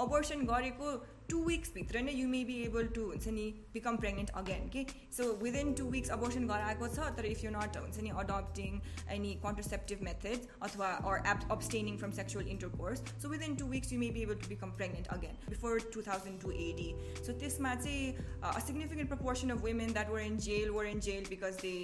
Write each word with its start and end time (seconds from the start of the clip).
Abortion 0.00 0.44
गरेको 0.46 0.92
to 1.29 1.37
विक्सभित्र 1.45 2.01
नै 2.01 2.13
you 2.13 2.27
may 2.27 2.43
be 2.45 2.55
able 2.63 2.87
to 2.95 3.03
हुन्छ 3.03 3.27
नि 3.29 3.45
बिकम 3.73 3.95
प्रेग्नेन्ट 3.97 4.29
अगेन 4.35 4.67
कि 4.69 4.85
सो 5.11 5.25
विदिन 5.39 5.73
टु 5.73 5.85
विक्स 5.89 6.09
अबोर्सन 6.09 6.45
गराएको 6.47 6.87
छ 6.87 7.07
तर 7.17 7.25
इफ 7.25 7.43
यु 7.43 7.51
नट 7.51 7.77
हुन्छ 7.77 8.03
नि 8.07 8.11
अडप्टिङ 8.15 8.79
एनी 9.11 9.33
कन्ट्रसेप्टिभ 9.45 10.03
मेथड्स 10.03 10.47
अथवा 10.61 10.89
or 11.11 11.31
app 11.31 11.47
abstaining 11.51 11.97
from 11.97 12.11
sexual 12.11 12.47
intercourse 12.47 13.03
so 13.21 13.29
within 13.29 13.55
two 13.55 13.69
weeks 13.69 13.93
you 13.93 13.99
may 13.99 14.09
be 14.09 14.21
able 14.21 14.39
to 14.43 14.49
become 14.49 14.75
pregnant 14.75 15.07
again 15.17 15.39
before 15.47 15.79
two 15.93 16.01
thousand 16.01 16.41
two 16.41 16.51
AD 16.59 16.89
so 17.21 17.37
त्यसमा 17.39 17.73
चाहिँ 17.77 18.13
a 18.43 18.59
significant 18.59 19.09
proportion 19.09 19.57
of 19.57 19.65
women 19.65 19.93
that 19.93 20.09
were 20.09 20.27
in 20.27 20.37
jail 20.49 20.69
were 20.77 20.93
in 20.93 20.99
jail 21.09 21.29
because 21.29 21.59
they 21.61 21.75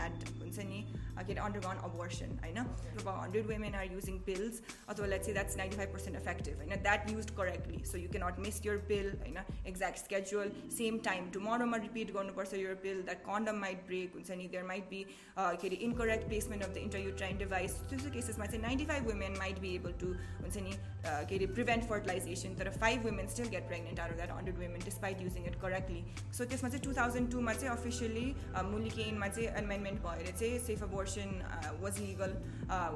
eight 0.00 0.28
हुन्छ 0.40 0.68
नि 0.72 0.84
के 1.20 1.32
अरे 1.32 1.40
अन्डरगन 1.40 1.80
abortion 1.84 2.38
होइन 2.42 2.56
अब 2.56 3.08
hundred 3.08 3.46
women 3.46 3.74
are 3.74 3.92
using 3.92 4.18
pills 4.24 4.62
अथवा 4.88 5.06
let's 5.06 5.24
चाहिँ 5.24 5.34
that's 5.34 5.56
ninety 5.56 5.76
five 5.76 5.92
percent 5.92 6.16
effective 6.16 6.56
होइन 6.56 6.82
that 6.82 7.10
use 7.10 7.30
correctly 7.36 7.84
so 7.84 7.98
you 7.98 8.08
cannot 8.10 8.38
miss 8.40 8.60
यर 8.66 8.78
पिल 8.88 9.10
होइन 9.20 9.36
एक्ज्याक्ट 9.66 9.98
स्केड्युल 9.98 10.52
सेम 10.76 10.98
टाइम 11.04 11.30
टुमरोमा 11.30 11.76
रिपिट 11.78 12.12
गर्नुपर्छ 12.12 12.54
यर 12.54 12.74
पिल 12.82 13.02
द्याट 13.02 13.22
कन्डम 13.22 13.60
माइट 13.60 13.86
ब्रेक 13.86 14.14
हुन्छ 14.14 14.30
नि 14.30 14.46
देयर 14.48 14.64
माइट 14.64 14.88
बी 14.90 15.04
के 15.38 15.66
अरे 15.66 15.76
incorrect 15.88 16.28
placement 16.28 16.64
of 16.64 16.70
the 16.70 16.76
intrauterine 16.78 17.38
device 17.38 17.78
त्यस्तो 17.90 18.10
केसेसमा 18.14 18.46
चाहिँ 18.46 18.62
ninety 18.62 18.86
five 18.86 19.06
women 19.06 19.36
might 19.38 19.58
be 19.60 19.74
able 19.74 19.92
to 20.00 20.12
हुन्छ 20.42 20.56
नि 20.58 20.72
के 21.04 21.36
अरे 21.36 21.46
प्रिभेन्ट 21.54 21.84
फर्टिलाइजेसन 21.88 22.54
तर 22.56 22.70
five 22.76 23.06
women 23.06 23.28
still 23.34 23.48
get 23.48 23.66
pregnant 23.68 24.00
are 24.00 24.14
that 24.14 24.30
hundred 24.30 24.58
women 24.58 24.84
despite 24.84 25.22
using 25.22 25.46
it 25.46 25.60
correctly 25.62 26.04
so 26.38 26.44
त्यसमा 26.44 26.68
चाहिँ 26.68 26.84
टु 26.84 26.92
थाउजन्ड 27.00 27.32
टूमा 27.32 27.54
चाहिँ 27.54 27.76
अफिसियली 27.76 28.26
मुलिकेनमा 28.70 29.28
चाहिँ 29.28 29.48
एमेन्डमेन्ट 29.48 30.02
भएर 30.02 30.32
चाहिँ 30.32 30.58
safe 30.66 30.82
abortion 30.82 31.36
was 31.82 32.00
legal 32.00 32.36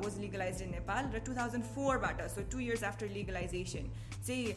was 0.05 0.19
legalise 0.19 0.63
in 0.63 0.71
Nepal 0.71 1.11
र 1.15 1.25
टु 1.27 1.35
थाउजन्ड 1.35 1.65
फोरबाट 1.75 2.23
so 2.35 2.49
two 2.53 2.61
years 2.61 2.85
after 2.85 3.09
legalisation 3.11 3.91
चाहिँ 4.17 4.55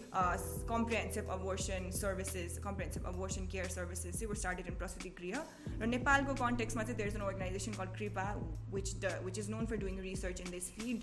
comprehensive 1.12 1.40
abortion 1.40 1.92
services, 1.92 2.58
comprehensive 2.58 3.04
abortion 3.04 3.46
care 3.46 3.68
services. 3.68 4.18
They 4.18 4.26
were 4.26 4.34
started 4.34 4.66
in 4.66 4.74
Prasuti 4.74 5.12
Griha. 5.12 5.42
In 5.82 5.90
Nepal 5.90 6.24
ko 6.24 6.34
context, 6.34 6.76
mein, 6.76 6.86
there's 6.96 7.14
an 7.14 7.22
organization 7.22 7.74
called 7.74 7.92
CREHPA, 7.92 8.36
which 8.70 9.38
is 9.38 9.48
known 9.48 9.66
for 9.66 9.76
doing 9.76 9.98
research 9.98 10.40
in 10.40 10.50
this 10.50 10.70
field. 10.70 11.02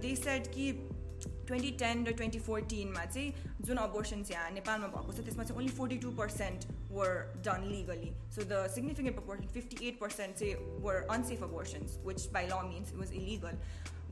They 0.00 0.14
said 0.14 0.44
that 0.44 0.54
2010 1.46 2.04
to 2.06 2.12
2014, 2.12 2.94
the 3.60 3.84
abortions 3.84 4.30
in 4.30 4.54
Nepal 4.54 4.78
mein 4.78 4.90
so 5.12 5.22
this 5.22 5.36
mein, 5.36 5.46
only 5.54 5.68
42% 5.68 6.66
were 6.88 7.26
done 7.42 7.68
legally. 7.70 8.14
So 8.30 8.42
the 8.42 8.68
significant 8.68 9.16
proportion, 9.16 9.46
58%, 9.54 10.38
say, 10.38 10.56
were 10.80 11.04
unsafe 11.10 11.42
abortions, 11.42 11.98
which 12.02 12.32
by 12.32 12.46
law 12.46 12.66
means 12.66 12.90
it 12.90 12.98
was 12.98 13.10
illegal 13.10 13.52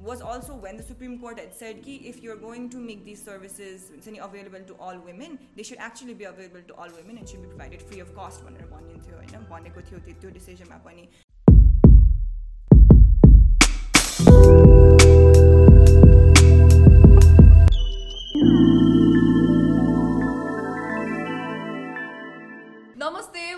was 0.06 0.22
also 0.22 0.54
when 0.54 0.78
the 0.78 0.84
Supreme 0.84 1.20
Court 1.20 1.40
had 1.40 1.54
said 1.54 1.84
कि 1.84 2.00
if 2.06 2.22
you're 2.22 2.36
going 2.36 2.70
to 2.70 2.78
make 2.78 3.04
these 3.06 3.22
services 3.24 3.92
available 4.22 4.60
to 4.68 4.76
all 4.80 4.98
women, 5.00 5.40
they 5.56 5.64
should 5.64 5.80
actually 5.80 6.14
be 6.14 6.26
available 6.26 6.62
to 6.68 6.74
all 6.76 6.90
women 6.98 7.18
and 7.18 7.28
should 7.28 7.42
be 7.42 7.48
provided 7.48 7.82
free 7.82 8.00
of 8.00 8.14
cost 8.16 8.44
भनेर 8.46 8.68
भनिन्थ्यो 8.74 9.16
होइन 9.22 9.48
भनेको 9.54 9.82
थियो 9.90 10.00
त्यो 10.10 10.30
डिसिजनमा 10.40 10.78
पनि 10.90 11.08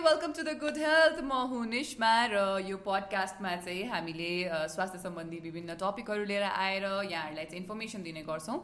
welcome 0.03 0.31
to 0.35 0.43
the 0.43 0.53
good 0.59 0.77
health 0.77 1.19
म 1.23 1.35
हुँ 1.49 1.65
निस्मा 1.65 2.07
र 2.27 2.39
यो 2.67 2.77
पडकास्टमा 2.83 3.51
चाहिँ 3.57 3.83
हामीले 3.87 4.31
स्वास्थ्य 4.67 4.99
सम्बन्धी 4.99 5.39
विभिन्न 5.39 5.75
टपिकहरू 5.79 6.23
लिएर 6.27 6.43
आएर 6.43 6.83
यहाँहरूलाई 7.07 7.45
चाहिँ 7.45 7.61
इन्फर्मेसन 7.61 8.03
दिने 8.03 8.23
गर्छौँ। 8.27 8.57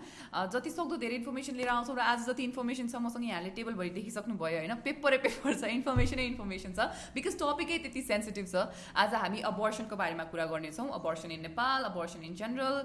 जति 0.52 0.70
सक्दो 0.70 0.98
धेरै 1.00 1.16
इन्फर्मेसन 1.16 1.56
लिएर 1.56 1.70
आउँछौँ 1.70 1.95
र 1.95 2.04
आज 2.04 2.28
जति 2.28 2.44
इन्फर्मेसन 2.44 2.88
छ 2.92 2.95
मसँग 3.00 3.23
यहाँले 3.23 3.50
टेबलभरि 3.56 3.90
देखिसक्नु 3.95 4.36
भयो 4.36 4.60
होइन 4.60 4.76
पेपरै 4.83 5.17
पेपर 5.23 5.55
छ 5.55 5.72
इन्फर्मेसनै 5.80 6.26
इन्फर्मेसन 6.36 6.76
छ 6.76 6.92
बिकज 7.16 7.39
टपिकै 7.39 7.78
त्यति 7.88 8.02
सेन्सिटिभ 8.11 8.45
छ। 8.52 8.67
आज 8.99 9.16
हामी 9.23 9.39
अबर्सनको 9.48 9.95
बारेमा 9.95 10.23
कुरा 10.36 10.45
गर्नेछौँ। 10.52 10.92
Abortion 10.92 11.32
in 11.39 11.42
Nepal 11.48 11.83
abortion 11.95 12.20
in 12.28 12.36
general 12.36 12.76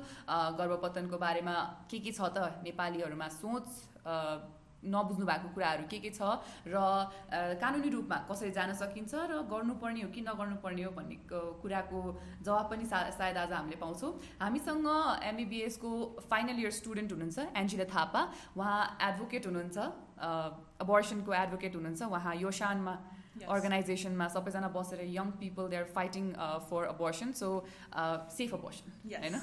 गर्भपतनको 0.63 1.19
बारेमा 1.19 1.57
के 1.91 1.99
के 1.99 2.13
छ 2.13 2.31
त 2.31 2.63
नेपालीहरूमा 2.63 3.29
सोच 3.35 3.67
नबुझ्नु 4.85 5.25
भएको 5.27 5.49
कुराहरू 5.55 5.85
के 5.89 5.99
के 5.99 6.11
छ 6.11 6.21
र 6.69 6.77
कानुनी 7.63 7.89
रूपमा 7.97 8.17
कसरी 8.31 8.51
जान 8.53 8.73
सकिन्छ 8.75 9.13
र 9.15 9.43
गर्नुपर्ने 9.49 10.03
हो 10.03 10.09
कि 10.15 10.21
नगर्नुपर्ने 10.29 10.83
हो 10.83 10.91
भन्ने 10.99 11.17
कुराको 11.31 12.01
जवाब 12.45 12.67
पनि 12.71 12.85
सा 12.85 12.99
सायद 13.17 13.37
आज 13.39 13.53
हामीले 13.53 13.77
पाउँछौँ। 13.81 14.13
हामीसँग 14.43 14.89
एमबिबिएसको 15.25 15.91
फाइनल 16.31 16.59
इयर 16.61 16.71
स्टुडेन्ट 16.81 17.13
हुनुहुन्छ 17.13 17.39
एन्जिला 17.57 17.87
थापा 17.95 18.23
उहाँ 18.57 18.79
एडभोकेट 19.09 19.47
हुनुहुन्छ 19.47 19.77
अबर्सनको 20.85 21.31
एडभोकेट 21.35 21.75
हुनुहुन्छ। 21.75 22.03
उहाँ 22.13 22.35
योसानमा 22.37 22.95
अर्गनाइजेसनमा 23.35 24.27
सबैजना 24.31 24.69
बसेर 24.71 25.01
young 25.11 25.31
people 25.43 25.69
they 25.69 25.77
are 25.77 25.85
fighting 25.95 26.25
for 26.71 26.83
abortion 26.87 27.33
so 27.35 27.49
safe 28.31 28.55
abortion 28.55 28.87
होइन? 29.11 29.37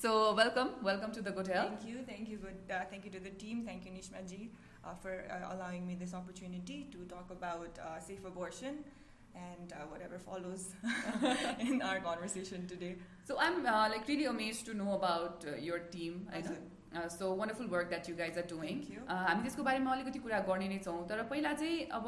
So 0.00 0.10
welcome 0.40 0.66
welcome 0.84 1.08
to 1.16 1.20
the 1.20 1.32
good 1.38 1.48
health 1.48 1.72
thank 1.72 1.88
you 1.88 1.98
thank 2.08 2.28
you 2.28 2.38
good 2.44 2.56
thank 2.68 3.06
you 3.06 3.12
to 3.12 3.20
the 3.24 3.32
team 3.40 3.64
thank 3.68 3.86
you 3.86 3.92
निष्माजी 3.94 4.42
uh, 4.44 4.67
for 5.01 5.23
uh, 5.29 5.55
allowing 5.55 5.87
me 5.87 5.95
this 5.95 6.13
opportunity 6.13 6.87
to 6.91 7.05
talk 7.05 7.31
about 7.31 7.79
uh, 7.79 7.99
safe 7.99 8.25
abortion 8.25 8.83
and 9.35 9.73
uh, 9.73 9.85
whatever 9.89 10.19
follows 10.19 10.73
in 11.59 11.81
our 11.81 11.99
conversation 11.99 12.67
today. 12.67 12.95
So 13.25 13.39
I'm 13.39 13.65
uh, 13.65 13.89
like 13.89 14.07
really 14.07 14.25
amazed 14.25 14.65
to 14.67 14.73
know 14.73 14.93
about 14.93 15.45
uh, 15.47 15.57
your 15.57 15.79
team. 15.97 16.27
I 16.33 16.41
know. 16.41 16.61
So 16.93 17.27
wonderful 17.35 17.67
work 17.67 17.87
that 17.89 18.09
you 18.09 18.15
guys 18.15 18.37
are 18.37 18.43
doing 18.49 18.81
हामी 19.09 19.43
त्यसको 19.43 19.63
बारेमा 19.67 19.93
अलिकति 19.93 20.19
कुरा 20.25 20.39
गर्ने 20.49 20.67
नै 20.69 20.77
छौँ 20.87 20.97
तर 21.09 21.23
पहिला 21.31 21.53
चाहिँ 21.61 21.79
अब 21.99 22.05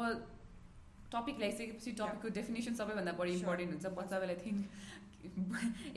टपिक 1.14 1.38
ल्याइसकेपछि 1.38 1.92
टपिकको 2.00 2.28
डेफिनेसन 2.36 2.74
सबैभन्दा 2.80 3.12
बढी 3.20 3.32
इम्पोर्टेन्ट 3.38 3.72
हुन्छ 3.72 3.92
बच्चा 3.96 4.20
बेला 4.24 4.36
थिङ्क 4.44 4.99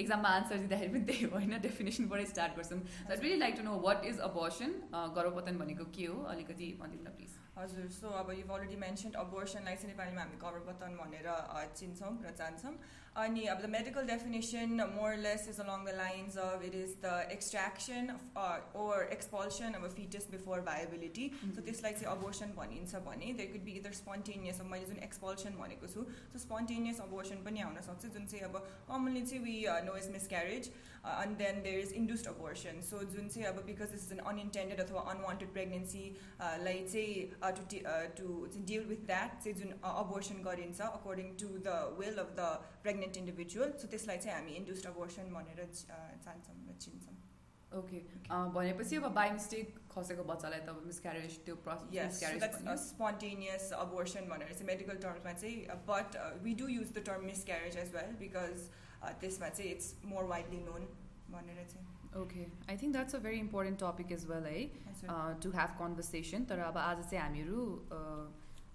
एक्जाममा 0.01 0.29
आन्सर 0.39 0.57
दिँदाखेरि 0.65 0.93
पनि 0.93 1.05
त्यही 1.11 1.25
होइन? 1.35 1.53
डेफिनेसनबाटै 1.67 2.27
स्टार्ट 2.33 2.57
गर्छौँ 2.57 2.81
I 2.81 3.17
really 3.23 3.39
like 3.39 3.55
to 3.57 3.65
know 3.65 3.79
what 3.87 4.05
is 4.11 4.19
abortion 4.29 4.71
गर्भपतन 5.17 5.59
भनेको 5.63 5.85
के 5.97 6.05
हो? 6.07 6.17
अलिकति 6.35 6.67
भनिदिनु 6.81 7.09
न 7.09 7.15
प्लिज 7.17 7.33
हजुर 7.59 7.89
सो 7.97 8.09
अब 8.21 8.31
यु 8.33 8.47
अलरेडी 8.55 8.77
मेन्सन 8.77 9.11
अबोर्सनलाई 9.23 9.77
चाहिँ 9.81 9.91
नेपालीमा 9.91 10.21
हामी 10.23 10.37
गर्भपतन 10.45 10.97
भनेर 11.01 11.29
चिन्छौँ 11.79 12.13
र 12.23 12.35
जान्छौँ। 12.41 12.75
अनि 13.18 13.44
अब 13.52 13.62
the 13.62 13.70
medical 13.70 14.06
definition 14.08 14.82
मोरलेस 14.92 15.48
is 15.50 15.60
along 15.60 15.86
the 15.86 15.94
lines 15.96 16.38
of 16.40 16.64
it 16.64 16.76
is 16.76 16.92
the 17.04 17.14
extraction 17.32 18.12
ore 18.84 19.08
expulsion 19.14 19.80
अब 19.80 19.88
फिटस 19.96 20.28
बिफोर 20.32 20.62
भाइबिलिटी 20.68 21.30
सो 21.38 21.62
त्यसलाई 21.62 21.94
चाहिँ 21.94 22.12
अबोर्सन 22.12 22.54
भनिन्छ 22.60 23.02
भने 23.08 23.34
they 23.40 23.48
could 23.54 23.64
be 23.64 23.72
either 23.80 23.98
spontaneous 24.02 24.62
अब 24.62 24.72
मैले 24.76 24.86
जुन 24.92 25.02
एक्सपल्सन 25.10 25.58
भनेको 25.64 25.92
छु 25.96 26.06
सो 26.14 26.44
स्पोन्टेनियस 26.46 27.02
अबोर्सन 27.08 27.44
पनि 27.50 27.66
आउन 27.66 27.82
सक्छ 27.90 28.14
जुन 28.14 28.28
चाहिँ 28.28 28.46
अब 28.52 28.62
कमनली 28.92 29.26
चाहिँ 29.26 29.44
we 29.44 29.58
know 29.90 29.98
is 30.04 30.10
miscarriage 30.12 30.72
end 31.08 31.38
then 31.38 31.62
there 31.64 31.80
is 31.80 31.94
induced 31.96 32.28
abortion 32.28 32.82
सो 32.84 33.04
जुन 33.12 33.28
चाहिँ 33.30 33.48
अब 33.48 33.62
बिकज 33.66 33.92
दिस 33.92 34.06
इज 34.06 34.12
एन 34.14 34.24
अनइन्टेन्डेड 34.28 34.80
अथवा 34.80 35.02
अनवान्टेड 35.12 35.54
प्रेग्नेन्सीलाई 35.54 36.88
चाहिँ 36.88 37.54
to 37.60 37.68
to 38.18 38.64
deal 38.64 38.84
with 38.88 39.06
that 39.08 39.38
चाहिँ 39.44 39.56
जुन 39.58 39.78
अबोर्सन 39.94 40.42
गरिन्छ 40.44 40.82
according 40.82 41.36
to 41.40 41.54
the 41.68 41.78
well 42.00 42.18
of 42.26 42.34
the 42.40 42.50
Pregnant 43.05 43.17
individual 43.19 43.73
so 43.81 43.89
त्यसलाई 43.89 44.19
चाहिँ 44.19 44.37
हामी 44.37 44.53
इन्ड्युस्ड 44.57 44.87
अबोर्सन 44.87 45.33
भनेर 45.35 45.61
जान्छौँ 46.25 46.57
र 46.69 46.75
चिन्छौँ। 46.81 47.17
ओके 47.79 47.99
भनेपछि 48.55 48.97
अब 48.97 49.07
बाई 49.15 49.31
मिस्टेक 49.31 49.67
खसेको 49.93 50.25
बच्चालाई 50.25 50.61
त 50.61 50.71
मिसक्यारेज 50.87 51.33
त्यो 51.47 51.57
स्पोन्टेनियस 52.85 53.73
अबोर्सन 53.79 54.29
भनेर 54.33 54.53
चाहिँ 54.53 54.67
मेडिकल 54.67 54.97
टर्ममा 55.05 55.33
चाहिँ 55.33 55.57
but 55.89 56.09
we 56.45 56.55
do 56.61 56.69
use 56.75 56.93
the 56.93 57.05
term 57.09 57.27
miscarriage 57.33 57.77
as 57.85 57.91
well 57.97 58.15
because 58.23 58.69
त्यसमा 59.21 59.49
चाहिँ 59.49 59.71
इट्स 59.73 59.89
मोर 60.13 60.25
वाइडली 60.33 60.61
नोन 60.69 60.87
भनेर 61.35 61.67
चाहिँ। 61.73 61.87
Okay 62.23 62.47
I 62.71 62.77
think 62.83 62.93
that's 62.93 63.15
a 63.15 63.19
very 63.27 63.39
important 63.41 63.79
topic 63.81 64.13
is 64.19 64.27
well 64.31 64.45
है 64.47 64.63
टु 65.43 65.51
हेभ 65.59 65.77
कन्भर्सेसन 65.79 66.45
तर 66.53 66.59
अब 66.71 66.79
आज 66.87 67.05
चाहिँ 67.05 67.23
हामीहरू 67.23 67.61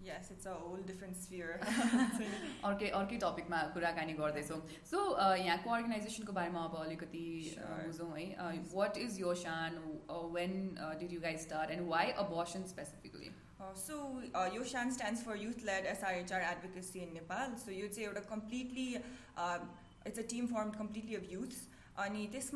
yes 0.10 0.32
it's 0.36 0.50
a 0.52 0.56
whole 0.62 0.84
different 0.92 1.18
sphere. 1.24 1.60
अर्कै 2.70 2.90
अर्कै 3.00 3.18
टपिकमा 3.24 3.60
कुराकानी 3.76 4.14
गर्दैछौँ. 4.22 4.62
सो 4.92 5.04
यहाँको 5.48 5.76
अर्गनाइजेसनको 5.80 6.34
बारेमा 6.40 6.64
अब 6.70 6.80
अलिकति 6.86 7.26
बुझौँ 7.60 8.14
है। 8.18 8.56
वाट 8.74 8.98
इज 9.06 9.20
यो 9.20 9.36
सान 9.44 9.78
when 10.40 10.58
did 11.04 11.14
you 11.14 11.22
guide 11.28 11.46
star 11.46 11.78
and 11.78 11.88
why 11.94 12.18
abortion 12.26 12.68
specifically 12.74 13.32
Uh, 13.60 13.74
so, 13.76 13.96
uh, 14.34 14.50
YOSHAN 14.52 14.92
stands 14.92 15.22
for 15.22 15.36
Youth 15.36 15.64
Led 15.70 15.86
SRHR 15.94 16.38
Advocacy 16.50 17.02
in 17.04 17.10
Nepal. 17.14 17.58
So, 17.64 17.72
you'd 17.72 17.94
say 17.94 18.04
it's 18.04 18.18
a 18.18 18.22
completely, 18.22 18.86
it's 20.06 20.18
a 20.18 20.24
team 20.24 20.48
formed 20.48 20.78
completely 20.78 21.16
of 21.16 21.26
youths. 21.32 21.68
And 21.98 22.16
this, 22.32 22.52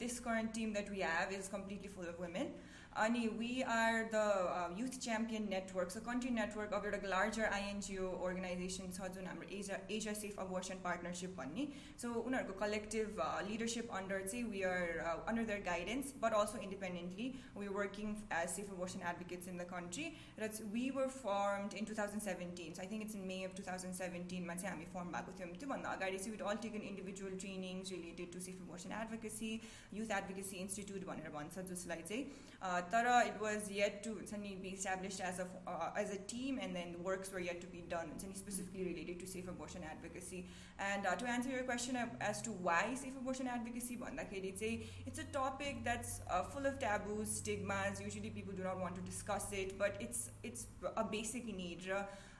this 0.00 0.18
current 0.18 0.52
team 0.52 0.72
that 0.72 0.90
we 0.90 1.00
have 1.00 1.32
is 1.32 1.46
completely 1.46 1.88
full 1.88 2.08
of 2.08 2.18
women. 2.18 2.48
अनि 2.97 3.27
we 3.29 3.61
are 3.69 4.03
the 4.13 4.75
youth 4.79 4.97
champion 4.99 5.47
network 5.49 5.89
so 5.91 5.99
country 6.01 6.29
network 6.31 6.73
अब 6.73 6.85
एउटा 6.85 7.07
larger 7.09 7.45
INGO 7.47 8.11
organisation 8.19 8.91
छ 8.91 9.09
जुन 9.15 9.25
हाम्रो 9.27 9.47
एजा 9.55 9.79
एसिया 9.89 10.13
safe 10.15 10.39
abortion 10.39 10.79
partnership 10.83 11.35
भन्ने 11.37 11.65
so 11.95 12.11
उनीहरूको 12.21 12.53
collective 12.61 13.19
leadership 13.47 13.91
under 13.93 14.21
चाहिँ 14.23 14.43
we 14.45 14.61
are 14.65 15.01
under 15.07 15.43
their 15.43 15.65
guidance 15.65 16.13
but 16.21 16.33
also 16.35 16.61
independently 16.61 17.27
we 17.57 17.67
working 17.75 18.15
as 18.35 18.47
safe 18.51 18.71
abortion 18.71 19.03
advocates 19.03 19.47
in 19.47 19.57
the 19.57 19.67
country 19.69 20.07
र 20.39 20.49
we 20.69 20.85
were 20.91 21.11
firmed 21.17 21.77
in 21.81 21.91
two 21.91 21.99
thousand 21.99 22.27
seventeen 22.29 22.73
so 22.73 22.83
I 22.83 22.91
think 22.93 23.09
it's 23.09 23.15
in 23.15 23.27
May 23.33 23.41
of 23.43 23.59
two 23.59 23.67
thousand 23.67 23.99
सेभेन्टिनमा 23.99 24.57
चाहिँ 24.57 24.71
हामी 24.71 24.89
firm 24.93 25.13
भएको 25.17 25.37
थियौँ 25.37 25.51
त्योभन्दा 25.57 25.93
अगाडि 25.93 26.17
चाहिँ 26.19 26.37
with 26.37 26.47
all 26.47 26.63
taken 26.63 26.87
individual 26.93 27.37
trainings 27.43 27.91
related 27.91 28.33
to 28.33 28.45
safe 28.47 28.65
abortion 28.69 28.97
advocacy 29.01 29.53
youth 29.93 30.17
advocacy 30.17 30.65
institute 30.65 31.07
भनेर 31.07 31.37
भन्छ 31.37 31.69
जसलाई 31.69 32.09
चाहिँ 32.09 32.78
Tara, 32.82 33.26
it 33.26 33.40
was 33.40 33.70
yet 33.70 34.02
to 34.04 34.20
suddenly 34.24 34.58
be 34.62 34.70
established 34.70 35.20
as 35.20 35.38
a, 35.38 35.46
uh, 35.66 35.90
as 35.96 36.12
a 36.12 36.18
team, 36.18 36.58
and 36.62 36.74
then 36.74 36.94
works 37.02 37.32
were 37.32 37.40
yet 37.40 37.60
to 37.60 37.66
be 37.66 37.82
done, 37.88 38.10
and 38.22 38.36
specifically 38.36 38.84
related 38.84 39.20
to 39.20 39.26
safe 39.26 39.48
abortion 39.48 39.82
advocacy. 39.82 40.46
And 40.78 41.06
uh, 41.06 41.14
to 41.16 41.26
answer 41.28 41.50
your 41.50 41.62
question 41.62 41.98
as 42.20 42.40
to 42.42 42.50
why 42.50 42.94
safe 42.94 43.16
abortion 43.20 43.46
advocacy, 43.46 43.98
it's 44.00 44.62
a, 44.62 44.86
it's 45.06 45.18
a 45.18 45.24
topic 45.24 45.84
that's 45.84 46.20
uh, 46.30 46.42
full 46.44 46.66
of 46.66 46.78
taboos, 46.78 47.30
stigmas. 47.30 48.00
Usually 48.00 48.30
people 48.30 48.52
do 48.52 48.62
not 48.62 48.80
want 48.80 48.94
to 48.94 49.02
discuss 49.02 49.52
it, 49.52 49.78
but 49.78 49.96
it's, 50.00 50.30
it's 50.42 50.66
a 50.96 51.04
basic 51.04 51.46
need 51.46 51.82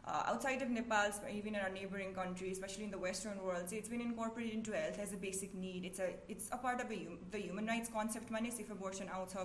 uh, 0.07 0.23
outside 0.27 0.63
of 0.63 0.71
Nepal, 0.71 1.11
even 1.33 1.55
in 1.55 1.61
our 1.61 1.69
neighboring 1.69 2.15
countries, 2.15 2.53
especially 2.59 2.85
in 2.85 2.91
the 2.91 2.99
Western 2.99 3.43
world, 3.43 3.65
it's 3.77 3.89
been 3.89 4.01
incorporated 4.01 4.55
into 4.55 4.73
health 4.73 4.99
as 4.99 5.13
a 5.13 5.17
basic 5.17 5.55
need. 5.55 5.85
It's 5.85 5.99
a 5.99 6.11
it's 6.29 6.49
a 6.53 6.57
part 6.57 6.81
of 6.81 6.91
a, 6.91 7.09
the 7.31 7.39
human 7.39 7.67
rights 7.67 7.91
concept. 7.93 8.31
Mane 8.31 8.47
if 8.47 8.71
abortion 8.71 9.09
out 9.13 9.37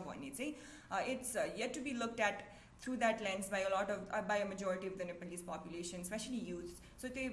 uh, 0.91 1.01
it's 1.05 1.35
uh, 1.35 1.49
yet 1.55 1.73
to 1.73 1.81
be 1.81 1.93
looked 1.93 2.19
at 2.19 2.54
through 2.81 2.97
that 2.97 3.21
lens 3.21 3.47
by 3.49 3.61
a 3.61 3.69
lot 3.69 3.89
of 3.89 3.99
uh, 4.11 4.21
by 4.21 4.37
a 4.37 4.45
majority 4.45 4.87
of 4.87 4.97
the 4.97 5.05
Nepalese 5.05 5.41
population, 5.41 6.01
especially 6.01 6.37
youths. 6.37 6.81
So 6.97 7.07
they 7.07 7.29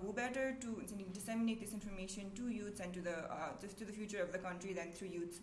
who 0.00 0.12
better 0.12 0.56
to 0.60 0.82
disseminate 1.12 1.60
this 1.60 1.72
information 1.72 2.30
to 2.34 2.48
youths 2.48 2.80
and 2.80 2.92
to 2.94 3.00
the 3.00 3.16
uh, 3.30 3.52
to, 3.60 3.68
to 3.68 3.84
the 3.84 3.92
future 3.92 4.22
of 4.22 4.32
the 4.32 4.38
country 4.38 4.72
than 4.72 4.90
through 4.92 5.08
youths. 5.08 5.38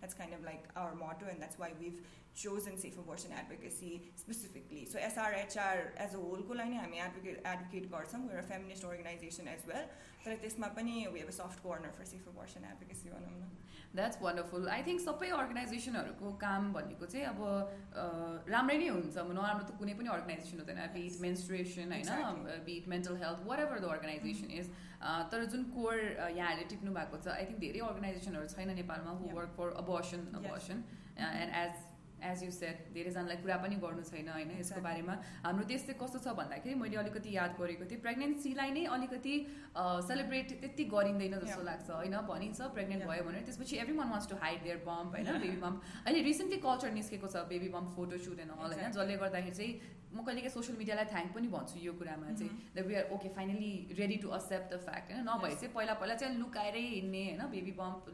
That's 0.00 0.14
kind 0.14 0.32
of 0.34 0.44
like 0.44 0.64
our 0.76 0.94
motto, 0.94 1.26
and 1.30 1.40
that's 1.40 1.58
why 1.58 1.72
we've 1.80 2.00
chosen 2.36 2.76
safe 2.76 2.98
abortion 2.98 3.30
advocacy 3.32 4.02
specifically. 4.14 4.84
So 4.84 4.98
SRHR 4.98 5.96
as 5.96 6.14
a 6.14 6.18
whole, 6.18 6.38
we 6.92 6.98
advocate 6.98 7.40
advocate 7.44 7.90
We're 8.28 8.40
a 8.40 8.42
feminist 8.42 8.84
organization 8.84 9.48
as 9.48 9.60
well. 9.66 9.84
But 10.22 10.34
at 10.34 10.42
this 10.42 10.58
we 11.12 11.20
have 11.20 11.28
a 11.28 11.32
soft 11.32 11.62
corner 11.62 11.90
for 11.96 12.04
safe 12.04 12.26
abortion 12.26 12.62
advocacy. 12.68 13.10
That's 13.94 14.18
wonderful 14.22 14.68
I 14.68 14.82
think 14.86 15.00
सबै 15.00 15.28
अर्गनाइजेसनहरूको 15.40 16.32
काम 16.42 16.72
भनेको 16.72 17.06
चाहिँ 17.12 17.26
अब 17.26 17.40
राम्रै 18.54 18.76
नै 18.82 18.88
हुन्छ। 18.88 19.16
नराम्रो 19.16 19.64
त 19.64 19.70
कुनै 19.80 19.94
पनि 20.00 20.08
अर्गनाइजेसन 20.16 20.58
हुँदैन। 20.60 20.80
बिट 20.96 21.20
मेन्सुरेसन 21.26 21.92
होइन? 21.92 22.44
Be it 22.68 22.88
mental 22.94 23.16
health 23.24 23.40
whatever 23.66 23.78
the 23.78 23.84
organisation 23.96 24.50
is 24.60 24.66
तर 25.32 25.44
जुन 25.52 25.64
कोर 25.76 25.94
यहाँहरूले 26.36 26.68
टिप्नु 26.70 26.90
भएको 26.98 27.16
छ 27.24 27.26
आई 27.36 27.44
थिङ्क 27.50 27.60
धेरै 27.66 27.80
अर्गनाइजेसनहरू 27.88 28.46
छैन 28.54 28.74
नेपालमा 28.80 29.12
who 29.20 29.34
work 29.36 29.52
for 29.58 29.68
abortion 29.82 30.20
abortion 30.40 30.84
and 31.18 31.50
as 31.64 31.72
as 32.26 32.42
you 32.44 32.50
said 32.50 32.76
धेरैजनालाई 32.94 33.36
कुरा 33.42 33.56
पनि 33.64 33.76
गर्नु 33.84 34.02
छैन 34.10 34.28
होइन? 34.28 34.50
यसको 34.60 34.80
बारेमा 34.86 35.14
हाम्रो 35.44 35.64
देश 35.72 35.86
चाहिँ 35.86 35.98
कस्तो 36.02 36.18
छ 36.18 36.34
भन्दाखेरि 36.40 36.74
मैले 36.82 36.96
अलिकति 37.02 37.36
याद 37.36 37.56
गरेको 37.60 37.84
थिएँ 37.90 38.00
प्रेग्नेन्सीलाई 38.06 38.70
नै 38.76 38.84
अलिकति 38.96 39.34
सेलिब्रेट 40.08 40.56
त्यति 40.62 40.84
गरिँदैन 40.94 41.38
जस्तो 41.44 41.62
लाग्छ 41.70 41.90
होइन? 41.90 42.16
भनिन्छ 42.30 42.70
प्रेग्नेन्ट 42.76 43.04
भयो 43.10 43.24
भने 43.28 43.44
त्यसपछि 43.48 43.76
everyone 43.98 44.08
wants 44.10 44.28
to 44.30 44.40
hide 44.44 44.62
their 44.62 44.82
bump 44.88 45.16
होइन? 45.16 45.32
बेबी 45.44 45.60
बम्प 45.64 45.78
अहिले 46.06 46.22
रिसेन्टली 46.30 46.58
कल्चर 46.66 46.96
निस्केको 46.98 47.28
छ 47.28 47.44
baby 47.52 47.68
bump 47.76 47.94
photo 47.96 48.18
shoot 48.26 48.40
and 48.46 48.58
all 48.58 48.72
होइन? 48.72 48.90
जसले 48.90 49.16
गर्दाखेरि 49.22 49.56
चाहिँ 49.60 49.72
म 50.16 50.24
कहिले 50.24 50.50
सोसियल 50.50 50.78
मिडियालाई 50.78 51.06
थ्याङ्क 51.12 51.34
पनि 51.36 51.48
भन्छु 51.52 51.76
यो 51.78 51.92
कुरामा 51.92 52.32
चाहिँ। 52.32 52.52
The 52.76 52.86
we 52.88 52.94
are 52.96 53.04
okay 53.14 53.28
finally 53.36 53.70
ready 53.98 54.16
to 54.24 54.28
accept 54.34 54.74
the 54.74 54.80
fact 54.86 55.12
होइन? 55.12 55.24
नभए 55.28 55.54
चाहिँ 55.60 55.72
पहिला 55.74 55.94
पहिला 56.00 56.14
चाहिँ 56.16 56.38
लुकाएरै 56.38 56.84
हिँड्ने 56.88 57.24
होइन? 57.26 57.42
बेबी 57.54 57.72
बम्प 57.80 58.04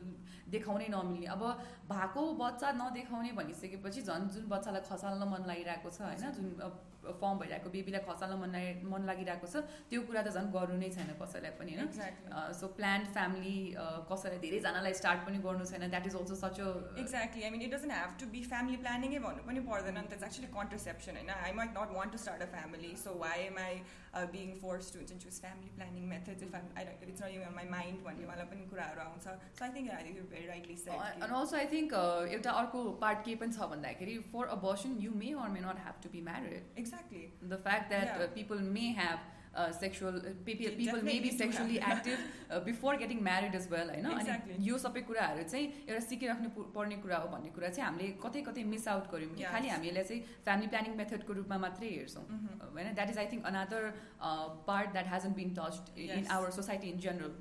देखाउनै 0.50 0.88
नमिल्ने। 0.94 1.26
अब 1.34 1.42
भएको 1.88 2.22
बच्चा 2.42 2.72
नदेखाउने 2.80 3.32
भनिसकेपछि 3.38 4.00
झन् 4.02 4.28
जुन 4.34 4.48
बच्चालाई 4.50 4.82
खसाल्न 4.90 5.22
मन 5.32 5.42
लागिरहेको 5.50 5.90
छ 5.90 6.10
होइन? 6.10 6.26
जुन 6.36 6.48
फर्म 7.04 7.38
भइरहेको 7.42 7.70
बेबीलाई 7.76 8.02
खसाल्न 8.08 8.38
मन 8.42 8.56
लागि 8.56 8.90
मन 8.92 9.06
लागिरहेको 9.10 9.46
छ 9.54 9.62
त्यो 9.90 10.02
कुरा 10.08 10.22
त 10.22 10.34
झन् 10.36 10.50
गर्नु 10.56 10.76
नै 10.82 10.90
छैन 10.96 11.14
कसैलाई 11.22 11.54
पनि 11.60 11.76
होइन? 11.76 11.88
सो 12.60 12.68
प्लान्ड 12.80 13.12
फ्यामिली 13.16 13.56
कसैलाई 14.12 14.42
धेरैजनालाई 14.46 14.94
स्टार्ट 15.00 15.26
पनि 15.28 15.38
गर्नु 15.46 15.70
छैन 15.72 15.88
that 15.96 16.06
is 16.12 16.16
also 16.22 16.40
such 16.42 16.60
exactly 17.04 17.42
I 17.48 17.50
mean 17.56 17.66
it 17.68 17.74
doesn't 17.74 17.98
have 17.98 18.18
to 18.20 18.30
be 18.36 18.42
family 18.52 18.82
प्लानिङै 18.84 19.22
भन्नु 19.26 19.48
पनि 19.48 19.64
पर्दैन 19.72 19.98
नि 19.98 20.06
त. 20.08 20.22
एक्चुली 20.30 20.52
कन्ट्रसेप्सन 20.54 21.16
होइन? 21.20 21.34
I 21.38 21.52
might 21.60 21.78
not 21.78 21.96
want 21.98 22.12
to 22.12 22.22
start 22.24 22.42
a 22.42 22.50
family 22.54 22.94
so 23.04 23.14
why 23.24 23.46
am 23.46 23.58
I 23.64 23.82
being 24.32 24.54
forced 24.62 24.92
to 24.92 24.98
हुन्छ 24.98 25.18
choose 25.24 25.40
family 25.40 25.70
planning 25.76 26.08
method 26.08 26.42
if 26.46 26.54
I 26.54 26.84
it's 27.08 27.22
not 27.22 27.54
my 27.58 27.68
mind 27.74 28.04
भन्ने 28.06 28.26
मलाई 28.30 28.46
पनि 28.52 28.66
कुराहरू 28.72 29.00
आउँछ। 29.04 29.24
So 29.58 29.64
I 29.64 29.70
think 29.76 29.90
I 29.98 30.12
very 30.32 30.46
rightly 30.46 30.76
and 30.96 31.36
also 31.40 31.56
I 31.56 31.66
think 31.72 31.94
एउटा 32.38 32.56
अर्को 32.62 32.84
part 33.04 33.24
के 33.28 33.34
पनि 33.42 33.58
छ 33.58 33.70
भन्दाखेरि 33.74 34.18
for 34.32 34.54
abortion 34.56 34.96
you 35.06 35.12
may 35.22 35.32
or 35.44 35.54
may 35.56 35.60
not 35.66 35.84
have 35.86 36.02
to 36.02 36.14
be 36.16 36.20
married 36.28 36.82
Exactly. 36.92 37.30
The 37.48 37.56
fact 37.56 37.90
that 37.90 38.16
yeah. 38.18 38.24
uh, 38.24 38.26
people 38.28 38.58
may 38.58 38.92
have 38.92 39.18
uh, 39.53 39.71
sexual 39.73 40.15
uh, 40.17 40.33
people, 40.45 40.67
people 40.73 41.01
may 41.01 41.19
be 41.19 41.31
sexually 41.31 41.79
active 41.81 42.19
uh, 42.49 42.59
before 42.61 42.95
getting 42.95 43.21
married 43.23 43.55
as 43.55 43.67
well 43.69 43.89
होइन 43.89 44.05
अनि 44.07 44.57
यो 44.61 44.77
सबै 44.77 45.01
कुराहरू 45.09 45.43
चाहिँ 45.45 45.67
एउटा 45.87 46.01
सिकिराख्नु 46.05 46.49
पर्ने 46.75 46.97
कुरा 46.97 47.17
हो 47.17 47.29
भन्ने 47.29 47.49
कुरा 47.55 47.69
चाहिँ 47.69 47.85
हामीले 47.85 48.09
कतै 48.25 48.41
कतै 48.49 48.63
मिस 48.73 48.87
आउट 48.87 49.09
गऱ्यौँ 49.13 49.31
कि 49.33 49.43
खालि 49.45 49.69
हामी 49.69 49.89
यसलाई 49.89 50.03
चाहिँ 50.03 50.21
फ्यामिली 50.45 50.69
प्लानिङ 50.73 50.97
मेथडको 51.01 51.37
रूपमा 51.39 51.57
मात्रै 51.65 51.89
हेर्छौँ 51.91 52.25
होइन 52.67 52.93
that 52.99 53.09
is 53.09 53.21
I 53.23 53.31
think 53.33 53.51
another 53.51 53.89
part 54.69 54.93
that 54.97 55.11
hasn't 55.13 55.37
been 55.39 55.53
touched 55.61 55.91
in 56.07 56.31
our 56.37 56.55
society 56.59 56.93
in 56.93 57.03
general 57.07 57.33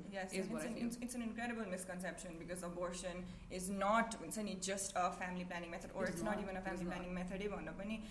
it's 1.03 1.15
an 1.15 1.27
incredible 1.29 1.71
misconception 1.75 2.41
because 2.41 2.67
abortion 2.71 3.23
is 3.61 3.69
not 3.77 4.19
हुन्छ 4.23 4.47
नि 4.49 4.57
just 4.71 4.97
a 4.97 5.05
family 5.21 5.47
planning 5.53 5.75
method 5.75 5.95
or 5.95 6.13
it's 6.15 6.27
not 6.29 6.45
even 6.47 6.61
a 6.63 6.65
family 6.69 6.89
planning 6.91 7.15
मेथडै 7.19 7.53
भन्न 7.55 7.77
पनि 7.83 8.01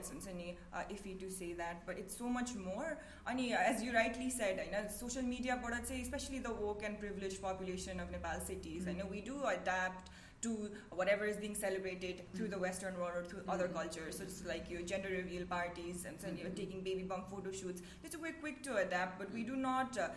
it's 0.00 0.16
हुन्छ 0.16 0.36
नि 0.40 0.50
if 0.96 1.06
you 1.06 1.14
to 1.24 1.30
say 1.38 1.52
that 1.62 1.86
but 1.88 2.04
it's 2.06 2.18
so 2.18 2.34
much 2.38 2.56
more 2.64 2.98
अनि 3.34 3.43
as 3.53 3.83
you 3.83 3.93
rightly 3.93 4.29
said, 4.29 4.61
you 4.65 4.71
know 4.71 4.85
social 4.89 5.21
media, 5.21 5.59
but 5.61 5.73
I'd 5.73 5.87
say 5.87 6.01
especially 6.01 6.39
the 6.39 6.53
woke 6.53 6.83
and 6.83 6.99
privileged 6.99 7.41
population 7.41 7.99
of 7.99 8.11
Nepal 8.11 8.39
cities, 8.45 8.81
mm-hmm. 8.81 8.89
I 8.89 8.93
hmm. 8.93 8.99
know 8.99 9.05
we 9.05 9.21
do 9.21 9.43
adapt 9.45 10.09
to 10.41 10.69
whatever 10.91 11.25
is 11.25 11.37
being 11.37 11.55
celebrated 11.55 12.17
mm-hmm. 12.17 12.37
through 12.37 12.49
the 12.49 12.57
Western 12.59 12.97
world 12.99 13.13
or 13.15 13.23
through 13.23 13.39
mm-hmm. 13.41 13.49
other 13.49 13.67
cultures. 13.67 14.17
So 14.17 14.23
it's 14.23 14.45
like 14.45 14.69
your 14.69 14.81
gender 14.81 15.09
reveal 15.09 15.45
parties 15.45 16.05
and 16.05 16.19
so 16.19 16.27
mm-hmm. 16.27 16.37
you're 16.37 16.49
hmm. 16.49 16.55
taking 16.55 16.81
baby 16.81 17.03
bump 17.03 17.29
photo 17.29 17.51
shoots. 17.51 17.81
It's 18.03 18.15
a 18.15 18.19
we're 18.19 18.33
quick 18.33 18.61
to 18.63 18.77
adapt, 18.77 19.17
but 19.19 19.33
we 19.33 19.41
hmm. 19.41 19.53
do 19.53 19.55
not 19.55 19.97
uh, 19.97 20.09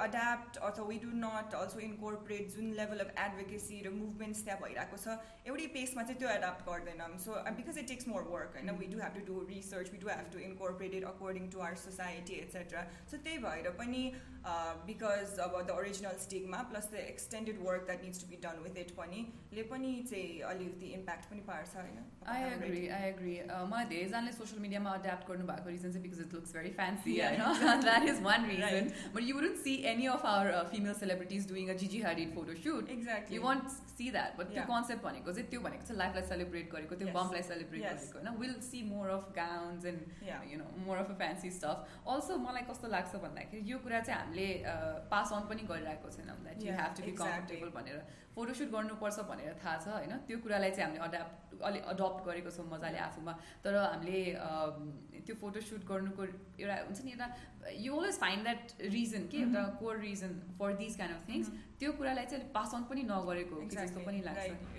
adapt 0.00 0.56
अथवा 0.60 0.86
we 0.86 0.98
do 0.98 1.10
not 1.16 1.54
also 1.54 1.80
इन्कोर्पोरेट 1.82 2.50
Jun 2.52 2.72
level 2.74 2.98
of 3.00 3.14
advocacy 3.18 3.80
raw 3.82 3.94
movements 3.94 4.44
त्यहाँ 4.44 4.60
भइरहेको 4.62 4.96
छ 4.98 5.16
एउटै 5.46 5.66
पेसमा 5.74 6.02
चाहिँ 6.02 6.18
त्यो 6.18 6.28
adapt 6.30 6.66
गर्दैनौँ 6.66 7.18
so 7.20 7.38
because 7.52 7.78
it 7.78 7.88
takes 7.88 8.08
more 8.08 8.28
work 8.30 8.58
होइन 8.58 8.76
we 8.78 8.90
do 8.92 9.00
have 9.00 9.16
to 9.16 9.24
do 9.28 9.46
research 9.48 9.92
we 9.92 9.98
do 9.98 10.08
have 10.08 10.32
to 10.32 10.44
इन्कोर्पोरेट 10.48 10.94
it 10.94 11.04
according 11.06 11.48
to 11.50 11.60
our 11.60 11.80
society 11.82 12.40
etcetera 12.40 12.86
so 13.10 13.16
त्यही 13.18 13.38
भएर 13.40 13.70
पनि 13.78 14.04
बिकज 14.86 15.38
अब 15.40 15.52
the 15.62 15.70
original 15.72 16.16
stigma 16.20 16.62
plus 16.70 16.88
the 16.90 16.94
extended 17.04 17.58
work 17.62 17.84
that 17.86 18.02
needs 18.04 18.20
to 18.20 18.26
be 18.28 18.36
done 18.42 18.62
with 18.62 18.78
it 18.78 18.90
पनि 18.96 19.20
ले 19.52 19.62
पनि 19.64 19.92
चाहिँ 20.06 20.40
अलिकति 20.46 20.86
impact 20.94 21.30
पनि 21.30 21.40
पार्छ 21.46 21.76
होइन 21.76 22.00
आई 22.28 22.48
एग्री 22.48 22.88
आई 22.90 23.08
एग्री 23.08 23.34
मलाई 23.66 23.84
धेरैजनाले 23.86 24.32
सोसियल 24.32 24.62
मिडियामा 24.62 24.94
एड्याप्ट 24.96 25.28
गर्नुभएको 25.28 25.70
रिजन 25.70 25.92
चाहिँ 25.92 26.02
because 26.02 26.20
it 26.20 26.34
looks 26.34 26.54
very 26.56 26.70
fancy 26.74 27.18
होइन 27.20 27.80
that 27.82 28.08
is 28.08 28.22
one 28.22 28.46
reason 28.46 28.90
but 29.14 29.22
you 29.22 29.36
wouldn't 29.36 29.55
see 29.64 29.84
any 29.84 30.08
of 30.08 30.24
our 30.24 30.50
uh, 30.50 30.64
female 30.64 30.94
celebrities 30.94 31.46
doing 31.46 31.70
a 31.70 31.74
Gigi 31.74 32.00
Hadid 32.00 32.34
photo 32.34 32.54
shoot. 32.54 32.88
Exactly. 32.90 33.36
You 33.36 33.42
won't 33.42 33.70
see 33.96 34.10
that. 34.10 34.36
But 34.36 34.54
the 34.54 34.62
concept 34.62 35.02
भनेको 35.04 35.32
चाहिँ 35.32 35.48
त्यो 35.50 35.60
भनेको 35.60 35.84
चाहिँ 35.86 35.98
लाइफलाई 35.98 36.24
celebrate 36.28 36.70
गरेको 36.72 36.94
त्यो 36.94 37.08
बम्पलाई 37.14 37.42
celebrate 37.42 37.82
गरेको 37.82 38.18
होइन 38.18 38.38
will 38.40 38.54
see 38.68 38.82
more 38.88 39.08
of 39.10 39.28
gowns 39.36 39.84
and 39.92 40.00
you 40.52 40.58
know 40.58 40.66
more 40.86 40.96
of 41.04 41.10
a 41.10 41.16
fancy 41.22 41.50
stuff 41.58 42.08
also 42.14 42.38
मलाई 42.46 42.62
कस्तो 42.70 42.88
लाग्छ 42.96 43.22
भन्दाखेरि 43.26 43.72
यो 43.72 43.78
कुरा 43.86 44.00
चाहिँ 44.00 44.20
हामीले 44.20 44.48
पास 45.14 45.32
अन 45.38 45.48
पनि 45.52 45.68
गरिरहेको 45.70 46.10
छैनौँ 46.16 46.38
that 46.42 46.66
you 46.66 46.74
have 46.80 46.98
to 46.98 47.06
be 47.06 47.16
comfortable 47.22 47.72
भनेर 47.78 48.02
फोटोसुट 48.34 48.68
गर्नुपर्छ 48.74 49.28
भनेर 49.30 49.56
थाहा 49.62 49.78
छ 49.84 49.96
होइन 49.96 50.18
त्यो 50.28 50.38
कुरालाई 50.44 50.70
चाहिँ 50.76 50.88
हामीले 50.88 51.04
अड्याप्ट 51.08 51.62
अलिक 51.70 51.84
अडप्ट 51.94 52.24
गरेको 52.28 52.50
छौँ 52.56 52.66
मजाले 52.70 53.02
आफूमा 53.08 53.38
तर 53.64 53.76
हामीले 53.82 54.20
त्यो 55.27 55.35
फोटोसुट 55.43 55.85
गर्नुको 55.91 56.23
एउटा 56.63 56.75
हुन्छ 56.87 57.05
नि 57.05 57.11
एउटा 57.11 57.27
you 57.85 57.95
always 58.01 58.19
find 58.25 58.43
that 58.49 58.81
reason 58.97 59.27
के 59.33 59.37
एउटा 59.45 59.63
core 59.83 59.99
reason 60.07 60.39
for 60.59 60.75
this 60.81 60.97
kind 61.03 61.15
of 61.15 61.29
things 61.29 61.51
त्यो 61.79 61.91
कुरालाई 62.01 62.25
चाहिँ 62.33 62.49
पास 62.59 62.75
अन 62.79 62.83
पनि 62.91 63.03
नगरेको 63.13 63.61
जस्तो 63.77 64.05
पनि 64.09 64.21
लाग्छ। 64.29 64.75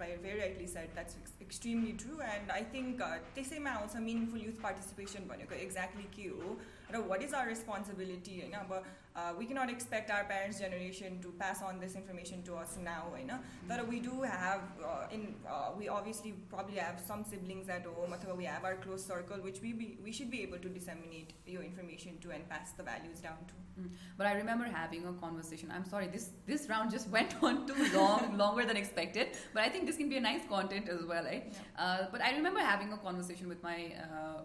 Very 0.00 0.34
rightly 0.38 0.66
said. 0.72 0.90
That's 0.96 1.16
ex- 1.20 1.32
extremely 1.44 1.92
true. 2.00 2.18
And 2.24 2.50
I 2.56 2.62
think 2.74 3.00
uh, 3.06 3.16
त्यसैमा 3.38 3.70
आउँछ 3.78 3.96
मिनिङफुल 4.04 4.42
युथ 4.42 4.60
पार्टिसिपेसन 4.66 5.24
भनेको 5.30 5.54
एक्ज्याक्टली 5.54 6.04
के 6.16 6.26
हो? 6.34 6.52
you 6.88 6.98
know, 6.98 7.02
what 7.02 7.22
is 7.22 7.32
our 7.32 7.46
responsibility? 7.46 8.42
You 8.44 8.50
know, 8.50 8.62
but, 8.68 8.84
uh, 9.18 9.32
we 9.36 9.44
cannot 9.46 9.68
expect 9.68 10.10
our 10.10 10.24
parents' 10.24 10.60
generation 10.60 11.20
to 11.20 11.28
pass 11.40 11.60
on 11.60 11.80
this 11.80 11.96
information 11.96 12.42
to 12.44 12.54
us 12.54 12.78
now. 12.82 13.04
You 13.18 13.26
know, 13.26 13.34
mm-hmm. 13.34 13.68
but 13.68 13.88
we 13.88 13.98
do 13.98 14.22
have 14.22 14.62
uh, 14.84 15.06
in 15.10 15.34
uh, 15.48 15.70
we 15.76 15.88
obviously 15.88 16.32
probably 16.48 16.76
have 16.76 17.00
some 17.00 17.24
siblings 17.24 17.68
at 17.68 17.84
home, 17.84 18.14
or 18.14 18.34
we 18.34 18.44
have 18.44 18.64
our 18.64 18.76
close 18.76 19.04
circle, 19.04 19.38
which 19.38 19.60
we 19.60 19.72
be, 19.72 19.98
we 20.04 20.12
should 20.12 20.30
be 20.30 20.42
able 20.42 20.58
to 20.58 20.68
disseminate 20.68 21.32
your 21.46 21.62
information 21.62 22.18
to 22.20 22.30
and 22.30 22.48
pass 22.48 22.72
the 22.72 22.84
values 22.84 23.18
down 23.18 23.38
to. 23.48 23.54
Mm. 23.80 23.90
But 24.16 24.26
I 24.28 24.34
remember 24.34 24.66
having 24.66 25.04
a 25.06 25.12
conversation. 25.14 25.72
I'm 25.74 25.84
sorry, 25.84 26.06
this 26.06 26.30
this 26.46 26.68
round 26.68 26.92
just 26.92 27.08
went 27.16 27.34
on 27.42 27.66
too 27.66 27.88
long, 27.96 28.36
longer 28.44 28.64
than 28.64 28.76
expected. 28.76 29.28
But 29.52 29.64
I 29.64 29.68
think 29.68 29.86
this 29.86 29.96
can 29.96 30.08
be 30.08 30.18
a 30.18 30.20
nice 30.20 30.44
content 30.48 30.88
as 30.88 31.04
well, 31.04 31.26
eh? 31.26 31.40
Yeah. 31.40 31.82
Uh, 31.82 32.06
but 32.12 32.20
I 32.20 32.36
remember 32.36 32.60
having 32.60 32.92
a 32.92 32.98
conversation 32.98 33.48
with 33.48 33.62
my 33.64 33.94
uh, 34.04 34.42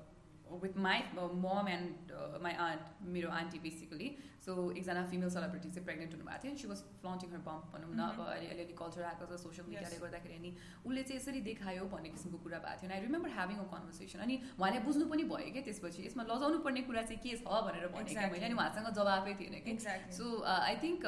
with 0.62 0.76
my 0.76 1.04
uh, 1.18 1.28
mom 1.46 1.68
and 1.68 2.12
uh, 2.12 2.38
my 2.46 2.54
aunt, 2.68 2.86
मेरो 3.16 3.30
auntie 3.40 3.60
basically. 3.60 4.10
So 4.46 4.54
एकजना 4.76 5.04
female 5.12 5.30
celebrity 5.34 5.70
चाहिँ 5.74 5.86
pregnant 5.88 6.14
हुनुभएको 6.16 6.42
थियो 6.44 6.56
she 6.62 6.68
was 6.68 6.80
flaunting 7.02 7.30
her 7.34 7.42
bump 7.44 7.66
भनौँ 7.74 7.92
न 7.96 8.02
अब 8.06 8.20
अहिले 8.24 8.50
अलिअलि 8.54 8.74
कल्चर 8.80 9.04
आएको 9.10 9.26
छ 9.26 9.40
सोसियल 9.44 9.66
मिडियाले. 9.68 9.98
गर्दाखेरि 10.04 10.36
अनि 10.40 10.52
उसले 10.86 11.04
चाहिँ 11.04 11.20
यसरी 11.20 11.42
देखायो 11.48 11.86
भन्ने 11.94 12.10
किसिमको 12.16 12.38
कुरा 12.48 12.60
भएको 12.66 12.82
थियो। 12.82 12.92
I 12.96 13.00
remember 13.06 13.30
having 13.38 13.58
a 13.58 13.68
conversation 13.76 14.20
अनि 14.26 14.36
उहाँले 14.60 14.80
बुझ्नु 14.88 15.06
पनि 15.14 15.24
भयो 15.32 15.52
क्या 15.54 15.64
त्यसपछि। 15.68 16.02
यसमा 16.08 16.24
लजाउनु 16.32 16.60
पर्ने 16.66 16.82
कुरा 16.90 17.04
चाहिँ 17.08 17.22
के 17.24 17.38
छ 17.40 17.62
भनेर 17.68 17.88
भने 17.96 18.12
क्या 18.12 18.28
मैले। 18.34 18.46
अनि 18.50 18.56
उहाँसँग 18.60 18.90
जवाफै 19.00 19.34
थिएन 19.40 19.56
कि 19.64 19.78
so 20.18 20.26
I 20.44 20.76
think 20.84 21.00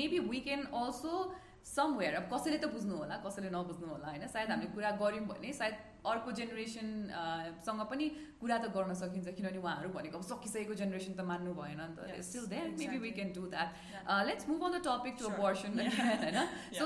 maybe 0.00 0.18
we 0.26 0.40
can 0.48 0.66
also 0.82 1.14
somewhere 1.76 2.14
अब 2.18 2.26
कसैले 2.32 2.58
त 2.58 2.74
बुझ्नु 2.74 2.94
होला 3.04 3.16
कसैले 3.22 3.54
नबुझ्नु 3.54 3.86
होला 3.86 4.06
होइन? 4.10 4.26
सायद 4.34 4.50
हामीले 4.50 4.74
कुरा 4.74 4.90
गऱ्यौँ 4.98 5.24
भने 5.30 5.52
सायद 5.62 5.74
अर्को 6.06 6.32
जेनेरेसनसँग 6.32 7.80
पनि 7.90 8.06
कुरा 8.40 8.56
त 8.58 8.72
गर्न 8.72 8.94
सकिन्छ 8.96 9.28
किनभने 9.36 9.60
उहाँहरू 9.60 9.88
भनेको 9.92 10.16
अब 10.18 10.24
सकिसकेको 10.24 10.74
जेनेरेसन 10.80 11.12
त 11.12 11.20
मान्नु 11.30 11.52
भएन 11.60 11.80
नि 11.80 11.94
त। 11.96 12.24
Still 12.24 12.46
there 12.52 12.66
maybe 12.80 12.98
we. 12.98 13.10
Can 13.18 13.32
do 13.36 13.44
that. 13.52 13.68
Let's 14.28 14.48
move 14.48 14.64
on 14.64 14.72
the 14.72 14.82
topic 14.88 15.14
to. 15.20 15.24
Abortion 15.30 15.70
होइन 15.76 16.38
so 16.78 16.84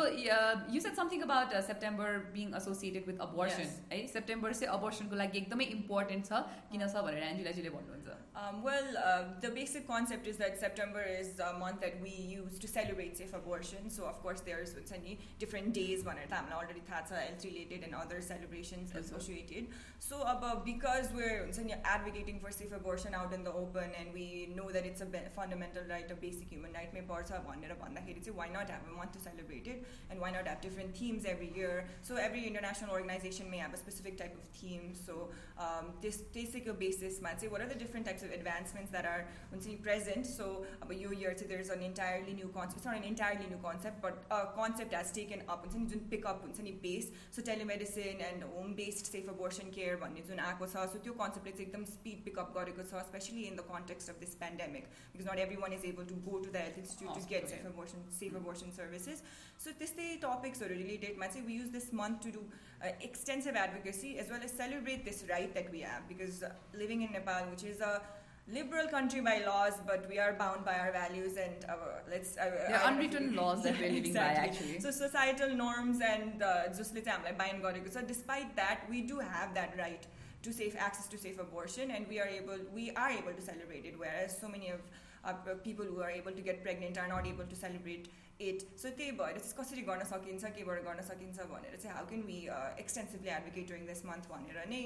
you 0.74 0.80
said 0.80 0.94
something 1.00 1.22
about 1.30 1.54
September 1.70 2.08
being 2.34 2.54
associated 2.56 3.06
with 3.06 3.18
abortion. 3.28 3.68
है 3.92 4.06
सेप्टेम्बर 4.18 4.52
चाहिँ 4.52 4.74
अबर्सनको 4.78 5.14
लागि 5.22 5.38
एकदमै 5.38 5.64
इम्पोर्टेन्ट 5.78 6.22
छ 6.26 6.44
किन 6.70 6.86
छ 6.86 6.94
भनेर 7.08 7.22
एन्जुलाजीले 7.30 7.70
भन्नुहुन्छ। 7.78 8.23
Um, 8.35 8.63
well, 8.63 8.83
uh, 8.97 9.23
the 9.41 9.49
basic 9.49 9.87
concept 9.87 10.27
is 10.27 10.37
that 10.37 10.59
September 10.59 11.01
is 11.03 11.39
a 11.39 11.53
month 11.57 11.81
that 11.81 11.99
we 12.01 12.09
use 12.09 12.57
to 12.59 12.67
celebrate 12.67 13.17
safe 13.17 13.33
abortion. 13.33 13.89
So, 13.89 14.05
of 14.05 14.21
course, 14.21 14.41
there's 14.41 14.75
any 14.93 15.19
different 15.39 15.73
days 15.73 16.03
when 16.05 16.17
it's 16.17 16.33
already 16.33 16.81
health 16.89 17.11
related 17.43 17.83
and 17.83 17.93
other 17.95 18.21
celebrations 18.21 18.91
Yes, 18.93 19.09
sir. 19.09 19.15
associated. 19.15 19.67
So, 19.99 20.21
uh, 20.21 20.55
because 20.63 21.09
we're 21.13 21.43
हुन्छ 21.43 21.59
नि, 21.65 21.73
advocating 21.83 22.39
for 22.39 22.51
safe 22.51 22.71
abortion 22.71 23.13
out 23.13 23.33
in 23.33 23.43
the 23.43 23.51
open 23.51 23.91
and 23.99 24.13
we 24.13 24.53
know 24.55 24.71
that 24.71 24.85
it's 24.85 25.01
a 25.01 25.05
be- 25.05 25.19
fundamental 25.35 25.83
right, 25.89 26.09
a 26.09 26.15
basic 26.15 26.49
human 26.49 26.73
right, 26.73 26.93
may 26.93 27.01
पर्छ 27.01 27.31
भनेर 27.47 27.75
भन्दाखेरि 27.83 28.23
चाहिँ 28.25 28.37
why 28.37 28.47
not 28.47 28.69
have 28.69 28.87
a 28.91 28.95
month 28.95 29.11
to 29.11 29.19
celebrate 29.19 29.67
it 29.67 29.85
and 30.09 30.19
why 30.19 30.31
not 30.31 30.47
have 30.47 30.61
different 30.61 30.95
themes 30.95 31.25
every 31.25 31.51
year? 31.55 31.85
So, 32.01 32.15
every 32.15 32.45
international 32.47 32.91
organization 32.91 33.49
may 33.51 33.57
have 33.57 33.73
a 33.73 33.77
specific 33.77 34.17
type 34.17 34.35
of 34.35 34.47
theme. 34.61 34.93
So, 35.05 35.29
um, 35.57 35.93
this 36.01 36.17
basic 36.39 36.71
basis, 36.79 37.21
man, 37.21 37.37
say 37.37 37.47
what 37.47 37.61
are 37.61 37.67
the 37.67 37.75
different 37.75 38.05
types 38.05 38.22
of 38.23 38.31
advancements 38.31 38.91
that 38.91 39.05
are 39.05 39.25
हुन्छ 39.51 39.67
नि 39.67 39.75
present? 39.81 40.25
So, 40.25 40.65
अब 40.81 40.91
यो 40.93 41.11
year 41.13 41.33
चाहिँ 41.33 41.49
there's 41.49 41.69
an 41.69 41.81
entirely 41.81 42.33
new 42.33 42.49
concept. 42.49 42.77
It's 42.77 42.85
not 42.85 42.97
an 42.97 43.03
entirely 43.03 43.47
new 43.47 43.59
concept, 43.61 44.01
but 44.01 44.23
a 44.31 44.47
concept 44.55 44.93
has 44.93 45.11
taken 45.11 45.43
up 45.47 45.65
हुन्छ 45.65 45.75
नि 45.75 45.85
जुन 45.85 45.99
pickup 46.09 46.41
हुन्छ 46.43 46.61
नि 46.61 46.71
base 46.83 47.11
so 47.35 47.41
telemedicine 47.49 48.21
end 48.29 48.43
home 48.55 48.73
based 48.75 49.05
safe 49.05 49.29
abortion 49.29 49.71
care 49.75 49.95
भन्ने 50.03 50.21
जुन 50.29 50.39
आएको 50.45 50.67
छ 50.67 50.85
सो 50.93 51.03
त्यो 51.03 51.13
कन्सेप्टले 51.21 51.51
चाहिँ 51.51 51.67
एकदम 51.67 51.85
स्पिड 51.93 52.23
पिकअप 52.25 52.53
गरेको 52.57 52.87
छ 52.91 53.03
specially 53.09 53.43
in 53.51 53.55
the 53.55 53.67
context 53.71 54.15
of 54.15 54.23
this 54.25 54.35
pandemic 54.45 54.89
because 55.13 55.27
nut 55.31 55.43
every 55.45 55.61
one 55.65 55.73
is 55.73 55.85
able 55.91 56.09
to 56.13 56.21
go 56.29 56.39
to 56.39 56.51
the 56.51 56.65
health 56.65 56.79
institute 56.83 57.19
to 57.19 57.27
get 57.33 57.53
safe 57.53 57.65
abortion 57.73 58.09
safe 58.19 58.35
abortion 58.41 58.71
services 58.79 59.23
सो 59.65 59.71
त्यस्तै 59.79 60.09
टपिक्सहरू 60.23 60.81
रिलेटेडमा 60.81 61.27
चाहिँ 61.27 61.45
we 61.47 61.59
use 61.59 61.69
this 61.77 61.93
month 62.01 62.23
to 62.25 62.35
do 62.37 62.43
uh, 62.82 62.88
extensive 63.00 63.56
advocacy 63.56 64.18
as 64.18 64.28
well 64.30 64.40
as 64.42 64.50
celebrate 64.52 65.04
this 65.04 65.24
right 65.28 65.54
that 65.54 65.70
we 65.70 65.80
have 65.80 66.06
because 66.08 66.42
uh, 66.42 66.50
living 66.74 67.02
in 67.02 67.12
Nepal, 67.12 67.48
which 67.50 67.64
is 67.64 67.80
a 67.80 68.02
liberal 68.46 68.86
country 68.88 69.20
by 69.20 69.42
laws, 69.46 69.74
but 69.86 70.06
we 70.08 70.18
are 70.18 70.34
bound 70.34 70.64
by 70.64 70.78
our 70.78 70.92
values 70.92 71.36
and 71.36 71.64
our 71.68 72.02
let's. 72.10 72.36
Uh, 72.36 72.50
there 72.68 72.80
are 72.80 72.92
unwritten 72.92 73.34
laws 73.34 73.62
that 73.62 73.78
we're 73.78 73.88
living 73.88 74.04
exactly. 74.12 74.40
by 74.40 74.46
actually. 74.46 74.80
So 74.80 74.90
societal 74.90 75.54
norms 75.54 76.00
and 76.00 76.42
just 76.76 76.94
let's 76.94 77.08
by 77.38 77.46
and 77.46 77.92
So 77.92 78.02
despite 78.02 78.54
that, 78.56 78.80
we 78.90 79.00
do 79.00 79.18
have 79.18 79.54
that 79.54 79.74
right 79.78 80.06
to 80.42 80.52
safe 80.52 80.76
access 80.78 81.06
to 81.08 81.16
safe 81.18 81.38
abortion, 81.38 81.90
and 81.90 82.06
we 82.06 82.20
are 82.20 82.26
able 82.28 82.58
we 82.74 82.90
are 82.90 83.10
able 83.10 83.32
to 83.32 83.40
celebrate 83.40 83.86
it. 83.86 83.94
Whereas 83.98 84.38
so 84.38 84.48
many 84.48 84.68
of 84.68 84.80
uh, 85.23 85.33
people 85.63 85.85
who 85.85 86.01
are 86.01 86.11
able 86.11 86.31
to 86.31 86.41
get 86.41 86.63
pregnant 86.63 86.97
are 86.97 87.07
not 87.07 87.27
able 87.27 87.45
to 87.45 87.55
celebrate 87.55 88.09
it 88.39 88.65
so 88.81 88.91
त्यही 88.97 89.11
भएर 89.19 89.37
चाहिँ 89.37 89.55
कसरी 89.55 89.81
गर्न 89.87 90.03
सकिन्छ 90.11 90.51
केबाट 90.57 90.83
गर्न 90.83 91.01
सकिन्छ 91.07 91.47
भनेर 91.53 91.75
चाहिँ 91.77 91.95
how 91.95 92.05
can 92.11 92.21
we 92.27 92.39
extensively 92.83 93.29
advocate 93.37 93.67
during 93.71 93.85
this 93.91 94.03
month 94.09 94.29
भनेर 94.33 94.65
नै 94.73 94.81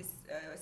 this 0.00 0.10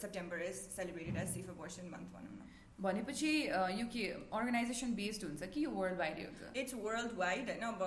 September 0.03 0.43
is 0.49 0.61
celebrated 0.77 1.17
as 1.23 1.35
safe 1.35 1.49
abortion 1.57 1.89
month 1.95 2.13
भनौँ 2.17 2.35
न 2.37 2.44
भनेपछि 2.85 3.31
अ, 3.47 3.59
यो 3.79 3.87
के 3.95 4.03
अर्गनाइजेसन 4.37 4.93
बेस्ड 4.99 5.25
हुन्छ 5.25 5.47
कि 5.55 5.65
यो 5.65 5.71
वर्ल्ड 5.71 5.99
वाइडै 5.99 6.23
हुन्छ 6.29 6.53
इट्स 6.61 6.75
वर्ल्ड 6.85 7.13
वाइड 7.19 7.51
होइन 7.51 7.65
अब 7.67 7.83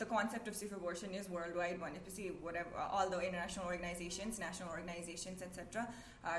the 0.00 0.06
concept 0.12 0.48
of 0.48 0.54
safe 0.60 0.72
abortion 0.78 1.14
is 1.18 1.28
world 1.34 1.56
wide 1.56 1.78
भनेपछि 1.82 2.26
वाट 2.46 2.56
अल 2.56 3.08
the 3.12 3.20
international 3.28 3.68
organisations 3.74 4.40
national 4.44 4.72
organisations 4.78 5.42
etcetera 5.48 5.84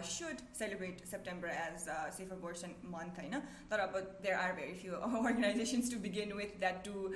should 0.10 0.44
celebrate 0.60 1.06
September 1.14 1.56
as 1.62 1.88
safe 2.20 2.32
abortion 2.38 2.76
month 2.98 3.24
होइन 3.24 3.40
तर 3.72 3.86
अब 3.88 3.98
there 4.28 4.36
are 4.44 4.54
very 4.60 4.76
few 4.84 5.00
organisations 5.24 5.92
to 5.94 6.00
begin 6.10 6.34
with 6.44 6.60
that 6.60 6.84
to 6.90 7.08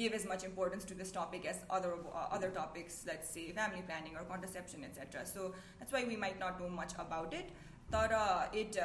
give 0.00 0.14
as 0.14 0.26
much 0.30 0.44
importance 0.44 0.88
to 0.88 0.94
this 1.04 1.14
topic 1.14 1.46
as 1.54 1.62
other 1.78 1.98
other 2.30 2.54
topics 2.58 3.04
let's 3.06 3.34
say 3.34 3.46
family 3.52 3.82
planning 3.90 4.14
or 4.22 4.30
contraception 4.34 4.84
etcetera 4.90 5.24
so 5.36 5.48
that's 5.54 5.92
why 5.94 6.04
we 6.12 6.16
might 6.26 6.42
not 6.42 6.60
know 6.60 6.68
much 6.76 6.94
about 7.06 7.34
it 7.40 7.56
तर 7.93 8.13
it 8.57 8.79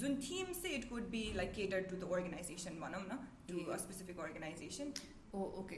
Jun 0.00 0.16
theme 0.22 0.52
चाहिँ 0.52 0.76
it 0.76 0.88
could 0.90 1.08
be 1.10 1.22
like 1.36 1.52
cater 1.54 1.80
to 1.90 1.96
the 1.96 2.10
organisation 2.12 2.80
भनौँ 2.80 3.02
न 3.02 3.18
to 3.48 3.78
specific 3.78 4.20
organisation 4.20 4.92
oh 5.30 5.40
okay 5.60 5.76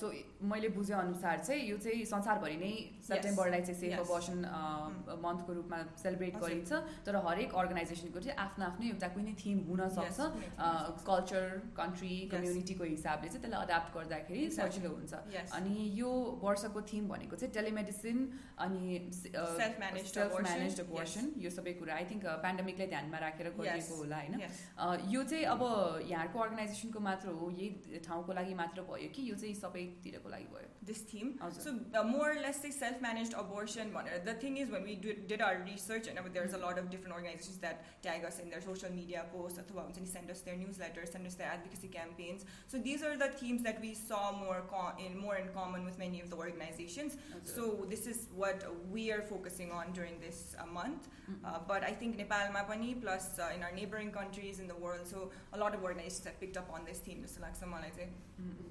so 0.00 0.08
मैले 0.48 0.68
बुझे 0.68 0.92
अनुसार 0.94 1.38
चाहिँ 1.38 1.62
यो 1.68 1.76
चाहिँ 1.84 2.04
संसारभरि 2.04 2.56
नै 2.62 2.72
सेप्टेम्बरलाई 3.08 3.62
चाहिँ 3.68 3.78
सेफ. 3.80 3.98
अबर्सन 4.00 4.38
मन्थको 5.24 5.52
रूपमा 5.58 5.78
सेलिब्रेट. 6.02 6.36
गरिन्छ 6.42 6.72
तर 7.06 7.16
हरेक 7.26 7.54
अर्गनाइजेसनको 7.62 8.20
चाहिँ 8.20 8.36
आफ्नो 8.44 8.64
आफ्नो 8.66 8.84
एउटा 8.88 9.08
कुनै 9.14 9.32
थिम 9.42 9.58
हुन 9.68 9.88
सक्छ 9.96 10.18
कल्चर 11.08 11.44
कन्ट्री 11.80 12.12
कम्युनिटीको 12.34 12.84
हिसाबले 12.84 13.28
चाहिँ 13.28 13.42
त्यसलाई 13.42 13.64
एडाप्ट 13.64 13.96
गर्दाखेरि. 13.96 14.42
सजिलो 14.58 14.90
हुन्छ. 14.96 15.12
अनि 15.56 15.74
यो 16.00 16.10
वर्षको 16.44 16.80
थिम 16.92 17.08
भनेको 17.14 17.36
चाहिँ 17.36 17.54
टेलिमेडिसिन 17.54 18.18
अनि 18.66 18.82
सेल्फ. 19.22 19.80
म्यानेज 19.80 20.80
अबर्सन 20.80 21.32
यो 21.46 21.50
सबै 21.56 21.72
कुरा 21.80 21.94
आई 21.94 22.04
थिङ्क 22.12 22.24
पेन्डेमिकलाई 22.44 22.88
ध्यानमा 22.92 23.18
राखेर 23.24 23.50
गरिएको 23.56 23.94
होला 24.02 24.20
होइन 24.20 24.36
यो 25.16 25.22
चाहिँ 25.32 25.44
अब 25.56 25.66
यहाँको 26.12 26.38
अर्गनाइजेसनको 26.46 27.00
मात्र 27.08 27.36
हो 27.40 27.50
यही 27.50 28.04
ठाउँको 28.04 28.32
लागि 28.40 28.54
मात्र 28.62 28.81
भयो 28.81 29.09
कि 29.13 29.29
यो 29.29 29.35
चाहिँ 29.35 29.53
सबैतिरको 29.55 30.29
लागि 30.29 30.47
भयो 30.53 30.65
This 30.87 31.01
theme. 31.11 31.31
हजुर. 31.41 31.61
So 31.63 31.71
uh, 31.99 32.03
more 32.03 32.31
or 32.31 32.35
less, 32.41 32.61
say 32.61 32.69
self-managed 32.71 33.33
abortion. 33.33 33.93
One. 33.93 34.05
The 34.25 34.33
thing 34.33 34.57
is, 34.57 34.69
when 34.69 34.83
we 34.83 34.95
do, 34.95 35.13
did 35.31 35.41
our 35.41 35.57
research, 35.65 36.07
and 36.07 36.17
uh, 36.17 36.21
there's 36.33 36.53
a 36.53 36.57
lot 36.57 36.77
of 36.79 36.89
different 36.89 37.13
organizations 37.15 37.57
that 37.57 37.83
tag 38.01 38.23
us 38.23 38.39
in 38.39 38.49
their 38.49 38.61
social 38.61 38.89
media 38.91 39.25
posts, 39.33 39.59
अथवा 39.59 39.83
हुन्छ 39.87 39.99
नि 39.99 40.07
send 40.07 40.31
us 40.31 40.41
their 40.45 40.55
newsletters, 40.55 41.11
send 41.11 41.27
us 41.27 41.35
their 41.35 41.49
advocacy 41.55 41.89
campaigns. 41.89 42.45
So 42.67 42.77
these 42.77 43.03
are 43.03 43.17
the 43.17 43.27
themes 43.41 43.63
that 43.63 43.81
we 43.81 43.93
saw 43.93 44.31
more 44.31 44.61
co- 44.69 44.93
in 45.07 45.17
more 45.17 45.35
in 45.35 45.49
common 45.57 45.83
with 45.83 45.99
many 45.99 46.21
of 46.21 46.29
the 46.29 46.37
organizations. 46.37 47.17
So 47.43 47.85
this 47.89 48.07
is 48.07 48.27
what 48.43 48.63
we 48.89 49.11
are 49.11 49.21
focusing 49.33 49.71
on 49.81 49.91
during 49.91 50.19
this 50.21 50.55
uh, 50.57 50.65
month. 50.65 51.09
Uh, 51.43 51.59
but 51.67 51.83
I 51.83 51.91
think 51.91 52.17
Nepalमा 52.17 52.65
पनि 52.71 52.93
plus 53.01 53.27
uh, 53.39 53.51
in 53.55 53.61
our 53.63 53.71
neighboring 53.81 54.11
countries 54.11 54.59
in 54.59 54.67
the 54.67 54.75
world, 54.87 55.05
so 55.05 55.31
a 55.51 55.57
lot 55.57 55.75
of 55.75 55.83
organizations 55.83 56.25
have 56.25 56.39
picked 56.39 56.55
up 56.55 56.71
on 56.79 56.85
this 56.85 56.99
theme. 56.99 57.21
जस्तो 57.27 57.41
लाग्छ 57.43 57.63
मलाई 57.75 57.91
चाहिँ 57.99 58.70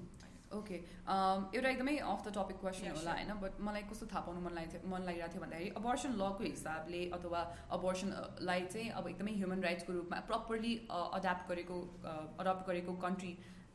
okay 0.52 0.74
एउटा 0.74 1.68
एकदमै 1.68 1.96
of 2.06 2.24
the 2.24 2.32
topic 2.34 2.60
question 2.60 2.90
होला 2.92 3.12
होइन 3.12 3.34
but 3.40 3.60
मलाई 3.68 3.86
कस्तो 3.90 4.06
थाहा 4.06 4.24
पाउनु 4.26 4.40
मन 4.40 4.58
लागेको 4.58 4.78
थियो 4.78 4.94
मन 4.94 5.06
लागिरहेको 5.08 5.34
थियो 5.34 5.44
भन्दाखेरि 5.44 5.70
अबर्सन 5.76 6.18
लको 6.22 6.48
हिसाबले 6.48 7.04
अथवा 7.18 7.44
अबर्सनलाई 7.78 8.66
चाहिँ 8.66 8.90
अब 9.00 9.08
एकदमै 9.08 9.36
ह्युमन 9.36 9.68
राइट्सको 9.68 9.92
रूपमा 9.92 10.20
प्रपरली 10.32 10.74
अडाप्ट 10.98 11.48
गरेको 11.52 11.78
अडप्ट 12.10 12.68
गरेको 12.68 12.98
country 13.06 13.32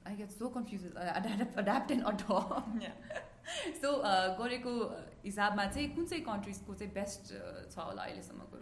I 0.08 0.22
get 0.22 0.36
so 0.36 0.50
confuse 0.52 0.92
adapt 1.64 1.92
and 1.92 2.06
Yeah. 2.82 3.24
सो 3.82 3.92
गरेको 4.40 4.72
हिसाबमा 5.24 5.66
चाहिँ 5.68 5.90
कुन 5.96 6.06
चाहिँ 6.06 6.24
कन्ट्रिजको 6.24 6.74
चाहिँ 6.74 6.94
बेस्ट 6.94 7.34
छ 7.72 7.78
होला 7.80 8.04
अहिलेसम्मको 8.04 8.58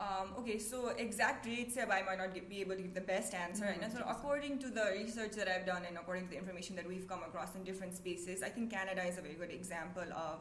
Um, 0.00 0.34
okay, 0.38 0.58
so 0.58 0.88
exact 0.88 1.46
rates 1.46 1.76
I 1.78 2.02
might 2.02 2.18
not 2.18 2.34
be 2.48 2.60
able 2.60 2.76
to 2.76 2.82
give 2.82 2.94
the 2.94 3.00
best 3.00 3.34
answer. 3.34 3.64
Mm-hmm. 3.64 3.82
And 3.82 3.92
so, 3.92 4.04
according 4.08 4.58
to 4.60 4.68
the 4.68 4.92
research 4.92 5.32
that 5.32 5.48
I've 5.48 5.66
done 5.66 5.82
and 5.88 5.96
according 5.96 6.24
to 6.24 6.30
the 6.30 6.38
information 6.38 6.76
that 6.76 6.86
we've 6.86 7.08
come 7.08 7.22
across 7.22 7.54
in 7.54 7.64
different 7.64 7.94
spaces, 7.94 8.42
I 8.42 8.48
think 8.48 8.70
Canada 8.70 9.02
is 9.04 9.18
a 9.18 9.22
very 9.22 9.34
good 9.34 9.50
example 9.50 10.04
of 10.14 10.40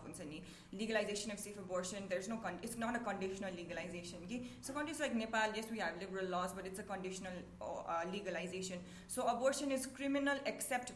legalization 0.74 1.31
of 1.31 1.39
safe 1.39 1.57
abortion. 1.57 2.03
There's 2.09 2.27
no 2.27 2.38
con- 2.38 2.59
it's 2.62 2.77
not 2.77 2.95
a 2.95 3.00
conditional 3.00 3.51
legalization. 3.55 4.19
Okay? 4.25 4.43
So 4.62 4.74
countries 4.74 5.00
like 5.00 5.15
Nepal, 5.15 5.50
yes, 5.55 5.65
we 5.71 5.79
have 5.79 5.93
liberal 6.00 6.27
laws, 6.27 6.53
but 6.53 6.65
it's 6.65 6.79
a 6.79 6.83
conditional 6.83 7.33
uh, 7.62 7.65
uh 7.65 8.03
legalization. 8.12 8.79
So 9.07 9.27
abortion 9.27 9.71
is 9.71 9.86
criminal 9.86 10.38
except 10.45 10.91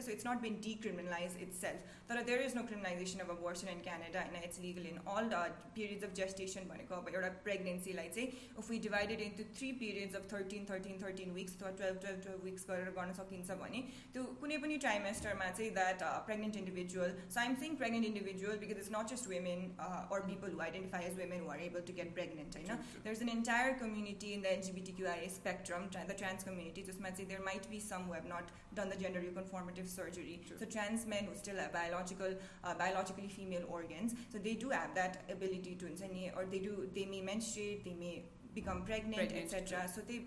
so 0.00 0.12
it's 0.12 0.24
not 0.24 0.42
been 0.42 0.56
decriminalized 0.56 1.40
itself. 1.40 1.76
There 2.08 2.40
is 2.40 2.54
no 2.54 2.62
criminalization 2.62 3.20
of 3.20 3.30
abortion 3.30 3.68
in 3.68 3.80
Canada, 3.80 4.24
and 4.24 4.44
it's 4.44 4.58
legal 4.60 4.84
in 4.84 5.00
all 5.06 5.24
the 5.24 5.50
periods 5.74 6.02
of 6.02 6.14
gestation. 6.14 6.62
भनेको 6.85 6.95
अब 6.95 7.09
एउटा 7.13 7.29
प्रेग्नेन्सीलाई 7.47 8.09
चाहिँ 8.17 8.27
if 8.61 8.69
we 8.73 8.79
divide 8.87 9.13
it 9.15 9.23
into 9.27 9.45
three 9.57 9.71
periods 9.81 10.15
of 10.19 10.27
13 10.33 10.65
13 10.71 10.99
13 11.03 11.33
weeks 11.37 11.57
अथवा 11.57 11.71
12 11.81 11.99
12 12.05 12.21
12 12.27 12.47
weeks 12.47 12.67
गरेर 12.71 12.91
गर्न 12.99 13.13
सकिन्छ 13.21 13.59
भने 13.63 13.83
त्यो 14.13 14.23
कुनै 14.43 14.57
पनि 14.65 14.77
ट्राइमेस्टरमा 14.87 15.49
चाहिँ 15.59 15.71
द्याट 15.79 16.03
प्रेग्नेन्ट 16.29 16.61
इन्डिभिजुअल 16.63 17.15
सो 17.35 17.39
आइम 17.45 17.55
सेङ 17.65 17.75
pregnant 17.83 18.11
individual 18.11 18.63
because 18.65 18.83
it's 18.85 18.91
not 18.97 19.15
just 19.15 19.31
women 19.35 19.67
or 20.13 20.21
people 20.31 20.53
who 20.53 20.61
identify 20.63 20.99
as 21.09 21.17
women 21.23 21.43
who 21.43 21.49
are 21.53 21.61
able 21.65 21.83
to 21.91 21.93
get 22.01 22.15
pregnant 22.17 22.59
होइन 22.59 22.81
there's 23.03 23.21
an 23.27 23.31
entire 23.37 23.73
community 23.83 24.33
in 24.33 24.41
the 24.41 24.49
LGBTQIA 24.49 25.29
spectrum, 25.29 25.87
tra- 25.91 26.05
the 26.07 26.13
trans 26.13 26.43
community. 26.43 26.83
Just 26.83 26.99
might 26.99 27.17
say 27.17 27.23
there 27.23 27.41
might 27.43 27.69
be 27.69 27.79
some 27.79 28.03
who 28.03 28.13
have 28.13 28.25
not 28.25 28.51
done 28.73 28.89
the 28.89 28.95
gender 28.95 29.19
reconformative 29.19 29.87
surgery. 29.87 30.41
True. 30.47 30.57
So 30.59 30.65
trans 30.65 31.05
men 31.05 31.25
who 31.25 31.35
still 31.35 31.57
have 31.57 31.73
biological, 31.73 32.35
uh, 32.63 32.73
biologically 32.75 33.27
female 33.27 33.65
organs, 33.67 34.15
so 34.31 34.37
they 34.37 34.53
do 34.53 34.69
have 34.69 34.95
that 34.95 35.23
ability 35.29 35.75
to, 35.75 35.85
or 36.35 36.45
they 36.45 36.59
do, 36.59 36.74
they 36.94 37.06
may 37.06 37.20
menstruate 37.20 37.84
they 37.84 37.94
may 37.94 38.24
become 38.54 38.82
pregnant, 38.84 39.16
pregnant 39.16 39.52
etc 39.52 39.86
so 39.94 40.00
they 40.08 40.18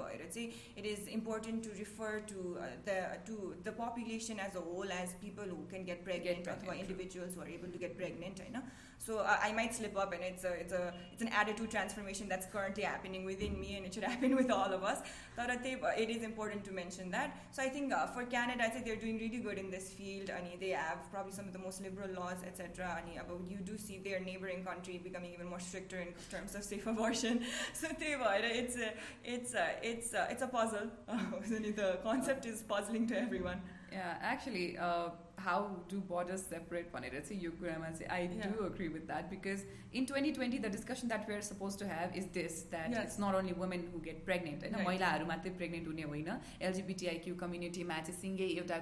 it 0.76 0.86
is 0.86 1.08
important 1.08 1.64
to 1.64 1.70
refer 1.80 2.20
to 2.20 2.58
uh, 2.60 2.66
the 2.86 3.00
to 3.26 3.56
the 3.64 3.72
population 3.72 4.40
as 4.40 4.56
a 4.56 4.62
whole 4.62 4.92
as 4.92 5.14
people 5.22 5.44
who 5.44 5.66
can 5.72 5.84
get 5.84 6.04
pregnant, 6.04 6.44
get 6.44 6.44
pregnant 6.44 6.70
or 6.70 6.80
individuals 6.80 7.34
who 7.34 7.42
are 7.42 7.48
able 7.48 7.70
to 7.70 7.80
get 7.80 7.98
pregnant 7.98 8.40
You 8.46 8.54
know? 8.54 8.64
So 9.00 9.20
uh, 9.20 9.38
I 9.42 9.54
might 9.54 9.74
slip 9.74 9.98
up, 9.98 10.14
and 10.14 10.22
it's 10.22 10.44
a, 10.44 10.52
it's 10.52 10.74
a 10.74 10.94
it's 11.14 11.22
an 11.22 11.30
attitude 11.30 11.72
transformation 11.72 12.28
that's 12.28 12.46
currently 12.46 12.84
happening 12.84 13.24
within 13.24 13.60
me, 13.60 13.78
and 13.78 13.86
it 13.86 13.94
should 13.94 14.04
happen 14.14 14.36
with 14.36 14.52
all 14.52 14.72
of 14.72 14.84
us. 14.84 15.00
Uh, 15.38 15.48
it 15.98 16.10
is 16.10 16.22
important 16.22 16.66
to 16.66 16.72
mention 16.74 17.10
that. 17.12 17.36
So 17.52 17.64
I 17.64 17.70
think 17.70 17.94
uh, 17.94 18.08
for 18.08 18.26
Canada, 18.26 18.66
I 18.66 18.70
think 18.70 18.86
they're 18.86 18.98
doing 18.98 19.18
really 19.18 19.38
good 19.38 19.58
in 19.58 19.72
this 19.72 19.90
field. 19.90 20.30
I 20.30 20.42
mean, 20.42 20.60
they 20.60 20.72
have 20.72 21.10
probably 21.12 21.32
some 21.32 21.48
of 21.48 21.54
the 21.54 21.60
most 21.60 21.82
liberal 21.82 22.10
laws, 22.12 22.44
etc. 22.46 23.02
I 23.02 23.08
mean, 23.10 23.20
but 23.26 23.38
you 23.50 23.58
do 23.58 23.78
see 23.78 24.00
their 24.00 24.20
neighboring 24.20 24.66
country 24.66 25.00
becoming 25.02 25.34
even 25.34 25.48
more 25.48 25.62
stricter 25.62 25.98
in 26.00 26.10
terms 26.30 26.56
of 26.56 26.64
safe 26.64 26.86
abortion. 26.94 27.46
So 27.74 27.88
it's 27.90 28.76
a, 28.76 28.94
it's 29.24 29.54
a, 29.54 29.70
it's 29.82 30.14
a, 30.14 30.28
it's 30.30 30.42
a 30.42 30.48
puzzle. 30.48 30.90
the 31.48 32.00
concept 32.04 32.46
is 32.46 32.62
puzzling 32.64 33.08
to 33.08 33.18
everyone. 33.18 33.62
Yeah, 33.92 34.18
actually. 34.22 34.78
Uh 34.78 35.10
how 35.46 35.68
do 35.92 36.00
borders 36.10 36.42
separate 36.50 36.92
भनेर 36.94 37.20
चाहिँ 37.20 37.42
यो 37.44 37.52
कुरामा 37.60 37.90
चाहिँ 37.92 38.10
I. 38.16 38.28
Do 38.28 38.64
agree 38.66 38.88
with 38.96 39.06
that 39.08 39.30
because 39.30 39.66
in 39.94 40.06
twenty 40.06 40.32
twenty 40.32 40.60
the 40.60 40.72
discussion 40.72 41.08
that 41.08 41.30
we're 41.30 41.42
suppose 41.50 41.80
to 41.80 41.86
have 41.86 42.16
is 42.16 42.26
this 42.34 42.60
that. 42.72 42.98
It's 43.04 43.20
not 43.20 43.36
only 43.36 43.54
women 43.60 43.88
who 43.94 44.00
get 44.08 44.24
pregnant 44.26 44.64
होइन. 44.64 44.86
महिलाहरू 44.88 45.26
मात्रै 45.26 45.52
pregnant 45.62 45.88
हुने 45.88 46.04
होइन 46.12 46.30
एलजिबिटिआइक्यू 46.62 47.36
कम्युनिटीमा 47.44 48.00
चाहिँ 48.02 48.20
सिङ्गै 48.22 48.50
एउटा 48.58 48.80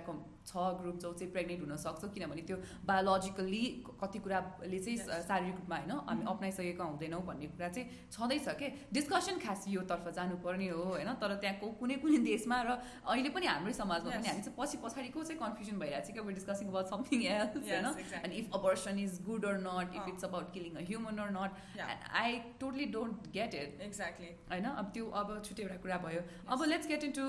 छ 0.47 0.63
ग्रुप 0.79 0.97
जो 1.03 1.11
चाहिँ 1.13 1.31
प्रेग्नेन्ट 1.31 1.61
हुनसक्छ 1.63 2.09
किनभने 2.15 2.41
त्यो 2.49 2.57
बायोलोजिकल्ली 2.89 3.63
कति 4.01 4.19
कुराले 4.25 4.79
चाहिँ. 4.79 4.97
शारीरिक 5.27 5.55
रूपमा 5.55 5.77
होइन 5.77 5.91
हामी 5.91 6.23
Mhm. 6.23 6.29
अप्नाइसकेका 6.33 6.83
हुँदैनौँ 6.83 7.21
भन्ने 7.27 7.47
कुरा 7.55 7.69
चाहिँ 7.69 7.85
छँदैछ 8.11 8.47
के 8.59 8.67
डिस्कसन 8.93 9.39
खास 9.45 9.65
योतर्फ 9.69 10.07
जानुपर्ने 10.17 10.67
हो 10.69 10.83
होइन 10.83 11.13
तर 11.21 11.35
त्यहाँको 11.43 11.67
कुनै 11.79 11.95
कुनै 12.03 12.17
देशमा 12.25 12.61
र 12.63 12.69
अहिले 13.05 13.29
पनि 13.35 13.45
हाम्रै 13.47 13.73
समाजमा 13.73 14.11
पनि. 14.11 14.27
हामी 14.27 14.41
चाहिँ 14.41 14.55
पछि 14.59 14.77
पछाडिको 14.83 15.23
चाहिँ 15.23 15.39
कन्फ्युजन 15.41 15.79
भइरहेको 15.79 16.07
छ 16.07 16.13
कि 16.15 16.19
discussing 16.47 16.69
about 16.69 16.87
something 16.89 17.23
else 17.27 17.55
Yes, 17.55 17.71
होइन 17.71 17.87
exactly. 18.01 18.19
and 18.23 18.33
if 18.41 18.53
abortion 18.57 18.99
is 19.05 19.19
good 19.29 19.45
or 19.45 19.57
not 19.57 19.95
if 19.99 20.07
it's 20.11 20.23
about 20.27 20.53
killing 20.53 20.75
a 20.81 20.83
human 20.89 21.19
or 21.19 21.29
not 21.31 21.57
and 21.87 22.05
I 22.23 22.27
totally 22.59 22.85
don't 22.97 23.27
get 23.37 23.53
it 23.61 23.81
Exactly. 23.87 24.29
होइन 24.51 24.65
अब 24.73 24.91
त्यो 24.97 25.09
अब 25.21 25.33
छुट्टै 25.47 25.63
एउटा 25.63 25.77
कुरा 25.85 25.97
भयो 26.05 26.21
अब 26.55 26.63
लेट्स 26.73 26.87
गेट 26.93 27.03
इन्टु 27.09 27.25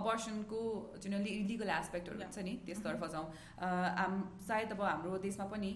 अबर्सनको 0.00 0.60
जुन 1.04 1.14
लिगल 1.24 1.68
एस्पेक्टहरू. 1.78 2.18
हुन्छ 2.24 2.38
नि 2.48 2.54
त्यसतर्फ 2.66 3.04
जाउँ 3.12 3.26
सायद 4.48 4.72
अब 4.78 4.82
हाम्रो 4.82 5.18
देशमा 5.28 5.46
पनि 5.54 5.72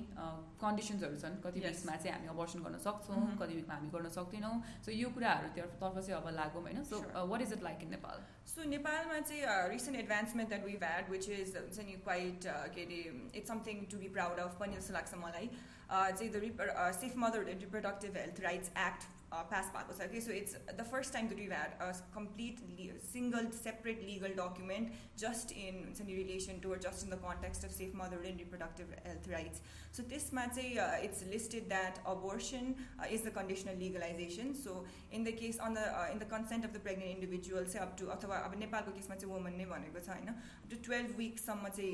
कन्डिसन्सहरू 0.63 1.17
छन् 1.23 1.37
कति 1.45 1.61
विकमा 1.61 1.97
चाहिँ 1.97 2.15
हामी 2.15 2.29
अबर्सन 2.29 2.63
गर्न 2.65 2.79
सक्छौँ 2.87 3.17
mm-hmm. 3.17 3.39
कति 3.43 3.55
विकमा 3.55 3.75
हामी 3.75 3.91
गर्न 3.95 4.09
सक्दैनौँ। 4.17 4.55
सो 4.85 4.91
यो 4.93 5.09
कुराहरूतर्फ 5.17 5.99
चाहिँ 5.99 6.17
अब 6.21 6.29
लागौँ 6.37 6.63
होइन? 6.63 6.83
So 6.91 7.03
what 7.33 7.41
is 7.43 7.53
it 7.53 7.63
like 7.63 7.83
in 7.83 7.91
Nepal 7.91 8.25
so 8.55 8.69
नेपालमा 8.71 9.19
चाहिँ 9.31 9.69
recent 9.75 9.99
advancement 9.99 10.49
that 10.49 10.65
we 10.65 10.77
had 10.85 11.11
which 11.11 11.29
is 11.29 11.57
हुन्छ 11.57 11.79
नि 11.81 11.99
क्वाइट 12.09 12.41
uh, 12.45 12.67
के 12.75 12.85
अरे 12.85 13.01
it's 13.35 13.49
something 13.49 13.85
to 13.93 13.99
be 13.99 14.09
proud 14.17 14.39
of 14.47 14.57
पनि 14.61 14.77
जस्तो 14.77 14.95
लाग्छ 14.95 15.15
मलाई। 15.25 15.47
uh, 15.47 16.11
चाहिँ 16.17 16.31
the 16.33 16.43
rip 16.45 16.67
safe 17.01 17.17
motherhood 17.19 17.49
and 17.49 17.63
reproductive 17.63 18.17
health 18.17 18.41
rights 18.41 18.71
act 18.87 19.09
uh, 19.34 19.44
pass 19.50 19.70
भएको 19.76 19.94
छ 19.98 20.10
कि 20.12 20.22
so 20.22 20.32
it's 20.32 20.56
the 20.78 20.84
first 20.84 21.14
time 21.14 21.28
that 21.30 21.38
we've 21.38 21.52
had 21.52 21.74
a 21.80 21.94
complete 22.14 22.60
le- 22.80 23.00
single 23.12 23.52
separate 23.52 24.04
legal 24.10 24.36
document 24.42 24.92
just 25.24 25.52
in 25.52 25.80
हुन्छ 25.86 26.06
नि 26.10 26.18
relation 26.24 26.60
to 26.66 26.74
or 26.74 26.82
just 26.88 27.06
in 27.08 27.16
the 27.16 27.22
context 27.28 27.64
of 27.64 27.72
safe 27.78 27.94
motherhood 28.02 28.30
and 28.34 28.44
reproductive 28.46 28.94
health 29.06 29.28
rights. 29.36 29.62
So 29.92 30.04
त्यसमा 30.12 30.46
चाहिँ 30.58 30.78
uh, 30.84 31.06
it's 31.08 31.24
listed 31.32 31.70
that 31.70 32.00
abortion 32.14 32.76
uh, 33.00 33.16
is 33.16 33.22
the 33.22 33.34
conditional 33.40 33.76
legalization. 33.82 34.54
So 34.56 34.86
in 35.12 35.24
the 35.24 35.34
case 35.42 35.60
on 35.60 35.74
the 35.80 35.86
uh, 36.02 36.08
in 36.14 36.20
the 36.20 36.30
consent 36.36 36.66
of 36.66 36.74
the 36.74 36.84
pregnant 36.88 37.12
individual 37.18 37.66
say 37.74 37.80
up 37.80 37.98
to 38.02 38.10
अथवा 38.18 38.42
अब 38.50 38.58
नेपालको 38.64 38.96
केसमा 39.00 39.20
चाहिँ 39.24 39.34
woman 39.34 39.60
नै 39.62 39.68
भनेको 39.74 40.06
छ 40.06 40.18
होइन 40.18 40.34
up 40.34 40.70
to 40.74 40.82
12 40.90 41.18
weekसम्म 41.22 41.74
चाहिँ 41.80 41.92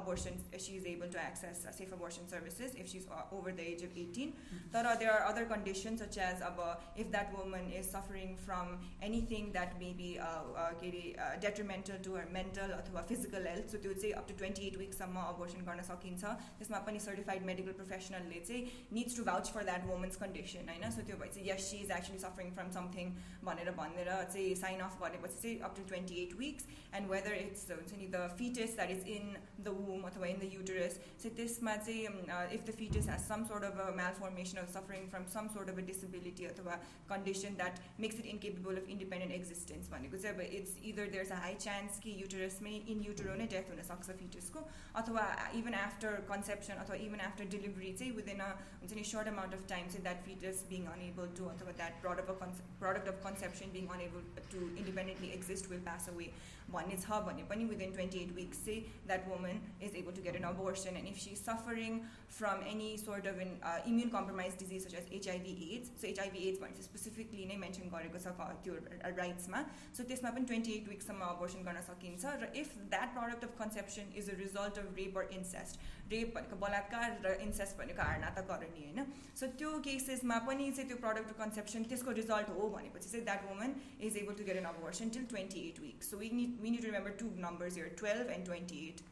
abortion 0.00 0.42
she 0.66 0.76
is 0.80 0.90
able 0.94 1.14
to 1.16 1.22
access 1.28 1.64
uh, 1.64 1.72
safe 1.80 1.92
abortion 1.98 2.28
services 2.34 2.76
if 2.84 2.92
she's 2.94 3.08
uh, 3.08 3.36
over 3.38 3.56
the 3.60 3.66
age 3.72 3.86
of 3.88 3.96
18 3.96 4.32
तर 4.76 4.98
there 5.04 5.12
are 5.12 5.24
other 5.32 5.46
conditions 5.54 6.04
such 6.06 6.18
as 6.28 6.39
अब 6.40 6.78
if 6.96 7.10
that 7.12 7.32
woman 7.36 7.70
is 7.72 7.90
suffering 7.90 8.36
from 8.36 8.78
anything 9.02 9.52
that 9.52 9.78
may 9.78 9.92
be 9.92 10.18
uh, 10.18 10.24
uh, 10.24 10.70
के 10.80 10.88
अरे 10.90 11.16
uh, 11.18 11.40
detrimental 11.40 11.98
to 12.02 12.14
her 12.14 12.26
mental 12.32 12.72
अथवा 12.78 13.06
physical 13.06 13.42
health 13.50 13.70
so 13.70 13.78
त्यो 13.78 13.92
चाहिँ 13.94 14.12
up 14.20 14.26
to 14.28 14.34
28 14.34 14.78
weekसम्म 14.82 15.24
abortion 15.32 15.64
गर्न 15.68 15.82
सकिन्छ 15.90 16.24
त्यसमा 16.60 16.78
पनि 16.88 17.00
certified 17.06 17.46
medical 17.50 17.74
professionalले 17.80 18.40
चाहिँ 18.48 18.86
needs 18.98 19.14
to 19.14 19.24
vouch 19.30 19.50
for 19.56 19.64
that 19.70 19.86
woman's 19.92 20.16
condition 20.24 20.68
होइन 20.74 20.90
so 20.96 21.06
त्यो 21.10 21.16
भए 21.22 21.28
चाहिँ 21.36 21.46
yes 21.48 21.70
she 21.70 21.82
is 21.86 21.90
actually 21.98 22.22
suffering 22.26 22.52
from 22.58 22.72
something 22.78 23.12
भनेर 23.50 23.70
भनेर 23.80 24.10
चाहिँ 24.34 24.56
sign 24.64 24.82
off 24.88 24.98
गरेपछि 25.04 25.40
चाहिँ 25.42 25.60
up 25.68 25.74
to 25.80 25.86
28 25.94 26.38
weeks 26.44 26.64
and 26.92 27.08
whether 27.14 27.34
it's 27.42 27.68
uh, 27.70 27.78
हुन्छ 27.80 28.00
नि 28.02 28.10
the 28.16 28.24
fetus 28.40 28.74
that 28.80 28.90
is 28.96 29.04
in 29.16 29.36
the 29.68 29.72
womb 29.72 30.04
अथवा 30.10 30.32
in 30.34 30.40
the 30.44 30.50
uterus 30.56 30.98
so 31.24 31.34
त्यसमा 31.40 31.76
चाहिँ 31.88 32.06
um, 32.12 32.18
uh, 32.38 32.46
if 32.58 32.64
the 32.70 32.76
fetus 32.82 33.06
has 33.06 33.26
some 33.32 33.46
sort 33.52 33.64
of 33.70 33.78
a 33.86 33.92
malformation 34.02 34.58
or 34.64 34.66
suffering 34.76 35.08
from 35.14 35.26
some 35.36 35.48
sort 35.56 35.68
of 35.68 35.78
a 35.78 35.86
disability 36.30 36.46
अथवा 36.46 36.78
condition 37.08 37.56
that 37.56 37.80
makes 37.98 38.16
it 38.16 38.26
incapable 38.26 38.72
of 38.72 38.88
independent 38.88 39.32
existence 39.32 39.88
भनेको 39.88 40.18
चाहिँ 40.22 40.34
अब 40.36 40.40
it's 40.58 40.72
either 40.82 41.06
there's 41.14 41.30
a 41.30 41.40
high 41.44 41.54
chance 41.66 41.98
कि 42.04 42.14
uterusमै 42.24 42.74
in 42.94 43.02
utero 43.02 43.36
नै 43.36 43.46
death 43.54 43.70
हुनसक्छ 43.70 44.16
fetusको 44.22 44.64
अथवा 45.02 45.26
even 45.60 45.74
after 45.74 46.10
conception 46.32 46.82
अथवा 46.84 46.96
even 47.06 47.20
after 47.28 47.44
delivery 47.56 47.92
चाहिँ 48.00 48.14
within 48.20 48.40
a 48.40 48.50
हुन्छ 48.80 48.92
नि 49.00 49.04
short 49.12 49.32
amount 49.34 49.54
of 49.58 49.66
time 49.74 49.88
चाहिँ 49.94 50.04
that 50.08 50.24
fetus 50.26 50.64
being 50.74 50.90
unable 50.96 51.32
to 51.40 51.48
अथवा 51.54 51.76
that 51.82 52.02
product 52.02 52.34
of, 52.34 52.38
conce- 52.42 52.66
product 52.84 53.08
of 53.14 53.22
conception 53.28 53.70
being 53.78 53.88
unable 53.98 54.22
to 54.50 54.60
independently 54.76 55.32
exist 55.40 55.70
will 55.74 55.84
pass 55.90 56.08
away 56.14 56.30
भन्ने 56.74 56.96
छ 57.00 57.18
भने 57.26 57.42
पनि 57.50 57.68
within 57.72 57.92
28 57.96 58.34
weeks 58.36 58.62
चाहिँ 58.66 58.78
that 59.10 59.26
woman 59.32 59.60
is 59.88 59.98
able 60.00 60.14
to 60.18 60.22
get 60.28 60.38
an 60.38 60.46
abortion 60.48 60.96
and 61.00 61.10
if 61.10 61.18
she's 61.24 61.42
suffering 61.48 62.00
from 62.38 62.64
any 62.70 62.88
sort 63.02 63.28
of 63.32 63.38
an 63.44 63.52
uh, 63.62 63.78
immune 63.90 64.10
compromised 64.10 64.58
disease 64.58 64.86
such 64.86 64.96
as 65.00 65.04
HIV 65.26 65.46
AIDS 65.68 65.92
so 66.00 66.08
HIV 66.20 66.36
AIDS 66.42 66.60
भने 66.60 66.76
चाहिँ 66.76 66.86
specifically 66.86 67.44
नै 67.50 67.56
mention 67.62 67.90
गरेको 67.92 68.18
छ 68.18 68.32
क- 68.38 68.56
त्यो 68.64 68.74
राइट्समा 69.18 69.60
सो 69.98 70.04
त्यसमा 70.10 70.30
पनि 70.38 70.46
28 70.50 70.88
weeksसम्म 70.92 71.28
abortion 71.28 71.64
गर्न 71.68 71.82
सकिन्छ 71.88 72.32
र 72.42 72.50
if 72.62 72.72
that 72.94 73.14
product 73.16 73.46
of 73.48 73.54
conception 73.60 74.12
is 74.22 74.28
a 74.28 74.36
result 74.40 74.80
of 74.82 74.90
rape 75.00 75.16
or 75.22 75.24
incest 75.38 75.80
rape 76.10 76.34
भनेको 76.34 76.56
बलात्कार 76.58 77.14
र 77.24 77.30
इन्सेस्ट 77.44 77.76
भनेको 77.78 78.02
हारनाता 78.02 78.42
करणी 78.50 78.82
होइन 78.84 79.06
सो 79.40 79.46
त्यो 79.62 79.70
केसेसमा 79.86 80.38
पनि 80.48 80.70
चाहिँ 80.70 80.88
त्यो 80.90 80.98
प्रडक्ट 81.06 81.32
अफ 81.32 81.38
कन्सेप्सन 81.40 81.88
त्यसको 81.92 82.10
रिजल्ट 82.20 82.52
हो 82.58 82.68
भनेपछि 82.76 83.08
चाहिँ 83.08 83.24
that 83.24 83.48
woman 83.48 83.74
is 84.08 84.16
able 84.22 84.34
to 84.40 84.44
get 84.50 84.56
N 84.56 84.70
abortion 84.70 85.08
till 85.16 85.24
twenty 85.32 85.66
eight 85.68 85.80
weeks 85.86 86.10
so 86.10 86.18
we 86.18 86.30
need 86.36 86.60
we 86.62 86.70
need 86.76 86.84
remember 86.84 87.16
two 87.24 87.30
numbers 87.46 87.76
here 87.76 87.88
twelve 88.00 88.30
and 88.36 88.44
twenty 88.46 88.86
eight 88.88 89.02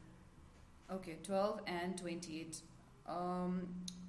okay 0.95 1.15
twelve 1.29 1.65
and 1.75 1.99
twenty 1.99 2.41
eight 2.41 2.63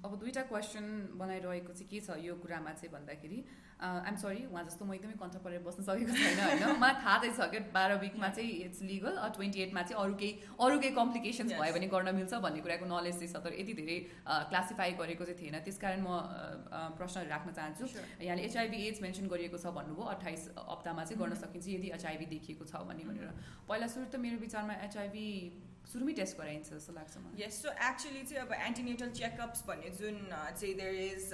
अब 0.01 0.15
दुईवटा 0.19 0.41
question 0.49 0.85
बनाइरहेको 1.13 1.73
चाहिँ 1.73 1.89
के 1.89 1.99
छ 2.01 2.17
यो 2.25 2.33
कुरामा 2.41 2.71
चाहिँ 2.73 2.91
भन्दाखेरि 2.93 3.39
आइम 3.81 4.15
सरी 4.21 4.45
उहाँ 4.45 4.63
जस्तो 4.65 4.85
म 4.85 4.93
एकदमै 4.93 5.13
कन्ठ 5.21 5.35
परेर 5.45 5.61
बस्न 5.61 5.83
सकेको 5.85 6.13
छैन 6.13 6.39
होइन? 6.41 6.63
मलाई 6.81 6.93
थाहा 7.01 7.17
चाहिँ 7.21 7.33
छ 7.37 7.49
क्या 7.53 7.61
बाह्र 7.73 7.97
विकमा 8.01 8.29
चाहिँ 8.33 8.51
इट्स 8.65 8.81
लिगल 8.81 9.17
ट्वेन्टी 9.37 9.61
एटमा 9.61 9.81
चाहिँ 9.81 10.01
अरू 10.03 10.13
केही 10.21 10.33
अरू 10.57 10.79
केही 10.81 10.93
कम्प्लिकेसन्स 10.97 11.53
भयो 11.53 11.73
भने 11.77 11.87
गर्न 11.93 12.15
मिल्छ 12.17 12.33
भन्ने 12.45 12.61
कुराको 12.65 12.85
नलेज 12.93 13.15
चाहिँ 13.21 13.29
छ 13.33 13.43
तर 13.45 13.53
यति 13.61 13.73
धेरै 13.81 13.97
क्लासिफाई 14.49 14.91
गरेको 15.01 15.23
चाहिँ 15.25 15.39
थिएन। 15.41 15.57
त्यस 15.65 15.77
कारण 15.85 15.99
म 16.01 16.09
प्रश्नहरू 16.97 17.29
राख्न 17.29 17.49
चाहन्छु। 17.57 17.85
यहाँले 18.25 18.43
एचआइभी 18.49 18.77
एड्स 18.87 19.01
मेन्सन 19.01 19.25
गरिएको 19.33 19.57
छ 19.57 19.73
भन्नुभयो 19.77 20.05
अठाइस 20.17 20.41
हप्तामा 20.57 21.01
चाहिँ 21.05 21.19
गर्न 21.21 21.33
mm-hmm. 21.33 21.45
सकिन्छ 21.45 21.67
यदि 21.77 21.89
एचआइभी 21.97 22.25
देखिएको 22.33 22.65
छ 22.65 22.85
भने 22.89 23.05
भनेर। 23.05 23.29
पहिला 23.69 23.87
सुरु 23.93 24.05
त 24.09 24.21
मेरो 24.25 24.37
विचारमा 24.45 24.81
एचआइभी 24.89 25.27
सुरुमै 25.91 26.13
टेस्ट 26.19 26.37
गराइन्छ 26.37 26.67
जस्तो 26.73 26.93
लाग्छ 26.93 27.17
मलाई। 27.17 27.43
यस 27.43 27.61
सो 27.63 27.69
एक्चुली 27.89 28.21
चाहिँ 28.29 28.41
अब 28.43 28.53
एन्टिनेटल 28.67 29.09
चेकअप्स 29.19 29.63
भन्ने 29.67 29.89
जुन 29.99 30.17
चाहिँ 30.31 30.73
देयर 30.81 30.95
इज 31.05 31.33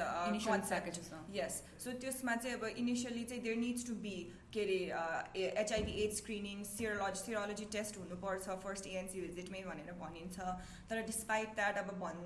यस 1.36 1.62
सो 1.84 1.92
त्यसमा 2.06 2.36
चाहिँ 2.36 2.58
अब 2.58 2.66
इनिसियली 2.84 3.24
चाहिँ 3.32 3.44
देयर 3.44 3.58
निड्स 3.58 3.88
टु 3.88 3.96
बी 4.06 4.18
के 4.54 4.62
अरे 4.64 5.46
HIV 5.62 5.94
as 6.04 6.16
screening 6.18 6.64
serology 6.68 7.22
serology 7.22 7.66
test 7.74 7.98
हुनुपर्छ 7.98 8.56
फर्स्ट 8.64 8.88
एएनसी 8.88 9.22
भिजिटमै 9.22 9.62
भनेर 9.66 9.94
भनिन्छ। 10.00 10.38
तर 10.90 11.02
डिस्पाइट 11.10 11.56
द्याट 11.56 11.78
अब 11.78 11.90
भन् 12.04 12.22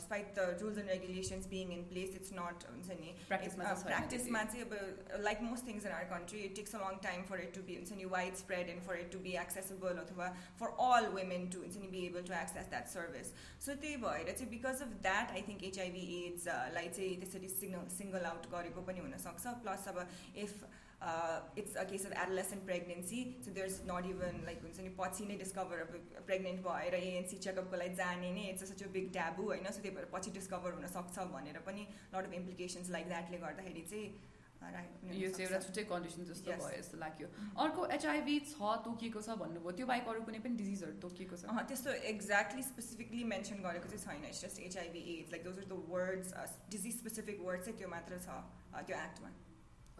despite 0.00 0.34
the 0.38 0.58
rules 0.62 0.78
and 0.78 0.90
regulations 0.94 1.46
being 1.54 1.72
in 1.76 1.84
place 1.92 2.16
it's 2.16 2.32
not 2.38 2.66
हुन्छ 2.70 2.98
नि 3.00 3.14
प्र्याक्टिसमा 3.28 4.42
चाहिँ 4.44 4.64
अब 4.66 5.22
like 5.28 5.42
most 5.48 5.68
things 5.68 5.86
in 5.86 5.92
our 5.92 6.10
country 6.12 6.42
it 6.50 6.54
takes 6.56 6.74
a 6.74 6.82
long 6.84 7.00
time 7.08 7.24
for 7.32 7.40
it 7.46 7.54
to 7.54 7.62
be 7.70 7.78
हुन्छ 7.80 8.00
नि 8.02 8.10
wide 8.16 8.42
spread 8.42 8.74
and 8.74 8.86
for 8.90 9.00
it 9.04 9.10
to 9.12 9.24
be 9.26 9.34
accessible 9.44 10.04
अथवा 10.04 10.28
for 10.60 10.76
all 10.88 11.10
women 11.16 11.48
to 11.56 11.64
हुन्छ 11.64 11.84
नि 11.86 11.90
be 11.96 12.04
able 12.06 12.28
to 12.30 12.36
access 12.42 12.70
that 12.76 12.94
service 12.94 13.32
so 13.66 13.74
त्यही 13.86 13.96
भएर 14.04 14.30
चाहिँ 14.32 14.50
because 14.54 14.86
of 14.88 14.94
that 15.08 15.36
I 15.38 15.42
think 15.48 15.64
HIV 15.72 16.06
एड्सलाई 16.20 16.94
चाहिँ 17.00 17.18
त्यसरी 17.24 17.52
सिग्नल 17.56 17.90
सिङ्गल 17.98 18.32
आउट 18.32 18.50
गरेको 18.54 18.88
पनि 18.88 19.06
हुनसक्छ। 19.08 19.58
प्लस 19.62 19.88
अब 19.88 20.06
if 20.46 20.64
it's 21.01 21.75
a 21.75 21.83
case 21.89 22.05
of 22.05 22.13
एडलेसेन्ट 22.19 22.63
pregnancy 22.65 23.23
so 23.45 23.51
there 23.51 23.67
is 23.67 23.81
not 23.87 24.05
even 24.05 24.39
like 24.45 24.61
हुन्छ 24.61 24.79
नि 24.79 24.93
पछि 24.99 25.25
नै 25.25 25.35
डिस्कभर 25.37 25.81
अब 25.81 26.23
प्रेग्नेन्ट 26.25 26.63
भएर 26.63 26.95
एएनसी 26.95 27.37
चेकअपको 27.39 27.81
लागि 27.81 27.95
जाने 27.95 28.31
नै 28.37 28.47
it's 28.49 28.71
such 28.71 28.83
a 28.83 28.87
big 28.95 29.11
taboo 29.13 29.43
होइन 29.49 29.69
सो 29.71 29.81
त्यही 29.81 29.95
भएर 29.97 30.09
पछि 30.13 30.33
डिस्कभर 30.39 30.79
हुनसक्छ 30.79 31.27
भनेर 31.35 31.61
पनि 31.67 31.85
लट 31.91 32.23
अफ 32.23 32.33
इम्प्लिकेसन्स 32.39 32.89
लाइक 32.91 33.07
द्याटले 33.09 33.37
गर्दाखेरि 33.45 33.85
चाहिँ 33.91 34.09
यो 34.57 35.29
चाहिँ 35.29 35.45
एउटा 35.45 35.59
छुट्टै 35.59 35.83
कन्डिसन 35.85 36.25
जस्तो 36.25 36.51
भयो 36.53 36.77
जस्तो 36.77 36.97
लाग्यो 36.97 37.27
अर्को 37.63 37.85
एचआइभी 37.95 38.37
छ 38.45 38.71
तोकिएको 38.85 39.21
छ 39.21 39.35
भन्नुभयो 39.41 39.73
त्यो 39.79 39.87
बाहेक 39.89 40.07
अरू 40.13 40.23
कुनै 40.29 40.39
पनि 40.45 40.61
डिजिजहरू 40.61 40.97
तोकिएको 41.03 41.39
छ 41.41 41.65
त्यस्तो 41.69 41.93
एक्ज्याक्टली 42.11 42.63
स्पेसिफिकली 42.69 43.27
मेन्सन 43.33 43.61
गरेको 43.65 43.91
चाहिँ 43.91 44.03
छैन 44.05 44.31
it's 44.31 44.41
just 44.45 44.63
HIV 44.69 45.03
AIDS 45.11 45.35
like 45.35 45.45
those 45.49 45.59
are 45.59 45.67
the 45.67 45.83
words 45.89 46.57
disease 46.71 46.97
specific 46.97 47.45
word 47.49 47.67
चाहिँ 47.67 47.77
त्यो 47.77 47.91
मात्र 47.93 48.19
छ 48.25 48.39
त्यो 48.81 48.97
एक्टमा 49.01 49.31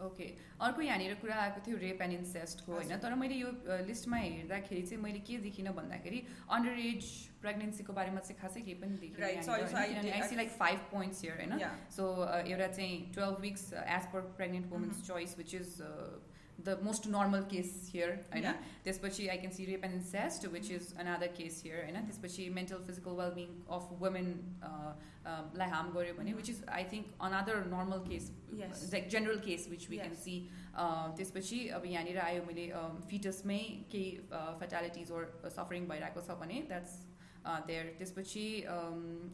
ओके 0.05 0.27
अर्को 0.61 0.81
यहाँनिर 0.81 1.13
कुरा 1.21 1.35
आएको 1.41 1.59
थियो 1.65 1.77
रेप 1.77 2.01
एन्ड 2.01 2.13
इन्सेस्टको 2.13 2.71
होइन। 2.73 2.97
तर 3.03 3.15
मैले 3.15 3.35
यो 3.35 3.49
लिस्टमा 3.87 4.17
हेर्दाखेरि 4.17 4.81
चाहिँ 4.81 5.01
मैले 5.03 5.19
के 5.27 5.37
देखिनँ 5.45 5.73
भन्दाखेरि 5.73 6.19
अन्डर 6.51 6.79
एज 6.85 7.03
प्रेग्नेन्सीको 7.41 7.93
बारेमा 7.93 8.19
चाहिँ 8.19 8.39
खासै 8.41 8.61
केही 8.61 8.77
पनि 8.81 8.97
देखिनँ 8.99 10.11
I 10.13 10.21
see 10.29 10.35
like 10.35 10.49
five 10.59 10.79
points 10.91 11.21
here 11.23 11.35
होइन। 11.39 11.53
सो 11.95 12.03
एउटा 12.43 12.67
चाहिँ 12.67 12.95
twelve 13.15 13.41
weeks 13.41 13.65
as 13.73 14.03
per 14.13 14.21
pregnant 14.37 14.71
women's 14.71 15.07
choice 15.07 15.37
which 15.37 15.55
is 15.55 15.75
the 16.59 16.77
most 16.83 17.07
normal 17.09 17.41
case 17.47 17.69
here 17.87 18.09
होइन 18.27 18.51
त्यसपछि 18.83 19.27
I 19.27 19.37
can 19.37 19.53
see 19.53 19.65
rape 19.65 19.85
and 19.85 19.95
incest 19.95 20.45
which 20.49 20.71
is 20.71 20.93
another 20.97 21.27
case 21.35 21.61
here 21.65 21.79
होइन 21.79 22.05
त्यसपछि 22.05 22.49
mental 22.51 22.83
physical 22.83 23.17
wellbeing 23.17 23.55
of 23.71 23.89
women 23.99 24.29
lie 25.55 25.69
harm 25.69 25.91
गऱ्यो 25.91 26.13
भने 26.15 26.33
which 26.33 26.49
is 26.49 26.63
I 26.71 26.89
think 26.91 27.15
another 27.21 27.63
normal 27.67 28.03
case 28.05 28.31
like 28.53 29.07
general 29.09 29.39
case 29.41 29.67
which 29.69 29.89
we 29.89 29.97
can 29.97 30.15
see 30.19 30.37
त्यसपछि 31.17 31.63
अब 31.71 31.85
यहाँनिर 31.87 32.19
आयो 32.21 32.43
मैले 32.45 32.67
फिटसमै 33.07 33.63
केही 33.91 34.11
फेटालिटिज 34.59 35.11
ओर 35.13 35.51
सफरिङ 35.51 35.87
भइरहेको 35.87 36.21
छ 36.23 36.39
भने 36.39 36.61
द्याट्स 36.67 37.01
देयर 37.66 37.92
त्यसपछि 37.98 38.44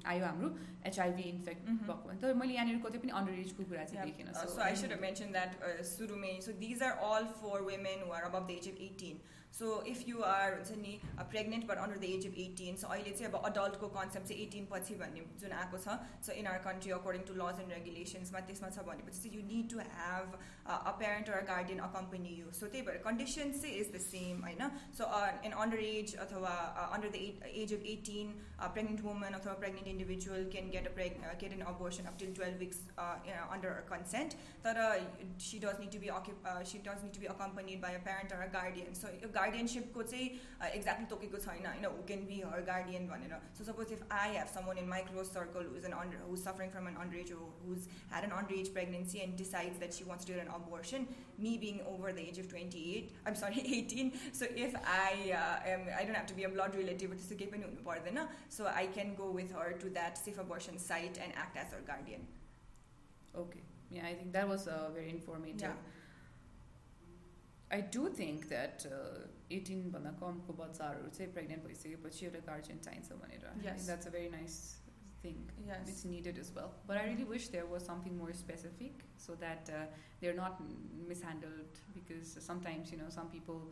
आयो 0.06 0.24
हाम्रो 0.24 0.48
एचआइभी 0.86 1.22
इन्फेक्ट 1.28 1.68
भएको 1.68 2.08
भने 2.08 2.18
तर 2.20 2.34
मैले 2.34 2.54
यहाँनिर 2.54 2.80
कतै 2.84 2.98
पनि 2.98 3.12
अन्डर 3.20 3.38
एजको 3.44 3.64
कुरा 3.70 3.84
चाहिँ 3.84 4.10
देखेन 4.10 4.32
so 4.34 4.60
I 4.62 4.76
should 4.82 4.98
mention 5.00 5.32
that 5.32 5.84
सुरुमै 5.90 6.34
so 6.46 6.52
these 6.60 6.82
are 6.82 7.08
Al 7.08 7.30
for 7.40 7.66
women 7.68 8.06
who 8.06 8.12
are 8.18 8.28
above 8.30 8.46
the 8.46 8.58
age 8.58 8.68
of 8.68 8.84
eighteen 8.88 9.20
so 9.58 9.66
if 9.86 10.02
you 10.08 10.22
are 10.26 10.54
हुन्छ 10.54 10.76
नि 10.78 10.92
pregnant 11.30 11.66
but 11.66 11.78
under 11.78 11.98
the 11.98 12.04
age 12.06 12.26
of 12.26 12.38
eighteen 12.44 12.76
so 12.76 12.88
अहिले 12.88 13.10
चाहिँ 13.10 13.26
अब 13.26 13.44
अडल्टको 13.44 13.88
concept 13.96 14.28
चाहिँ 14.28 14.42
एटिन 14.44 14.66
पछि 14.70 14.94
भन्ने 15.02 15.20
जुन 15.42 15.52
आएको 15.58 15.78
छ 15.84 15.98
so 16.26 16.32
in 16.34 16.46
our 16.52 16.64
country 16.64 16.90
according 16.96 17.26
to 17.28 17.34
laws 17.34 17.60
and 17.60 17.72
रेगुलेसन्समा 17.72 18.40
त्यसमा 18.48 18.70
छ 18.70 18.84
भनेपछि 18.88 19.20
चाहिँ 19.20 19.36
you 19.36 19.44
need 19.50 19.70
to 19.70 19.78
have 19.90 20.34
a 20.68 20.94
parent 20.94 21.30
or 21.30 21.44
guardian 21.50 21.84
accompany 21.86 22.32
you 22.36 22.54
so 22.58 22.70
त्यही 22.72 22.86
भएर 22.88 22.98
कन्डिसन्स 23.04 23.60
चाहिँ 23.60 23.76
इज 23.76 23.92
द 23.94 24.00
सेम 24.06 24.42
होइन 24.44 24.64
सो 24.98 25.08
इन 25.50 25.56
अन्डर 25.58 25.84
एज 25.84 26.16
अथवा 26.26 26.56
under 26.88 27.14
the 27.18 27.22
age 27.62 27.76
of 27.78 27.86
eighteen 27.94 28.34
pregnant 28.64 29.06
woman 29.06 29.38
अथवा 29.40 29.56
pregnant 29.62 29.88
individual 29.88 30.50
can 30.50 30.70
get 30.70 30.88
a 30.88 30.94
preg 30.98 31.22
get 31.44 31.52
an 31.52 31.64
abortion 31.68 32.12
up 32.12 32.18
till 32.24 32.34
twelve 32.40 32.58
weeks 32.66 32.82
under 32.98 33.78
consent 33.92 34.36
तर 34.66 34.82
she 35.46 35.64
does 35.66 35.80
need 35.80 35.92
to 35.92 36.04
B 36.06 36.12
accomp 36.18 36.52
she 36.74 36.84
does 36.90 37.08
need 37.08 37.14
to 37.14 37.26
be 37.26 37.32
accompanied 37.36 37.82
by 37.82 37.94
a 37.94 38.04
parent 38.10 38.38
or 38.40 38.54
guardian 38.58 39.02
so 39.04 39.16
गार्डियनसिपको 39.38 40.02
चाहिँ 40.12 40.28
exactly 40.70 41.06
तोकेको 41.14 41.38
छैन 41.46 41.66
होइन 41.66 41.84
who 41.84 42.02
can 42.10 42.24
be 42.30 42.40
her 42.52 42.62
guardian 42.70 43.08
भनेर 43.08 43.36
so 43.58 43.64
suppose 43.70 43.92
if 43.98 44.06
I 44.20 44.36
have 44.36 44.54
some 44.54 44.72
in 44.78 44.88
my 44.94 45.02
close 45.10 45.26
circle 45.32 45.70
who's 45.74 45.84
an 45.90 45.98
under 46.00 46.24
who's 46.30 46.40
suffering 46.44 46.70
from 46.76 46.88
an 46.88 46.96
under 47.04 47.18
age 47.18 47.32
who's 47.66 47.88
had 47.92 48.24
an 48.30 48.38
under 48.40 48.58
age 48.60 48.72
pregnancy 48.78 49.24
and 49.26 49.36
decides 49.44 49.78
that 49.84 49.98
she 50.00 50.10
wants 50.10 50.32
to 50.32 50.40
N 50.46 50.56
abortion 50.58 51.06
me 51.38 51.58
being 51.58 51.80
over 51.92 52.12
the 52.12 52.20
age 52.20 52.38
of 52.38 52.48
28 52.48 53.10
i'm 53.26 53.34
sorry 53.34 53.60
18 53.60 54.12
so 54.32 54.46
if 54.56 54.74
i 54.86 55.32
uh, 55.32 55.68
am 55.68 55.80
i 55.98 56.04
don't 56.04 56.14
have 56.14 56.26
to 56.26 56.34
be 56.34 56.44
a 56.44 56.48
blood 56.48 56.76
relative 56.76 57.14
त्यस्तो 57.14 57.36
केही 57.36 57.50
पनि 57.50 57.64
हुनु 57.64 57.84
पर्दैन 57.88 58.26
so 58.48 58.68
i 58.74 58.86
can 58.98 59.14
go 59.14 59.30
with 59.30 59.52
her 59.58 59.68
to 59.84 59.92
that 59.98 60.22
safe 60.22 60.40
abortion 60.44 60.78
site 60.78 61.20
and 61.26 61.40
act 61.44 61.60
as 61.64 61.76
her 61.78 61.82
guardian 61.90 62.26
okay 63.34 63.64
yeah 63.90 64.06
i 64.06 64.14
think 64.14 64.32
that 64.32 64.48
was 64.48 64.68
uh, 64.68 64.90
very 64.94 65.10
informative 65.10 65.60
yeah. 65.60 65.97
I 67.74 67.82
do 67.96 68.08
think 68.18 68.48
that 68.48 68.86
एटिनभन्दा 69.58 70.12
कमको 70.22 70.56
बच्चाहरू 70.62 71.08
चाहिँ 71.18 71.32
pregnant 71.32 71.66
भइसकेपछि 71.68 72.26
एउटा 72.26 72.40
guardian 72.48 72.78
चाहिन्छ 72.88 73.20
भनेर 73.24 73.46
that's 73.62 74.06
a 74.06 74.10
very 74.16 74.30
nice 74.34 74.58
thing 75.24 75.40
it's 75.78 76.04
needed 76.12 76.38
is 76.44 76.52
well 76.58 76.70
but 76.90 76.96
I 76.96 77.06
really 77.06 77.24
wish 77.32 77.50
there 77.56 77.72
was 77.72 77.86
something 77.86 78.20
more 78.20 78.32
specific 78.42 79.02
so 79.26 79.36
that 79.46 79.74
they 80.20 80.28
are 80.28 80.38
not 80.42 80.62
mishandled 81.08 81.82
because 81.96 82.38
sometimes 82.46 82.92
you 82.92 83.00
know 83.02 83.10
some 83.18 83.34
people 83.36 83.66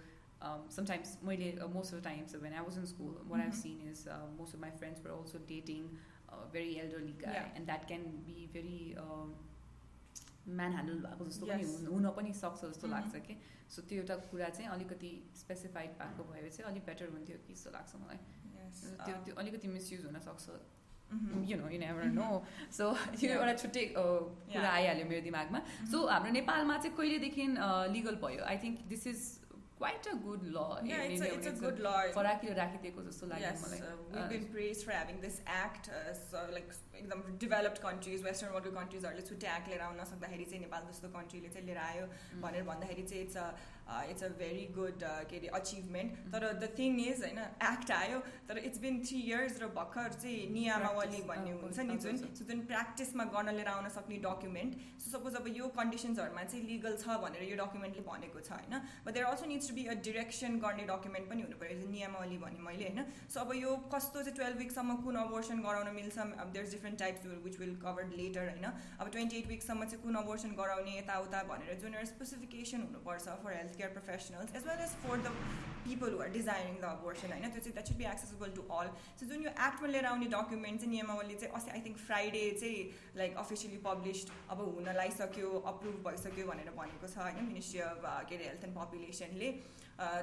sometimes 0.68 1.18
uh, 1.24 1.68
most 1.72 1.92
of 1.92 2.02
the 2.02 2.08
times 2.08 2.34
when 2.44 2.52
I 2.52 2.62
was 2.62 2.76
in 2.76 2.86
school, 2.86 3.10
what 3.26 3.40
mm-hmm. 3.40 3.48
I've 3.48 3.54
seen 3.54 3.80
is 3.90 4.08
uh, 4.08 4.16
most 4.38 4.54
of 4.54 4.60
my 4.60 4.70
friends 4.70 5.00
were 5.04 5.12
also 5.12 5.38
dating 5.46 5.84
a 6.28 6.40
very 6.52 6.80
elderly 6.80 7.14
guy, 7.18 7.34
yeah. 7.34 7.46
manhandle 10.73 10.99
भएको 11.05 11.25
जस्तो 11.25 11.45
पनि 11.45 11.85
हुन 11.93 12.09
पनि 12.17 12.33
सक्छ 12.33 12.63
जस्तो 12.63 12.87
लाग्छ 12.87 13.21
कि 13.27 13.37
सो 13.75 13.81
त्यो 13.89 14.01
एउटा 14.01 14.15
कुरा 14.31 14.49
चाहिँ 14.49 14.69
अलिकति 14.71 15.11
स्पेसिफाइड 15.35 15.97
भएको 16.01 16.23
भए 16.31 16.49
चाहिँ 16.49 16.71
अलिक 16.71 16.85
बेटर 16.85 17.09
हुन्थ्यो 17.15 17.37
कि 17.47 17.53
जस्तो 17.53 17.71
लाग्छ 17.71 17.95
मलाई 18.03 18.19
त्यो 19.05 19.15
uh, 19.15 19.25
त्यो 19.25 19.35
अलिकति 19.43 19.67
मिसयुज 19.67 20.05
हुनसक्छ 20.05 20.45
you 21.49 21.57
know 21.57 21.69
you 21.69 21.79
never 21.79 22.05
know 22.13 22.29
so 22.77 22.85
यो 23.23 23.33
एउटा 23.33 23.53
छुट्टै 23.63 23.85
कुरा 23.97 24.69
आइहाल्यो 24.69 25.05
मेरो 25.09 25.21
दिमागमा 25.27 25.59
सो 25.65 25.97
mm-hmm. 25.97 26.11
हाम्रो 26.11 26.31
नेपालमा 26.39 26.77
चाहिँ 26.77 26.95
कहिलेदेखि 26.97 27.47
लिगल 27.97 28.15
भयो 28.23 28.47
I 28.53 28.63
think 28.63 28.87
this 28.93 29.07
is 29.13 29.27
quite 29.79 30.07
a 30.11 30.15
good 30.15 30.43
law. 30.51 30.79
Yeah, 30.83 31.03
it's 31.03 31.21
a, 31.21 31.33
it's 31.33 31.47
a 31.47 31.51
good 31.51 31.79
law. 31.79 32.01
फराकिलो 32.13 32.53
राखिदिएको 32.59 33.03
जस्तो 33.07 33.27
लाग्यो 33.31 33.51
मलाई. 33.63 33.79
Yes, 33.79 33.99
we've 34.13 34.29
been 34.29 34.47
praised 34.53 34.85
for 34.85 34.91
having 34.91 35.19
this 35.25 35.41
act. 35.57 35.89
Uh, 35.89 36.13
so 36.21 36.45
like 36.53 36.71
एकदम 36.97 37.23
डेभलप्ड 37.45 37.81
कन्ट्रिज 37.87 38.23
वेस्टर्न 38.25 38.53
वर्ल्डको 38.53 38.75
कन्ट्रिजहरूले 38.79 39.25
छुट्टै 39.29 39.55
एक्ट 39.55 39.73
लिएर 39.73 39.87
आउन 39.87 40.03
सक्दाखेरि 40.11 40.45
चाहिँ 40.51 40.61
नेपाल 40.65 40.91
जस्तो 40.91 41.09
कन्ट्रीले 41.17 41.49
चाहिँ 41.55 41.65
लिएर 41.67 41.81
आयो 41.87 42.05
भनेर 42.45 42.63
भन्दाखेरि 42.71 43.03
चाहिँ 43.09 43.23
it's 43.23 43.37
a 43.37 43.47
it's 44.11 44.23
a 44.23 44.29
very 44.39 44.65
good 44.75 45.03
के 45.29 45.37
अरे 45.37 45.49
अचिभमेन्ट 45.57 46.15
तर 46.31 46.45
द 46.53 46.69
थिङ 46.77 46.99
इज 47.01 47.21
होइन 47.23 47.39
एक्ट 47.67 47.91
आयो 47.97 48.19
तर 48.47 48.57
इट्स 48.59 48.79
बिन 48.85 48.99
थ्री 49.03 49.19
इयर्स 49.19 49.61
र 49.61 49.67
भर्खर 49.77 50.17
चाहिँ 50.17 50.47
नियमावली 50.53 51.21
भन्ने 51.29 51.53
हुन्छ 51.61 51.87
नि 51.89 51.95
जुन। 52.05 52.17
सो 52.39 52.45
जुन 52.45 52.65
प्र्याक्टिसमा 52.71 53.23
गर्न 53.35 53.55
लिएर 53.57 53.69
आउन 53.73 53.87
सक्ने 53.91 54.17
डकुमेन्ट 54.25 54.71
सो 55.03 55.11
सपोज 55.11 55.35
अब 55.41 55.47
यो 55.57 55.67
कन्डिसन्सहरूमा 55.77 56.43
चाहिँ 56.43 56.63
लिगल 56.65 56.97
छ 56.97 57.17
भनेर 57.23 57.43
यो 57.51 57.55
डकुमेन्टले 57.61 58.03
भनेको 58.09 58.39
छ 58.39 58.51
होइन? 58.51 58.75
But 59.05 59.11
there 59.13 59.25
also 59.25 59.45
needs 59.53 59.67
to 59.69 59.75
be 59.75 59.83
a 59.85 59.95
direction 60.07 60.51
गर्ने 60.65 60.83
डकुमेन्ट 60.91 61.25
पनि 61.29 61.41
हुनु 61.41 61.57
पऱ्यो 61.61 61.87
नियमावली 61.93 62.37
भने 62.43 62.59
मैले 62.67 62.85
होइन? 62.87 62.99
सो 63.29 63.37
अब 63.39 63.49
यो 63.55 63.71
कस्तो 63.95 64.17
चाहिँ 64.21 64.35
टुवेल्भ 64.37 64.57
विकसम्म 64.63 64.91
कुन 65.07 65.15
अबोर्सन 65.23 65.57
गराउन 65.61 65.87
मिल्छ 65.95 66.17
अब 66.17 66.47
there 66.53 66.65
different 66.67 66.86
types 66.95 67.25
which 67.45 67.59
will 67.59 67.75
covered 67.85 68.13
later 68.17 68.49
होइन 68.49 68.65
अब 68.99 69.11
ट्वेन्टी 69.11 69.37
एट 69.37 69.47
विकसम्म 69.47 69.85
चाहिँ 69.85 70.03
कुन 70.03 70.15
अबोर्सन 70.15 70.55
गराउने 70.57 70.97
यताउता 70.97 71.43
भनेर 71.49 71.79
जुन 71.81 71.93
एउटा 71.93 72.05
स्पेसिफिकेसन 72.13 72.81
हुनुपर्छ 72.81 73.39
for 73.43 73.53
health 73.53 73.65
healthcare 73.67 73.93
professionals 73.93 74.53
as 74.55 74.65
well 74.65 74.79
as 74.83 74.93
for 75.01 75.17
the 75.19 75.31
people 75.85 76.07
who 76.07 76.19
are 76.19 76.29
desiring 76.29 76.77
the 76.81 76.89
abortion 76.89 77.31
होइन. 77.31 77.49
त्यो 77.51 77.61
चाहिँ 77.61 77.73
that 77.73 77.87
should 77.87 77.97
be 77.97 78.05
accessible 78.05 78.51
to 78.55 78.61
all 78.77 78.87
so 79.19 79.25
जुन 79.25 79.43
यो 79.43 79.49
एक्टमा 79.67 79.87
लिएर 79.87 80.05
आउने 80.05 80.25
डकुमेन्ट 80.33 80.81
चाहिँ 80.81 80.91
नियमावली 80.93 81.35
चाहिँ 81.35 81.53
अस्ति 81.55 81.71
आई 81.71 81.81
थिङ्क 81.85 81.97
फ्राइडे 82.05 82.43
चाहिँ 82.61 83.17
लाइक 83.17 83.37
अफिसियली 83.43 83.77
पब्लिस्ड 83.85 84.31
अब 84.55 84.61
हुन 84.69 84.89
लागिसक्यो 84.99 85.51
अप्रुभ 85.73 86.01
भइसक्यो 86.07 86.47
भनेर 86.47 86.71
भनेको 86.77 87.07
छ 87.07 87.17
होइन 87.25 87.43
मिनिस्ट्री 87.51 87.79
अफ 87.89 88.01
के 88.29 88.35
अरे 88.35 88.45
हेल्थ 88.45 88.63
एन्ड 88.63 88.75
पपुलेसनले 88.77 89.51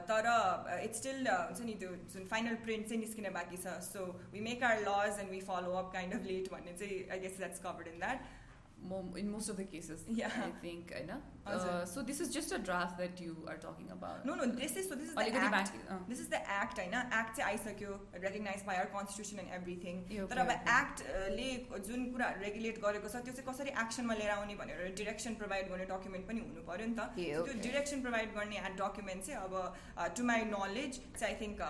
तर 0.09 0.27
इट्स 0.83 0.97
स्टिल 0.99 1.27
हुन्छ 1.27 1.61
नि 1.61 1.73
त्यो 1.81 1.89
जुन 2.13 2.25
फाइनल 2.31 2.55
प्रिन्ट 2.65 2.87
चाहिँ 2.87 2.99
निस्किन 3.01 3.29
बाँकी 3.33 3.57
छ 3.57 3.77
so 3.85 4.05
we 4.33 4.41
make 4.47 4.63
our 4.69 4.81
laws 4.81 5.19
and 5.19 5.31
we 5.31 5.39
follow 5.49 5.77
up 5.81 5.91
kind 5.93 6.13
of 6.13 6.25
late 6.31 6.51
भन्ने 6.53 6.73
चाहिँ 6.79 6.99
I 7.11 7.19
guess 7.19 7.37
that's 7.37 7.63
covered 7.65 7.87
in 7.87 7.99
that 7.99 8.27
in 9.15 9.31
most 9.31 9.49
of 9.49 9.57
the 9.57 9.63
cases. 9.63 10.03
Yeah. 10.07 10.31
I 10.35 10.51
think, 10.61 10.93
I 10.99 11.05
know. 11.05 11.21
Uh, 11.45 11.85
so 11.85 12.01
this 12.01 12.19
is 12.19 12.29
just 12.31 12.51
a 12.51 12.59
draft 12.59 12.97
that 12.97 13.19
you 13.19 13.35
are 13.47 13.57
talking 13.57 13.89
about. 13.91 14.25
No, 14.25 14.35
no. 14.35 14.45
This 14.45 14.75
is 14.75 14.87
so. 14.87 14.95
This 14.95 15.09
is 15.09 15.15
the 15.15 15.33
act. 15.33 15.71
Uh. 15.89 15.95
This 16.07 16.19
is 16.19 16.27
the 16.27 16.41
act. 16.47 16.79
I 16.79 16.87
know. 16.87 17.01
Act 17.11 17.39
चाहिँ 17.39 17.57
आइसक्यो 17.57 17.97
recognized 18.21 18.65
by 18.65 18.75
our 18.75 18.85
constitution 18.95 19.39
and 19.39 19.49
everything. 19.57 20.03
तर 20.09 20.37
अब 20.37 20.51
act 20.67 21.03
ले 21.37 21.47
जुन 21.87 22.05
कुरा 22.13 22.27
regulate 22.43 22.79
गरेको 22.81 23.09
छ 23.09 23.23
त्यो 23.25 23.33
चाहिँ 23.33 23.47
कसरी 23.49 23.73
एक्सनमा 23.83 24.13
लिएर 24.19 24.31
आउने 24.31 24.55
भनेर 24.61 24.93
डिरेक्सन 24.97 25.35
प्रोभाइड 25.41 25.69
गर्ने 25.71 25.85
डकुमेन्ट 25.93 26.27
पनि 26.27 26.39
हुनु 26.47 26.61
पर्यो 26.69 26.87
नि 26.87 26.95
त 26.99 27.07
त्यो 27.17 27.57
डिरेक्सन 27.65 28.01
प्रोभाइड 28.05 28.33
गर्ने 28.35 28.57
एड 28.69 28.77
डकुमेन्ट 28.81 29.25
चाहिँ 29.25 29.41
अब 29.41 30.13
टु 30.17 30.23
माई 30.31 30.45
नलेज 30.53 31.01
चाहिँ 31.17 31.33
आई 31.33 31.39
थिङ्क 31.41 31.61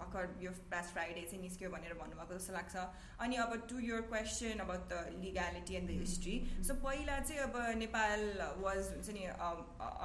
भर्खर 0.00 0.34
यो 0.46 0.50
पास्ट 0.74 0.92
फ्राइडे 0.98 1.22
चाहिँ 1.30 1.42
निस्क्यो 1.42 1.70
भनेर 1.76 1.94
भन्नुभएको 2.02 2.38
जस्तो 2.38 2.52
लाग्छ 2.58 2.76
अनि 3.22 3.36
अब 3.46 3.56
to 3.70 3.78
your 3.86 4.02
question 4.10 4.66
about 4.66 4.90
the 4.92 5.22
legality 5.22 5.80
and 5.82 5.90
the 5.90 6.00
history 6.02 6.36
so 6.66 6.74
पहिला 6.84 7.18
चाहिँ 7.20 7.40
अब 7.42 7.56
नेपाल 7.78 8.20
वाज 8.58 8.90
हुन्छ 8.90 9.16
नि 9.16 9.24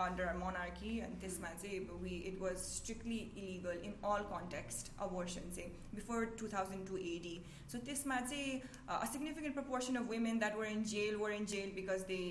अन्डर 0.06 0.34
मोनार्की 0.38 0.94
अनि 1.00 1.20
त्यसमा 1.22 1.50
चाहिँ 1.62 1.80
we 2.04 2.18
it 2.32 2.40
was 2.42 2.58
strictly 2.66 3.20
illegal 3.44 3.82
in 3.90 3.94
all 4.12 4.24
context 4.32 4.92
abortion 5.08 5.52
चाहिँ 5.56 5.70
before 5.96 6.26
two 6.40 6.48
thousand 6.54 6.88
two 6.88 6.98
AD 7.12 7.36
so 7.72 7.86
त्यसमा 7.86 8.20
चाहिँ 8.24 8.60
a 8.90 9.06
significant 9.14 9.56
proportion 9.56 9.96
of 9.96 10.10
women 10.10 10.40
that 10.40 10.58
were 10.58 10.68
in 10.68 10.84
jail 10.94 11.16
were 11.24 11.32
in 11.34 11.46
jail 11.54 11.72
because 11.76 12.06
they 12.08 12.22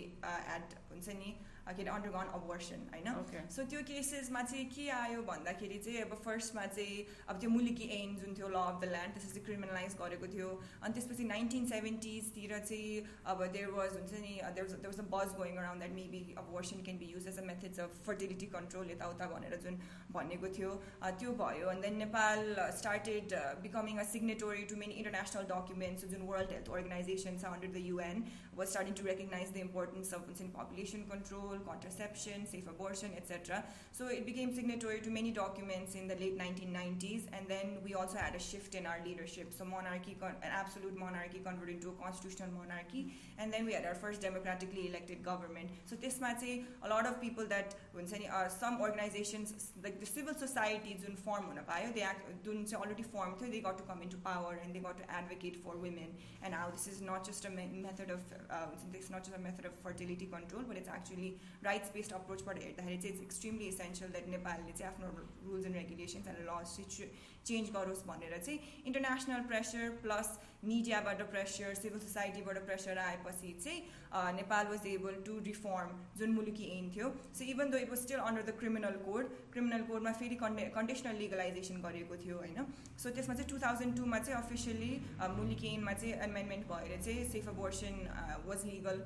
eight 0.57 0.77
हुन्छ 0.91 1.19
नि 1.23 1.35
के 1.67 1.73
अरे 1.73 1.91
अन्डरगन 1.91 2.33
अबोर्सन 2.35 2.87
होइन 2.93 3.49
सो 3.51 3.65
त्यो 3.67 3.81
केसेसमा 3.85 4.43
चाहिँ 4.45 4.65
के 4.71 4.89
आयो 4.93 5.23
भन्दाखेरि 5.25 5.79
चाहिँ 5.85 6.01
अब 6.03 6.15
फर्स्टमा 6.25 6.67
चाहिँ 6.69 7.05
अब 7.29 7.41
त्यो 7.41 7.51
मुलिकी 7.51 7.89
एन 7.93 8.17
जुन 8.17 8.35
थियो 8.35 8.49
ल 8.49 8.63
अफ 8.65 8.81
द 8.83 8.89
ल्यान्ड 8.93 9.15
त्यसले 9.15 9.31
चाहिँ 9.31 9.45
क्रिमिनलाइज 9.47 9.97
गरेको 10.01 10.27
थियो 10.35 10.49
अनि 10.83 10.95
त्यसपछि 10.95 11.25
नाइन्टिन 11.27 11.67
सेभेन्टिजतिर 11.67 12.59
चाहिँ 12.61 13.03
अब 13.27 13.45
देयर 13.49 13.71
वाज 13.73 13.97
हुन्छ 13.97 14.13
नि 14.17 14.35
देयर 14.51 14.67
देयर 14.67 14.87
वाज 14.87 15.01
अ 15.01 15.09
बज 15.15 15.37
going 15.37 15.57
around 15.57 15.85
that 15.85 15.95
maybe 15.95 16.23
abortion 16.39 16.83
can 16.83 16.99
be 16.99 17.11
use 17.13 17.29
as 17.29 17.39
a 17.39 17.47
methods 17.47 17.81
of 17.81 18.03
fertility 18.07 18.47
control 18.57 18.91
यताउता 18.91 19.31
भनेर 19.35 19.57
जुन 19.65 19.81
भनेको 20.13 20.53
थियो 20.59 20.75
त्यो 21.03 21.33
भयो 21.41 21.69
अनि 21.69 21.83
then 21.83 21.99
Nepal 21.99 22.45
started 22.81 23.37
becoming 23.63 23.99
a 23.99 24.09
सिग्नेटोरी 24.13 24.69
to 24.73 24.81
many 24.85 25.01
international 25.05 25.51
documents 25.53 26.13
June 26.15 26.29
world 26.33 26.57
health 26.57 26.73
organisation 26.73 27.39
छ 27.39 27.53
under 27.53 27.73
the 27.73 27.87
UN 27.87 28.25
was 28.57 28.69
starting 28.69 28.95
to 28.95 29.07
recognise 29.07 29.53
the 29.53 29.67
importance 29.67 30.15
of 30.15 30.29
हुन्छ 30.29 30.41
नि 30.43 30.53
population 30.57 31.09
control 31.13 31.56
contraception, 31.60 32.46
safe 32.46 32.68
abortion, 32.68 33.12
etc. 33.16 33.64
So 33.92 34.08
it 34.08 34.26
became 34.26 34.54
signatory 34.54 35.02
to 35.02 35.10
many 35.10 35.32
documents 35.32 35.96
in 35.96 36.08
the 36.08 36.16
late 36.16 36.38
1990s, 36.38 37.24
and 37.34 37.48
then 37.48 37.78
we 37.84 37.94
also 37.94 38.18
had 38.18 38.36
a 38.36 38.40
shift 38.40 38.76
in 38.76 38.86
our 38.86 39.00
leadership. 39.06 39.54
So 39.54 39.66
monarchy, 39.66 40.18
an 40.22 40.36
absolute 40.44 40.98
monarchy, 40.98 41.40
converted 41.40 41.76
into 41.76 41.90
a 41.90 41.94
constitutional 41.94 42.50
monarchy, 42.52 43.14
and 43.38 43.52
then 43.52 43.66
we 43.66 43.74
had 43.74 43.86
our 43.86 43.96
first 43.96 44.22
democratically 44.22 44.88
elected 44.88 45.24
government. 45.24 45.70
So 45.86 45.96
this 45.96 46.22
might 46.22 46.40
say 46.40 46.64
a 46.84 46.90
lot 46.90 47.06
of 47.06 47.20
people 47.22 47.46
that 47.48 47.76
uh, 47.98 48.48
some 48.48 48.80
organizations 48.80 49.72
like 49.84 50.00
the 50.00 50.06
civil 50.06 50.34
society 50.34 50.98
didn't 51.00 51.18
form 51.20 51.46
they 51.94 52.02
act, 52.02 52.26
already 52.74 53.04
formed, 53.04 53.36
so 53.40 53.46
they 53.46 53.60
got 53.60 53.78
to 53.78 53.84
come 53.84 54.02
into 54.02 54.18
power 54.18 54.60
and 54.64 54.74
they 54.74 54.80
got 54.80 54.98
to 54.98 55.12
advocate 55.12 55.58
for 55.64 55.76
women. 55.76 56.10
And 56.44 56.52
now 56.52 56.70
this 56.72 56.88
is 56.88 57.02
not 57.02 57.26
just 57.26 57.46
a 57.46 57.50
method 57.50 58.12
of 58.12 58.20
uh, 58.50 58.68
it's 58.94 59.10
not 59.10 59.24
just 59.24 59.36
a 59.36 59.40
method 59.40 59.66
of 59.66 59.74
fertility 59.84 60.26
control, 60.26 60.64
but 60.68 60.78
it's 60.78 60.90
actually 60.90 61.38
rights 61.65 61.93
based 61.95 62.13
अप्रोचबाट 62.13 62.59
हेर्दाखेरि 62.63 62.97
चाहिँ 62.97 63.15
it's 63.15 63.23
extremely 63.23 63.67
essential 63.67 64.11
that 64.13 64.29
नेपालले 64.29 64.73
चाहिँ 64.73 64.93
आफ्नो 64.93 65.09
rules 65.49 65.67
and 65.67 65.77
regulations 65.77 66.27
and 66.29 66.41
lodge 66.49 66.77
चाहिँ 66.77 67.11
change 67.45 67.71
गरोस् 67.77 68.05
भनेर 68.07 68.39
चाहिँ 68.39 68.59
international 68.87 69.47
pressure 69.53 69.89
plus 70.03 70.39
मिडियाबाट 70.64 71.22
प्रेसर 71.32 71.74
सिभिल 71.76 72.00
सोसाइटीबाट 72.00 72.58
प्रेसर 72.66 72.98
आएपछि 72.98 73.52
चाहिँ 73.64 74.36
Nepal 74.36 74.68
was 74.68 74.86
able 74.88 75.22
to 75.26 75.38
reform 75.46 75.90
जुन 76.18 76.32
मुलुकी 76.34 76.66
एम 76.78 76.90
थियो। 76.96 77.10
So 77.38 77.44
even 77.46 77.70
though 77.72 77.78
it 77.78 77.90
was 77.90 78.00
still 78.00 78.20
under 78.20 78.42
the 78.42 78.56
criminal 78.60 78.96
code 79.06 79.30
criminal 79.54 79.84
कोडमा 79.90 80.12
फेरि 80.22 80.36
कन्डे 80.36 80.66
कन्डिसनल 80.76 81.16
लिगलाइजेसन 81.18 81.82
गरेको 81.84 82.18
थियो 82.24 82.38
होइन? 82.38 82.66
सो 83.04 83.10
त्यसमा 83.10 83.36
चाहिँ 83.36 83.50
टु 83.50 83.60
थाउजन्ड 83.66 83.98
टूमा 83.98 84.20
चाहिँ 84.20 84.42
अफिसियली 84.42 84.92
मुलुकी 85.38 85.74
एनमा 85.74 85.94
चाहिँ 85.94 86.14
एमेन्डमेन्ट 86.30 86.68
भएर 86.74 87.02
चाहिँ 87.06 87.30
safe 87.32 87.50
abortion 87.50 88.02
was 88.48 88.66
legal 88.66 89.06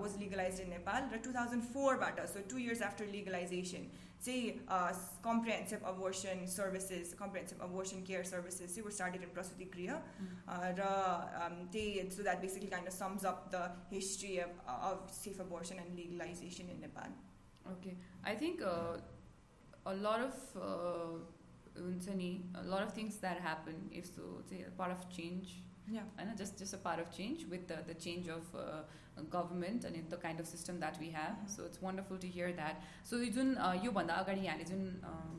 was 0.00 0.16
legalize 0.22 0.60
in 0.60 0.70
Nepal 0.78 1.10
raw 1.14 1.22
two 1.26 1.32
thousand 1.38 1.70
फोरबाट 1.74 2.26
so 2.34 2.48
two 2.50 2.58
years 2.66 2.82
after 2.90 3.06
legalization 3.18 3.90
the 4.24 4.56
uh, 4.68 4.92
comprehensive 5.22 5.80
abortion 5.84 6.46
services, 6.46 7.14
comprehensive 7.14 7.58
abortion 7.60 8.02
care 8.02 8.24
services, 8.24 8.74
they 8.74 8.82
were 8.82 8.90
started 8.90 9.22
in 9.22 9.28
Prasuti 9.28 9.68
Griha. 9.68 9.98
Mm-hmm. 9.98 10.48
Uh, 10.48 11.44
um, 11.44 11.68
they, 11.72 12.06
so 12.10 12.22
that 12.22 12.40
basically 12.40 12.68
kind 12.68 12.86
of 12.86 12.92
sums 12.92 13.24
up 13.24 13.50
the 13.50 13.70
history 13.90 14.38
of, 14.38 14.50
uh, 14.68 14.90
of 14.90 15.10
safe 15.10 15.40
abortion 15.40 15.78
and 15.78 15.96
legalization 15.96 16.68
in 16.70 16.80
Nepal. 16.80 17.08
Okay, 17.72 17.96
I 18.24 18.34
think 18.34 18.62
uh, 18.62 18.98
a 19.86 19.94
lot 19.94 20.20
of 20.20 20.34
uh, 20.56 21.18
a 21.76 22.62
lot 22.62 22.82
of 22.82 22.92
things 22.92 23.16
that 23.16 23.40
happen 23.40 23.74
if 23.90 24.06
so, 24.06 24.42
say, 24.48 24.64
part 24.76 24.92
of 24.92 25.08
change 25.10 25.62
होइन 25.89 26.35
just 26.35 26.59
just 26.59 26.75
a 26.75 26.79
part 26.81 26.99
of 26.99 27.13
change 27.13 27.45
with 27.49 27.67
the 27.67 27.83
the 27.85 27.93
change 27.99 28.29
of 28.31 28.51
government 29.27 29.85
अनि 29.85 30.01
the 30.03 30.19
kind 30.21 30.41
of 30.41 30.47
system 30.47 30.79
that 30.79 30.99
we 30.99 31.07
have 31.11 31.45
so 31.49 31.65
it's 31.65 31.83
wonderful 31.83 32.17
to 32.17 32.27
hear 32.29 32.51
that 32.53 32.83
so 33.05 33.19
जुन 33.31 33.55
योभन्दा 33.83 34.13
अगाडि 34.15 34.41
यहाँले 34.41 34.63
जुन 34.63 34.83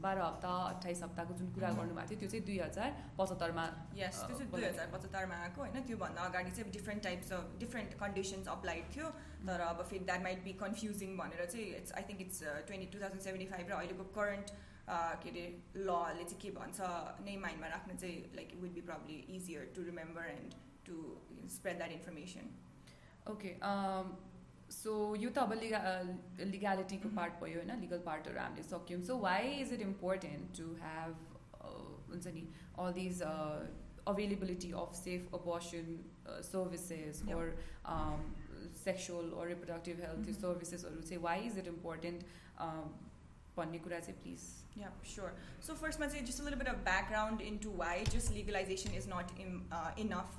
बाह्र 0.02 0.20
हप्ता 0.20 0.54
अठाइस 0.68 1.02
हप्ताको 1.02 1.34
जुन 1.34 1.52
कुरा 1.52 1.70
गर्नुभएको 1.72 2.08
थियो 2.10 2.18
त्यो 2.20 2.30
चाहिँ 2.30 2.44
दुई 2.46 2.58
हजार 2.58 2.96
पचहत्तरमा 3.18 3.66
यस 3.96 4.22
त्यो 4.22 4.38
चाहिँ 4.38 4.50
दुई 4.52 4.64
हजार 4.64 4.90
पचहत्तरमा 4.94 5.38
आएको 5.40 5.62
होइन 5.62 5.84
त्योभन्दा 5.84 6.24
अगाडि 6.24 6.50
चाहिँ 6.52 6.72
different 6.72 7.02
types 7.04 7.32
of 7.32 7.54
different 7.60 7.94
conditions 8.00 8.48
applied 8.50 8.90
थियो 8.94 9.12
तर 9.44 9.68
अब 9.68 9.84
फेरि 9.84 10.04
द्याट 10.04 10.22
माइट 10.22 10.44
बी 10.44 10.56
कन्फ्युजिङ 10.60 11.16
भनेर 11.18 11.46
चाहिँ 11.46 11.68
it's 11.76 11.92
I 11.92 12.10
think 12.10 12.20
it's 12.22 12.42
twenty 12.66 12.86
two 12.88 13.00
thousand 13.00 13.28
seventy 13.28 13.48
five 13.48 13.70
र 13.70 13.78
अहिलेको 13.78 14.10
करेन्ट 14.14 14.58
के 14.88 15.30
अरे 15.30 15.44
लले 15.76 16.24
चाहिँ 16.24 16.40
के 16.40 16.50
भन्छ 16.50 16.80
नै 17.26 17.36
माइन्डमा 17.44 17.66
राख्नु 17.68 17.94
चाहिँ 17.94 18.16
like 18.36 18.54
would 18.60 18.72
be 18.74 18.80
probably 18.90 19.18
easier 19.36 19.72
to 19.76 19.82
remember 19.84 20.30
and 20.30 20.54
to 20.86 20.96
spread 21.56 21.76
that 21.76 21.92
information 21.92 22.50
okay 23.32 23.54
so 24.78 24.94
यो 25.16 25.30
त 25.30 25.38
अब 25.38 25.52
लिगा 25.60 25.82
लिगालिटीको 26.54 27.08
पार्ट 27.20 27.40
भयो 27.44 27.60
होइन 27.60 27.80
लिगल 27.80 28.02
पार्टहरू 28.08 28.40
हामीले 28.40 28.62
सक्यौँ 28.70 29.02
so 29.10 29.18
why 29.26 29.52
is 29.60 29.72
it 29.74 29.86
important 29.86 30.56
to 30.58 30.72
have 30.82 31.28
हुन्छ 32.10 32.26
नि 32.38 32.48
all 32.78 32.92
these 33.00 33.22
availability 34.10 34.68
of 34.72 34.94
safe 34.98 35.26
abortion 35.34 35.88
uh, 36.26 36.36
services 36.42 37.18
yeah. 37.26 37.34
or 37.34 37.42
um, 37.84 38.22
sexual 38.84 39.34
or 39.34 39.46
reproductive 39.46 40.00
health 40.04 40.22
mm 40.22 40.30
-hmm. 40.30 40.40
services 40.40 40.84
or 40.84 40.92
say 41.10 41.18
why 41.26 41.36
is 41.48 41.58
it 41.62 41.68
important 41.72 42.24
um, 42.58 42.90
भन्ने 43.56 43.78
कुरा 43.78 43.98
चाहिँ 44.00 44.20
please 44.22 44.42
Yeah, 44.76 44.86
sure. 45.02 45.32
So 45.60 45.74
first, 45.74 46.00
ma 46.00 46.06
just 46.06 46.40
a 46.40 46.42
little 46.42 46.58
bit 46.58 46.68
of 46.68 46.84
background 46.84 47.40
into 47.40 47.70
why 47.70 48.04
just 48.10 48.32
legalization 48.32 48.92
is 48.94 49.06
not 49.06 49.30
in, 49.38 49.60
uh, 49.70 49.90
enough 49.98 50.30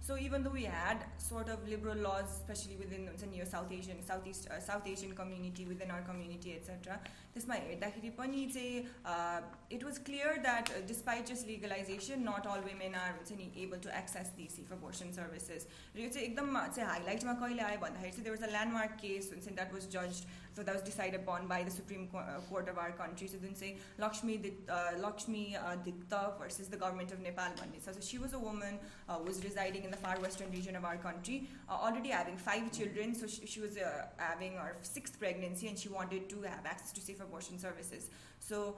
So 0.00 0.18
even 0.18 0.42
though 0.42 0.50
we 0.50 0.64
had 0.64 1.04
sort 1.18 1.48
of 1.48 1.68
liberal 1.68 1.96
laws, 1.96 2.24
especially 2.40 2.76
within 2.76 3.06
the 3.06 3.46
South 3.46 3.70
Asian, 3.70 4.02
Southeast, 4.02 4.48
uh, 4.50 4.58
South 4.58 4.86
Asian 4.86 5.12
community, 5.12 5.66
within 5.66 5.90
our 5.90 6.02
community, 6.02 6.54
etc., 6.54 6.98
त्यसमा 7.34 7.54
हेर्दाखेरि 7.54 8.10
पनि 8.16 8.52
चाहिँ 8.52 9.44
it 9.70 9.82
was 9.84 9.98
clear 9.98 10.38
that 10.42 10.70
uh, 10.70 10.80
despite 10.86 11.26
just 11.26 11.46
legalization, 11.46 12.24
not 12.24 12.46
all 12.46 12.60
women 12.60 12.94
are 12.94 13.14
able 13.56 13.78
to 13.78 13.94
access 13.94 14.30
these 14.36 14.52
safe 14.52 14.70
abortion 14.72 15.12
services. 15.12 15.66
र 15.96 16.00
यो 16.00 16.08
चाहिँ 16.08 16.26
एकदम 16.28 16.58
चाहिँ 16.74 16.88
हाइलाइटमा 16.88 17.34
कहिले 17.40 17.62
आयो 17.62 17.78
भन्दाखेरि 17.86 18.12
चाहिँ 18.12 18.24
there 18.24 18.36
was 18.36 18.42
a 18.42 18.52
landmark 18.52 19.00
case 19.00 19.30
that 19.56 19.72
was 19.72 19.86
judged 19.86 20.26
so 20.54 20.62
that 20.62 20.74
was 20.74 20.82
decided 20.82 21.20
upon 21.20 21.46
by 21.46 21.62
the 21.62 21.70
Supreme 21.70 22.08
Court 22.08 22.68
of 22.68 22.76
our 22.76 22.92
country. 23.07 23.27
So 23.27 23.37
then 23.37 23.55
say 23.55 23.77
Lakshmi 23.97 24.35
uh, 24.69 24.99
Lakshmi 25.05 25.55
uh, 25.55 25.75
Dhikta 25.85 26.37
versus 26.39 26.67
the 26.67 26.77
government 26.77 27.11
of 27.11 27.19
Nepal. 27.21 27.51
So 27.85 27.91
she 28.01 28.17
was 28.17 28.33
a 28.33 28.39
woman 28.39 28.79
uh, 29.09 29.19
was 29.25 29.43
residing 29.43 29.83
in 29.83 29.91
the 29.91 30.01
far 30.05 30.19
western 30.19 30.51
region 30.51 30.75
of 30.75 30.83
our 30.85 30.97
country, 30.97 31.37
uh, 31.69 31.73
already 31.85 32.09
having 32.09 32.37
five 32.37 32.71
children. 32.71 33.15
So 33.15 33.27
she, 33.27 33.45
she 33.45 33.59
was 33.65 33.77
having 34.17 34.53
her 34.53 34.75
sixth 34.81 35.19
pregnancy, 35.19 35.67
and 35.67 35.77
she 35.77 35.89
wanted 35.89 36.29
to 36.29 36.41
have 36.53 36.65
access 36.65 36.91
to 36.97 37.01
safe 37.01 37.21
abortion 37.21 37.57
services. 37.59 38.09
So 38.39 38.77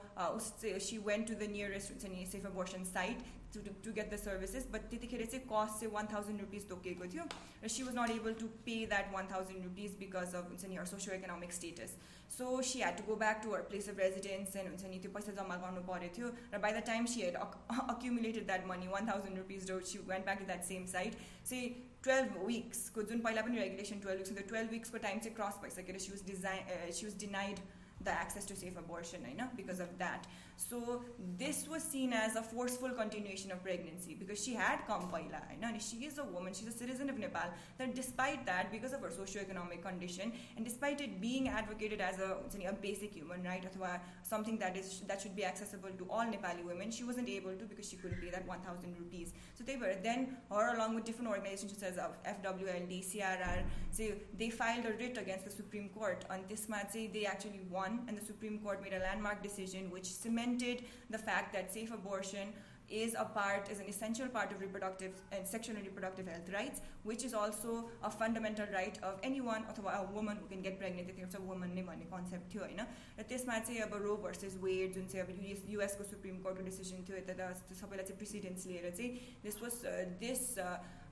she 0.78 0.98
went 0.98 1.26
to 1.26 1.34
the 1.34 1.46
nearest 1.46 2.00
safe 2.00 2.44
abortion 2.44 2.84
site 2.84 3.20
to, 3.53 3.59
to, 3.59 3.71
to 3.83 3.91
get 3.91 4.09
the 4.11 4.17
services 4.17 4.65
but 4.71 4.89
त्यतिखेर 4.91 5.25
चाहिँ 5.25 5.45
कस्ट 5.51 5.79
चाहिँ 5.79 5.93
one 5.93 6.07
thousand 6.13 6.41
rupees 6.41 6.67
तोकेको 6.69 7.07
थियो 7.13 7.23
र 7.63 7.67
she 7.75 7.83
was 7.83 7.95
not 7.97 8.11
able 8.15 8.33
to 8.41 8.47
pay 8.65 8.75
that 8.93 9.13
one 9.13 9.27
thousand 9.31 9.63
rupees 9.69 9.97
because 9.99 10.35
of 10.41 10.49
हुन्छ 10.49 10.65
नि 10.65 10.75
हर 10.75 10.85
socio 10.93 11.15
economic 11.15 11.57
status 11.59 11.97
so 12.35 12.61
she 12.61 12.79
had 12.79 12.97
to 12.97 13.03
go 13.03 13.15
back 13.15 13.41
to 13.41 13.51
her 13.55 13.61
place 13.71 13.87
of 13.87 13.97
residence 14.03 14.55
and 14.61 14.69
हुन्छ 14.69 14.91
नि 14.91 14.99
त्यो 15.05 15.11
पैसा 15.17 15.35
जम्मा 15.39 15.55
गर्नु 15.63 15.85
परेको 15.89 16.15
थियो 16.17 16.31
र 16.53 16.61
by 16.67 16.71
the 16.77 16.83
time 16.91 17.09
she 17.13 17.25
had 17.27 17.39
accumulated 17.95 18.47
that 18.51 18.67
money 18.73 18.91
1000 18.99 19.41
rupees 19.43 19.71
she 19.93 20.03
went 20.11 20.29
back 20.31 20.43
to 20.43 20.49
that 20.53 20.67
same 20.71 20.87
site 20.95 21.17
say 21.53 21.63
12 22.09 22.43
weeks 22.49 22.83
को 22.97 23.07
जुन 23.11 23.25
पहिला 23.29 23.47
पनि 23.47 23.63
regulation 23.63 24.05
12 24.07 24.21
weeks 24.23 24.35
the 24.41 24.47
12 24.53 24.77
weeks 24.77 24.95
को 24.97 25.03
time 25.07 25.25
चाहिँ 25.27 25.35
cross 25.41 25.63
भइसकेर 25.65 26.05
she 26.07 26.15
was 26.17 26.27
design 26.33 26.71
uh, 26.75 26.91
she 26.99 27.09
was 27.11 27.19
denied 27.25 27.65
the 28.01 28.11
access 28.11 28.45
to 28.45 28.55
safe 28.55 28.77
abortion 28.77 29.21
know, 29.37 29.49
because 29.55 29.79
of 29.79 29.97
that 29.97 30.27
so 30.68 31.02
this 31.38 31.66
was 31.66 31.82
seen 31.82 32.12
as 32.12 32.36
a 32.36 32.42
forceful 32.42 32.90
continuation 32.90 33.50
of 33.50 33.62
pregnancy 33.62 34.14
because 34.14 34.42
she 34.44 34.52
had 34.52 34.80
come 34.86 35.04
paila 35.12 35.40
and 35.62 35.82
she 35.82 35.96
is 36.08 36.18
a 36.18 36.24
woman 36.24 36.52
she's 36.52 36.68
a 36.68 36.78
citizen 36.82 37.08
of 37.08 37.18
nepal 37.18 37.48
that 37.78 37.94
despite 37.94 38.44
that 38.44 38.70
because 38.70 38.92
of 38.92 39.00
her 39.00 39.10
socio-economic 39.10 39.82
condition 39.82 40.32
and 40.56 40.64
despite 40.64 41.00
it 41.00 41.20
being 41.20 41.48
advocated 41.48 42.00
as 42.00 42.18
a, 42.18 42.30
a 42.68 42.72
basic 42.74 43.14
human 43.14 43.42
right 43.42 43.64
or 43.80 44.00
something 44.22 44.58
that 44.58 44.76
is 44.76 45.00
that 45.08 45.22
should 45.22 45.34
be 45.34 45.44
accessible 45.44 45.88
to 45.96 46.04
all 46.10 46.26
nepali 46.34 46.64
women 46.64 46.90
she 46.90 47.04
wasn't 47.04 47.28
able 47.28 47.54
to 47.62 47.64
because 47.64 47.88
she 47.88 47.96
couldn't 47.96 48.20
pay 48.20 48.30
that 48.30 48.46
1000 48.46 48.96
rupees. 48.98 49.32
So 49.54 49.64
they 49.64 49.76
were 49.76 49.94
then 50.02 50.36
her 50.50 50.74
along 50.74 50.94
with 50.94 51.04
different 51.04 51.30
organizations 51.30 51.72
such 51.76 51.88
as 51.90 51.98
uh, 51.98 52.08
fwld 52.26 52.92
crr 53.10 53.62
so 53.90 54.04
they 54.38 54.50
filed 54.50 54.84
a 54.84 54.92
writ 54.98 55.16
against 55.18 55.44
the 55.44 55.50
supreme 55.50 55.88
court 55.88 56.24
on 56.30 56.44
this 56.48 56.68
matter. 56.68 57.06
They 57.12 57.24
actually 57.26 57.62
won 57.70 58.00
and 58.08 58.16
the 58.18 58.24
supreme 58.24 58.58
court 58.58 58.82
made 58.82 58.92
a 58.92 58.98
landmark 58.98 59.42
decision 59.42 59.90
which 59.90 60.06
cemented 60.06 60.49
cemented 60.49 60.87
the 61.17 61.25
fact 61.27 61.53
that 61.59 61.75
safe 61.79 61.99
abortion 61.99 62.55
is 62.87 63.15
a 63.21 63.25
part, 63.35 63.69
is 63.73 63.79
an 63.79 63.87
essential 63.91 64.27
part 64.33 64.51
of 64.51 64.59
reproductive 64.61 65.21
and 65.35 65.47
sexual 65.51 65.75
and 65.75 65.85
reproductive 65.85 66.27
health 66.27 66.49
rights, 66.55 66.81
which 67.03 67.23
is 67.27 67.33
also 67.33 67.89
a 68.03 68.11
fundamental 68.11 68.67
right 68.73 68.99
of 69.01 69.15
anyone 69.23 69.65
or 69.69 69.91
a 69.91 70.03
woman 70.17 70.37
who 70.41 70.47
can 70.51 70.61
get 70.61 70.77
pregnant. 70.79 71.09
It's 71.23 71.35
a 71.35 71.41
woman 71.41 71.73
name 71.73 71.89
concept 72.11 72.53
here, 72.53 72.61
होइन 72.61 72.85
र 73.19 73.23
त्यसमा 73.31 73.57
चाहिँ 73.65 73.81
अब 73.87 73.93
रो 74.05 74.17
versus 74.25 74.57
वेड 74.61 74.93
जुन 74.99 75.07
चाहिँ 75.13 75.25
अब 75.25 75.31
US 75.41 75.63
युएसको 75.69 76.03
supreme 76.11 76.37
कोर्टको 76.45 76.65
decision 76.69 77.03
थियो 77.09 77.17
यता 77.17 77.49
सबैलाई 77.81 78.05
चाहिँ 78.05 78.19
प्रिसिडेन्स 78.21 78.65
लिएर 78.67 78.89
चाहिँ 78.97 79.11
this 79.47 79.61
was 79.63 79.73
this 80.21 80.43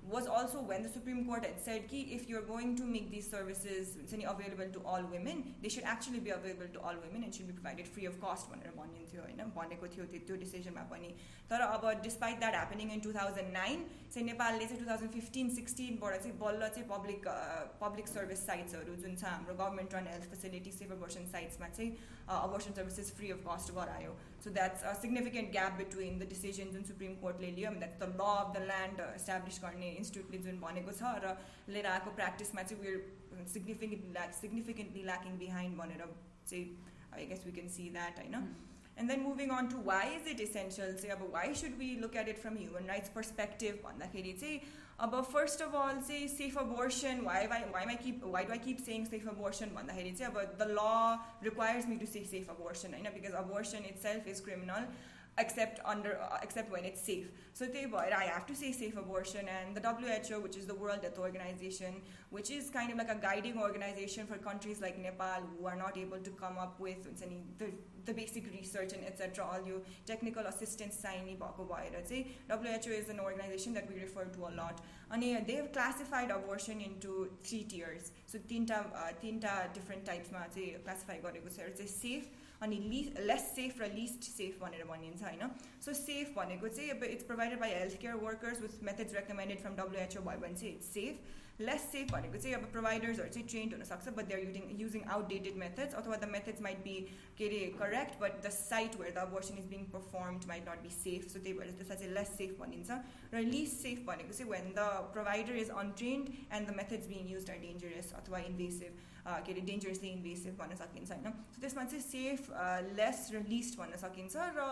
was 0.09 0.27
also 0.27 0.61
when 0.61 0.83
the 0.83 0.89
Supreme 0.89 1.25
Court 1.25 1.45
had 1.45 1.59
said 1.59 1.87
ki 1.87 1.99
if 2.11 2.27
you're 2.29 2.41
going 2.41 2.75
to 2.75 2.83
make 2.83 3.09
these 3.09 3.29
services 3.29 3.95
available 4.13 4.67
to 4.73 4.81
all 4.85 5.01
women, 5.11 5.55
they 5.61 5.69
should 5.69 5.83
actually 5.83 6.19
be 6.19 6.29
available 6.29 6.67
to 6.73 6.79
all 6.79 6.93
women 7.05 7.23
and 7.23 7.33
should 7.33 7.47
be 7.47 7.53
provided 7.53 7.87
free 7.87 8.05
of 8.05 8.19
cost 8.19 8.49
भनेर 8.51 8.73
भनिन्थ्यो 8.77 9.21
होइन 9.21 9.51
भनेको 9.55 9.87
थियो 9.95 10.05
त्यो 10.11 10.35
डिसिजनमा 10.43 10.83
पनि 10.91 11.09
तर 11.49 11.61
अब 11.67 11.85
despite 12.03 12.39
that 12.39 12.55
happening 12.55 12.91
in 12.93 12.99
two 13.07 13.13
thousand 13.13 13.53
nine 13.53 13.85
चाहिँ 14.13 14.25
नेपालले 14.27 14.65
चाहिँ 14.65 14.79
टु 14.83 14.89
थाउजन्ड 14.89 15.11
फिफ्टिन 15.13 15.49
सिक्सटिनबाट 15.59 16.19
चाहिँ 16.23 16.37
बल्ल 16.43 16.69
चाहिँ 16.75 16.87
पब्लिक 16.89 17.27
पब्लिक 17.85 18.07
सर्भिस 18.15 18.45
साइट्सहरू 18.51 18.95
जुन 19.05 19.15
छ 19.15 19.31
हाम्रो 19.31 19.55
government 19.55 19.95
run 19.99 20.11
health 20.13 20.29
facility 20.35 20.75
save 20.79 20.91
abortion 20.97 21.31
साइट्समा 21.35 21.71
चाहिँ 21.79 21.91
अबर्सन 22.41 22.79
सर्भिसेस 22.81 23.13
फ्री 23.17 23.31
अफ 23.37 23.47
कस्ट 23.47 23.75
गरायो 23.79 24.15
सो 24.43 24.53
that's 24.57 24.83
a 24.83 24.93
significant 25.01 25.51
gap 25.51 25.77
between 25.77 26.19
the 26.19 26.29
decision 26.33 26.71
Jun 26.75 26.83
supreme 26.89 27.15
कोर्टले 27.21 27.51
Leo 27.59 27.71
that's 27.77 27.99
the 28.01 28.09
law 28.09 28.27
of 28.33 28.53
the 28.57 28.65
land 28.65 29.05
establish 29.21 29.61
गर्ने 29.63 29.91
इन्स्टिट्युटले 30.01 30.43
जुन 30.49 30.59
भनेको 30.65 30.97
छ 30.99 31.13
र 31.25 31.37
लिएर 31.69 31.93
आएको 31.93 32.17
प्र्याक्टिसमा 32.19 32.67
चाहिँ 32.73 32.83
where 32.83 33.47
significant 33.55 34.11
lack 34.19 34.37
significantly 34.41 35.07
lacking 35.13 35.39
behind 35.45 35.81
भनेर 35.83 36.05
चाहिँ 36.51 36.67
I 37.13 37.25
guess 37.33 37.45
we 37.45 37.57
can 37.57 37.73
see 37.79 37.89
that 37.97 38.23
होइन 38.23 38.53
And 38.97 39.09
then 39.09 39.23
moving 39.23 39.49
on 39.49 39.69
to 39.69 39.77
why 39.77 40.01
is 40.15 40.27
it 40.27 40.39
essential? 40.39 40.91
Say, 40.95 41.09
why 41.31 41.51
should 41.53 41.77
we 41.77 41.97
look 41.97 42.15
at 42.15 42.27
it 42.27 42.37
from 42.37 42.57
human 42.57 42.85
rights 42.87 43.09
perspective? 43.09 43.79
भन्दाखेरि 43.85 44.33
चाहिँ 44.41 44.59
अब 44.99 45.21
first 45.31 45.61
of 45.61 45.75
all 45.75 46.01
चाहिँ 46.01 46.27
safe 46.29 46.57
abortion 46.57 47.21
why 47.23 47.47
why 47.47 47.63
why 47.71 47.85
my 47.85 47.95
keep 48.03 48.21
why 48.33 48.45
do 48.45 48.51
I 48.51 48.59
keep 48.65 48.83
saying 48.85 49.05
safe 49.05 49.27
abortion 49.29 49.73
भन्दाखेरि 49.75 50.11
चाहिँ 50.11 50.33
अब 50.33 50.57
the 50.59 50.67
law 50.69 50.85
requires 51.43 51.87
me 51.87 51.95
to 51.97 52.05
say 52.07 52.23
safe 52.27 52.49
abortion 52.49 52.93
होइन 52.93 53.13
because 53.13 53.33
abortion 53.41 53.89
it 53.89 53.97
self 54.01 54.27
is 54.27 54.43
criminal 54.45 54.87
except 55.38 55.80
under 55.84 56.20
uh, 56.20 56.38
except 56.42 56.70
when 56.70 56.84
it's 56.84 57.00
safe. 57.00 57.30
So 57.52 57.66
I 57.66 58.24
have 58.24 58.46
to 58.46 58.54
say 58.54 58.72
safe 58.72 58.96
abortion 58.96 59.46
and 59.48 59.76
the 59.76 59.80
WHO, 59.80 60.40
which 60.40 60.56
is 60.56 60.66
the 60.66 60.74
World 60.74 61.00
Health 61.02 61.18
Organization, 61.18 62.02
which 62.30 62.50
is 62.50 62.70
kind 62.70 62.90
of 62.92 62.98
like 62.98 63.10
a 63.10 63.14
guiding 63.14 63.58
organization 63.58 64.26
for 64.26 64.36
countries 64.38 64.80
like 64.80 64.98
Nepal 64.98 65.42
who 65.58 65.66
are 65.66 65.76
not 65.76 65.96
able 65.96 66.18
to 66.18 66.30
come 66.30 66.58
up 66.58 66.78
with 66.78 67.02
the, 67.58 67.66
the 68.04 68.14
basic 68.14 68.50
research 68.52 68.92
and 68.92 69.04
etc. 69.04 69.44
All 69.44 69.66
you 69.66 69.82
technical 70.06 70.44
assistance 70.46 70.96
sign 70.96 71.26
WHO 72.48 72.90
is 72.90 73.08
an 73.08 73.20
organization 73.20 73.74
that 73.74 73.88
we 73.88 74.00
refer 74.00 74.24
to 74.24 74.40
a 74.48 74.52
lot. 74.54 74.80
And 75.10 75.22
they 75.22 75.54
have 75.54 75.72
classified 75.72 76.30
abortion 76.30 76.80
into 76.80 77.30
three 77.42 77.64
tiers. 77.64 78.12
So 78.26 78.38
tinta, 78.38 78.84
uh, 78.94 79.12
tinta 79.20 79.68
different 79.72 80.04
types 80.04 80.30
ma 80.30 80.40
classify 80.84 81.18
safe 81.86 82.28
अनि 82.61 82.79
लि 82.85 83.01
less 83.21 83.45
safe 83.55 83.81
र 83.81 83.91
least 83.93 84.31
safe 84.31 84.59
भनेर 84.61 84.83
भनिन्छ 84.87 85.23
होइन 85.23 85.55
सो 85.85 85.93
safe 85.95 86.33
भनेको 86.35 86.67
चाहिँ 86.69 86.89
अब 86.91 87.03
it's 87.05 87.25
provided 87.25 87.59
by 87.59 87.73
health 87.73 88.01
care 88.01 88.19
workers 88.21 88.61
with 88.61 88.83
methods 88.83 89.15
recommended 89.15 89.61
from 89.61 89.75
WHO 89.75 90.21
भयो 90.23 90.39
भने 90.39 90.53
चाहिँ 90.55 90.75
इट्स 90.75 90.93
सेफ 90.93 91.41
लेस 91.61 91.81
सेफ 91.91 92.11
भनेको 92.11 92.37
चाहिँ 92.37 92.55
अब 92.55 92.63
प्रोभाइडर्सहरू 92.71 93.29
चाहिँ 93.29 93.47
ट्रेन्ड 93.47 93.73
हुनसक्छ 93.73 94.09
but 94.11 94.25
there 94.27 94.39
using 94.39 94.63
using 94.79 95.03
outdated 95.15 95.57
methods 95.57 95.93
अथवा 95.95 96.15
द 96.15 96.29
मेथड्स 96.29 96.61
माइट 96.61 96.77
बी 96.83 96.95
के 97.37 97.47
अरे 97.47 97.59
correct 97.75 98.19
but 98.21 98.39
the 98.45 98.49
site 98.53 98.95
where 99.01 99.13
the 99.13 99.17
abortion 99.23 99.57
is 99.57 99.67
being 99.69 99.83
performed 99.91 100.47
might 100.47 100.69
not 100.69 100.81
be 100.83 100.89
safe 100.95 101.27
so 101.27 101.39
त्यही 101.39 101.53
भएर 101.59 101.71
त्यसलाई 101.73 101.97
चाहिँ 101.97 102.13
लेस 102.13 102.33
सेफ 102.37 102.57
भनिन्छ 102.59 102.99
र 103.33 103.43
लिस्ट 103.47 103.77
सेफ 103.79 104.03
भनेको 104.07 104.37
चाहिँ 104.37 104.51
when 104.51 104.73
the 104.73 104.87
provider 105.13 105.61
is 105.61 105.69
untrained 105.77 106.33
and 106.51 106.69
the 106.69 106.77
methods 106.77 107.07
being 107.07 107.31
use 107.33 107.49
are 107.49 107.61
dangerous 107.67 108.13
अथवा 108.15 108.39
invasive 108.47 109.16
के 109.27 109.51
अरे 109.51 109.61
डेन्जरसली 109.67 110.09
इन्भेसिभ 110.09 110.57
भन्न 110.59 110.75
सकिन्छ 110.75 111.11
होइन 111.11 111.31
सो 111.55 111.61
त्यसमा 111.61 111.83
चाहिँ 111.91 112.03
सेफ 112.05 112.49
लेस 112.97 113.29
र 113.33 113.43
लिस्ट 113.47 113.77
भन्न 113.79 113.97
सकिन्छ 114.01 114.49
र 114.57 114.67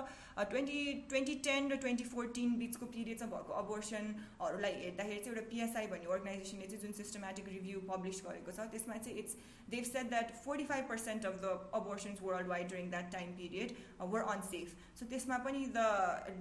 ट्वेन्टी 0.51 0.81
ट्वेन्टी 1.13 1.35
टेन 1.47 1.71
र 1.71 1.77
ट्वेन्टी 1.85 2.03
फोर्टिन 2.15 2.57
बिचको 2.63 2.85
पिरियड 2.97 3.19
चाहिँ 3.19 3.33
भएको 3.33 3.53
अबोर्सनहरूलाई 3.63 4.73
हेर्दाखेरि 4.81 5.23
चाहिँ 5.23 5.35
एउटा 5.35 5.47
पिएसआई 5.53 5.87
भन्ने 5.95 6.11
अर्गनाइजेसनले 6.17 6.67
चाहिँ 6.73 6.83
जुन 6.83 6.99
सिस्टमेटिक 7.01 7.49
रिभ्यू 7.55 7.81
पब्लिस 7.93 8.21
गरेको 8.27 8.57
छ 8.59 8.69
त्यसमा 8.75 9.01
चाहिँ 9.07 9.17
it's 9.23 9.37
they've 9.71 9.85
said 9.85 10.09
that 10.11 10.45
45% 10.45 11.25
of 11.25 11.41
the 11.41 11.57
abortions 11.73 12.21
worldwide 12.21 12.67
during 12.67 12.89
that 12.91 13.11
time 13.11 13.33
period 13.37 13.75
uh, 13.99 14.05
were 14.05 14.25
unsafe. 14.33 14.75
So 14.93 15.05
त्यसमा 15.05 15.43
पनि 15.45 15.71
the 15.73 15.89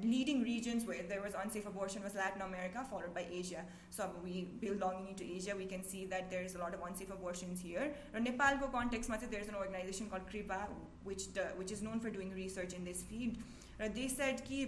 leading 0.02 0.42
regions 0.42 0.84
where 0.84 1.04
there 1.08 1.22
was 1.22 1.34
unsafe 1.42 1.66
abortion 1.66 2.02
was 2.02 2.14
Latin 2.14 2.42
America 2.42 2.84
followed 2.90 3.14
by 3.14 3.24
Asia. 3.30 3.64
So 3.90 4.10
we 4.24 4.48
belonging 4.60 5.08
into 5.08 5.24
Asia, 5.24 5.54
we 5.56 5.66
can 5.66 5.84
see 5.84 6.04
that 6.06 6.30
there 6.30 6.42
is 6.42 6.56
a 6.56 6.58
lot 6.58 6.74
of 6.74 6.80
unsafe 6.88 7.10
abortions 7.10 7.60
here. 7.60 7.92
र 8.14 8.20
नेपालको 8.28 8.68
कन्टेक्समा 8.76 9.16
चाहिँ 9.16 9.32
there 9.32 9.44
is 9.46 9.48
an 9.48 9.58
organization 9.62 10.10
called 10.10 10.26
KRIPA 10.30 10.60
which 11.04 11.32
the, 11.34 11.48
which 11.56 11.72
is 11.72 11.82
known 11.82 12.00
for 12.00 12.10
doing 12.10 12.32
research 12.34 12.74
in 12.74 12.84
this 12.84 13.02
field. 13.02 13.36
Raw 13.80 13.92
they 13.98 14.08
said 14.08 14.44
कि 14.48 14.64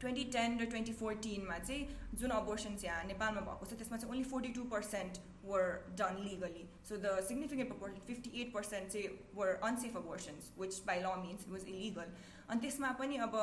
twenty 0.00 0.24
ten 0.34 0.58
र 0.60 0.66
twenty 0.74 0.92
फोर्टिनमा 0.98 1.58
चाहिँ 1.58 1.86
जुन 2.20 2.30
abortions 2.36 2.84
यहाँ 2.84 3.04
नेपालमा 3.08 3.40
भएको 3.48 3.66
छ 3.66 3.78
त्यसमा 3.80 3.96
चाहिँ 3.96 4.12
only 4.12 4.28
forty 4.30 4.52
two 4.58 4.64
percent 4.76 5.18
were 5.42 5.80
done 5.96 6.22
legally. 6.24 6.68
So 6.82 6.96
the 6.96 7.22
significant 7.22 7.68
proportion, 7.68 7.98
58% 8.08 8.92
say 8.92 9.10
were 9.34 9.58
unsafe 9.62 9.96
abortions, 9.96 10.50
which 10.56 10.84
by 10.84 11.00
law 11.00 11.16
means 11.22 11.42
it 11.42 11.50
was 11.50 11.64
illegal. 11.64 12.04
अनि 12.50 12.60
त्यसमा 12.60 12.90
पनि 13.00 13.16
अब 13.26 13.34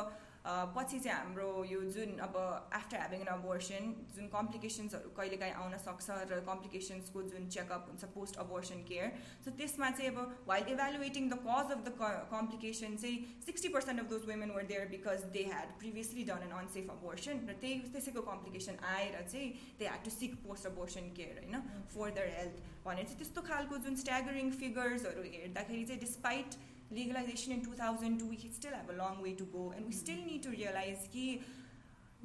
पछि 0.45 0.99
चाहिँ 0.99 1.17
हाम्रो 1.17 1.65
यो 1.65 1.81
जुन 1.89 2.17
अब 2.21 2.37
आफ्टर 2.73 2.97
ह्याभिङ 2.97 3.21
एन 3.21 3.27
अबोर्सन 3.29 3.93
जुन 4.15 4.27
कम्प्लिकेसन्सहरू 4.29 5.11
कहिलेकाहीँ 5.17 5.53
आउन 5.55 5.77
सक्छ 5.79 6.17
र 6.31 6.41
कम्प्लिकेसन्सको 6.49 7.23
जुन 7.25 7.47
चेकअप 7.49 7.87
हुन्छ 7.89 8.05
पोस्ट 8.15 8.37
अबोर्सन 8.39 8.83
केयर 8.89 9.13
सो 9.45 9.51
त्यसमा 9.53 9.91
चाहिँ 9.93 10.11
अब 10.11 10.43
while 10.49 10.73
evaluating 10.73 11.29
the 11.29 11.39
cause 11.45 11.71
of 11.73 11.85
the 11.85 11.95
complication 12.33 12.97
चाहिँ 12.97 13.39
sixty 13.47 13.69
percent 13.71 14.01
of 14.01 14.11
those 14.11 14.27
women 14.31 14.51
were 14.51 14.67
there 14.67 14.89
because 14.89 15.25
they 15.33 15.45
had 15.45 15.79
previously 15.79 16.25
done 16.25 16.43
an 16.43 16.59
unsafe 16.59 16.91
abortion 16.91 17.47
र 17.47 17.57
त्यही 17.61 17.79
त्यसैको 17.93 18.27
कम्प्लिकेसन 18.29 18.83
आएर 18.89 19.23
चाहिँ 19.23 19.49
they 19.79 19.87
had 19.87 20.05
to 20.05 20.11
seek 20.13 20.37
post 20.43 20.67
abortion 20.67 21.15
care 21.17 21.39
होइन 21.39 21.87
फर 21.95 22.19
दर 22.19 22.35
health 22.35 22.61
भनेर 22.85 23.05
चाहिँ 23.05 23.19
त्यस्तो 23.19 23.43
खालको 23.45 23.79
जुन 23.87 23.97
स्ट्यागरिङ 23.99 24.51
फिगर्सहरू 24.59 25.23
हेर्दाखेरि 25.31 25.85
चाहिँ 25.85 26.01
despite 26.01 26.61
legalization 26.95 27.53
in 27.53 27.65
2002, 27.65 28.27
we 28.27 28.37
still 28.53 28.73
have 28.73 28.89
a 28.91 28.99
long 28.99 29.23
way 29.23 29.33
to 29.33 29.45
go, 29.45 29.73
and 29.77 29.87
we 29.87 29.93
still 29.93 30.17
need 30.17 30.43
to 30.43 30.51
realize 30.51 31.09
that 31.13 31.41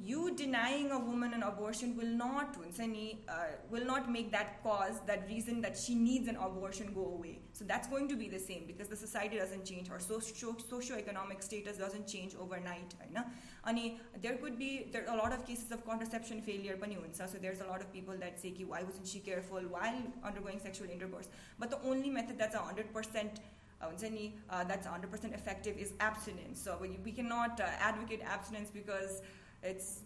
you 0.00 0.34
denying 0.36 0.92
a 0.92 0.98
woman 0.98 1.34
an 1.34 1.42
abortion 1.42 1.96
will 1.96 2.06
not 2.06 2.56
uh, 2.56 3.32
will 3.68 3.84
not 3.84 4.10
make 4.10 4.30
that 4.30 4.62
cause 4.62 5.00
that 5.06 5.26
reason 5.28 5.60
that 5.60 5.76
she 5.76 5.94
needs 5.94 6.28
an 6.28 6.36
abortion 6.36 6.92
go 6.94 7.04
away. 7.06 7.40
So 7.52 7.64
that's 7.64 7.88
going 7.88 8.06
to 8.08 8.16
be 8.16 8.28
the 8.28 8.38
same 8.38 8.64
because 8.66 8.86
the 8.86 8.96
society 8.96 9.38
doesn't 9.38 9.64
change. 9.64 9.90
Or 9.90 9.98
socio 9.98 10.52
socioeconomic 10.52 11.42
status 11.42 11.78
doesn't 11.78 12.06
change 12.06 12.36
overnight 12.40 12.94
right 13.00 13.24
and 13.66 13.98
there 14.22 14.36
could 14.36 14.58
be 14.58 14.88
there 14.92 15.08
are 15.08 15.14
a 15.14 15.18
lot 15.18 15.32
of 15.32 15.44
cases 15.44 15.72
of 15.72 15.84
contraception 15.84 16.40
failure 16.42 16.78
so 17.14 17.38
there's 17.40 17.60
a 17.60 17.66
lot 17.66 17.80
of 17.80 17.92
people 17.92 18.14
that 18.18 18.40
say 18.40 18.54
why 18.66 18.82
wasn't 18.82 19.06
she 19.06 19.18
careful 19.18 19.60
while 19.68 20.02
undergoing 20.24 20.60
sexual 20.60 20.88
intercourse? 20.88 21.28
But 21.58 21.70
the 21.70 21.80
only 21.82 22.08
method 22.08 22.38
that's 22.38 22.54
100% 22.54 23.38
uh, 23.80 23.86
once 23.86 24.02
uh, 24.50 24.64
that's 24.64 24.86
100% 24.86 25.34
effective 25.34 25.78
is 25.78 25.92
abstinence. 26.00 26.60
So 26.60 26.76
we, 26.80 26.98
cannot 27.12 27.60
uh, 27.60 27.64
advocate 27.78 28.22
abstinence 28.24 28.70
because 28.70 29.22
it's 29.62 30.00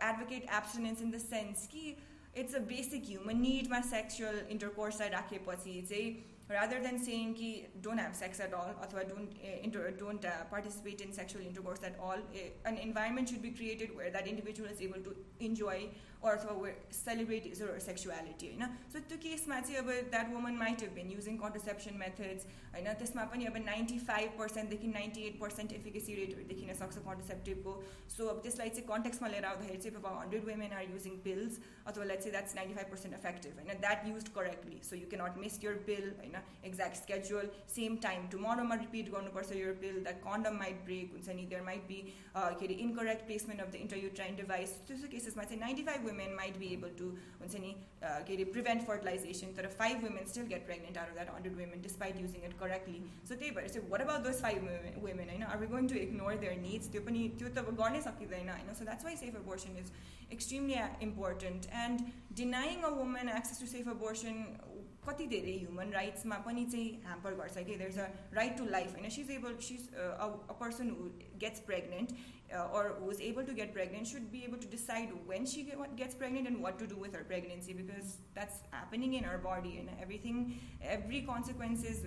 advocate 0.00 0.44
abstinence 0.48 1.00
in 1.00 1.10
the 1.10 1.20
sense 1.20 1.66
that 1.72 1.96
it's 2.34 2.54
a 2.54 2.60
basic 2.60 3.04
human 3.06 3.40
need 3.40 3.70
my 3.70 3.80
sexual 3.80 4.34
intercourse 4.50 5.00
I 5.00 5.08
it's 5.78 6.24
rather 6.50 6.80
than 6.82 6.98
saying 7.02 7.34
ki 7.34 7.66
don't 7.80 7.98
have 7.98 8.14
sex 8.14 8.40
at 8.40 8.52
all 8.52 8.74
or 8.94 9.04
don't 9.04 9.32
uh, 9.42 9.62
inter- 9.62 9.90
don't 9.92 10.24
uh, 10.24 10.44
participate 10.50 11.00
in 11.00 11.12
sexual 11.12 11.40
intercourse 11.40 11.82
at 11.82 11.96
all 11.98 12.18
an 12.66 12.76
environment 12.76 13.28
should 13.28 13.40
be 13.40 13.50
created 13.50 13.96
where 13.96 14.10
that 14.10 14.26
individual 14.26 14.68
is 14.68 14.82
able 14.82 15.00
to 15.00 15.16
enjoy 15.40 15.88
अथवा 16.23 16.53
where 16.53 16.75
celebrate 16.91 17.45
his 17.45 17.61
or 17.61 17.67
her 17.67 17.79
sexuality 17.81 18.47
होइन 18.49 18.63
सो 18.93 18.99
त्यो 19.09 19.17
केसमा 19.19 19.59
चाहिँ 19.59 19.77
अब 19.77 19.89
that 20.11 20.31
woman 20.31 20.55
might 20.55 20.81
have 20.81 20.93
been 20.93 21.11
using 21.11 21.37
contraception 21.37 21.93
methods 21.99 22.47
होइन 22.73 22.87
त्यसमा 22.93 23.23
पनि 23.31 23.45
अब 23.45 23.57
ninety 23.59 23.99
five 24.09 24.31
पर्सेन्टदेखि 24.39 24.87
ninety 24.89 25.23
eight 25.27 25.39
percent 25.39 25.73
efficacy 25.73 26.15
रेटहरू 26.15 26.43
देखिन 26.49 26.73
सक्छ 26.79 27.03
कन्ट्रसेप्टिभको 27.05 27.75
सो 28.15 28.27
अब 28.27 28.41
त्यसलाई 28.43 28.69
चाहिँ 28.71 28.87
कन्टेक्समा 28.89 29.27
लिएर 29.27 29.45
आउँदाखेरि 29.51 29.79
चाहिँ 29.79 29.95
अब 29.95 30.07
hundred 30.09 30.49
women 30.49 30.75
are 30.79 30.89
using 30.89 31.15
pills 31.23 31.61
अथवा 31.85 32.09
लेट्स 32.11 32.23
चाहिँ 32.23 32.33
that's 32.33 32.55
ninety 32.55 32.75
five 32.75 32.91
percent 32.91 33.19
effective 33.19 33.61
होइन 33.61 33.81
that 33.85 34.05
use 34.09 34.27
correctly 34.39 34.81
so 34.89 34.95
you 34.95 35.09
cannot 35.15 35.39
miss 35.45 35.57
यर 35.63 35.79
पिल 35.87 36.11
होइन 36.19 36.37
exact 36.65 37.01
schedule 37.03 37.49
same 37.77 37.97
time 38.07 38.27
टुमोरोमा 38.35 38.79
repeat 38.83 39.13
गर्नुपर्छ 39.15 39.61
यर 39.61 39.79
पिल 39.85 40.03
द्याट 40.03 40.21
कन्डम 40.27 40.61
माइट 40.65 40.83
ब्रेक 40.91 41.17
हुन्छ 41.17 41.39
नि 41.39 41.47
देयर 41.55 41.65
माइट 41.71 41.87
बी 41.87 42.03
के 42.35 42.65
अरे 42.65 42.79
incorrect 42.87 43.25
placement 43.31 43.61
of 43.61 43.71
the 43.71 43.83
intrauterine 43.87 44.35
device 44.35 44.77
त्यस्तो 44.87 45.13
केसेसमा 45.15 45.49
चाहिँ 45.49 45.61
ninety 45.61 45.89
five 45.89 46.07
women 46.14 46.34
might 46.36 46.58
be 46.58 46.72
able 46.72 46.90
to 46.90 47.16
uh, 48.02 48.20
prevent 48.52 48.86
fertilization. 48.86 49.54
So 49.54 49.62
five 49.68 50.02
women 50.02 50.26
still 50.26 50.44
get 50.44 50.66
pregnant 50.66 50.96
out 50.96 51.08
of 51.08 51.14
that 51.16 51.26
100 51.26 51.56
women 51.56 51.80
despite 51.82 52.18
using 52.18 52.42
it 52.42 52.58
correctly. 52.58 53.02
So 53.24 53.34
they 53.34 53.50
were 53.50 53.66
so 53.68 53.80
what 53.80 54.00
about 54.00 54.24
those 54.24 54.40
five 54.40 54.62
women? 55.02 55.28
you 55.32 55.40
know, 55.40 55.46
are 55.46 55.58
we 55.58 55.66
going 55.66 55.88
to 55.88 56.00
ignore 56.00 56.36
their 56.36 56.54
needs? 56.54 56.88
So 56.92 57.00
that's 58.84 59.04
why 59.04 59.14
safe 59.14 59.34
abortion 59.34 59.70
is 59.80 59.90
extremely 60.30 60.76
uh, 60.76 60.86
important. 61.00 61.68
And 61.72 62.12
denying 62.34 62.84
a 62.84 62.92
woman 62.92 63.28
access 63.28 63.58
to 63.58 63.66
safe 63.66 63.86
abortion 63.86 64.58
important 65.03 65.33
end 65.33 65.45
denying 65.45 65.65
a 65.65 65.69
women 65.69 65.93
access 65.93 66.23
to 66.23 66.29
safe 66.29 66.39
abortion 66.39 66.39
कति 66.39 66.39
धेरै 66.39 66.39
human 66.39 66.39
राइट्समा 66.39 66.41
पनि 66.47 66.65
चाहिँ 66.73 66.89
hamper 67.05 67.35
गर्छ 67.41 67.57
कि 67.57 67.75
there 67.75 67.89
is 67.89 67.99
a 67.99 68.09
right 68.33 68.57
to 68.57 68.65
life 68.75 68.93
होइन 68.97 69.09
she's 69.19 69.31
able 69.37 69.55
she's 69.69 69.87
a 69.93 70.57
person 70.59 70.89
who 70.99 71.09
gets 71.45 71.65
pregnant 71.71 72.17
uh, 72.53 72.67
or 72.73 72.95
who 72.99 73.09
is 73.09 73.19
able 73.21 73.43
to 73.43 73.53
get 73.53 73.73
pregnant 73.73 74.07
should 74.07 74.31
be 74.31 74.43
able 74.43 74.57
to 74.57 74.67
decide 74.67 75.09
when 75.25 75.45
she 75.45 75.63
get, 75.63 75.95
gets 75.95 76.15
pregnant 76.15 76.47
and 76.47 76.61
what 76.61 76.79
to 76.79 76.87
do 76.87 76.95
with 76.95 77.15
her 77.15 77.23
pregnancy 77.23 77.73
because 77.73 78.17
that's 78.33 78.61
happening 78.71 79.13
in 79.13 79.23
her 79.23 79.37
body 79.37 79.77
and 79.79 79.89
everything 80.01 80.59
every 80.81 81.21
consequences 81.21 82.03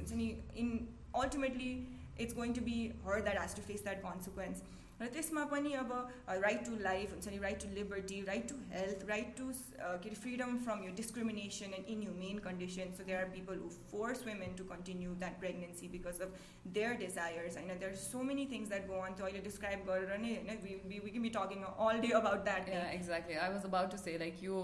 in 0.57 0.89
ultimately 1.15 1.87
it's 2.19 2.35
going 2.35 2.53
to 2.53 2.61
be 2.61 2.93
her 3.05 3.21
that 3.21 3.37
has 3.37 3.55
to 3.55 3.61
face 3.63 3.83
that 3.83 4.03
consequence 4.03 4.63
र 5.01 5.07
त्यसमा 5.09 5.45
पनि 5.47 5.73
अब 5.75 5.93
right 6.31 6.65
to 6.65 6.77
life 6.81 7.13
हुन्छ 7.13 7.29
नि 7.29 7.39
right 7.39 7.61
to 7.61 7.69
liberty 7.71 8.21
right 8.25 8.49
to 8.49 8.57
health 8.73 9.05
right 9.07 9.35
to 9.37 9.45
के 9.77 10.09
अरे 10.09 10.15
freedom 10.17 10.59
from 10.59 10.85
यो 10.85 10.93
discrimination 10.97 11.73
and 11.73 11.89
inhumane 11.89 12.39
condition 12.41 12.93
so 12.99 13.05
there 13.05 13.19
are 13.19 13.31
people 13.31 13.59
who 13.59 13.71
force 13.91 14.23
women 14.27 14.55
to 14.57 14.65
continue 14.67 15.15
that 15.17 15.39
pregnancy 15.41 15.89
because 15.89 16.21
of 16.23 16.37
their 16.75 16.95
desires 16.99 17.57
होइन 17.57 17.79
there 17.79 17.95
so 18.03 18.23
many 18.25 18.47
things 18.53 18.69
that 18.69 18.87
go 18.89 19.01
on 19.01 19.15
त्यो 19.15 19.27
अहिले 19.27 19.41
describe 19.43 19.83
गरेर 19.89 20.21
नै 20.21 20.37
होइन 20.37 20.79
we 20.87 21.19
be 21.19 21.31
talking 21.31 21.67
all 21.81 22.01
day 22.01 22.13
about 22.21 22.45
that 22.45 22.71
exactly 22.77 23.37
I 23.39 23.57
was 23.57 23.69
about 23.71 23.91
to 23.91 23.99
say 23.99 24.17
like 24.19 24.45
yo 24.45 24.63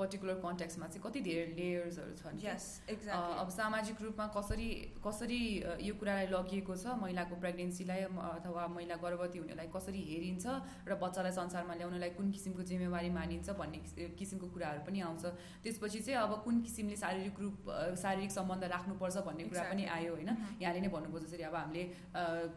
particular 0.00 0.42
कन्ट्याक्समा 0.42 0.86
चाहिँ 0.88 1.04
कति 1.04 1.24
धेरै 1.28 1.46
लेयर्सहरू 1.54 2.16
छन् 2.16 2.42
यस 2.42 2.68
एक्ज्याक्ट 2.88 3.38
अब 3.38 3.54
सामाजिक 3.54 4.02
रूपमा 4.02 4.28
कसरी 4.34 4.68
कसरी 5.06 5.40
यो 5.84 5.94
कुरालाई 5.96 6.34
लगिएको 6.34 6.78
छ 6.78 6.98
महिलाको 6.98 7.40
प्रेग्नेन्सीलाई 7.40 8.10
अथवा 8.26 8.68
महिला 8.72 9.00
गर्भवती 9.00 9.38
हुनेलाई 9.38 9.61
बच्चालाई 9.63 9.71
कसरी 9.71 10.01
हेरिन्छ 10.11 10.45
र 10.87 10.95
बच्चालाई 10.99 11.31
संसारमा 11.31 11.73
ल्याउनलाई 11.75 12.09
कुन 12.17 12.31
किसिमको 12.31 12.63
जिम्मेवारी 12.63 13.09
मानिन्छ 13.09 13.49
भन्ने 13.55 13.79
किसिमको 14.19 14.47
कुराहरू 14.53 14.81
पनि 14.83 14.99
आउँछ। 14.99 15.23
त्यसपछि 15.63 15.99
चाहिँ 15.99 16.19
अब 16.19 16.33
कुन 16.43 16.61
किसिमले 16.61 16.95
शारीरिक 16.95 17.39
रूप 17.39 17.55
शारीरिक 17.95 18.31
सम्बन्ध 18.31 18.63
राख्नुपर्छ 18.75 19.17
भन्ने 19.27 19.43
कुरा 19.49 19.63
पनि 19.71 19.83
आयो 19.85 20.11
होइन। 20.13 20.29
यहाँले 20.61 20.79
नै 20.81 20.89
भन्नुभयो 20.95 21.19
जसरी 21.25 21.43
अब 21.43 21.55
हामीले 21.55 21.83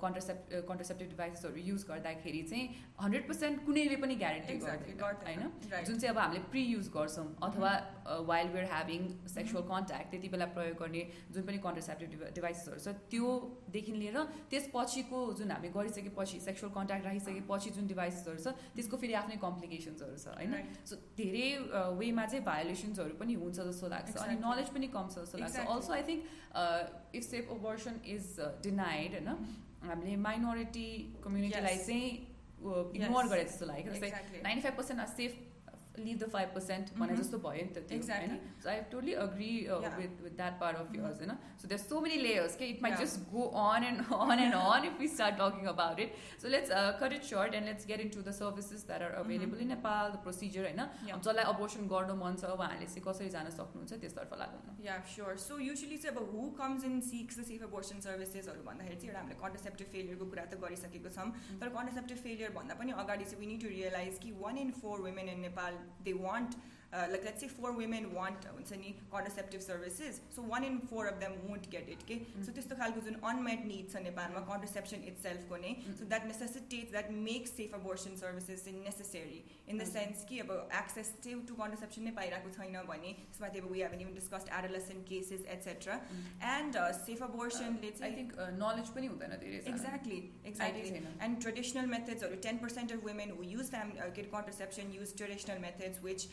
कन्ट्रासेप्ट 0.03 0.67
कन्ट्रासेप्टिभ 0.67 1.09
डिभाइसेसहरू 1.15 1.61
युज 1.71 1.83
गर्दाखेरि 1.91 2.43
चाहिँ 2.51 2.65
हन्ड्रेड 3.03 3.25
पर्सेन्ट 3.29 3.65
कुनैले 3.67 3.97
पनि 4.03 4.15
ग्यारेन्टी 4.17 4.55
गर्दैन 4.63 4.99
होइन? 5.27 5.43
जुन 5.87 5.99
चाहिँ 5.99 6.13
अब 6.15 6.19
हामीले 6.19 6.43
प्रि 6.51 6.63
युज 6.75 6.89
गर्छौँ 6.97 7.27
अथवा 7.43 7.71
while 8.27 8.49
we're 8.55 8.67
having 8.73 9.01
sexual 9.29 9.65
contact 9.71 10.11
त्यति 10.11 10.29
बेला 10.35 10.47
प्रयोग 10.57 10.77
गर्ने 10.83 11.03
जुन 11.35 11.43
पनि 11.47 11.59
कन्ट्रासेप्टिभ 11.67 12.11
डिभाइसेसहरू 12.35 12.81
छ 12.81 12.89
त्योदेखि 13.11 13.93
लिएर 14.03 14.19
त्यसपछिको 14.51 15.19
जुन 15.39 15.51
हामी 15.51 15.69
गरिसकेपछि 15.77 16.41
सेक्सुअल 16.47 16.73
कन्ट्याक्ट 16.73 16.96
कन्ट्याक्ट 16.97 17.07
राखिसकेपछि 17.07 17.71
जुन 17.77 17.87
डिभाइसेसहरू 17.87 18.39
छ 18.45 18.49
त्यसको 18.77 18.97
फेरि 19.03 19.15
आफ्नै 19.21 19.37
कम्प्लिकेसन्सहरू 19.43 20.17
छ 20.25 20.27
होइन? 20.37 20.53
सो 20.89 20.97
धेरै 21.19 21.49
वेमा 22.01 22.27
चाहिँ 22.27 22.45
भायोलेसन्सहरू 22.49 23.15
पनि 23.21 23.35
हुन्छ 23.43 23.57
जस्तो 23.71 23.89
लाग्छ 23.95 24.17
अनि 24.27 24.37
नलेज 24.45 24.69
पनि 24.77 24.89
कम 24.97 25.09
छ 25.15 25.25
जस्तो 25.25 25.39
लाग्छ। 25.45 25.67
Also 25.77 25.93
I 25.99 26.03
think 26.09 26.21
if 27.21 27.23
safe 27.29 27.51
abortion 27.57 28.01
is 28.17 28.49
denied 28.69 29.21
होइन? 29.21 29.31
हामीले 29.87 30.17
माइनोरिटी 30.23 30.89
कम्युनिटीलाई 31.25 31.79
चाहिँ 31.87 32.09
इग्नोर 32.99 33.27
गरे 33.29 33.45
जस्तो 33.45 33.67
लाग्यो। 33.67 33.93
जस्तै 33.93 34.11
ninety 34.43 34.63
five 34.63 34.77
percent 34.77 35.01
are 35.01 35.11
safe 35.17 35.33
leave 35.98 36.20
the 36.20 36.28
5% 36.34 36.92
भने 36.98 37.16
जस्तो 37.16 37.38
भयो 37.46 37.64
नि 37.64 37.74
त 37.76 37.82
त्यो 37.88 37.98
होइन 38.10 38.38
सो 38.64 38.70
I 38.70 38.82
totally 38.92 39.14
agree 39.24 39.50
with 39.98 40.22
with 40.24 40.36
that 40.36 40.60
part 40.60 40.78
of 40.78 40.94
yours 40.98 41.18
होइन 41.22 41.34
so 41.62 41.68
there 41.68 41.80
so 41.82 42.00
many 42.02 42.18
layers 42.22 42.56
के 42.58 42.66
it 42.74 42.82
might 42.84 42.98
just 43.00 43.20
go 43.32 43.44
on 43.64 43.84
and 43.84 44.14
on 44.18 44.40
and 44.40 44.56
on 44.56 44.86
if 44.86 45.00
we 45.00 45.08
start 45.16 45.36
talking 45.42 45.68
about 45.74 46.00
it 46.00 46.16
so 46.42 46.54
let's 46.56 46.72
cut 47.02 47.14
it 47.14 47.24
short 47.32 47.56
and 47.56 47.72
let's 47.72 47.88
get 47.88 48.02
in 48.02 48.10
to 48.16 48.22
the 48.22 48.36
services 48.38 48.86
that 48.88 49.02
are 49.02 49.18
available 49.24 49.66
in 49.66 49.68
Nepal 49.76 50.12
the 50.12 50.22
procedure 50.28 50.70
होइन 50.70 50.82
जसलाई 51.10 51.52
abortion 51.54 51.92
गर्नु 51.96 52.16
मन 52.24 52.40
छ 52.44 52.54
उहाँहरूले 52.56 52.88
चाहिँ 52.88 53.06
कसरी 53.10 53.30
जान 53.36 53.52
सक्नुहुन्छ 53.58 54.02
त्यसतर्फ 54.06 54.40
लागौँ 54.44 54.78
या 54.88 54.98
स्योर 55.16 55.38
सो 55.48 55.60
युजली 55.62 55.98
चाहिँ 56.06 56.16
अब 56.16 56.34
who 56.36 56.48
comes 56.62 56.90
in 56.92 57.00
six 57.10 57.40
the 57.40 57.48
safe 57.52 57.68
abortion 57.70 58.06
सर्भिसेसहरू 58.08 58.66
भन्दाखेरि 58.70 59.02
चाहिँ 59.04 59.12
एउटा 59.12 59.22
हामीले 59.22 59.40
कन्ट्रसेप्टिभ 59.44 59.94
फेलियरको 59.98 60.32
कुरा 60.34 60.48
त 60.48 60.64
गरिसकेको 60.66 61.14
छौँ 61.20 61.30
तर 61.60 61.76
कन्ट्रसेप्टिभ 61.78 62.26
फेलियर 62.26 62.58
भन्दा 62.60 62.82
पनि 62.84 62.98
अगाडि 63.06 63.32
चाहिँ 63.32 63.46
वी 63.46 63.54
निड 63.54 63.64
टु 63.68 63.76
रियलाइज 63.76 64.20
कि 64.26 64.36
वान 64.42 64.64
इन 64.66 64.76
four 64.82 65.08
women 65.10 65.36
in 65.36 65.48
Nepal 65.48 65.80
they 66.05 66.13
want 66.15 66.57
uh, 66.93 67.07
like 67.11 67.25
let's 67.25 67.41
say 67.41 67.49
four 67.49 67.73
women 67.73 68.13
want 68.15 68.41
any 68.73 68.97
contraceptive 69.11 69.63
services 69.63 70.21
so 70.35 70.43
one 70.43 70.65
in 70.65 70.81
four 70.81 71.07
of 71.07 71.21
them 71.21 71.33
won't 71.47 71.69
get 71.71 71.89
it 71.89 71.99
okay? 72.05 72.21
Mm-hmm. 72.21 72.43
so 72.45 72.53
this 72.53 72.65
is 72.65 72.71
unmet 73.23 73.67
needs 73.67 73.95
in 73.95 74.07
contraception 74.43 75.03
itself 75.05 75.39
mm-hmm. 75.81 75.99
so 75.99 76.05
that 76.05 76.27
necessitates 76.27 76.93
that 76.93 77.13
makes 77.13 77.51
safe 77.51 77.75
abortion 77.75 78.17
services 78.17 78.63
necessary 78.85 79.45
in 79.69 79.77
the 79.77 79.85
mm-hmm. 79.85 79.93
sense 79.93 80.25
ki 80.29 80.43
access 80.71 81.13
to, 81.23 81.43
to 81.43 81.55
contraception 81.55 82.05
we 83.71 83.81
haven't 83.81 84.01
even 84.01 84.15
discussed 84.15 84.49
adolescent 84.51 85.05
cases 85.07 85.43
etc 85.51 86.01
and 86.41 86.77
uh, 86.77 86.93
safe 86.93 87.21
abortion 87.21 87.79
let's 87.83 87.99
say 88.01 88.07
i 88.07 88.13
think 88.13 88.33
uh, 88.39 88.51
knowledge 88.57 88.89
exactly 89.67 90.31
exactly. 90.45 91.03
And 91.21 91.41
traditional 91.41 91.87
methods 91.87 92.23
or 92.23 92.29
10% 92.29 92.93
of 92.93 93.03
women 93.03 93.33
who 93.37 93.45
use 93.45 93.69
fam- 93.71 93.93
uh, 93.99 94.11
get 94.11 94.31
contraception 94.31 94.93
use 94.93 95.13
traditional 95.13 95.61
methods 95.61 96.03
which 96.03 96.27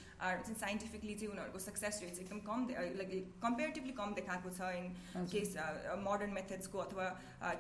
are 0.43 0.49
चाहिँ 0.49 0.59
scientifically 0.59 1.13
चाहिँ 1.15 1.31
उनीहरूको 1.33 1.59
success 1.59 1.99
rates 2.03 2.19
एकदम 2.19 2.39
कम 2.49 2.67
like 2.99 3.11
comparatively 3.43 3.93
कम 3.99 4.13
देखाएको 4.19 4.49
छ 4.57 4.71
in 4.75 4.91
case 5.31 5.55
modern 6.03 6.37
मेथड्सको 6.39 6.77
अथवा 6.85 7.07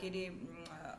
के 0.03 0.09
अरे 0.09 0.25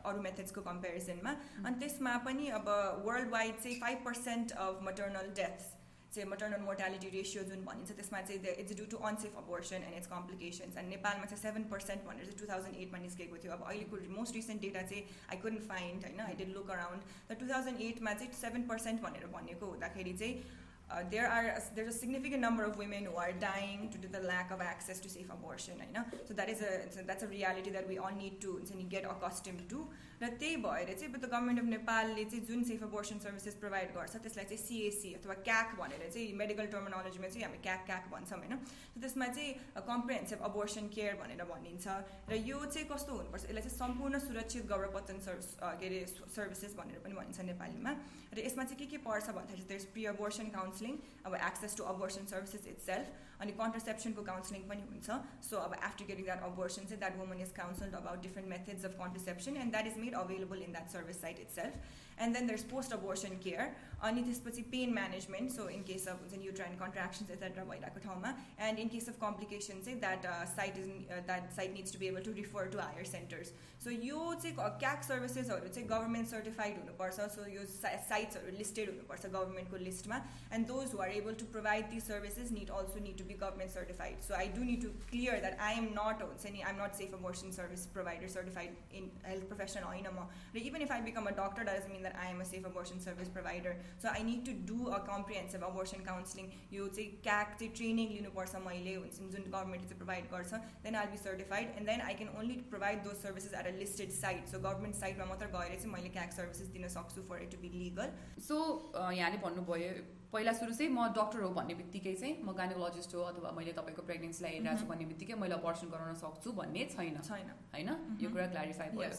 अरू 0.09 0.21
मेथड्सको 0.27 0.61
कम्पेरिजनमा 0.67 1.37
अनि 1.65 1.79
त्यसमा 1.85 2.17
पनि 2.27 2.49
अब 2.59 2.75
वर्ल्ड 3.05 3.29
वाइड 3.37 3.63
चाहिँ 3.63 3.79
five 3.81 4.05
percent 4.05 4.59
of 4.65 4.85
maternal 4.89 5.33
deaths 5.39 5.71
चाहिँ 6.15 6.29
मटर्नल 6.31 6.61
मोर्टालिटी 6.65 7.09
रेसियो 7.13 7.43
जुन 7.47 7.63
भनिन्छ 7.69 7.95
त्यसमा 7.95 8.21
चाहिँ 8.27 8.55
it's 8.63 8.75
due 8.75 8.85
to 8.91 8.97
unsafe 9.07 9.37
abortion 9.37 9.87
and 9.87 9.97
its 9.97 10.07
complications 10.11 10.77
and 10.81 10.89
नेपालमा 10.89 11.25
चाहिँ 11.31 11.41
सेभेन 11.41 11.63
पर्सेन्ट 11.73 12.05
भनेर 12.09 12.25
चाहिँ 12.25 12.39
टु 12.41 12.45
थाउजन्ड 12.51 12.75
एटमा 12.83 12.99
निस्केको 13.05 13.37
थियो। 13.45 13.51
अब 13.53 13.63
अहिलेको 13.69 13.97
मोस्ट 14.19 14.35
रिसेन्ट 14.35 14.61
डेटा 14.61 14.81
चाहिँ 14.91 15.03
आई 15.31 15.37
कुडन्ट 15.45 15.67
फाइन्ड 15.71 16.05
होइन 16.05 16.21
आई 16.27 16.35
डिड 16.43 16.53
लुक 16.59 16.71
अराउन्ड 16.77 17.31
र 17.31 17.35
टु 17.41 17.49
थाउजन्ड 17.49 17.81
एटमा 17.89 18.13
चाहिँ 18.21 18.31
सेभेन 18.43 18.67
पर्सेन्ट 18.71 19.01
भनेर 19.07 19.27
भनेको 19.35 19.65
हुँदाखेरि 19.71 20.13
चाहिँ 20.23 20.63
uh, 20.90 21.02
there 21.10 21.28
are 21.28 21.46
a, 21.56 21.62
there's 21.74 21.94
a 21.94 21.98
significant 21.98 22.40
number 22.40 22.64
of 22.64 22.76
women 22.76 23.04
who 23.04 23.16
are 23.16 23.32
dying 23.32 23.88
due 23.92 23.98
to 23.98 24.08
the 24.08 24.22
lack 24.26 24.50
of 24.50 24.60
access 24.60 24.98
to 25.00 25.08
safe 25.08 25.30
abortion 25.30 25.74
I 25.80 25.90
know 25.92 26.04
so 26.26 26.34
that 26.34 26.48
is 26.48 26.62
a 26.62 27.02
that's 27.06 27.22
a 27.22 27.28
reality 27.28 27.70
that 27.70 27.88
we 27.88 27.98
all 27.98 28.12
need 28.12 28.40
to 28.40 28.60
get 28.88 29.04
accustomed 29.04 29.68
to 29.70 29.88
र 30.20 30.28
त्यही 30.36 30.56
भएर 30.60 30.92
चाहिँ 31.00 31.12
the 31.12 31.24
government 31.24 31.58
of 31.60 31.66
नेपालले 31.66 32.24
चाहिँ 32.30 32.44
जुन 32.46 32.62
safe 32.70 32.82
abortion 32.84 33.18
services 33.24 33.54
provide 33.60 33.92
गर्छ 33.94 34.16
त्यसलाई 34.16 34.44
चाहिँ 34.44 34.58
सिएसी 34.62 35.12
अथवा 35.16 35.34
क्याक 35.48 35.68
भनेर 35.78 36.02
चाहिँ 36.12 36.32
मेडिकल 36.40 36.66
टर्मिनोलोजीमा 36.74 37.28
चाहिँ 37.28 37.44
हामी 37.44 37.60
क्याक 37.66 37.86
क्याक 37.86 38.10
भन्छौँ 38.12 38.38
होइन 38.40 38.56
त्यसमा 39.00 39.26
चाहिँ 39.36 39.80
कम्प्रिहेन्सिभ 39.88 40.42
अबोर्सन 40.50 40.88
केयर 40.96 41.14
भनेर 41.22 41.44
भनिन्छ 41.52 41.86
र 42.28 42.40
यो 42.50 42.58
चाहिँ 42.66 42.86
कस्तो 42.92 43.12
हुनुपर्छ 43.16 43.44
यसलाई 43.44 43.64
चाहिँ 43.64 43.78
सम्पूर्ण 43.78 44.18
सुरक्षित 44.26 44.66
गर्भपतन 44.72 45.24
सर्भिस 45.28 45.48
के 45.80 45.86
अरे 45.88 46.04
सर्भिसेस 46.36 46.76
भनेर 46.82 47.00
पनि 47.00 47.16
भनिन्छ 47.20 47.48
नेपालीमा 47.52 47.92
र 48.36 48.44
यसमा 48.44 48.64
चाहिँ 48.68 48.78
के 48.84 48.90
के 48.92 49.00
पर्छ 49.08 49.26
भन्दाखेरि 49.40 49.64
चाहिँ 49.72 49.92
प्रि 49.96 50.04
अबोर्सन 50.12 50.52
काउन्सिल 50.58 50.73
काउन्सिलिङ 50.74 50.98
अब 51.24 51.34
access 51.40 51.76
to 51.76 51.84
abortion 51.92 52.32
services 52.32 52.66
it's 52.74 52.86
self 52.86 53.28
अनि 53.40 53.52
कन्ट्रसेप्सनको 53.58 54.22
काउन्सिलिङ 54.24 54.68
पनि 54.70 54.82
हुन्छ 54.88 55.18
सो 55.48 55.62
अब 55.68 55.78
आफ्टर 55.82 56.10
गेटिङ 56.10 56.24
द्याट 56.24 56.42
अबर्सन 56.48 56.90
चाहिँ 56.90 57.00
that 57.04 57.16
woman 57.20 57.46
is 57.46 57.56
counselled 57.58 57.94
about 58.02 58.28
different 58.28 58.50
methods 58.50 58.84
of 58.90 58.98
contraception 58.98 59.56
and 59.64 59.76
that 59.76 59.86
is 59.92 60.04
made 60.04 60.20
available 60.22 60.68
in 60.68 60.78
that 60.78 60.96
service 60.96 61.20
site 61.20 61.40
it's 61.46 61.60
self 61.62 61.98
and 62.22 62.36
then 62.36 62.48
there's 62.48 62.64
post 62.70 62.92
abortion 62.92 63.36
care 63.42 63.70
अनि 64.08 64.22
त्यसपछि 64.22 64.62
pain 64.72 64.92
management 64.94 65.50
so 65.50 65.68
in 65.70 65.82
case 65.90 66.06
of 66.08 66.20
हुन्छ 66.20 66.34
नि 66.34 66.46
uterine 66.46 66.76
कन्ट्राक्सन्स 66.78 67.30
etcetera 67.30 67.64
भइरहेको 67.64 68.00
ठाउँमा 68.00 68.32
and 68.66 68.78
in 68.78 68.88
case 68.94 69.08
of 69.08 69.18
complication 69.20 69.80
चाहिँ 69.84 69.98
that 70.00 70.26
site 70.50 70.78
is 70.78 70.88
that 71.08 71.50
site 71.56 71.72
needs 71.74 71.92
to 71.92 71.98
be 71.98 72.06
able 72.08 72.24
to 72.24 72.32
refer 72.40 72.68
to 72.74 72.78
higher 72.80 73.04
centres 73.12 73.52
so 73.84 73.90
यो 74.02 74.24
चाहिँ 74.42 74.68
क्याक 74.78 75.02
सर्भिसेसहरू 75.04 75.68
चाहिँ 75.68 75.88
गभर्मेन्ट 75.88 76.28
सर्टिफाइड 76.28 76.78
हुनुपर्छ 76.78 77.28
सो 77.36 77.46
यो 77.48 77.64
साइट्सहरू 77.72 78.56
लिस्टेड 78.58 78.90
हुनुपर्छ 78.90 79.26
गभर्मेन्टको 79.28 79.82
लिस्टमा 79.84 80.22
end 80.52 80.63
those 80.66 80.92
who 80.92 80.98
are 81.02 81.10
able 81.12 81.34
to 81.40 81.46
provide 81.52 81.90
this 81.90 82.06
services 82.08 82.50
need 82.52 82.70
also 82.78 83.04
need 83.04 83.18
to 83.18 83.24
B 83.24 83.34
government 83.36 83.72
certified 83.72 84.20
so 84.22 84.34
I 84.34 84.48
do 84.56 84.64
need 84.64 84.82
to 84.82 84.88
clear 85.10 85.40
that 85.40 85.58
I 85.68 85.76
am 85.76 85.88
नट 85.98 86.22
हुन्छ 86.22 86.52
नि 86.52 86.60
आइ 86.60 86.72
am 86.72 86.82
not 86.82 87.00
safe 87.02 87.14
abortion 87.14 87.50
service 87.52 87.86
provider 87.94 88.34
certified 88.34 88.94
in 89.00 89.10
health 89.26 89.48
professional 89.48 89.84
होइन 89.84 90.08
म 90.10 90.28
र 90.54 90.64
even 90.64 90.82
if 90.82 90.92
I 90.92 91.00
become 91.02 91.26
a 91.26 91.36
doctor 91.40 91.70
does 91.70 91.90
mean 91.92 92.00
that 92.00 92.16
I 92.16 92.30
am 92.30 92.40
a 92.40 92.44
safe 92.44 92.64
abortion 92.64 93.00
service 93.00 93.28
provider. 93.28 93.76
So 93.98 94.08
I 94.08 94.22
need 94.22 94.44
to 94.46 94.52
do 94.52 94.88
a 94.88 95.00
comprehensive 95.00 95.62
abortion 95.62 96.04
counseling. 96.04 96.52
You 96.70 96.88
say 96.92 97.06
CAC 97.22 97.66
training 97.72 98.12
लिनुपर्छ 98.12 98.62
मैले 98.66 98.94
जुन 99.10 99.42
गभर्मेन्टले 99.46 99.88
चाहिँ 99.88 99.98
provide 99.98 100.30
गर्छ 100.30 100.60
then 100.84 100.94
I'll 100.94 101.06
be 101.08 101.18
certified 101.18 101.74
and 101.76 101.86
then 101.86 102.00
I 102.02 102.14
can 102.14 102.30
only 102.38 102.54
provide 102.70 103.02
those 103.04 103.16
services 103.18 103.54
at 103.54 103.66
a 103.66 103.76
listed 103.78 104.10
site 104.12 104.48
so 104.48 104.58
government 104.60 104.96
साइटमा 104.96 105.24
मात्र 105.24 105.46
गएर 105.56 105.74
चाहिँ 105.74 105.92
मैले 105.92 106.08
क्याक 106.16 106.32
सर्भिसेस 106.32 106.68
दिन 106.78 106.88
सक्छु 106.96 107.22
for 107.28 107.42
it 107.42 107.50
to 107.50 107.58
be 107.58 107.68
legal 107.74 108.16
so 108.48 108.56
यहाँले 108.96 109.38
भन्नुभयो 109.44 109.92
पहिला 110.35 110.53
सुरु 110.59 110.73
चाहिँ 110.75 110.91
म 110.91 111.07
डक्टर 111.15 111.39
हो 111.41 111.49
भन्ने 111.55 111.73
बित्तिकै 111.79 112.13
चाहिँ 112.19 112.33
म 112.43 112.51
गाइनोलोजिस्ट 112.59 113.15
हो 113.15 113.21
अथवा 113.31 113.51
मैले 113.55 113.71
तपाईँको 113.79 114.01
प्रेग्नेन्सीलाई 114.09 114.51
हेरिरहेको 114.51 114.79
छु 114.81 114.87
भन्ने 114.91 115.05
बित्तिकै 115.11 115.35
मैले 115.39 115.55
अपर्सन 115.55 115.87
गराउन 115.95 116.15
सक्छु 116.21 116.51
भन्ने 116.59 116.83
छैन। 116.91 117.17
छैन। 117.23 117.49
होइन? 117.73 117.89
यो 118.19 118.29
कुरा 118.35 118.47
क्ल्यारिफाई 118.51 118.89
भयो। 118.99 119.15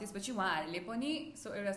त्यसपछि 0.00 0.32
उहाँहरूले 0.32 0.80
पनि 0.88 1.10
सो 1.36 1.52
एउटा 1.52 1.72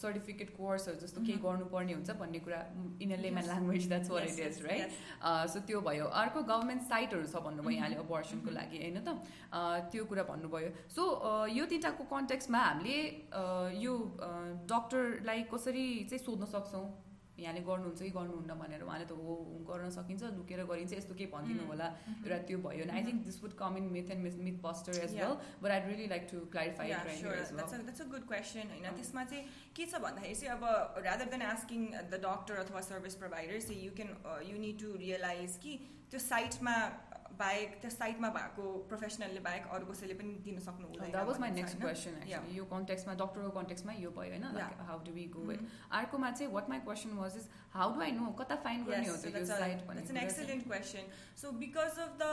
सर्टिफिकेट 0.00 0.48
कोर्सहरू 0.56 0.96
जस्तो 1.04 1.20
केही 1.26 1.38
गर्नुपर्ने 1.44 1.92
हुन्छ 1.92 2.16
भन्ने 2.22 2.40
कुरा 2.48 2.60
in 3.04 3.12
layman 3.24 3.44
language 3.50 3.88
that's 3.92 4.10
where 4.10 4.22
it 4.30 4.40
is 4.48 4.62
right 4.66 4.88
so 5.52 5.60
त्यो 5.68 5.80
भयो। 5.90 6.06
अर्को 6.22 6.42
गभर्मेन्ट 6.48 6.82
साइटहरू 6.88 7.26
छ 7.28 7.44
भन्नुभयो 7.46 7.76
यहाँले 7.76 8.00
अपर्सनको 8.06 8.56
लागि 8.56 8.82
होइन 8.82 8.98
त? 9.04 9.08
त्यो 9.92 10.04
कुरा 10.08 10.24
भन्नुभयो। 10.32 10.72
सो 10.96 11.02
यो 11.60 11.64
तिनवटाको 11.68 12.10
कन्टेक्समा 12.16 12.66
हामीले 12.66 12.98
यो 13.84 13.94
डक्टरलाई 14.74 15.48
कसरी 15.54 15.86
चाहिँ 16.08 16.24
सोध्न 16.24 16.52
सक्छौँ? 16.56 16.86
यहाँले 17.38 17.60
गर्नुहुन्छ 17.66 18.00
कि 18.02 18.10
गर्नुहुन्न 18.16 18.54
भनेर 18.60 18.82
उहाँले 18.84 19.04
त 19.08 19.12
हो 19.18 19.34
गर्न 19.68 19.90
सकिन्छ 19.90 20.22
लुकेर 20.38 20.64
गरिन्छ 20.70 20.92
यस्तो 20.92 21.14
केही 21.14 21.30
भनिदिनु 21.32 21.64
होला। 21.66 21.86
एउटा 22.24 22.38
त्यो 22.48 22.58
भयो 22.66 22.84
I 22.92 23.02
think 23.06 23.24
this 23.28 23.36
would 23.42 23.54
come 23.62 23.76
in 23.80 23.86
myth 23.96 24.10
and 24.14 24.40
myth 24.46 24.56
buster 24.66 25.00
as 25.04 25.14
well 25.16 25.34
but 25.62 25.70
I 25.70 25.80
really 25.86 26.06
like 26.12 26.28
to 26.32 26.44
clarify 26.56 26.88
that's 26.92 28.00
a 28.00 28.08
good 28.12 28.26
question 28.28 28.74
होइन 28.74 28.96
त्यसमा 28.98 29.24
चाहिँ 29.32 29.44
के 29.76 29.86
छ 29.86 30.02
भन्दाखेरि 30.04 30.34
चाहिँ 30.42 30.52
अब 30.56 31.02
rather 31.08 31.32
than 31.32 31.42
asking 31.48 31.88
the 31.94 32.20
doctor 32.26 32.64
अथवा 32.64 32.80
सर्भिस 32.90 33.14
प्रोभाइडर 33.24 33.60
चाहिँ 33.68 33.80
you 33.86 33.96
can 34.00 34.12
you 34.50 34.58
need 34.66 34.78
to 34.84 34.92
realise 35.04 35.56
कि 35.64 35.78
त्यो 36.12 36.20
साइटमा 36.20 36.76
बाहेक 37.38 37.80
त्यो 37.82 37.90
साइटमा 37.90 38.28
भएको 38.36 38.64
प्रोफेसनलले 38.90 39.40
बाहेक 39.46 39.66
अरू 39.76 39.86
कसैले 39.86 40.14
पनि 40.20 40.34
दिन 40.44 40.58
सक्नु 40.66 40.88
क्वेसन 41.82 42.14
यो 42.56 42.64
कन्टेक्समा 42.72 43.14
डक्टरको 43.22 43.50
कन्टेक्समा 43.56 43.92
यो 43.98 44.10
भयो 44.18 44.32
होइन? 44.32 44.44
हाउ 44.88 44.98
डु 45.06 45.12
वी 45.12 45.24
गो 45.36 45.46
अर्कोमा 46.00 46.30
चाहिँ 46.30 46.52
what 46.54 46.70
my 46.70 46.84
question 46.88 47.16
was 47.18 47.36
is 47.42 47.48
how 47.74 47.94
do 47.94 48.00
I 48.06 48.12
know 48.18 48.32
कता 48.40 48.56
फाइन 48.66 48.84
गर्ने 48.84 49.08
हो 49.08 49.16
त्यो 49.24 49.44
site 49.52 50.10
an 50.10 50.22
excellent 50.24 50.66
question 50.66 51.10
so 51.42 51.52
because 51.62 51.98
of 52.06 52.16
the 52.22 52.30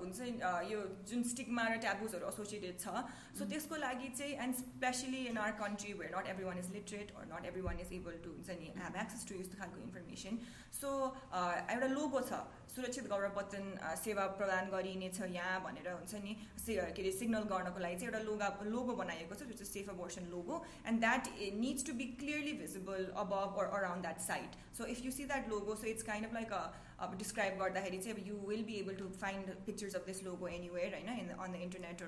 हुन्छ 0.00 0.30
यो 0.72 0.80
जुन 1.12 1.22
स्टिकमा 1.32 1.68
र 1.68 1.78
ट्याबुजहरू 1.86 2.28
एसोसिएटेड 2.28 2.78
छ 2.78 2.86
सो 2.86 2.94
mm-hmm. 2.94 3.50
त्यसको 3.52 3.76
लागि 3.86 4.08
चाहिँ 4.18 4.34
and 4.46 4.60
especially 4.62 5.24
in 5.32 5.38
our 5.44 5.58
country 5.60 5.92
where 6.00 6.16
not 6.16 6.32
every 6.34 6.44
one 6.44 6.58
is 6.58 6.72
literate 6.72 7.14
or 7.16 7.28
not 7.32 7.52
every 7.52 7.62
one 7.68 7.80
is 7.86 7.92
able 8.00 8.18
to 8.24 8.36
हुन्छ 8.36 8.58
नि 8.62 8.72
ह्याभ 8.78 8.96
एक्सेस 9.04 9.28
टु 9.28 9.40
यस्तो 9.40 9.62
खालको 9.62 9.84
इन्फर्मेसन 9.86 10.38
सो 10.80 10.90
एउटा 11.34 11.88
लोगो 11.94 12.20
छ। 12.20 12.42
सुरक्षित 12.71 13.07
गौरव 13.09 13.37
वचन 13.37 13.63
सेवा 13.97 14.25
प्रदान 14.37 14.69
गरिनेछ 14.69 15.19
यहाँ 15.21 15.61
भनेर 15.63 15.89
हुन्छ 15.89 16.15
नि 16.23 16.35
के 16.59 16.75
अरे 16.79 17.11
सिग्नल 17.11 17.43
गर्नको 17.49 17.79
लागि 17.79 17.95
चाहिँ 17.95 18.07
एउटा 18.07 18.23
लोगा 18.23 18.49
लोगो 18.67 18.93
बनाइएको 18.95 19.35
छ 19.35 19.43
जो 19.43 19.53
चाहिँ 19.53 19.69
safe 19.69 19.89
abortion 19.89 20.27
logo 20.31 20.63
and 20.87 20.99
that 20.99 21.29
needs 21.57 21.85
to 21.85 21.93
be 21.93 22.05
clearly 22.19 22.53
visible 22.59 23.05
above 23.17 23.57
or 23.59 23.71
around 23.77 24.01
that 24.01 24.19
site 24.21 24.59
so 24.77 24.85
if 24.87 25.05
you 25.05 25.11
see 25.11 25.25
that 25.25 25.49
logo 25.49 25.75
so 25.75 25.87
it's 25.87 26.03
kind 26.03 26.27
of 26.27 26.33
like 26.33 26.53
अ 26.53 26.90
अब 27.01 27.17
डिस्क्राइब 27.17 27.57
गर्दाखेरि 27.59 27.97
चाहिँ 27.99 28.15
अब 28.15 28.27
you 28.27 28.35
will 28.47 28.63
be 28.65 28.75
able 28.75 28.95
to 28.95 29.09
find 29.17 29.49
pictures 29.65 29.95
of 29.95 30.05
this 30.05 30.23
logo 30.23 30.47
anywhere 30.49 30.93
होइन 30.93 31.09
इन 31.15 31.29
on 31.37 31.51
the 31.51 31.61
internet 31.61 32.01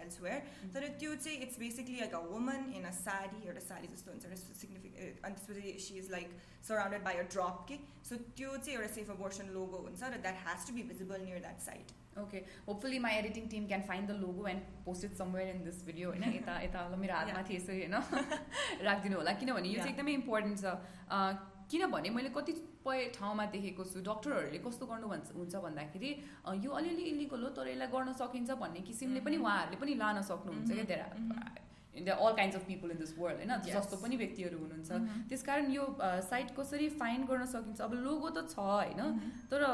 elsewhere 0.00 0.72
तर 0.74 0.88
त्यो 0.98 1.14
चाहिँ 1.16 1.38
it's 1.42 1.58
basically 1.58 1.98
like 1.98 2.14
a 2.14 2.22
woman 2.26 2.72
in 2.74 2.84
अ 2.84 2.90
साडी 2.98 3.46
एउटा 3.46 3.64
साडी 3.66 3.92
जस्तो 3.94 4.12
हुन्छ 4.12 4.42
सिग्निफिक 4.56 4.98
अनि 5.22 5.34
त्यसपछि 5.36 5.78
सी 5.86 5.98
is 5.98 6.10
like 6.10 6.36
surrounded 6.64 7.04
by 7.04 7.14
a 7.16 7.28
drop 7.30 7.64
के 7.68 7.80
सो 8.04 8.20
त्यो 8.32 8.56
चाहिँ 8.56 8.76
एउटा 8.76 8.92
सेफ 8.94 9.10
अबोर्सन 9.10 9.54
लोगो 9.54 9.86
हुन्छ 9.86 10.02
र 10.08 10.20
that 10.20 10.44
has 10.46 10.68
to 10.68 10.74
be 10.74 10.82
visible 10.90 11.24
near 11.24 11.40
that 11.40 11.60
site 11.62 11.96
okay 12.18 12.38
hopefully 12.62 12.98
my 13.00 13.16
editing 13.16 13.48
Tim 13.48 13.66
can 13.66 13.82
find 13.88 14.10
the 14.10 14.16
logo 14.20 14.46
end 14.48 14.62
post 14.84 15.04
it 15.04 15.14
somewhere 15.16 15.54
in 15.54 15.62
this 15.64 15.84
video 15.86 16.08
होइन 16.10 16.24
यता 16.30 16.60
यता 16.62 16.88
मेरो 16.96 17.14
हातमा 17.14 17.42
थिएँ 17.48 17.58
यसरी 17.58 17.78
होइन 17.80 17.94
राखिदिनु 18.84 19.16
होला 19.16 19.32
किनभने 19.42 19.68
यो 19.68 19.78
चाहिँ 19.78 19.92
एकदमै 19.92 20.12
इम्पोर्टेन्ट 20.14 20.58
छ 20.60 21.51
किनभने 21.73 22.09
मैले 22.11 22.29
कतिपय 22.37 22.99
ठाउँमा 23.15 23.45
देखेको 23.51 23.83
छु 23.91 24.05
डक्टरहरूले 24.05 24.59
कस्तो 24.61 24.85
गर्नु 24.85 25.07
भन्छ 25.09 25.35
हुन्छ 25.35 25.65
भन्दाखेरि 25.65 26.11
यो 26.61 26.71
अलिअलि 26.79 27.03
इलिगल 27.11 27.43
हो 27.43 27.49
तर 27.57 27.67
यसलाई 27.69 27.93
गर्न 27.93 28.13
सकिन्छ 28.21 28.61
भन्ने 28.63 28.87
किसिमले 28.87 29.21
पनि 29.21 29.37
mm-hmm. 29.37 29.51
उहाँहरूले 29.51 29.81
पनि 29.81 29.93
लान 30.01 30.21
सक्नुहुन्छ 30.29 30.71
क्या 30.71 30.89
धेरै 30.91 31.61
the 31.95 32.09
all 32.19 32.33
kinds 32.37 32.57
of 32.57 32.63
people 32.67 32.91
in 32.91 32.97
this 32.97 33.11
world 33.17 33.39
होइन 33.39 33.65
जस्तो 33.65 33.97
पनि 34.03 34.15
व्यक्तिहरू 34.21 34.59
हुनुहुन्छ 34.59 34.91
mm-hmm. 34.91 35.25
त्यस 35.29 35.43
कारण 35.49 35.71
यो 35.71 35.83
साइट 36.29 36.53
कसरी 36.59 36.87
फाइन 37.01 37.25
गर्न 37.31 37.45
सकिन्छ 37.51 37.81
अब 37.87 37.93
लोगो 38.05 38.29
त 38.29 38.45
छ 38.53 38.65
होइन 38.67 39.01
mm-hmm. 39.01 39.35
तर 39.51 39.65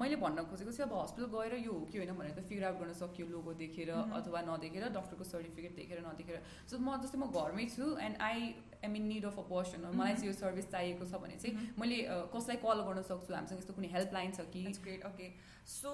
मैले 0.00 0.16
भन्न 0.24 0.46
खोजेको 0.50 0.72
चाहिँ 0.72 0.88
अब 0.88 0.96
हस्पिटल 0.98 1.30
गएर 1.34 1.54
यो 1.60 1.74
हो 1.74 1.84
कि 1.92 1.98
होइन 1.98 2.16
भनेर 2.22 2.34
त 2.38 2.46
फिगर 2.48 2.70
आउट 2.70 2.80
गर्न 2.80 2.98
सकियो 3.02 3.28
लोगो 3.28 3.54
देखेर. 3.60 3.92
अथवा 4.18 4.42
नदेखेर 4.48 4.88
डक्टरको 4.96 5.28
सर्टिफिकेट 5.30 5.76
देखेर 5.76 6.02
नदेखेर 6.08 6.42
सो 6.70 6.78
म 6.78 6.98
जस्तै 7.04 7.18
म 7.18 7.30
घरमै 7.42 7.68
छु 7.76 7.92
and 8.08 8.26
I 8.30 8.50
am 8.84 8.96
in 8.96 9.06
need 9.08 9.24
of 9.26 9.38
a 9.38 9.42
person 9.50 9.90
मलाई 9.94 10.14
चाहिँ 10.14 10.26
यो 10.26 10.38
सर्भिस 10.38 10.70
चाहिएको 10.72 11.04
छ 11.04 11.22
भने 11.22 11.36
चाहिँ 11.42 11.68
मैले 11.78 11.98
कसलाई 12.34 12.56
कल 12.64 12.82
गर्न 12.88 13.02
सक्छु? 13.10 13.34
हामीसँग 13.34 13.58
यस्तो 13.58 13.78
कुनै 13.78 13.88
हेल्पलाइन 13.92 14.32
छ 14.32 14.50
कि? 14.54 14.66
Great 14.88 15.06
okay 15.06 15.30
so 15.68 15.90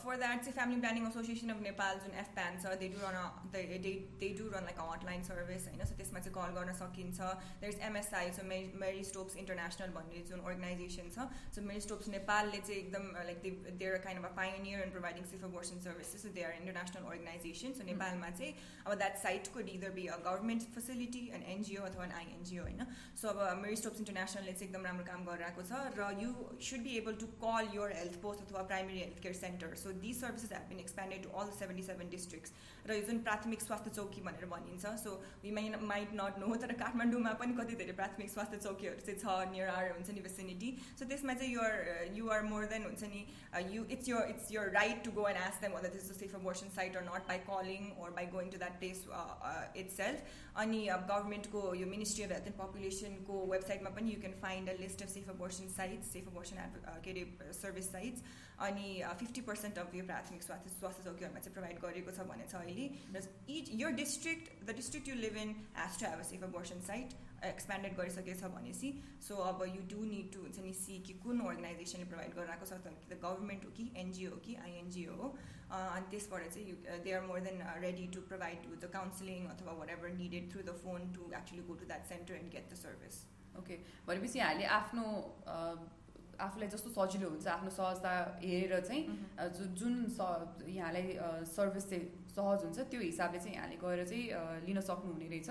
for 0.00 0.16
that 0.20 0.40
चाहिँ 0.40 0.54
family 0.54 0.80
planning 0.80 1.06
association 1.08 1.50
of 1.50 1.60
Nepal 1.66 2.00
Jun 2.00 2.16
FPAN 2.22 2.58
छ 2.62 2.72
they 2.80 2.88
do 2.94 2.98
run 3.04 3.16
they 3.52 4.28
do 4.40 4.48
run 4.54 4.66
like 4.68 4.80
hotline 4.88 5.22
service 5.28 5.68
होइन? 5.68 5.84
सो 5.84 5.94
त्यसमा 6.00 6.20
चाहिँ 6.26 6.34
कल 6.34 6.50
गर्न 6.58 6.72
सकिन्छ। 6.80 7.30
देयर 7.62 7.72
इज 7.72 7.80
एमएसआई 7.88 8.32
सो 8.38 8.42
मेरी 8.50 8.72
मेरी 8.82 9.04
स्टोप्स 9.10 9.36
इन्टरनेसनल 9.44 9.94
भन्ने 9.96 10.20
जुन 10.32 10.40
अर्गनाइजेसन 10.50 11.08
छ। 11.16 11.28
सो 11.54 11.64
मेरी 11.70 11.80
स्टोप्स 11.86 12.08
नेपालले 12.16 12.60
चाहिँ 12.66 12.80
एकदम 12.82 13.08
like 13.30 13.40
they 13.46 13.54
they're 13.84 13.96
kind 14.08 14.24
of 14.24 14.30
a 14.30 14.34
pioneer 14.40 14.84
in 14.88 14.92
providing 14.98 15.30
safe 15.32 15.48
abortion 15.50 15.80
services 15.86 16.28
so 16.28 16.34
they 16.36 16.44
are 16.50 16.60
international 16.60 17.08
organisation 17.14 17.80
so 17.80 17.88
नेपालमा 17.92 18.30
चाहिँ 18.36 18.52
अब 18.84 18.98
that 19.04 19.16
site 19.24 19.52
could 19.56 19.72
either 19.78 19.96
be 20.00 20.06
a 20.06 20.20
government 20.28 20.68
facility 20.76 21.24
an 21.40 21.48
NGO 21.56 21.88
अथवा 21.88 22.10
आइएनजिओ 22.15 22.63
होइन 22.63 22.85
सो 23.21 23.27
अब 23.27 23.57
मेरी 23.61 23.75
स्टोप्स 23.75 23.99
इन्टरनेसनलले 23.99 24.53
चाहिँ 24.53 24.67
एकदम 24.67 24.85
राम्रो 24.85 25.05
काम 25.11 25.25
गरिरहेको 25.25 25.67
छ 25.69 25.83
र 25.99 26.11
you 26.21 26.33
should 26.69 26.83
be 26.89 26.97
able 27.03 27.21
to 27.25 27.31
call 27.45 27.75
your 27.75 27.93
health 28.01 28.21
post 28.21 28.47
अथवा 28.47 28.63
primary 28.73 29.01
healthcare 29.01 29.35
center. 29.35 29.75
So 29.75 29.89
these 30.01 30.19
services 30.19 30.51
have 30.51 30.67
been 30.69 30.79
expanded 30.79 31.23
to 31.23 31.29
all 31.29 31.45
the 31.45 31.51
77 31.53 32.09
districts. 32.09 32.51
र 32.86 32.94
यो 32.94 33.06
जुन 33.06 33.18
प्राथमिक 33.26 33.60
स्वास्थ्य 33.62 33.90
चौकी 33.96 34.20
भनेर 34.22 34.46
भनिन्छ. 34.48 34.86
So 35.04 35.10
we 35.42 35.50
my 35.58 35.70
might 35.90 36.14
not 36.14 36.38
know 36.38 36.54
तर 36.56 36.72
काठमाडौँमा 36.82 37.32
पनि 37.40 37.54
कति 37.58 37.74
धेरै 37.76 37.96
प्राथमिक 38.00 38.30
स्वास्थ्य 38.30 38.58
चौकीहरू 38.66 39.00
चाहिँ 39.06 39.18
छ 39.20 39.50
नियर 39.52 39.68
आर 39.70 39.90
हुन्छ 39.92 40.10
नि 40.10 40.20
भेसिनिटी 40.28 40.70
सो 40.98 41.10
त्यसमा 41.12 41.34
चाहिँ 41.34 41.52
युआर 41.52 42.14
युआर 42.16 42.42
मोर 42.52 42.66
देन 42.72 42.88
हुन्छ 42.90 43.10
नि 43.12 43.24
you 43.74 43.84
it's 43.96 44.08
your 44.08 44.30
it's 44.30 44.52
your 44.52 44.70
right 44.78 45.04
to 45.04 45.12
go 45.18 45.28
and 45.28 45.40
ask 45.40 45.60
them 45.62 45.72
what 45.78 45.90
this 45.98 46.10
safe 46.18 46.34
abortion 46.40 46.74
site 46.76 46.96
or 46.96 47.04
not 47.10 47.28
by 47.28 47.44
calling 47.50 47.90
or 48.06 48.10
by 48.20 48.26
going 48.34 48.50
to 48.50 48.58
that 48.64 48.78
place 48.80 49.04
it's 49.84 49.96
self 49.96 50.34
अनि 50.64 50.80
गभर्मेन्टको 51.10 51.62
यो 51.82 51.86
ministry 51.88 52.24
of 52.24 52.32
health 52.32 52.46
and 52.46 52.58
पपुलेसनको 52.58 53.44
वेबसाइटमा 53.52 53.90
पनि 54.00 54.14
you 54.14 54.20
can 54.20 54.40
find 54.42 54.70
a 54.70 54.80
list 54.80 55.02
of 55.02 55.14
safe 55.14 55.30
abortion 55.30 55.68
sites 55.76 56.12
safe 56.12 56.28
abortion 56.28 56.82
के 57.04 57.10
अरे 57.10 57.52
service 57.60 57.92
sites 57.92 58.34
अनि 58.58 58.88
fifty 59.20 59.40
percent 59.46 59.78
of 59.78 59.94
यो 59.94 60.04
प्राथमिक 60.06 60.42
स्वास्थ्य 60.42 60.70
स्वास्थ्य 60.78 61.02
चौकीहरूमा 61.04 61.40
चाहिँ 61.40 61.54
प्रोभाइड 61.54 61.78
गरेको 61.80 62.10
छ 62.16 62.26
भने 62.28 62.46
छ 62.48 62.54
अहिले। 62.56 62.86
र 63.14 63.22
each 63.56 63.70
yo 63.80 63.88
district 63.96 64.46
the 64.64 64.76
district 64.76 65.08
you 65.08 65.14
live 65.16 65.36
in 65.38 65.54
has 65.76 65.98
to 66.00 66.06
have 66.06 66.20
a 66.20 66.28
safe 66.30 66.44
abortion 66.44 66.80
site 66.86 67.16
expanded 67.44 67.96
गरिसकेछ 67.96 68.44
भनेपछि। 68.54 68.92
सो 69.26 69.36
अब 69.48 69.62
यु 69.68 69.82
डु 69.90 70.04
निड 70.06 70.32
टु 70.32 70.40
हुन्छ 70.40 70.64
नि 70.68 70.72
सी 70.78 70.98
कि 71.08 71.18
कुन 71.24 71.40
अर्गनाइजेसनले 71.48 72.08
प्रोभाइड 72.14 72.34
गरिरहेको 72.38 72.66
छ 72.66 72.80
त 72.86 72.94
द 73.12 73.20
गभर्मेन्ट 73.26 73.64
हो 73.64 73.70
कि 73.76 73.90
एनजिओ 74.04 74.30
हो 74.30 74.40
कि 74.46 74.54
आइएनजिओ 74.64 75.20
हो। 75.20 75.28
अनि 75.66 76.10
त्यसबाट 76.10 76.48
चाहिँ 76.48 76.66
you 76.70 76.76
they 77.04 77.12
are 77.12 77.22
more 77.28 77.40
than 77.46 77.62
ready 77.84 78.06
to 78.16 78.20
provide 78.32 78.64
to 78.64 78.80
the 78.86 78.90
counselling 78.96 79.46
अथवा 79.52 79.72
whatever 79.98 80.16
needed 80.16 80.50
through 80.52 80.62
the 80.62 80.76
phone 80.82 81.12
to 81.14 81.30
actually 81.38 81.62
go 81.68 81.74
to 81.80 81.92
that 81.92 82.10
centre 82.14 82.34
and 82.40 82.52
get 82.52 82.72
the 82.72 82.82
service 82.82 83.22
okay 83.58 83.78
भनेपछि 84.08 84.38
हामीले 84.40 84.66
आफ्नो 84.80 85.06
आफूलाई 86.40 86.68
जस्तो 86.68 86.90
सजिलो 86.90 87.28
हुन्छ 87.30 87.46
आफ्नो 87.48 87.70
सहजता 87.70 88.10
हेरेर 88.42 88.80
चाहिँ 88.80 89.02
जुन 89.74 89.94
स 90.10 90.20
यहाँलाई 90.68 91.06
सर्भिस 91.48 91.88
चाहिँ 91.90 92.04
सहज 92.36 92.64
हुन्छ 92.64 92.78
त्यो 92.90 93.00
हिसाबले 93.00 93.38
चाहिँ 93.38 93.56
यहाँले 93.56 93.76
गएर 93.82 94.04
चाहिँ 94.06 94.24
लिन 94.66 94.80
सक्नुहुने 94.80 95.28
रहेछ। 95.28 95.50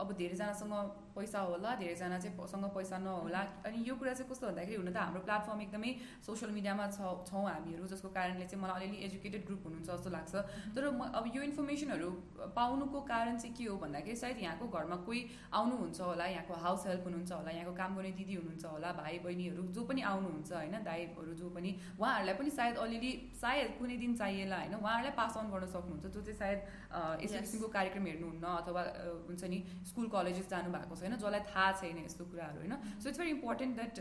अब 0.00 0.12
धेरैजनासँग 0.18 0.72
पैसा 1.18 1.38
होला 1.50 1.74
धेरैजना 1.82 2.18
चाहिँ 2.18 2.36
प- 2.38 2.46
सँग 2.52 2.64
पैसा 2.76 2.98
नहोला। 3.02 3.40
अनि 3.66 3.78
यो 3.88 3.94
कुरा 3.98 4.12
चाहिँ 4.14 4.30
कस्तो 4.30 4.46
भन्दाखेरि 4.46 4.76
हुन 4.78 4.90
त 4.94 4.96
हाम्रो 5.02 5.20
प्लेटफर्म 5.26 5.60
एकदमै 5.66 5.90
सोसियल 6.26 6.50
मिडियामा 6.56 6.86
छ 6.96 6.98
छौँ 7.28 7.44
हामीहरू 7.50 7.86
जसको 7.92 8.08
कारणले 8.16 8.46
चाहिँ 8.46 8.62
मलाई 8.62 8.76
अलिअलि 8.78 8.98
एजुकेटेड 9.06 9.42
ग्रुप 9.46 9.62
हुनुहुन्छ 9.66 9.88
जस्तो 9.90 10.10
लाग्छ। 10.16 10.34
तर 10.76 10.82
म 10.94 11.10
अब 11.18 11.24
यो 11.36 11.42
इन्फर्मेसनहरू 11.50 12.10
पाउनुको 12.56 13.00
कारण 13.10 13.38
चाहिँ 13.38 13.54
के 13.58 13.64
हो 13.70 13.76
भन्दाखेरि 13.82 14.16
सायद 14.22 14.38
यहाँको 14.46 14.66
घरमा 14.78 14.96
कोही 15.06 15.20
आउनुहुन्छ 15.58 16.00
होला 16.00 16.26
यहाँको 16.34 16.54
हाउस 16.64 16.86
हेल्प 16.86 17.04
हुनुहुन्छ 17.08 17.32
होला 17.32 17.50
यहाँको 17.58 17.74
काम 17.80 17.90
गर्ने 17.96 18.10
दिदी 18.18 18.34
हुनुहुन्छ 18.40 18.64
होला 18.74 18.92
भाइ 19.00 19.18
बहिनीहरू 19.26 19.62
जो 19.76 19.82
पनि 19.90 20.00
आउनुहुन्छ 20.12 20.52
होइन 20.52 20.74
दाइहरू 20.88 21.34
जो 21.42 21.48
पनि 21.56 21.70
उहाँहरूलाई 21.98 22.34
पनि 22.40 22.50
सायद 22.58 22.76
अलिअलि 22.84 23.12
सायद 23.40 23.68
कुनै 23.78 23.96
दिन 24.04 24.14
चाहिएला 24.22 24.56
होइन 24.62 24.74
उहाँहरूलाई 24.78 25.14
पास 25.20 25.36
अन 25.42 25.46
गर्न 25.52 25.66
सक्नुहुन्छ 25.74 26.06
जो 26.14 26.20
चाहिँ 26.22 26.38
सायद 26.38 26.60
यस्तो. 27.22 27.40
किसिमको 27.40 27.68
कार्यक्रम 27.76 28.04
हेर्नुहुन्न 28.06 28.44
अथवा 28.60 28.82
हुन्छ 29.28 29.42
नि 29.52 29.58
स्कुल 29.88 30.06
कलेजेस 30.14 30.48
जानु 30.50 30.70
भएको 30.76 30.94
छैन 31.08 31.18
जसलाई 31.18 31.40
थाहा 31.50 31.72
छैन 31.80 32.04
यस्तो 32.04 32.24
कुराहरू 32.24 32.58
होइन? 32.58 32.74
So 33.00 33.08
it's 33.08 33.18
very 33.18 33.30
important 33.30 33.74
that 33.74 33.94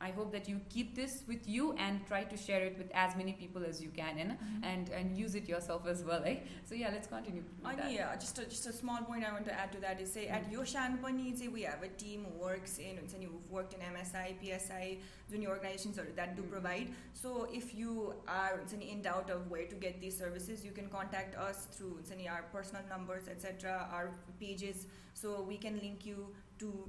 I 0.00 0.10
hope 0.10 0.32
that 0.32 0.48
you 0.48 0.60
keep 0.70 0.94
this 0.94 1.24
with 1.28 1.46
you 1.46 1.74
and 1.74 2.06
try 2.06 2.24
to 2.24 2.36
share 2.36 2.62
it 2.62 2.78
with 2.78 2.90
as 2.94 3.14
many 3.16 3.32
people 3.32 3.64
as 3.64 3.82
you 3.82 3.90
can 3.90 4.18
and 4.18 4.30
mm-hmm. 4.30 4.64
and, 4.64 4.88
and 4.88 5.16
use 5.16 5.34
it 5.34 5.48
yourself 5.48 5.86
as 5.86 6.02
well. 6.04 6.22
Eh? 6.24 6.36
So 6.64 6.74
yeah, 6.74 6.90
let's 6.90 7.06
continue. 7.06 7.42
Oh, 7.64 7.72
yeah, 7.88 8.16
just 8.16 8.38
a, 8.38 8.44
just 8.44 8.66
a 8.66 8.72
small 8.72 8.98
point 8.98 9.24
I 9.24 9.32
want 9.32 9.44
to 9.46 9.52
add 9.52 9.72
to 9.72 9.80
that 9.80 10.00
is 10.00 10.10
say 10.12 10.26
mm-hmm. 10.26 10.34
at 10.36 10.52
YoSHAN 10.52 11.02
Pani, 11.02 11.36
say 11.36 11.48
we 11.48 11.62
have 11.62 11.82
a 11.82 11.88
team 11.88 12.26
who 12.26 12.42
works 12.42 12.78
in 12.78 12.98
and 12.98 13.22
you've 13.22 13.50
worked 13.50 13.74
in 13.74 13.80
MSI, 13.80 14.36
PSI, 14.40 14.98
junior 15.30 15.50
organizations 15.50 15.98
or 15.98 16.06
that 16.16 16.34
do 16.34 16.42
mm-hmm. 16.42 16.52
provide. 16.52 16.88
So 17.12 17.46
if 17.52 17.74
you 17.74 18.14
are 18.26 18.60
in 18.80 19.02
doubt 19.02 19.28
of 19.28 19.50
where 19.50 19.66
to 19.66 19.74
get 19.74 20.00
these 20.00 20.16
services, 20.16 20.64
you 20.64 20.72
can 20.72 20.88
contact 20.88 21.36
us 21.36 21.66
through 21.72 21.98
our 22.30 22.44
personal 22.52 22.82
numbers, 22.88 23.28
etc., 23.28 23.88
our 23.92 24.10
pages, 24.38 24.86
so 25.14 25.42
we 25.42 25.56
can 25.56 25.78
link 25.80 26.06
you 26.06 26.28
to 26.58 26.88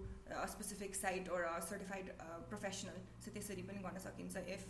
specific 0.52 0.94
site 1.00 1.28
or 1.34 1.40
a 1.50 1.54
certified 1.68 2.08
uh, 2.14 2.38
professional 2.52 2.96
so 3.26 3.30
त्यसरी 3.36 3.62
पनि 3.70 3.82
गर्न 3.86 3.98
सकिन्छ 4.06 4.42
if 4.56 4.64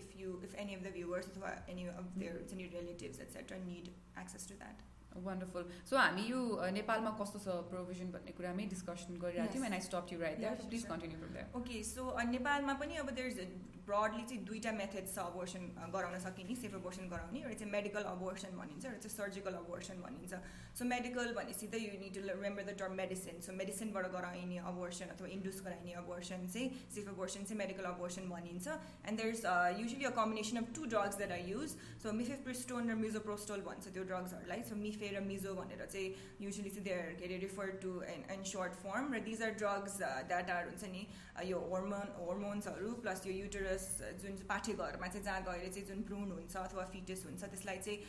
if 0.00 0.08
you 0.20 0.34
if 0.48 0.58
any 0.64 0.74
of 0.78 0.82
the 0.88 0.92
viewers 0.98 1.28
अथवा 1.32 1.52
any 1.74 1.86
of 2.02 2.10
their 2.22 2.34
Mm. 2.40 2.52
any 2.56 2.66
relatives 2.76 3.20
etc 3.26 3.60
need 3.70 3.90
access 4.24 4.46
to 4.52 4.58
that 4.64 4.84
wonderful 5.26 5.68
सो 5.90 5.96
हामी 5.98 6.22
यो 6.30 6.40
अ, 6.54 6.66
नेपालमा 6.78 7.10
कस्तो 7.20 7.38
छ 7.44 7.52
provision 7.68 8.10
भन्ने 8.16 8.32
कुरामै 8.40 8.64
डिस्कसन 8.72 9.16
गरिरहेको 9.22 9.52
थियौँ 9.54 9.62
Yes. 9.62 9.68
एन्ड 9.68 9.74
आई 9.78 9.86
स्टप 9.86 10.12
यु 10.12 10.18
right 10.22 10.40
Yeah, 10.40 10.42
there 10.48 10.58
sure, 10.58 10.68
please 10.72 10.82
sure. 10.82 10.90
Continue 10.90 11.18
from 11.22 11.32
there 11.36 11.56
okay 11.60 11.82
so 11.92 12.02
नेपालमा 12.32 12.74
पनि 12.82 12.96
अब 13.04 13.10
देयर 13.20 13.46
broadly 13.91 14.23
चाहिँ 14.31 14.43
दुईवटा 14.47 14.71
मेथड 14.79 15.07
छ 15.11 15.19
अबोर्सन 15.27 15.63
गराउन 15.93 16.19
सकिने 16.23 16.55
सेफ 16.55 16.75
अबोर्सन 16.75 17.09
गराउने 17.13 17.39
एउटा 17.43 17.55
चाहिँ 17.59 17.71
मेडिकल 17.71 18.03
अबोर्सन 18.15 18.57
भनिन्छ 18.57 18.85
एउटा 18.85 18.99
चाहिँ 19.05 19.15
सर्जिकल 19.15 19.53
अबोर्सन 19.61 20.01
भनिन्छ। 20.07 20.33
सो 20.79 20.85
मेडिकल 20.91 21.33
भनेपछि 21.37 21.67
त 21.67 21.81
you 21.83 21.99
need 22.03 22.13
to 22.15 22.21
remember 22.27 22.63
the 22.63 22.75
term 22.81 22.93
medicine 23.01 23.41
so 23.47 23.55
मेडिसिनबाट 23.61 24.05
गराइने 24.13 24.57
अबोर्सन 24.71 25.11
अथवा 25.15 25.27
इन्डुस 25.37 25.59
गराइने 25.65 25.93
अबोर्सन 26.03 26.47
चाहिँ 26.53 26.69
सेफ 26.95 27.09
अबोर्सन 27.15 27.49
चाहिँ 27.49 27.57
मेडिकल 27.63 27.89
अबोर्सन 27.91 28.29
भनिन्छ। 28.31 28.67
And 29.11 29.21
there 29.21 29.35
is 29.35 29.43
usually 29.81 30.05
a 30.05 30.13
combination 30.19 30.63
of 30.63 30.71
two 30.75 30.85
drugs 30.93 31.17
that 31.23 31.31
I 31.39 31.43
use 31.51 31.75
so 32.03 32.15
mifepristone 32.21 32.89
raw 32.91 32.95
misoprostol 33.01 33.65
भन्छ 33.67 33.83
त्यो 33.89 34.03
ड्रग्सहरूलाई 34.13 34.63
सो 34.69 34.79
मिफे 34.85 35.11
र 35.17 35.25
मिजो 35.27 35.57
भनेर 35.59 35.85
चाहिँ 35.85 36.07
युजली 36.47 36.69
चाहिँ 36.69 36.85
देयर 36.87 37.19
के 37.19 37.25
अरे 37.27 37.41
refer 37.43 37.75
to 37.83 37.91
an 38.13 38.25
an 38.37 38.47
short 38.53 38.79
form 38.85 39.13
raw 39.15 39.23
these 39.27 39.43
are 39.49 39.59
drugs 39.63 39.99
that 40.31 40.55
are 40.57 40.71
हुन्छ 40.71 40.93
नि 40.95 41.03
यो 41.51 41.59
होर्मोन 41.69 42.15
होर्मोन्सहरू 42.21 42.93
प्लस 43.03 43.27
यो 43.27 43.33
युटरस 43.33 43.80
जुन 44.21 44.31
चाहिँ 44.31 44.47
पाठेघरमा 44.49 45.07
चाहिँ 45.07 45.25
जहाँ 45.25 45.41
गएर 45.47 45.71
चाहिँ 45.71 45.87
जुन 45.87 46.01
भ्रूण 46.07 46.31
हुन्छ 46.31 46.55
अथवा 46.57 46.85
फिटस 46.93 47.25
हुन्छ 47.25 47.41
त्यसलाई 47.43 47.77
चाहिँ 47.85 47.99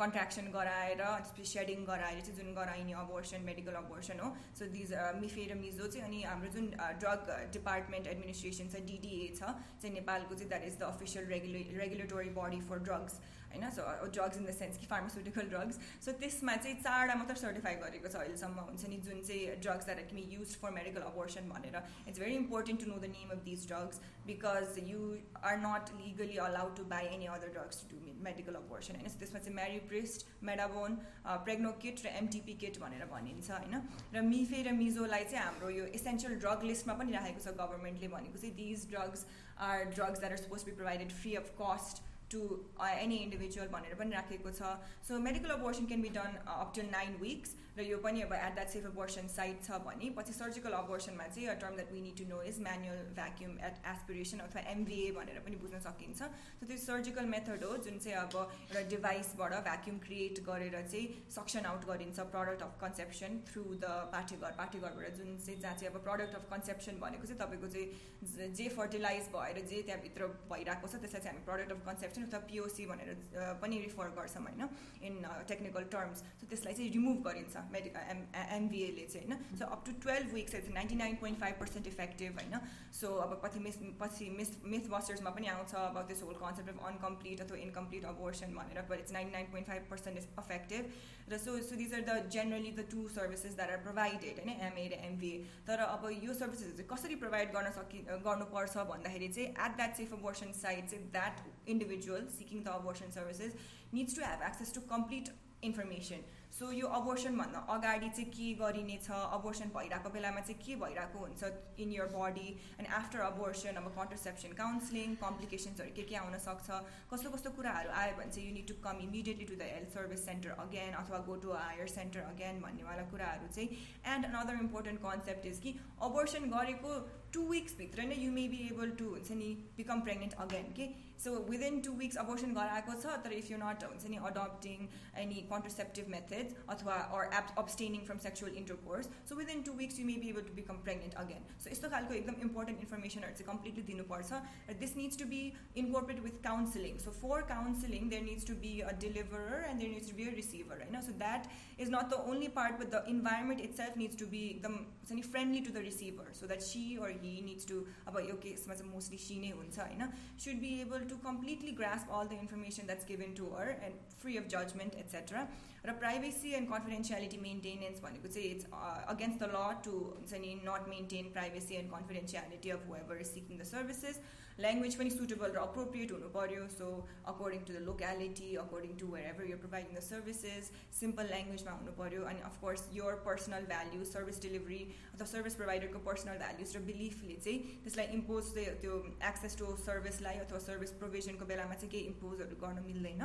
कन्ट्राक्सन 0.00 0.50
गराएर 0.56 1.02
त्यसपछि 1.04 1.44
सेडिङ 1.52 1.84
गराएर 1.90 2.20
चाहिँ 2.20 2.36
जुन 2.40 2.52
गराइने 2.54 2.92
अबोर्सन 3.04 3.40
मेडिकल 3.50 3.80
अबोर्सन 3.82 4.20
हो। 4.24 4.28
सो 4.58 4.70
दिज 4.74 4.92
मिफे 5.20 5.46
र 5.52 5.54
मिजो 5.62 5.86
चाहिँ 5.86 6.06
अनि 6.08 6.22
हाम्रो 6.24 6.52
जुन 6.58 6.66
ड्रग 7.00 7.32
डिपार्टमेन्ट 7.56 8.06
एडमिनिस्ट्रेसन 8.14 8.68
छ 8.68 8.84
डिडिए 8.92 9.32
छ 9.34 9.56
चाहिँ 9.80 9.94
नेपालको 9.94 10.34
चाहिँ 10.34 10.48
that 10.48 10.64
is 10.70 10.78
the 10.78 10.92
official 10.92 11.24
regula 11.34 11.62
regulatory 11.82 12.30
body 12.38 12.60
for 12.68 12.78
drugs 12.90 13.20
होइन 13.53 13.69
so 13.71 13.83
drugs 14.07 14.37
in 14.37 14.45
the 14.45 14.53
sense 14.53 14.77
कि 14.77 14.85
फार्मास्युटिकल 14.87 15.49
ड्रग्स 15.49 15.79
सो 16.05 16.11
त्यसमा 16.19 16.55
चाहिँ 16.57 16.75
चारवटा 16.79 17.15
मात्र 17.15 17.35
सर्टिफाई 17.37 17.75
गरेको 17.81 18.09
छ 18.09 18.15
अहिलेसम्म 18.17 18.63
हुन्छ 18.63 18.87
नि 18.87 18.97
जुन 19.03 19.21
चाहिँ 19.23 19.57
drugs 19.59 19.85
that 19.85 19.99
are 19.99 20.07
can 20.07 20.31
use 20.31 20.55
for 20.61 20.71
medical 20.73 21.01
abortion 21.03 21.49
भनेर 21.49 21.77
it's 21.81 22.19
very 22.19 22.35
important 22.35 22.83
to 22.83 22.87
know 22.87 22.97
the 22.97 23.11
name 23.11 23.35
of 23.35 23.43
these 23.45 23.67
drugs 23.67 24.01
because 24.27 24.79
you 24.85 25.09
are 25.43 25.59
not 25.59 25.93
legally 25.97 26.37
allowed 26.45 26.75
to 26.77 26.85
buy 26.87 27.11
any 27.11 27.29
other 27.33 27.53
drugs 27.53 27.83
to 27.83 27.99
do 27.99 28.15
medical 28.23 28.55
abortion 28.55 28.95
होइन 28.95 29.09
so 29.09 29.19
त्यसमा 29.19 29.39
चाहिँ 29.39 29.55
म्यारिप्रिस्ट 29.55 30.25
मेडाबोन 30.43 30.97
प्रेग्नो 31.43 31.75
kit 31.83 32.05
र 32.05 32.15
एमटिपी 32.15 32.57
kit 32.63 32.79
भनेर 32.79 33.05
भनिन्छ 33.11 33.51
होइन 33.51 33.81
र 34.13 34.25
मिफे 34.27 34.63
र 34.63 34.73
मिजोलाई 34.77 35.27
चाहिँ 35.27 35.43
हाम्रो 35.43 35.69
यो 35.71 35.85
essential 35.93 36.39
drug 36.39 36.65
लिस्टमा 36.65 36.97
पनि 37.03 37.17
राखेको 37.17 37.45
छ 37.45 37.55
गभर्मेन्टले 37.59 38.11
भनेको 38.15 38.43
चाहिँ 38.45 38.55
these 38.57 38.89
drugs 38.89 39.25
are 39.67 39.85
drugs 39.91 40.19
that 40.19 40.31
are 40.31 40.37
suppose 40.39 40.65
be 40.65 40.71
provided 40.73 41.15
free 41.15 41.35
of 41.35 41.53
cost 41.61 42.03
to 42.31 42.41
any 42.83 43.17
individual 43.17 43.67
भनेर 43.73 43.95
पनि 43.95 44.11
राखेको 44.11 44.51
छ 44.51 44.71
so 45.07 45.19
medical 45.25 45.55
abortion 45.55 45.85
can 45.91 46.01
be 46.01 46.09
done 46.15 46.39
up 46.55 46.71
till 46.75 46.89
nine 46.91 47.17
weeks 47.21 47.55
र 47.78 47.84
यो 47.86 47.96
पनि 48.04 48.20
अब 48.22 48.32
at 48.34 48.54
that 48.54 48.68
safe 48.68 48.86
abortion 48.86 49.28
site 49.30 49.62
छ 49.64 49.78
भने 49.86 50.10
पछि 50.16 50.32
सर्जिकल 50.32 50.72
अबोर्सनमा 50.78 51.26
चाहिँ 51.34 51.54
term 51.62 51.74
that 51.76 51.92
we 51.92 52.00
need 52.00 52.16
to 52.18 52.24
know 52.28 52.40
is 52.50 52.58
manual 52.62 53.02
vacuum 53.18 53.52
at 53.68 53.76
aspiration 53.90 54.38
अथवा 54.46 54.62
एमभिए 54.72 55.10
भनेर 55.18 55.38
पनि 55.46 55.56
बुझ्न 55.64 55.80
सकिन्छ। 55.84 56.18
सो 56.60 56.66
त्यो 56.66 56.76
सर्जिकल 56.84 57.26
मेथड 57.34 57.64
हो 57.64 57.76
जुन 57.86 57.98
चाहिँ 57.98 58.16
अब 58.22 58.34
एउटा 58.38 58.82
डिभाइसबाट 58.94 59.54
भ्याक्युम 59.68 59.98
क्रिएट 60.06 60.40
गरेर 60.48 60.74
चाहिँ 60.88 61.06
सक्सन 61.36 61.70
आउट 61.72 61.86
गरिन्छ 61.90 62.26
product 62.34 62.62
of 62.68 62.74
conception 62.80 63.38
through 63.52 63.64
the 63.84 63.92
पाठेघर 64.16 64.58
पाठेघरबाट 64.58 65.14
जुन 65.20 65.36
चाहिँ 65.46 65.58
जहाँ 65.60 65.74
चाहिँ 65.76 65.92
अब 65.94 66.00
प्रडक्ट 66.08 66.34
अफ 66.40 66.50
कन्सेप्सन 66.50 66.98
भनेको 67.04 67.30
चाहिँ 67.30 67.40
तपाईँको 67.42 67.68
चाहिँ 67.76 68.50
ज- 68.58 68.68
फर्टिलाइज 68.78 69.28
भएर 69.34 69.62
जे 69.70 69.82
त्यहाँभित्र 69.82 70.26
भइरहेको 70.50 70.88
छ 70.88 71.00
त्यसलाई 71.04 71.22
चाहिँ 71.22 71.36
हामी 71.36 71.44
प्रडक्ट 71.46 71.72
अफ 71.72 71.86
कन्सेप्सन 71.86 72.26
अथवा 72.26 72.40
पिओसी 72.50 72.86
भनेर 72.86 73.14
पनि 73.62 73.78
रिफर 73.86 74.10
गर्छौँ 74.18 74.42
होइन 74.42 74.68
इन 75.08 75.22
टेक्निकल 75.48 75.84
टर्म्स 75.94 76.18
सो 76.40 76.46
त्यसलाई 76.48 76.74
चाहिँ 76.74 76.90
रिमुभ 76.92 77.22
गरिन्छ। 77.28 77.56
मेडि 77.71 77.89
एम 78.05 78.21
एमबिएले 78.53 79.05
चाहिँ 79.07 79.27
होइन 79.27 79.57
so 79.57 79.65
up 79.67 79.83
to 79.85 79.91
twelve 80.03 80.33
weeks 80.33 80.51
चाहिँ 80.51 80.73
ninety 80.73 80.95
nine 80.95 81.15
point 81.15 81.39
five 81.39 81.55
percent 81.59 81.87
effective 81.87 82.39
होइन 82.39 82.59
सो 82.93 83.13
अब 83.19 83.39
पछि 83.43 83.59
मिस 83.59 83.77
पछि 83.99 84.29
मिस 84.29 84.51
मिथ 84.65 84.89
बस्टर्समा 84.89 85.29
पनि 85.29 85.47
आउँछ 85.47 85.75
अब 85.77 86.05
this 86.07 86.23
whole 86.23 86.35
concept 86.35 86.69
of 86.69 86.85
uncomplete 86.85 87.41
अथवा 87.41 87.57
इनकम्प्लिट 87.59 88.05
अबोर्सन 88.05 88.53
भनेर 88.53 88.81
but 88.89 88.99
it's 88.99 89.11
ninety 89.11 89.33
nine 89.33 89.51
point 89.51 89.67
five 89.67 89.87
percent 89.89 90.17
is 90.17 90.27
effective 90.39 90.91
raw 91.29 91.37
so 91.39 91.57
so 91.63 91.75
these 91.75 91.93
are 91.93 92.01
the 92.03 92.29
generally 92.29 92.71
the 92.73 92.87
two 92.91 93.07
services 93.09 93.55
that 93.55 93.71
are 93.71 93.77
provided 93.83 94.39
होइन 94.39 94.61
MA 94.61 94.87
र 94.87 94.99
MVA 95.05 95.43
तर 95.67 95.79
अब 95.81 96.09
यो 96.13 96.33
services 96.35 96.73
चाहिँ 96.73 96.87
कसरी 96.87 97.15
provide 97.17 97.53
गर्न 97.53 97.71
सकि 97.73 98.05
गर्नुपर्छ 98.25 98.85
भन्दाखेरि 98.89 99.27
चाहिँ 99.29 99.47
at 99.49 99.75
that 99.77 99.95
safe 99.95 100.13
abortion 100.13 100.51
side 100.57 100.89
चाहिँ 100.89 101.09
that 101.11 101.69
individual 101.69 102.27
seeking 102.33 102.63
the 102.63 102.75
abortion 102.75 103.11
services 103.11 103.55
needs 103.93 104.15
to 104.15 104.21
have 104.23 104.43
access 104.43 104.73
to 104.75 104.81
complete 104.89 105.29
information 105.63 106.23
so 106.48 106.70
यो 106.72 106.86
अबोर्सनभन्दा 106.96 107.58
अगाडि 107.70 108.08
चाहिँ 108.08 108.30
के 108.32 108.46
गरिने 108.60 108.96
छ? 109.02 109.10
अबोर्सन 109.36 109.68
भइरहेको 109.74 110.10
बेलामा 110.10 110.40
चाहिँ 110.40 110.60
के 110.64 110.74
भइरहेको 110.80 111.18
हुन्छ 111.18 111.50
in 111.84 111.92
your 111.92 112.06
body 112.14 112.48
and 112.78 112.88
after 112.98 113.18
abortion 113.20 113.80
अब 113.80 113.88
कन्ट्रसेप्सन 113.98 114.56
काउन्सिलिङ 114.60 115.14
कम्प्लिकेसन्सहरू 115.22 115.92
के 115.98 116.02
के 116.08 116.16
आउन 116.22 116.38
सक्छ? 116.46 116.68
कस्तो 117.12 117.30
कस्तो 117.30 117.50
कुराहरू 117.58 117.90
आयो 118.00 118.16
भने 118.16 118.30
चाहिँ 118.32 118.48
you 118.48 118.54
need 118.54 118.66
to 118.68 118.74
come 118.86 119.04
immediately 119.04 119.44
to 119.44 119.54
the 119.54 119.68
health 119.72 119.94
service 119.94 120.24
centre 120.24 120.56
again 120.64 120.92
अथवा 121.02 121.18
go 121.28 121.36
to 121.44 121.52
higher 121.52 121.86
centre 121.94 122.20
again 122.32 122.60
भन्नेवाला 122.64 123.04
कुराहरू 123.12 123.52
चाहिँ. 123.54 123.68
And 124.14 124.26
another 124.32 124.64
important 124.64 125.00
concept 125.04 125.46
is 125.52 125.60
कि 125.66 125.76
अबोर्सन 126.08 126.50
गरेको 126.56 126.96
टु 127.33 127.41
विक्सभित्र 127.47 128.03
नै 128.07 128.15
you 128.15 128.31
may 128.31 128.47
be 128.47 128.57
able 128.63 128.91
to 128.97 129.05
हुन्छ 129.07 129.35
नि 129.37 129.45
बिकम 129.77 130.01
प्रेग्नेन्ट 130.01 130.33
अगेन 130.41 130.65
के 130.79 130.85
so 131.23 131.31
within 131.47 131.79
two 131.81 131.91
weeks 131.99 132.17
abortion 132.23 132.53
गराएको 132.53 132.95
छ 132.95 133.15
तर 133.23 133.33
इफ 133.33 133.49
यु 133.51 133.57
नट 133.57 133.85
हुन्छ 133.85 134.11
नि 134.13 134.19
अडप्टिङ 134.29 134.87
एनी 135.21 135.41
कन्ट्रसेप्टिभ 135.51 136.11
मेथड्स 136.15 136.59
अथवा 136.73 136.97
or 137.17 137.33
app 137.39 137.55
abstaining 137.57 138.05
from 138.09 138.21
sexual 138.25 138.59
intercourse 138.61 139.09
so 139.29 139.35
within 139.35 139.63
two 139.69 139.73
weeks 139.79 139.99
you 139.99 140.05
may 140.07 140.17
be 140.25 140.29
able 140.29 140.47
to 140.49 140.53
become 140.59 140.83
pregnant 140.85 141.17
again 141.23 141.49
so 141.65 141.69
यस्तो 141.69 141.89
खालको 141.95 142.13
एकदम 142.13 142.47
इम्पोर्टेन्ट 142.47 142.85
इन्फर्मेसनहरू 142.87 143.37
चाहिँ 143.39 143.49
कम्प्लिटली 143.49 143.87
दिनुपर्छ 143.89 144.41
र 144.69 144.77
this 144.83 144.95
needs 144.97 145.23
to 145.23 145.29
B 145.33 145.41
इन्कोर्पोरेट 145.85 146.23
with 146.27 146.39
counselling 146.45 147.03
so 147.07 147.15
for 147.17 147.47
counselling 147.53 148.09
there 148.15 148.27
needs 148.29 148.51
to 148.51 148.59
be 148.65 148.75
a 148.81 148.95
डेलिभरर 149.05 149.69
and 149.71 149.85
there 149.85 149.93
needs 149.97 150.11
to 150.11 150.17
be 150.21 150.27
a 150.27 150.35
receiver 150.41 150.85
होइन 150.85 151.01
so 151.09 151.19
that 151.25 151.51
is 151.77 151.89
not 151.89 152.09
the 152.09 152.17
only 152.23 152.49
part 152.49 152.77
but 152.77 152.91
the 152.91 153.03
environment 153.07 153.59
itself 153.59 153.95
needs 153.95 154.15
to 154.15 154.25
be 154.25 154.41
एकदम 154.49 154.73
हुन्छ 154.73 155.11
नि 155.11 155.21
friendly 155.23 155.59
to 155.61 155.71
the 155.71 155.83
receiver 155.85 156.31
so 156.33 156.47
that 156.47 156.61
C 156.63 156.83
or 156.97 157.09
he 157.23 157.35
needs 157.41 157.65
to 157.65 157.83
अब 158.07 158.19
यो 158.29 158.39
केसमा 158.47 158.75
चाहिँ 158.75 158.91
mostly 158.91 159.21
सी 159.27 159.39
नै 159.41 159.51
हुन्छ 159.59 159.79
होइन 159.79 160.09
should 160.37 160.63
be 160.65 160.73
able 160.81 161.05
to 161.13 161.21
completely 161.27 161.75
grasp 161.83 162.17
all 162.17 162.33
the 162.33 162.39
information 162.39 162.91
that's 162.91 163.11
given 163.13 163.37
to 163.41 163.53
her 163.57 163.69
and 163.87 164.17
free 164.23 164.37
of 164.37 164.51
judgment 164.57 164.99
etc 165.05 165.47
raw 165.85 165.93
private 165.99 166.23
privacy 166.23 166.51
end 166.55 166.69
confidentiality 166.69 167.37
maintenance 167.37 168.01
भनेको 168.01 168.27
चाहिँ 168.33 168.49
it's 168.49 168.65
against 169.13 169.39
the 169.39 169.49
law 169.53 169.63
to 169.85 169.95
हुन्छ 170.11 170.39
नि 170.43 170.53
नट 170.65 170.87
maintain 170.89 171.31
privacy 171.33 171.75
end 171.75 171.91
confidentiality 171.91 172.69
of 172.75 172.85
whoever 172.91 173.23
seeking 173.29 173.57
the 173.57 173.67
services 173.71 174.21
Language 174.58 174.94
पनि 175.00 175.10
suitable 175.10 175.50
र 175.56 175.58
appropriate 175.62 176.12
हुनु 176.12 176.28
पऱ्यो 176.36 176.62
so 176.76 176.86
according 177.32 177.60
to 177.66 177.72
the 177.72 177.82
locality 177.88 178.48
according 178.62 178.96
to 179.02 179.10
wherever 179.28 179.50
you're 179.50 179.58
providing 179.64 179.92
the 179.96 180.00
services 180.06 180.70
simple 181.00 181.30
ल्याङ्ग्वेजमा 181.32 181.74
हुनु 181.76 181.92
पऱ्यो 182.00 182.24
अनि 182.30 182.42
of course 182.48 182.88
your 182.94 183.20
personal 183.28 183.68
values 183.72 184.08
service 184.12 184.42
delivery 184.44 184.80
अथवा 185.12 185.28
service 185.34 185.58
प्रोभाइडरको 185.60 186.02
personal 186.08 186.42
values 186.42 186.76
र 186.76 186.82
बिलिफले 186.88 187.36
चाहिँ 187.44 187.76
त्यसलाई 187.84 188.18
इम्पोज 188.18 188.50
त्यो 188.56 188.98
एक्सेस 189.30 189.56
टु 189.62 189.70
सर्भिसलाई 189.84 190.42
अथवा 190.46 190.62
सर्भिस 190.66 190.96
प्रोभिजनको 191.04 191.50
बेलामा 191.52 191.78
चाहिँ 191.78 191.92
केही 191.94 192.12
इम्पोजहरू 192.14 192.60
गर्न 192.64 192.84
मिल्दैन. 192.88 193.22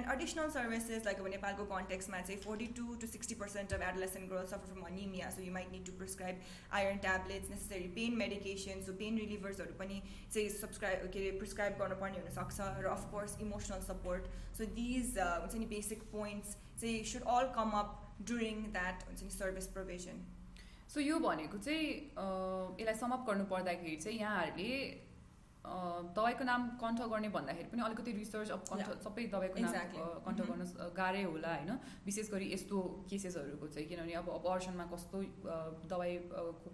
एन्ड 0.00 0.10
एडिसनल 0.16 0.50
सर्भिसेस 0.56 1.08
लाइक 1.10 1.24
अब 1.24 1.30
नेपालको 1.36 1.68
कन्टेक्समा 1.72 2.20
चाहिँ 2.26 2.40
forty 2.48 2.66
two 2.80 2.98
to 3.00 3.12
sixty 3.14 3.38
percent 3.44 3.78
of 3.78 3.86
adolescent 3.92 4.28
girl 4.34 4.44
suffer 4.52 4.74
from 4.74 4.90
anaemia 4.90 5.30
so 5.38 5.46
you 5.46 5.52
might 5.52 5.72
need 5.72 5.86
to 5.86 5.96
prescribe 6.02 6.42
iron 6.80 7.02
tablets 7.08 7.50
necessary 7.54 7.88
pain 7.96 8.20
medication 8.24 8.86
so 8.90 8.98
pain 9.00 9.24
रिलिभर्सहरू 9.24 9.80
पनि 9.80 10.02
चाहिँ 10.10 10.48
सब्सक्राइब 10.72 11.10
के 11.12 11.18
अरे 11.18 11.30
प्रिस्क्राइब 11.38 11.72
गर्नुपर्ने 11.78 12.18
हुनसक्छ 12.18 12.66
र 12.80 12.88
of course 12.90 13.36
emotional 13.40 13.80
support 13.86 14.28
so 14.58 14.64
these 14.76 15.18
हुन्छ 15.18 15.54
नि 15.54 15.66
basic 15.72 16.02
points 16.12 16.56
चाहिँ 16.80 17.02
should 17.10 17.26
all 17.32 17.48
come 17.56 17.70
up 17.80 17.90
during 18.22 18.62
that 18.72 19.04
हुन्छ 19.08 19.22
नि 19.22 19.30
सर्भिस 19.32 19.66
प्रोभिजन 19.74 20.22
सो 20.94 21.00
यो 21.00 21.18
भनेको 21.20 21.58
चाहिँ 21.66 21.90
यसलाई 22.80 22.94
समअप 23.02 23.26
गर्नु 23.26 23.44
पर्दाखेरि 23.52 23.96
चाहिँ 23.96 24.18
यहाँहरूले 24.18 24.72
दबाईको 25.62 26.44
नाम 26.44 26.62
कन्ठ 26.74 27.00
गर्ने 27.10 27.28
भन्दाखेरि 27.34 27.68
पनि 27.70 27.82
अलिकति 27.82 28.12
रिसर्च 28.12 28.50
अब 28.50 28.62
कन्ठ 28.70 28.86
सबै 29.02 29.24
दबाईको 29.34 29.58
नाम 29.62 29.74
कन्ठ 30.26 30.40
mm-hmm. 30.40 30.48
गर्न 30.50 30.90
गाह्रै 30.96 31.22
होला 31.22 31.52
होइन। 31.54 31.70
विशेष 32.04 32.30
गरी 32.30 32.46
यस्तो 32.52 32.78
केसेसहरूको 33.10 33.66
चाहिँ 33.68 33.86
किनभने 33.88 34.14
अब 34.20 34.30
अपर्सनमा 34.32 34.86
कस्तो 34.92 35.18
दबाई 35.92 36.16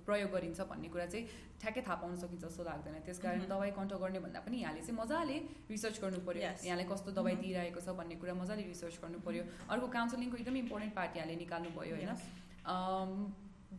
प्रयोग 0.09 0.31
गरिन्छ 0.33 0.61
भन्ने 0.71 0.89
कुरा 0.89 1.07
चाहिँ 1.07 1.25
ठ्याक्कै 1.61 1.83
थाहा 1.85 1.97
पाउन 2.01 2.17
सकिन्छ 2.17 2.45
जस्तो 2.45 2.65
लाग्दैन। 2.65 2.95
त्यस 3.05 3.19
कारण 3.19 3.39
mm-hmm. 3.39 3.53
दबाई 3.53 3.71
कन्ठ 3.77 3.93
गर्ने 4.05 4.21
भन्दा 4.25 4.41
पनि 4.49 4.57
यहाँले 4.63 4.81
चाहिँ 4.81 4.97
मजाले 5.01 5.37
रिसर्च 5.69 6.01
गर्नु 6.01 6.21
पऱ्यो 6.25 6.43
यहाँलाई 6.65 6.89
कस्तो 6.93 7.11
दबाई 7.13 7.35
mm-hmm. 7.35 7.45
दिइरहेको 7.45 7.81
छ 7.85 7.97
भन्ने 8.01 8.17
कुरा 8.25 8.35
मजाले 8.41 8.65
रिसर्च 8.73 8.97
गर्नु 9.05 9.21
पऱ्यो 9.29 9.45
अर्को 9.69 9.87
काउन्सिलिङको 9.99 10.41
एकदमै 10.41 10.65
इम्पोर्टेन्ट 10.65 10.97
पार्ट 10.97 11.21
यहाँले 11.21 11.37
निकाल्नु 11.45 11.77
भयो 11.77 11.95
होइन 12.01 12.13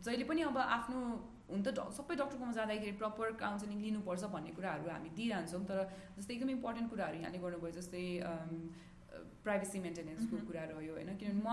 जहिले 0.06 0.24
पनि 0.24 0.42
अब 0.48 0.56
आफ्नो 0.78 0.98
हुन 1.52 1.62
त 1.66 1.68
सबै 1.98 2.14
डक्टरकोमा 2.20 2.52
जाँदाखेरि 2.58 2.92
प्रपर 3.02 3.32
काउन्सिलिङ 3.44 3.78
लिनुपर्छ 3.86 4.22
भन्ने 4.36 4.52
कुराहरू 4.58 4.90
हामी 4.94 5.10
दिइरहन्छौँ 5.18 5.64
तर 5.70 5.78
जस्तै 6.18 6.34
एकदम 6.34 6.50
इम्पोर्टेन्ट 6.58 6.90
कुराहरू 6.92 7.16
यहाँले 7.24 7.38
गर्नुभयो 7.46 7.72
जस्तै 7.80 8.04
प्राइभेसी 9.44 9.78
मेन्टेनेन्सको 9.84 10.36
कुरा 10.48 10.62
रह्यो 10.70 10.92
होइन? 10.94 11.08
किनभने 11.20 11.42
म 11.42 11.50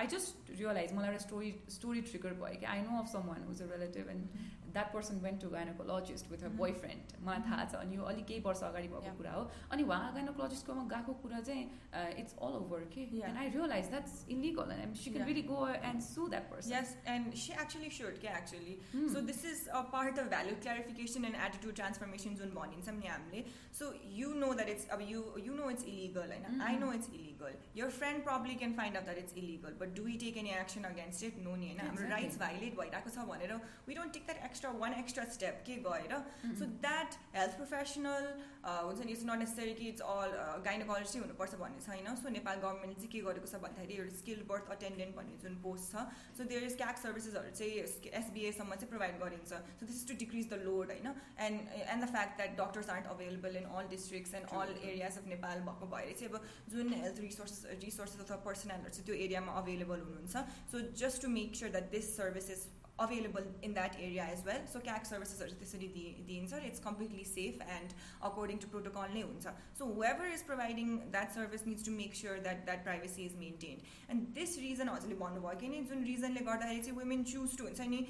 आई 0.00 0.06
जस्ट 0.14 0.50
रियलाइज 0.60 0.92
मलाई 0.96 1.08
एउटा 1.10 1.22
स्टोरी 1.24 1.50
स्टोरी 1.76 2.00
ट्रिगर 2.08 2.32
भयो 2.40 2.58
कि 2.60 2.66
I 2.72 2.82
know 2.86 2.98
of 3.00 3.06
some 3.12 3.22
one 3.30 3.44
who's 3.48 3.62
a 3.62 3.68
relative 3.70 4.08
and 4.14 4.24
that 4.73 4.93
person 4.93 5.19
went 5.23 5.41
to 5.41 5.49
gynaecologist 5.49 6.31
with 6.31 6.43
a 6.43 6.49
boy 6.57 6.71
friend 6.75 7.11
मलाई 7.25 7.41
थाहा 7.47 7.65
छ 7.65 7.81
अनि 7.81 7.95
यो 7.95 8.03
अलिक 8.11 8.25
केही 8.27 8.39
वर्ष 8.45 8.63
अगाडि 8.63 8.87
भएको 8.93 9.15
कुरा 9.17 9.33
हो 9.33 9.43
अनि 9.71 9.83
उहाँ 9.85 10.13
गाइनोकोलोजिस्टकोमा 10.13 10.85
गएको 10.93 11.13
कुरा 11.23 11.41
चाहिँ 11.41 12.15
इट्स 12.21 12.37
अल 12.41 12.55
ओभर 12.55 12.87
के 12.95 13.01
and 13.21 13.37
I 13.37 13.49
realise 13.55 13.89
that's 13.89 14.15
illegal 14.35 14.71
and 14.77 14.95
she 15.01 15.11
can 15.11 15.27
really 15.27 15.43
go 15.49 15.67
and 15.89 16.01
sue 16.03 16.27
that 16.27 16.49
person 16.51 16.73
yes 16.73 16.95
and 17.15 17.33
she 17.43 17.53
actually 17.57 17.89
should 17.97 18.17
के 18.21 18.31
actually 18.31 18.77
so 18.93 19.21
this 19.27 19.43
is 19.51 19.67
a 19.69 19.81
part 19.93 20.19
of 20.19 20.29
value 20.29 20.55
clarification 20.61 21.25
and 21.25 21.41
attitude 21.41 21.75
transformation 21.81 22.41
जुन 22.41 22.55
भनिन्छौँ 22.55 22.95
नि 22.95 23.07
हामीले 23.07 23.45
so 23.73 23.91
you 24.15 24.33
know 24.37 24.53
that 24.53 24.69
it's 24.69 24.89
अब 24.89 25.05
you 25.09 25.23
you 25.41 25.53
know 25.55 25.69
it's 25.69 25.87
illegal 25.93 26.35
होइन 26.37 26.65
I 26.69 26.81
know 26.85 26.91
it's 26.93 27.13
illegal 27.13 27.61
your 27.75 27.95
friend 27.99 28.23
probably 28.23 28.55
can 28.63 28.73
find 28.81 28.97
out 28.97 29.05
that 29.05 29.23
it's 29.25 29.37
illegal 29.43 29.79
but 29.79 29.95
do 29.95 30.09
we 30.09 30.17
take 30.25 30.43
any 30.43 30.57
action 30.57 30.91
against 30.91 31.23
it 31.23 31.39
no 31.43 31.55
नि 31.55 31.67
होइन 31.67 31.85
हाम्रो 31.85 32.09
rights 32.09 32.39
violate 32.39 32.77
भइरहेको 32.81 33.15
छ 33.15 33.29
भनेर 33.31 33.57
we 33.87 33.95
don't 33.95 34.13
take 34.13 34.25
that 34.25 34.45
extra 34.58 34.70
one 34.78 34.94
extra 34.94 35.24
step 35.32 35.62
के 35.66 35.74
गएर 35.82 36.12
so 36.58 36.66
that 36.82 37.14
health 37.34 37.52
professional 37.56 38.24
हुन्छ 38.66 39.00
नि 39.00 39.12
इट्स 39.12 39.24
नट 39.26 39.38
नेसेसरी 39.38 39.74
कि 39.74 39.84
इट्स 39.88 40.02
अल 40.04 40.32
गाइनोकोलोजी 40.64 41.18
हुनुपर्छ 41.18 41.58
भन्ने 41.60 41.82
छैन 41.84 42.16
सो 42.22 42.32
नेपाल 42.36 42.56
गभर्मेन्टले 42.64 42.94
चाहिँ 42.96 43.10
के 43.12 43.20
गरेको 43.26 43.50
छ 43.50 43.60
भन्दाखेरि 43.64 43.98
एउटा 43.98 44.16
स्किल 44.22 44.42
बर्थ 44.48 44.72
अटेन्डेन्ट 44.76 45.16
भन्ने 45.18 45.36
जुन 45.44 45.54
पोस्ट 45.66 45.92
छ 45.92 46.02
सो 46.38 46.46
देयर 46.54 46.66
इज 46.70 46.74
क्याक 46.80 46.98
सर्भिसेसहरू 47.02 47.52
चाहिँ 47.60 48.16
एसबिएसम्म 48.22 48.80
चाहिँ 48.80 48.88
प्रोभाइड 48.94 49.20
गरिन्छ 49.20 49.52
so 49.52 49.60
this 49.84 50.00
is 50.00 50.08
to 50.08 50.16
decrease 50.24 50.50
the 50.54 50.58
load 50.64 50.90
होइन 50.94 51.06
and 51.46 51.78
and 51.84 52.04
the 52.04 52.10
fact 52.16 52.36
that 52.42 52.58
doctors 52.62 52.90
aren't 52.96 53.12
available 53.14 53.60
in 53.62 53.70
all 53.76 53.92
districts 53.94 54.34
and 54.40 54.56
all 54.62 54.74
areas 54.80 55.20
of 55.22 55.30
Nepal 55.34 55.64
भएको 55.70 55.92
भएर 55.94 56.18
चाहिँ 56.18 56.32
अब 56.32 56.50
जुन 56.74 56.92
हेल्थ 56.96 57.22
रिसोर्स 57.26 57.62
रिसोर्सेस 57.86 58.26
अथवा 58.26 58.42
पर्सनलहरू 58.50 58.96
चाहिँ 58.98 59.06
त्यो 59.06 59.22
एरियामा 59.22 59.56
अभाइलेबल 59.62 60.04
हुनुहुन्छ 60.08 60.44
so 60.74 60.84
just 61.04 61.26
to 61.26 61.34
make 61.38 61.56
sure 61.62 61.74
that 61.78 61.90
this 61.96 62.12
services 62.16 62.68
available 62.99 63.41
in 63.63 63.73
that 63.73 63.95
area 63.99 64.27
as 64.31 64.43
well. 64.45 64.59
So 64.71 64.79
CAC 64.79 65.07
services 65.07 65.41
are 65.41 65.47
त्यसरी 65.61 65.87
दिइन्छ 66.27 66.59
it's 66.69 66.79
completely 66.79 67.23
safe 67.23 67.55
and 67.75 67.93
according 68.21 68.59
to 68.63 68.67
protocol 68.73 69.07
नै 69.13 69.23
हुन्छ. 69.23 69.53
So 69.79 69.87
whoever 69.87 70.27
is 70.35 70.43
providing 70.43 70.91
that 71.15 71.33
service 71.33 71.65
needs 71.65 71.83
to 71.87 71.91
make 71.91 72.13
sure 72.13 72.39
that 72.47 72.65
that 72.67 72.83
privacy 72.89 73.25
is 73.25 73.35
maintained. 73.45 73.81
And 74.09 74.27
this 74.35 74.57
reason 74.65 74.93
हजुरले 74.95 75.17
भन्नुभयो 75.23 75.59
कि 75.63 75.69
नि 75.73 75.81
जुन 75.93 76.03
रिजनले 76.11 76.45
गर्दाखेरि 76.49 76.83
चाहिँ 76.89 76.97
women 76.99 77.25
choose 77.33 77.55
to 77.61 77.67
हुन्छ 77.69 77.89
नि 77.95 78.05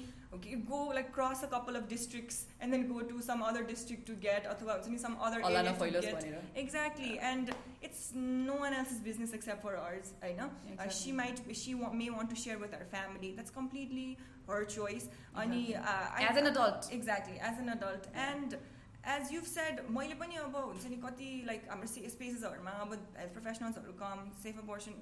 go 0.68 0.82
like 0.98 1.10
cross 1.12 1.42
a 1.48 1.50
couple 1.56 1.76
of 1.80 1.88
districts 1.88 2.44
and 2.60 2.72
then 2.72 2.86
go 2.92 3.00
to 3.00 3.22
some 3.22 3.42
other 3.42 3.64
district 3.72 4.06
to 4.12 4.18
get 4.28 4.50
अथवा 4.52 4.78
हुन्छ 4.78 4.88
नि 4.94 5.00
some 5.06 5.16
other 5.30 5.40
area 5.40 5.74
to 5.78 5.90
get. 6.00 6.28
Exactly 6.66 7.18
and 7.32 7.54
it's 7.82 8.04
no 8.14 8.60
one 8.66 8.78
else's 8.82 9.00
business 9.08 9.34
except 9.40 9.62
for 9.62 9.74
ours 9.86 10.14
होइन 10.22 10.46
uh, 10.46 10.88
she 11.00 11.12
might 11.22 11.42
she 11.64 11.74
may 12.02 12.10
want 12.18 12.30
to 12.36 12.40
share 12.44 12.58
with 12.66 12.78
her 12.80 12.86
family 12.96 13.34
that's 13.40 13.58
completely 13.60 14.08
her 14.48 14.62
choice 14.76 15.10
अनि 15.36 15.64
as 16.28 16.38
an 16.38 16.46
adult 16.46 16.92
exactly 16.92 17.36
as 17.48 17.58
an 17.60 17.68
adult 17.70 18.06
and 18.24 18.56
as 19.12 19.32
you've 19.32 19.44
said 19.44 19.80
मैले 19.90 20.14
पनि 20.20 20.36
अब 20.42 20.56
हुन्छ 20.56 20.86
नि 20.90 20.96
कति 20.98 21.26
like 21.46 21.66
हाम्रो 21.70 21.88
स्पेसेसहरूमा 21.88 22.70
अब 22.84 22.92
health 22.92 23.32
प्रोफेसनल्सहरू 23.32 23.92
come 23.98 24.30
safe 24.42 24.58
abortion 24.58 24.94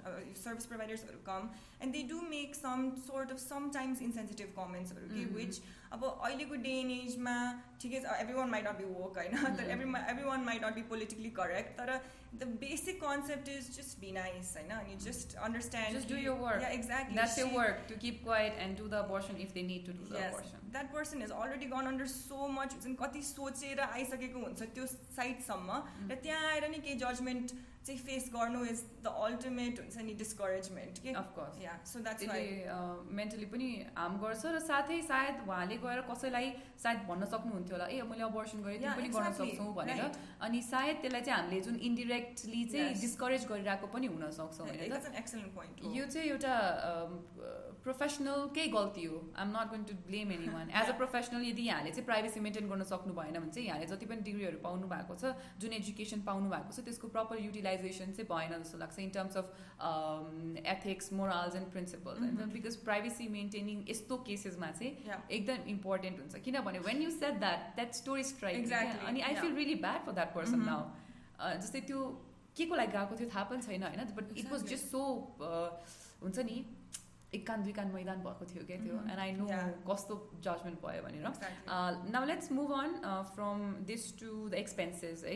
service 0.43 0.67
प्रोभाइडर्सहरू 0.67 1.19
come 1.29 1.51
and 1.83 1.93
they 1.93 2.03
do 2.09 2.21
make 2.31 2.55
some 2.55 2.91
sort 3.05 3.31
of 3.31 3.39
sometimes 3.39 4.03
insensitive 4.03 4.55
कमेन्ट्सहरू 4.59 5.15
कि 5.15 5.25
विच 5.37 5.61
अब 5.94 6.04
अहिलेको 6.04 6.56
डे 6.64 6.72
एन 6.80 6.92
एजमा 6.92 7.34
ठिकै 7.82 8.00
छ 8.04 8.16
everyone 8.38 8.50
might 8.50 8.68
not 8.68 8.78
be 8.78 8.86
work 8.94 9.18
होइन? 9.18 9.56
तर 9.58 9.70
every 9.76 9.90
everyone 10.26 10.44
might 10.46 10.66
not 10.66 10.76
be 10.76 10.82
politically 10.90 11.30
correct 11.40 11.78
तर 11.78 11.92
the 12.34 12.48
basic 12.62 13.00
concept 13.04 13.50
is 13.50 13.70
just 13.78 14.00
be 14.00 14.12
nice 14.18 14.54
होइन? 14.58 14.72
अनि 14.78 14.96
just 15.06 15.36
understand 15.48 16.10
do 16.10 16.18
your 16.18 16.38
work 16.42 16.68
exactly 16.72 17.48
work 17.56 17.86
to 17.90 18.00
keep 18.02 18.22
quite 18.24 18.60
and 18.66 18.78
do 18.80 18.88
the 18.88 19.04
person 19.14 19.42
if 19.46 19.54
they 19.54 19.64
need 19.70 19.86
to 19.86 19.98
do 20.00 20.10
the 20.12 20.26
that 20.76 20.92
person 20.94 21.22
is 21.24 21.32
already 21.38 21.72
gone 21.74 21.94
under 21.94 22.08
so 22.14 22.48
much 22.58 22.74
हुन्छ 22.74 22.86
नि 22.88 22.96
कति 23.04 23.22
सोचेर 23.30 23.80
आइसकेको 23.88 24.46
हुन्छ 24.46 24.70
त्यो 24.78 24.86
साइडसम्म 24.94 25.82
र 26.12 26.20
त्यहाँ 26.28 26.52
आएर 26.52 26.70
नि 26.72 26.80
केही 26.88 27.00
जजमेन्ट 27.06 27.58
चाहिँ 27.88 28.00
फेस 28.08 28.30
गर्नु 28.36 28.64
इज 28.66 28.84
द 29.04 29.14
अल्टिमेट 29.26 29.80
हुन्छ 29.82 30.06
नि 30.08 30.14
डिस्करेजमेन्ट 30.22 31.02
के 31.04 31.14
of course 31.22 31.62
yeah 31.62 31.76
so 31.92 32.00
that's 32.08 32.24
mentally 33.20 33.48
पनि 33.54 33.70
हार्म 33.98 34.18
गर्छ 34.24 34.54
र 34.56 34.60
साथै 34.68 35.02
सायद 35.10 35.44
उहाँले 35.48 35.78
गएर 35.86 36.02
कसैलाई 36.10 36.52
सायद 36.84 37.00
भन्न 37.10 37.32
सक्नुहुन्थ्यो 37.34 37.76
होला। 37.78 37.88
ए 37.88 38.02
मैले 38.10 38.24
अबर्सन 38.28 38.66
गरेँ 38.66 38.80
त्यो 38.82 38.96
पनि 39.00 39.10
गर्न 39.16 39.32
सक्छौँ 39.40 39.74
भनेर। 39.80 40.04
अनि 40.48 40.62
सायद 40.72 41.02
त्यसलाई 41.06 41.22
चाहिँ 41.22 41.40
हामीले 41.40 41.62
जुन 41.70 41.80
इन्डिरेक्टली 41.92 42.66
चाहिँ 42.74 42.94
डिस्करेज 43.06 43.48
गरिरहेको 43.54 43.88
पनि 43.96 44.08
हुन 44.14 44.30
सक्छौँ 44.40 44.68
होइन 44.68 45.96
यो 45.96 46.06
चाहिँ 46.06 46.28
एउटा 46.30 46.54
प्रोफेसनलकै 47.88 48.68
गल्ती 48.70 49.04
हो। 49.06 49.18
I'm 49.18 49.52
not 49.56 49.68
going 49.72 49.84
to 49.90 49.94
blame 50.08 50.32
anyone 50.54 50.70
as 50.70 50.90
a 50.90 50.96
professional 51.02 51.44
यदि 51.48 51.64
यहाँले 51.68 51.92
चाहिँ 51.92 52.06
प्राइभेसी 52.06 52.40
मेन्टेन 52.46 52.70
गर्न 52.70 52.84
सक्नु 52.90 53.14
भएन 53.20 53.40
भने 53.40 53.52
चाहिँ 53.52 53.68
यहाँले 53.68 53.86
जति 53.88 54.06
पनि 54.06 54.22
डिग्रीहरू 54.28 54.60
पाउनु 54.64 54.88
भएको 54.94 55.16
छ 55.22 55.32
जुन 55.64 55.74
एजुकेसन 55.80 56.22
पाउनु 56.30 56.50
भएको 56.50 56.72
छ 56.72 56.86
त्यसको 56.88 57.08
प्रपर 57.16 57.44
युटिलाइज 57.44 57.77
रियलाइजेसन 57.78 58.12
चाहिँ 58.18 58.28
भएन 58.32 58.64
जस्तो 58.64 58.78
लाग्छ 58.84 59.00
in 59.06 59.10
terms 59.18 59.38
of 59.38 59.48
ethics 60.76 61.14
morals 61.20 61.56
and 61.56 61.72
principles 61.72 62.20
होइन 62.20 62.52
बिकज 62.54 62.76
प्राइभेसी 62.88 63.28
मेन्टेनिङ 63.38 63.84
यस्तो 63.90 64.18
केसेसमा 64.30 64.72
चाहिँ 64.80 64.94
एकदम 65.40 65.70
इम्पोर्टेन्ट 65.76 66.20
हुन्छ 66.20 66.44
किनभने 66.48 66.80
when 66.88 67.02
you 67.02 67.12
set 67.18 67.40
that 67.46 67.76
that 67.76 67.94
story 68.02 68.24
strike 68.32 68.72
अनि 69.12 69.22
I 69.30 69.36
feel 69.42 69.56
really 69.62 69.76
bad 69.86 70.06
for 70.06 70.18
that 70.22 70.34
person 70.36 70.66
now 70.72 71.60
जस्तै 71.62 71.82
त्यो 71.92 72.02
के 72.58 72.66
को 72.66 72.76
लागि 72.76 72.92
गएको 72.92 73.16
थियो 73.18 73.30
थाहा 73.34 73.44
पनि 73.50 73.62
छैन 73.62 73.84
होइन? 73.84 74.06
But 74.18 74.38
it 74.38 74.52
was 74.52 74.64
just 74.70 74.86
so 74.92 75.02
हुन्छ 76.22 76.40
नि 76.46 76.56
एक 77.38 77.48
कान 77.48 77.64
दुई 77.64 77.74
कान 77.80 77.92
मैदान 77.94 78.24
भएको 78.28 78.46
थियो 78.54 78.66
क्या 78.68 78.78
त्यो. 78.84 79.00
And 79.12 79.20
I 79.26 79.32
know. 79.40 79.48
कस्तो 79.90 80.20
जजमेन्ट 80.50 80.82
भयो 80.86 81.02
भनेर. 81.08 81.24
Now 82.16 82.26
let's 82.26 82.52
move 82.60 82.72
on 82.80 82.98
from 83.34 83.66
this 83.88 84.08
to 84.20 84.32
the 84.50 84.54
expenses 84.64 85.24
है. 85.26 85.36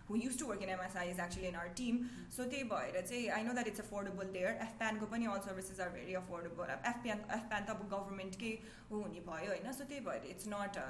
who 0.08 0.16
used 0.22 0.38
to 0.40 0.46
work 0.48 0.62
in 0.62 0.72
MSI 0.74 1.10
is 1.10 1.20
actually 1.26 1.46
in 1.48 1.60
our 1.60 1.70
team 1.82 2.00
so 2.36 2.48
त्यही 2.54 2.64
भएर 2.72 3.00
चाहिँ 3.00 3.28
I 3.36 3.44
know 3.44 3.52
that 3.60 3.70
it's 3.72 3.80
affordable 3.80 4.32
there 4.38 4.58
एफप्यानको 4.66 5.06
पनि 5.14 5.30
all 5.34 5.46
services 5.46 5.80
are 5.86 5.94
very 5.98 6.18
affordable 6.22 6.74
FPAN 6.78 7.22
FPAN 7.38 7.70
त 7.70 7.76
अब 7.76 7.86
गभर्मेन्टकै 7.94 8.52
ऊ 8.90 9.04
हुने 9.04 9.22
भयो 9.30 9.54
होइन? 9.54 9.72
सो 9.78 9.88
त्यही 9.92 10.04
भएर 10.10 10.26
इट्स 10.34 10.50
नट 10.56 10.82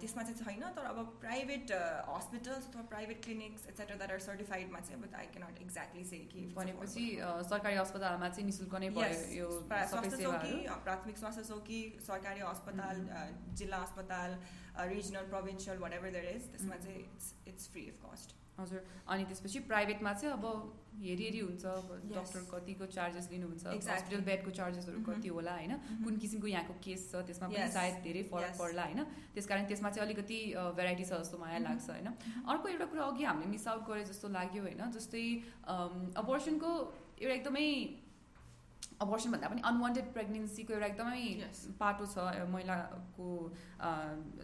त्यसमा 0.00 0.22
चाहिँ 0.22 0.44
छैन 0.44 0.68
तर 0.76 0.84
अब 0.90 0.98
प्राइभेट 1.20 1.72
हस्पिटल्स 2.08 2.68
अथवा 2.68 2.82
private 2.92 3.22
clinics 3.24 3.66
etcetera 3.68 3.96
that 3.96 4.12
are 4.12 4.18
सर्टिफाइडमा 4.26 4.80
चाहिँ 4.80 5.02
अब 5.02 5.14
आई 5.14 5.26
क्यानट 5.34 5.60
एक्ज्याक्टली 5.62 6.04
से 6.12 6.18
कि 6.32 6.44
भनेपछि 6.56 7.04
सरकारी 7.50 7.76
अस्पतालमा 7.82 8.28
चाहिँ 8.28 8.46
निशुल्क 8.46 8.74
नै 8.84 8.88
भयो 8.90 9.10
Yes, 9.10 9.26
यो 9.36 9.48
प्रा- 9.68 9.82
सबै 9.84 9.90
स्वास्थ्य 9.90 10.16
सेवाहरू। 10.16 10.48
चौकी 10.48 10.64
अ, 10.66 10.74
प्राथमिक 10.88 11.18
स्वास्थ्य 11.18 11.44
चौकी 11.44 11.80
सरकारी 12.06 12.40
अस्पताल 12.52 13.04
जिल्ला 13.62 13.82
अस्पताल 13.88 14.38
regional 14.94 15.28
provincial 15.34 15.78
whatever 15.92 16.10
there 16.18 16.34
is 16.36 16.50
त्यसमा. 16.52 16.76
चाहिँ 16.86 16.98
इट्स 17.04 17.32
इट्स 17.48 17.68
फ्री 17.72 17.88
अफ 17.90 18.04
कस्ट 18.06 18.36
हजुर 18.60 18.86
अनि 19.08 19.24
त्यसपछि 19.24 19.58
प्राइभेटमा 19.72 20.12
चाहिँ 20.14 20.32
अब 20.34 20.46
हेरी 20.98 21.24
हेरी 21.24 21.38
हुन्छ. 21.38 21.64
डक्टर 22.12 22.40
कतिको 22.52 22.86
चार्जेस 22.94 23.28
लिनुहुन्छ. 23.32 23.66
हस्पिटल 23.88 24.20
बेडको 24.28 24.50
चार्जेसहरू. 24.58 24.98
कति 25.08 25.28
होला 25.28 25.52
होइन 25.58 25.74
कुन 26.04 26.16
किसिमको 26.22 26.46
यहाँको 26.46 26.74
केस 26.84 27.00
छ 27.12 27.22
त्यसमा 27.28 27.48
पनि. 27.48 27.68
सायद 27.72 27.94
धेरै 28.06 28.22
फरक. 28.32 28.52
पर्ला 28.58 28.82
होइन 28.88 29.00
त्यसकारण 29.34 29.64
त्यसमा 29.70 29.90
चाहिँ 29.94 30.06
अलिकति 30.06 30.38
भेराइटी 30.76 31.04
छ 31.04 31.12
जस्तो 31.22 31.38
मलाई 31.38 31.58
Mhm. 31.58 31.64
लाग्छ 31.68 31.86
होइन 31.90 32.08
अर्को 32.48 32.68
एउटा 32.68 32.86
कुरा 32.92 33.04
अघि 33.12 33.24
हामीले 33.30 33.50
मिस 33.54 33.66
आउट 33.68 33.82
गरे 33.88 34.04
जस्तो 34.10 34.28
लाग्यो 34.38 34.62
होइन 34.62 34.90
जस्तै 34.98 35.24
अबर्सनको 36.22 36.70
एउटा 37.22 37.34
एकदमै 37.34 37.68
अबर्सन 39.00 39.30
भन्दा 39.32 39.48
पनि 39.48 39.62
अनवान्टेड 39.70 40.06
प्रेग्नेन्सीको 40.14 40.72
एउटा 40.74 40.86
एकदमै. 40.86 41.22
पाटो 41.80 42.06
छ 42.06 42.16
महिलाको 42.54 43.26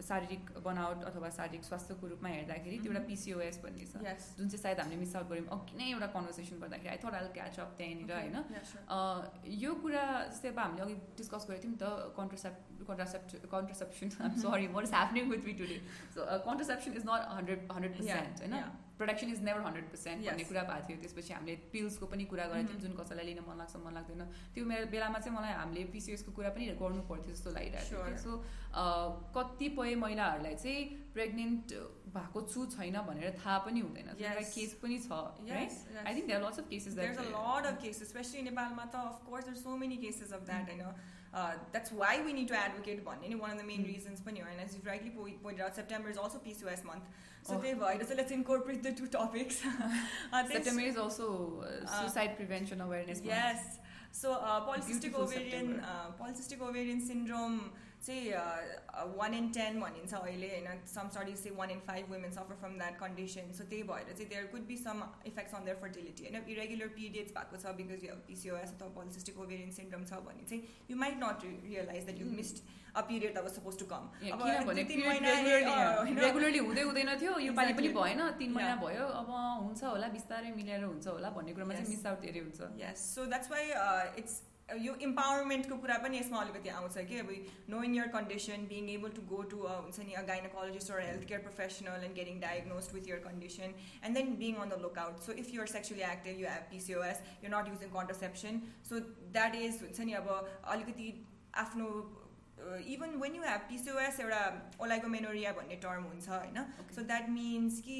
शारीरिक 0.09 0.43
बनावट 0.67 1.03
अथवा 1.09 1.29
शारीरिक 1.37 1.63
स्वास्थ्यको 1.69 2.07
रूपमा 2.11 2.29
हेर्दाखेरि 2.35 2.77
त्यो 2.83 2.91
एउटा. 2.91 3.03
पिसिओएस 3.09 3.59
भन्ने 3.65 3.85
छ। 3.85 3.93
जुन 4.37 4.47
चाहिँ 4.47 4.61
सायद 4.63 4.79
हामीले 4.79 4.99
मिस 5.01 5.15
आउट 5.15 5.27
गऱ्यौँ 5.31 5.47
अघि 5.57 5.77
नै 5.79 5.89
एउटा 5.91 6.07
कन्भर्सेसन 6.15 6.55
गर्दाखेरि 6.63 6.89
I 6.93 6.99
thought 7.03 7.13
I'll 7.19 7.27
catch 7.35 7.59
up 7.59 7.75
त्यहाँनिर 7.77 8.11
होइन? 8.15 8.37
यो 9.65 9.73
कुरा 9.83 10.05
जस्तै 10.31 10.49
अब 10.55 10.59
हामीले 10.59 10.83
अघि 10.87 10.95
डिस्कस 11.19 11.43
गरेको 11.51 11.61
थियौँ 11.63 11.75
नि 11.75 11.79
त 11.83 11.85
contracept 12.21 12.87
contracept 12.87 13.29
contraception 13.53 14.09
sorry 14.45 14.67
what 14.79 14.83
is 14.87 14.93
happening 14.97 15.29
with 15.35 15.45
me 15.51 15.53
today 15.61 15.77
so 16.15 16.19
contraception 16.47 16.91
is 17.01 17.05
not 17.11 17.31
hundred 17.35 17.71
hundred 17.75 17.93
percent 17.99 18.43
होइन? 18.45 18.83
Production 18.97 19.29
is 19.31 19.41
never 19.43 19.61
hundred 19.67 19.85
percent 19.91 20.19
भन्ने. 20.25 20.43
कुरा 20.49 20.63
भएको 20.69 20.87
थियो 20.87 20.97
त्यसपछि 21.03 21.33
हामीले 21.33 21.55
पिल्सको 21.71 22.05
पनि 22.11 22.25
कुरा 22.31 22.45
गरेको 22.51 22.67
थियौँ 22.67 22.79
Mhm. 22.79 22.85
जुन 22.85 22.93
कसैलाई 22.99 23.25
लिन 23.25 23.39
मन 23.47 23.57
लाग्छ 23.61 23.75
मन 23.85 23.93
लाग्दैन 23.97 24.21
त्यो 24.55 24.65
मेरो 24.65 24.85
बेलामा 24.93 25.19
चाहिँ 25.19 25.37
मलाई 25.37 25.53
हामीले 25.59 25.83
पिसिएसको 25.95 26.31
कुरा 26.37 26.49
पनि 26.55 26.65
गर्नु 26.79 27.01
पर्थ्यो 27.09 27.31
जस्तो 27.35 27.49
लागिरहेको 27.57 27.91
थियो. 27.91 28.17
सो 28.23 28.31
कतिपय 29.35 29.95
महिलाहरूलाई 29.95 30.55
चाहिँ 30.55 31.11
प्रेग्नेन्ट 31.13 31.73
भएको 32.15 32.41
छु 32.51 32.65
छैन 32.75 32.95
भनेर 33.07 33.35
थाहा 33.39 33.57
पनि 33.67 33.79
हुँदैन. 33.79 34.07
केस 34.55 34.73
पनि 34.81 34.97
छ 34.99 35.11
I 35.11 36.13
think 36.15 36.31
lots 36.45 36.59
of 36.59 36.67
cases 36.69 36.93
of 37.65 37.79
cases, 37.81 38.01
especially 38.07 38.39
in 38.39 38.45
Nepal. 38.45 38.69
Mata, 38.75 38.99
of 39.11 39.19
course, 39.25 39.45
there's 39.45 39.63
so 39.63 39.77
many 41.35 41.47
cases 41.47 41.65
of 41.65 41.73
that. 41.73 41.83
I 41.83 41.85
know. 41.85 41.85
Uh, 41.85 41.87
that's 41.89 41.91
why 41.91 42.21
we 42.25 42.33
need 42.33 42.47
to 42.47 42.55
advocate 42.55 43.05
one. 43.05 43.17
And 43.23 43.39
one 43.39 43.51
of 43.51 43.57
the 43.57 43.63
main 43.63 43.83
Mm. 43.83 43.93
reasons, 43.93 44.21
pani, 44.21 44.39
and 44.41 44.61
as 44.61 44.73
you've 44.73 44.85
rightly 44.85 45.09
po- 45.09 45.37
pointed 45.43 45.61
out, 45.65 45.75
September 45.75 46.09
is 46.09 46.17
also 46.17 46.39
PCOS 46.39 46.83
month. 46.83 47.03
So, 47.43 47.55
Oh. 47.55 47.61
they 47.61 47.73
so 48.05 48.15
let's 48.15 48.31
incorporate 48.31 48.81
the 48.83 48.91
two 48.93 49.07
topics. 49.07 49.61
uh, 50.33 50.47
September 50.47 50.81
is 50.81 50.97
also 50.97 51.61
uh, 51.61 51.85
suicide 51.85 52.35
prevention 52.37 52.81
awareness 52.81 53.19
month. 53.19 53.27
Yes. 53.27 53.79
So 54.11 54.33
uh, 54.33 54.65
polycystic 54.65 55.11
Beautiful 55.11 55.23
ovarian 55.23 55.79
uh, 55.81 56.11
polycystic 56.19 56.61
ovarian 56.61 57.01
syndrome 57.01 57.71
चाहिँ 58.06 59.14
वान 59.16 59.34
in 59.34 59.48
ten 59.52 59.80
भनिन्छ 59.80 60.14
अहिले 60.14 60.48
होइन 60.50 60.80
सम 60.94 61.08
studies 61.14 61.42
चाहिँ 61.42 61.56
वान 61.56 61.70
in 61.70 61.80
five 61.86 62.10
women 62.12 62.32
suffer 62.32 62.56
from 62.60 62.76
that 62.78 62.98
condition 63.00 63.52
सो 63.58 63.64
त्यही 63.72 63.82
भएर 63.90 64.12
चाहिँ 64.12 64.28
there 64.28 64.46
could 64.52 64.66
be 64.72 64.76
some 64.84 65.02
effects 65.26 65.54
on 65.54 65.64
there 65.64 65.76
fertility 65.82 66.24
होइन 66.28 66.50
irregular 66.56 66.92
periods 66.98 67.32
भएको 67.38 67.62
छ 67.64 67.74
बिकज 67.80 68.04
यु 68.04 68.16
पिसिओएस 68.28 68.74
अथवा 68.76 68.88
पोलिसिस्टिक 68.98 69.38
ओभेरियन 69.46 69.70
सिन्ड्रोम 69.80 70.04
छ 70.12 70.20
भने 70.28 70.46
चाहिँ 70.52 70.62
you 70.90 70.96
might 71.04 71.18
not 71.24 71.44
realise 71.66 72.04
that 72.06 72.20
you 72.20 72.30
missed 72.40 72.62
a 72.90 73.00
period 73.08 73.32
that 73.32 73.44
was 73.44 73.54
suppose 73.56 73.78
to 73.78 73.86
come 73.92 74.08
Yeah, 74.22 74.38
किनभने 74.90 76.20
regularly 76.22 76.58
हुँदै 76.60 76.82
हुँदैन 76.82 77.10
थियो 77.20 77.38
यो 77.40 77.52
पालि 77.54 77.72
पनि 77.74 77.88
Exactly. 77.88 78.16
भएन 78.16 78.30
तिन 78.38 78.52
महिना 78.52 78.70
Yeah. 78.70 78.82
भयो 78.84 79.06
अब 79.20 79.28
हुन्छ 79.66 79.82
होला 79.84 80.08
बिस्तारै 80.16 80.50
मिलेर 80.56 80.84
हुन्छ 80.84 81.06
होला 81.08 81.30
भन्ने 81.36 81.52
कुरामा 81.54 81.74
चाहिँ 81.74 81.86
Yes. 81.86 81.96
मिस 81.96 82.06
आउट 82.06 82.20
धेरै 82.26 82.40
हुन्छ 82.40 82.60
yes 82.82 83.04
so 83.14 83.26
that's 83.26 83.50
Y 83.50 83.64
it's 84.22 84.34
यो 84.69 84.93
इम्पावरमेन्टको 85.05 85.75
कुरा 85.77 85.97
पनि 86.03 86.17
यसमा 86.17 86.39
अलिकति 86.41 86.69
आउँछ 86.69 86.97
कि? 87.09 87.17
अब 87.19 87.29
knowing 87.69 87.95
your 87.95 88.07
condition 88.15 88.65
being 88.71 88.89
able 88.89 89.11
to 89.17 89.21
go 89.31 89.41
to 89.51 89.57
हुन्छ 89.67 89.99
नि 89.99 90.13
a 90.13 90.23
gynaecologist 90.29 90.91
or 90.91 91.01
health 91.01 91.27
care 91.29 91.41
professional 91.41 92.07
and 92.07 92.15
getting 92.15 92.39
diagnosed 92.45 92.95
with 92.95 93.09
your 93.09 93.21
condition 93.27 93.77
and 94.01 94.17
then 94.17 94.35
being 94.41 94.59
on 94.65 94.69
the 94.69 94.81
look 94.87 94.97
out 95.05 95.21
so 95.27 95.37
if 95.45 95.53
you're 95.53 95.73
sexually 95.75 96.09
active 96.09 96.41
you 96.41 96.49
have 96.49 96.67
PCOS 96.73 97.23
you 97.45 97.55
not 97.57 97.73
using 97.75 97.95
contraception 97.95 98.61
so 98.89 99.05
that 99.39 99.63
is 99.63 99.81
हुन्छ 99.85 100.11
नि 100.11 100.21
अब 100.25 100.35
अलिकति 100.75 101.15
आफ्नो 101.65 101.95
even 102.91 103.15
when 103.21 103.35
you 103.35 103.41
have 103.43 103.61
PCOS 103.69 104.19
एउटा 104.19 104.43
oligomenorrhoea 104.81 105.51
भन्ने 105.53 105.75
term 105.85 106.03
हुन्छ 106.03 106.29
होइन? 106.29 106.59
So 106.95 107.01
that 107.09 107.27
means 107.29 107.79
कि 107.87 107.97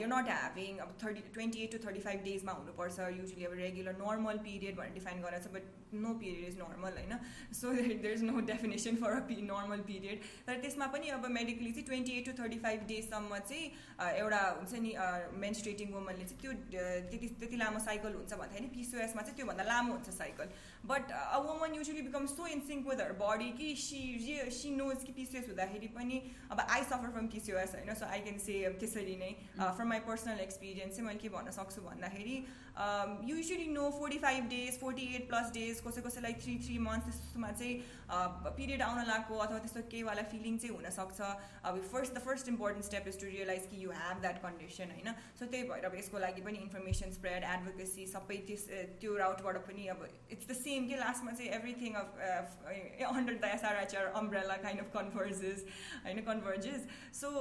यु 0.00 0.06
नट 0.12 0.28
ह्याभिङ 0.30 0.78
अब 0.84 0.92
thirty 1.02 1.22
twenty 1.34 1.62
eight 1.64 1.72
to 1.72 1.78
thirty 1.86 2.00
five 2.04 2.22
डेजमा 2.24 2.52
हुनुपर्छ 2.58 3.08
युजली 3.16 3.44
अब 3.44 3.56
रेगुलर 3.60 3.96
नर्मल 4.02 4.38
पिरियड 4.46 4.76
भनेर 4.76 4.94
डिफाइन 4.94 5.22
गरेको 5.22 5.48
छ 5.48 5.52
but 5.56 5.85
no 5.94 6.12
period 6.20 6.44
is 6.48 6.58
normal 6.58 6.92
होइन 6.98 7.18
so 7.54 7.72
there 7.72 8.12
is 8.12 8.22
no 8.24 8.40
definition 8.46 8.96
for 9.02 9.12
a 9.12 9.20
p 9.28 9.34
normal 9.42 9.80
period 9.88 10.20
तर 10.46 10.60
त्यसमा 10.62 10.86
पनि 10.94 11.08
अब 11.16 11.26
मेडिकली 11.36 11.70
चाहिँ 11.72 11.86
twenty 11.86 12.12
eight 12.18 12.26
to 12.26 12.32
thirty 12.42 12.58
five 12.64 12.86
डेजसम्म 12.88 13.38
चाहिँ 13.48 14.10
एउटा 14.18 14.40
हुन्छ 14.56 14.80
नि 14.86 14.94
मेन्स्ट्रेटिङ 15.40 15.92
वुमनले 15.92 16.24
चाहिँ 16.24 16.40
त्यो 16.40 16.52
अ, 16.52 17.08
त्यति 17.10 17.28
त्यति 17.40 17.56
लामो 17.56 17.78
साइकल 17.86 18.14
हुन्छ 18.14 18.32
भन्दाखेरि 18.34 18.68
पिसिओएसमा 18.76 19.22
चाहिँ 19.22 19.36
त्योभन्दा 19.36 19.64
लामो 19.70 19.92
हुन्छ 19.92 20.16
cycle 20.18 20.48
but 20.86 21.10
a 21.12 21.38
woman 21.46 21.74
usually 21.74 22.02
become 22.02 22.26
so 22.34 22.46
in 22.48 22.60
sync 22.68 22.88
with 22.88 23.00
her 23.00 23.12
body 23.22 23.50
कि 23.58 23.74
सी 23.84 24.00
सी 24.58 24.70
नोज 24.76 25.04
कि 25.06 25.12
पिसिओएस 25.12 25.48
हुँदाखेरि 25.48 25.88
पनि 25.96 26.20
अब 26.50 26.60
आई 26.68 26.82
सफर 26.84 27.10
फ्रम 27.16 27.26
पिसिओएस 27.34 27.74
होइन 27.74 27.94
सो 27.94 28.06
आई 28.08 28.20
क्यान 28.26 28.38
से 28.46 28.58
त्यसरी 28.80 29.16
नै 29.24 29.30
फ्रम 29.58 29.88
माई 29.88 30.00
पर्सनल 30.06 30.40
एक्सपिरियन्स 30.40 30.96
चाहिँ 30.96 31.06
मैले 31.08 31.18
के 31.18 31.28
भन्न 31.36 31.50
सक्छु 31.58 31.82
भन्दाखेरि 31.82 32.36
usually 32.76 33.66
no 33.72 33.90
forty 33.90 34.18
five 34.18 34.48
days 34.48 34.78
forty 34.80 35.04
eight 35.16 35.28
plus 35.28 35.52
days 35.52 35.80
कसै 35.86 36.00
कसैलाई 36.06 36.32
थ्री 36.40 36.56
थ्री 36.64 36.78
मन्थ्स 36.86 37.06
त्यस्तोमा 37.06 37.50
चाहिँ 37.52 37.74
पिरियड 38.56 38.82
आउन 38.82 38.98
लागेको 39.06 39.36
अथवा 39.44 39.58
त्यस्तो 39.58 39.82
केहीवाला 39.92 40.22
फिलिङ 40.32 40.58
चाहिँ 40.58 40.74
हुनसक्छ। 40.76 41.20
अब 41.64 41.78
first 41.92 42.14
the 42.14 42.22
first 42.26 42.48
important 42.48 42.84
step 42.84 43.08
is 43.08 43.20
to 43.20 43.26
realise 43.26 43.66
कि 43.70 43.82
यु 43.84 43.90
हेभ 43.92 44.20
द्याट 44.20 44.42
कन्डिसन 44.42 44.92
होइन? 44.96 45.08
सो 45.38 45.46
त्यही 45.46 45.68
भएर 45.70 45.84
अब 45.84 45.94
यसको 45.98 46.18
लागि 46.18 46.42
पनि 46.48 46.58
इन्फर्मेसन 46.66 47.16
स्प्रेड 47.16 47.44
एडभोकेसी 47.54 48.06
सबै 48.12 48.36
त्यस 48.50 48.66
त्यो 49.00 49.16
राउटबाट 49.22 49.56
पनि 49.70 49.86
अब 49.94 50.04
इट्स 50.30 50.46
द 50.46 50.58
सेम 50.60 50.86
कि 50.88 51.00
लास्टमा 51.04 51.32
चाहिँ 51.32 51.50
everything 51.60 51.94
of 52.02 52.60
under 53.14 53.34
the 53.34 53.50
SRHR 53.54 54.12
umbrella 54.22 54.56
kind 54.66 54.84
of 54.84 54.92
converges 54.98 55.64
होइन? 56.04 56.22
Converges 56.28 56.86
so 57.22 57.32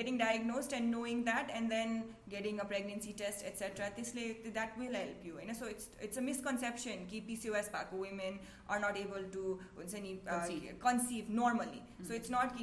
getting 0.00 0.18
diagnosed 0.24 0.72
and 0.80 0.94
knowing 0.96 1.22
that 1.30 1.54
and 1.60 1.70
then 1.76 2.02
getting 2.30 2.58
a 2.58 2.68
pregnancy 2.74 3.12
test 3.22 3.46
etcetera 3.52 3.88
त्यसले 4.00 4.26
that 4.62 4.78
will 4.78 4.94
help 4.94 5.24
you. 5.24 5.38
You 5.40 5.48
know, 5.48 5.54
so 5.62 5.66
it's 5.66 5.86
it's 6.00 6.16
a 6.16 6.24
misconception 6.30 7.06
that 7.10 7.20
PCOS 7.28 7.70
pako 7.74 7.98
women 8.06 8.38
are 8.68 8.80
not 8.86 8.96
able 9.04 9.24
to 9.36 9.58
uh, 9.78 10.38
conceive. 10.38 10.74
conceive 10.88 11.28
normally. 11.28 11.82
Mm-hmm. 11.82 12.06
So 12.08 12.14
it's 12.14 12.30
not 12.30 12.54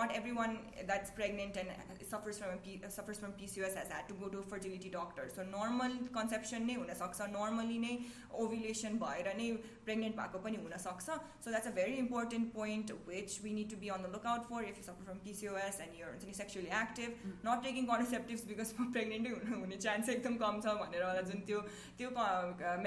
not 0.00 0.14
everyone 0.20 0.58
that's 0.86 1.10
pregnant 1.10 1.56
and 1.56 1.68
suffers 2.12 2.42
from 2.42 2.88
suffers 2.96 3.18
from 3.20 3.32
PCOS 3.40 3.76
has 3.78 3.92
had 3.92 4.08
to 4.08 4.14
go 4.22 4.28
to 4.34 4.42
fertility 4.50 4.90
doctor 4.96 5.28
so 5.36 5.48
normal 5.50 5.96
conception 6.16 6.66
नै 6.70 6.74
हुनसक्छ 6.80 7.28
normally 7.34 7.78
नै 7.86 7.94
ओभिलेसन 8.42 8.98
भएर 9.00 9.34
नै 9.36 9.50
pregnant 9.84 10.16
भएको 10.16 10.38
पनि 10.44 10.62
हुनसक्छ. 10.62 11.18
So 11.44 11.50
that's 11.50 11.68
a 11.68 11.74
very 11.78 11.96
important 12.02 12.52
point 12.54 12.92
which 13.08 13.38
we 13.44 13.52
need 13.54 13.70
to 13.70 13.76
be 13.82 13.88
on 13.96 14.02
the 14.02 14.12
look 14.14 14.26
out 14.32 14.48
for 14.50 14.64
if 14.70 14.78
you 14.78 14.84
suffer 14.84 15.04
from 15.04 15.18
PCOS 15.24 15.80
and 15.86 16.00
यो 16.00 16.06
हुन्छ 16.06 16.24
नि 16.24 16.34
sexually 16.40 16.70
active 16.80 17.10
not 17.48 17.62
taking 17.64 17.86
contraceptives 17.92 18.46
because 18.50 18.74
म 18.80 18.90
प्रेग्नेन्टै 18.92 19.30
हुनु 19.36 19.60
हुने 19.62 19.80
चान्स 19.86 20.08
एकदम 20.16 20.36
कम 20.44 20.60
छ 20.60 20.76
भनेर 20.82 21.06
होला 21.06 21.22
जुन 21.30 21.40
त्यो 21.50 21.60
त्यो 21.98 22.10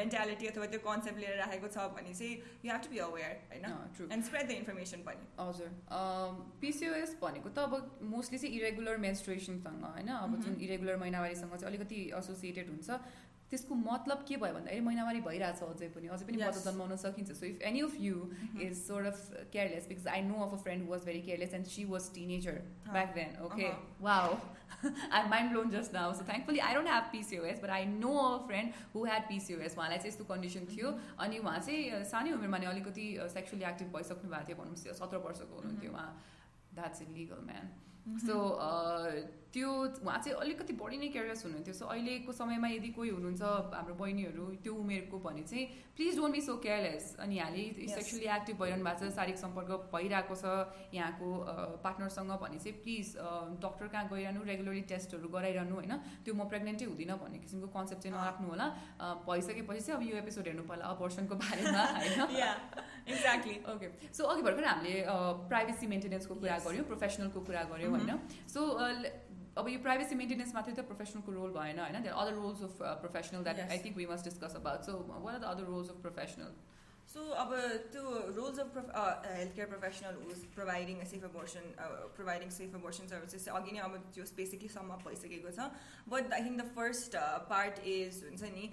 मेन्टालिटी 0.02 0.48
अथवा 0.48 0.66
त्यो 0.76 0.82
कन्सेप्ट 0.88 1.20
लिएर 1.26 1.38
राखेको 1.44 1.72
छ 1.78 1.88
भने 1.98 2.14
चाहिँ 2.14 2.34
you 2.66 2.72
have 2.72 2.82
to 2.84 2.90
be 2.96 3.04
aware 3.08 3.32
होइन? 3.52 3.66
एन्ड 4.12 4.24
स्प्रेड 4.26 4.48
द 4.48 4.52
इन्फर्मेसन 4.62 5.06
पनि. 5.10 5.30
हजुर. 5.40 5.70
पिसिओएस 6.62 7.16
भनेको 7.22 7.50
त 7.50 7.60
अब 7.70 8.08
मोस्टली 8.16 8.40
चाहिँ 8.40 8.56
इरेगुलर 8.58 8.98
मेन्स 9.06 9.15
मेन्स्ट्रुएसनसँग 9.16 9.84
होइन? 9.96 10.10
अब 10.10 10.42
जुन 10.44 10.54
इरेगुलर 10.60 10.98
महिनावारीसँग 11.00 11.52
चाहिँ 11.56 11.72
अलिकति 11.72 12.00
एसोसिएटेड 12.20 12.68
हुन्छ। 12.70 12.90
त्यसको 13.46 13.76
मतलब 13.76 14.26
के 14.28 14.36
भयो 14.42 14.54
भन्दाखेरि 14.54 14.82
महिनावारी 14.82 15.20
भइरहेछ 15.22 15.62
अझै 15.64 15.88
पनि। 15.96 16.08
अझै 16.10 16.26
पनि 16.26 16.38
बच्चा 16.38 16.62
जन्माउन 16.66 16.96
सकिन्छ। 16.98 17.32
So 17.32 17.46
if 17.46 17.62
any 17.70 17.80
of 17.88 17.94
you 18.02 18.16
is 18.66 18.74
sort 18.78 19.06
of 19.08 19.20
careless 19.54 19.88
because 19.88 20.08
I 20.14 20.22
know 20.28 20.42
of 20.46 20.54
a 20.54 20.62
friend 20.66 20.90
was 20.90 21.06
very 21.06 21.22
careless 21.30 21.54
and 21.54 21.68
she 21.74 21.86
was 21.94 22.12
teenager 22.16 22.60
back 22.92 23.14
then 23.16 23.38
okay 23.46 23.70
wow 24.02 24.36
I 25.12 25.30
mind 25.30 25.54
lone 25.54 25.70
just 25.78 25.94
now 25.94 26.14
so 26.20 26.26
thankfully 26.26 26.60
I 26.68 26.74
don't 26.76 26.90
have 26.90 27.10
PCOS 27.12 27.64
but 27.64 27.70
I 27.78 27.86
know 27.94 28.14
a 28.20 28.46
friend 28.48 28.84
who 28.96 29.06
had 29.06 29.28
PCOS 29.30 29.78
उहाँलाई 29.78 29.98
चाहिँ 29.98 30.14
यस्तो 30.14 30.24
condition 30.34 30.66
थियो। 30.76 30.98
अनि 31.26 31.38
उहाँ 31.46 31.60
चाहिँ 31.60 32.04
सानै 32.14 32.32
उमेरमा 32.40 32.58
नै 32.58 32.68
अलिकति 32.76 33.06
सेक्सुली 33.34 33.66
एक्टिभ 33.74 33.98
भइसक्नु 33.98 34.32
भएको 34.32 34.48
थियो 34.48 34.58
भनौँ 34.64 34.76
सत्र 35.02 35.18
वर्षको 35.28 35.54
हुनुहुन्थ्यो 35.56 35.92
उहाँ। 35.92 36.14
That's 36.78 37.00
illegal, 37.04 37.42
man. 37.48 37.68
So 38.28 38.36
uh, 38.60 39.10
त्यो 39.56 39.72
उहाँ 40.04 40.20
चाहिँ 40.20 40.36
अलिकति 40.36 40.74
बढी 40.76 40.98
नै 41.00 41.08
केयरलेस 41.16 41.44
हुनुहुन्थ्यो। 41.46 41.74
सो 41.74 41.86
अहिलेको 41.88 42.32
समयमा 42.36 42.68
यदि 42.68 42.90
कोही 42.92 43.10
हुनुहुन्छ 43.10 43.42
हाम्रो 43.72 43.94
बहिनीहरू 43.96 44.46
त्यो 44.64 44.74
उमेरको 44.76 45.18
भने 45.24 45.44
चाहिँ 45.48 45.66
please 45.96 46.18
don't 46.20 46.36
be 46.36 46.42
so 46.44 46.54
careless 46.60 47.06
अनि 47.24 47.36
यहाँले 47.36 47.88
सेक्सुली 47.88 48.28
एक्टिभ 48.36 48.56
भइरहनु 48.62 48.84
भएको 48.84 49.00
छ 49.00 49.16
शारीरिक 49.16 49.40
सम्पर्क 49.40 49.88
भइरहेको 49.96 50.36
छ 50.36 50.46
यहाँको 50.92 51.28
पार्टनरसँग 51.86 52.32
भने 52.44 52.60
चाहिँ 52.60 52.76
प्लिज 52.84 53.08
डक्टर 53.64 53.88
कहाँ 53.96 54.04
गइरहनु? 54.12 54.44
रेगुलरली 54.44 54.84
टेस्टहरू 54.92 55.28
गराइरहनु 55.32 55.76
होइन? 55.80 55.94
त्यो 56.28 56.34
म 56.36 56.50
प्रेग्नेन्टै 56.52 56.86
हुँदिनँ 56.92 57.18
भन्ने 57.24 57.40
किसिमको 57.48 57.72
कन्सेप्ट 57.78 58.04
चाहिँ 58.04 58.16
नराख्नु 58.18 58.48
होला। 58.52 58.68
भइसकेपछि 59.24 59.82
चाहिँ 59.88 59.96
अब 59.96 60.04
यो 60.12 60.20
एपिसोड 60.20 60.52
हेर्नु 60.52 60.68
पर्ला 60.68 60.92
अपर्सनको 61.00 61.36
बारेमा 61.40 61.84
होइन? 62.04 62.20
एक्ज्याक्टली 63.08 63.56
ओके 63.72 63.88
सो 64.12 64.28
अघि 64.36 64.42
भर्खर 64.44 64.68
हामीले 64.68 64.94
प्राइभेसी 65.48 65.88
मेन्टेनेन्सको 65.96 66.36
कुरा 66.44 66.60
गऱ्यौँ 66.68 66.86
प्रोफेसनलको 66.92 67.40
कुरा 67.48 67.64
गऱ्यौँ। 67.72 67.95
होइन? 67.96 68.20
सो 68.54 68.62
अब 69.58 69.68
यो 69.70 69.80
प्राइभेसी 69.84 70.16
मेन्टेनेन्स 70.22 70.54
मात्रै 70.56 70.74
त 70.76 70.88
प्रोफेसनलको 70.88 71.32
रोल 71.32 71.52
भएन 71.58 71.80
होइन? 71.80 71.98
There 72.04 72.16
other 72.22 72.34
roles 72.44 72.64
of 72.70 72.94
professional 73.04 73.44
that 73.44 73.60
I 73.66 73.78
think 73.84 73.98
we 73.98 74.06
must 74.14 74.26
discuss 74.30 74.56
about 74.62 74.90
so 74.90 74.96
what 75.10 75.34
are 75.34 75.40
the 75.40 75.52
other 75.52 75.70
roles 75.74 75.90
of 75.94 76.02
professional 76.08 76.56
so 77.14 77.24
अब 77.40 77.52
त्यो 77.94 78.04
roles 78.36 78.60
of 78.60 78.78
health 78.78 79.56
care 79.56 79.68
professional 79.72 80.16
who's 80.22 80.40
providing 80.56 81.04
safe 81.10 81.24
abortion 81.26 81.66
providing 82.16 82.50
safe 82.56 82.76
abortion 82.76 83.08
services 83.12 83.48
अघि 83.60 83.72
नै 83.72 83.84
अब 83.88 83.98
त्यो 84.16 84.26
basically 84.40 84.70
sum 84.76 84.90
up 84.96 85.08
भइसकेको 85.08 85.52
छ। 85.58 85.68
But 86.14 86.34
I 86.34 86.48
think 86.48 86.58
the 86.62 86.66
first 86.80 87.18
part 87.52 87.76
is 87.94 88.24
हुन्छ 88.30 88.52
नि 88.56 88.66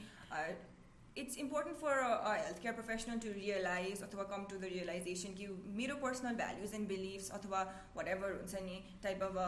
it's 1.16 1.36
important 1.38 1.78
for 1.80 1.90
a, 1.90 2.12
a, 2.32 2.34
healthcare 2.46 2.76
professional 2.76 3.20
to 3.20 3.30
realize 3.34 4.02
अथवा 4.02 4.30
come 4.30 4.46
to 4.46 4.58
the 4.64 4.70
realization 4.70 5.34
कि 5.40 5.48
मेरो 5.80 5.96
personal 6.02 6.36
values 6.36 6.74
and 6.74 6.88
beliefs 6.88 7.30
अथवा 7.38 7.62
whatever 7.96 8.30
हुन्छ 8.34 8.62
नि 8.68 8.78
type 9.06 9.24
of 9.28 9.40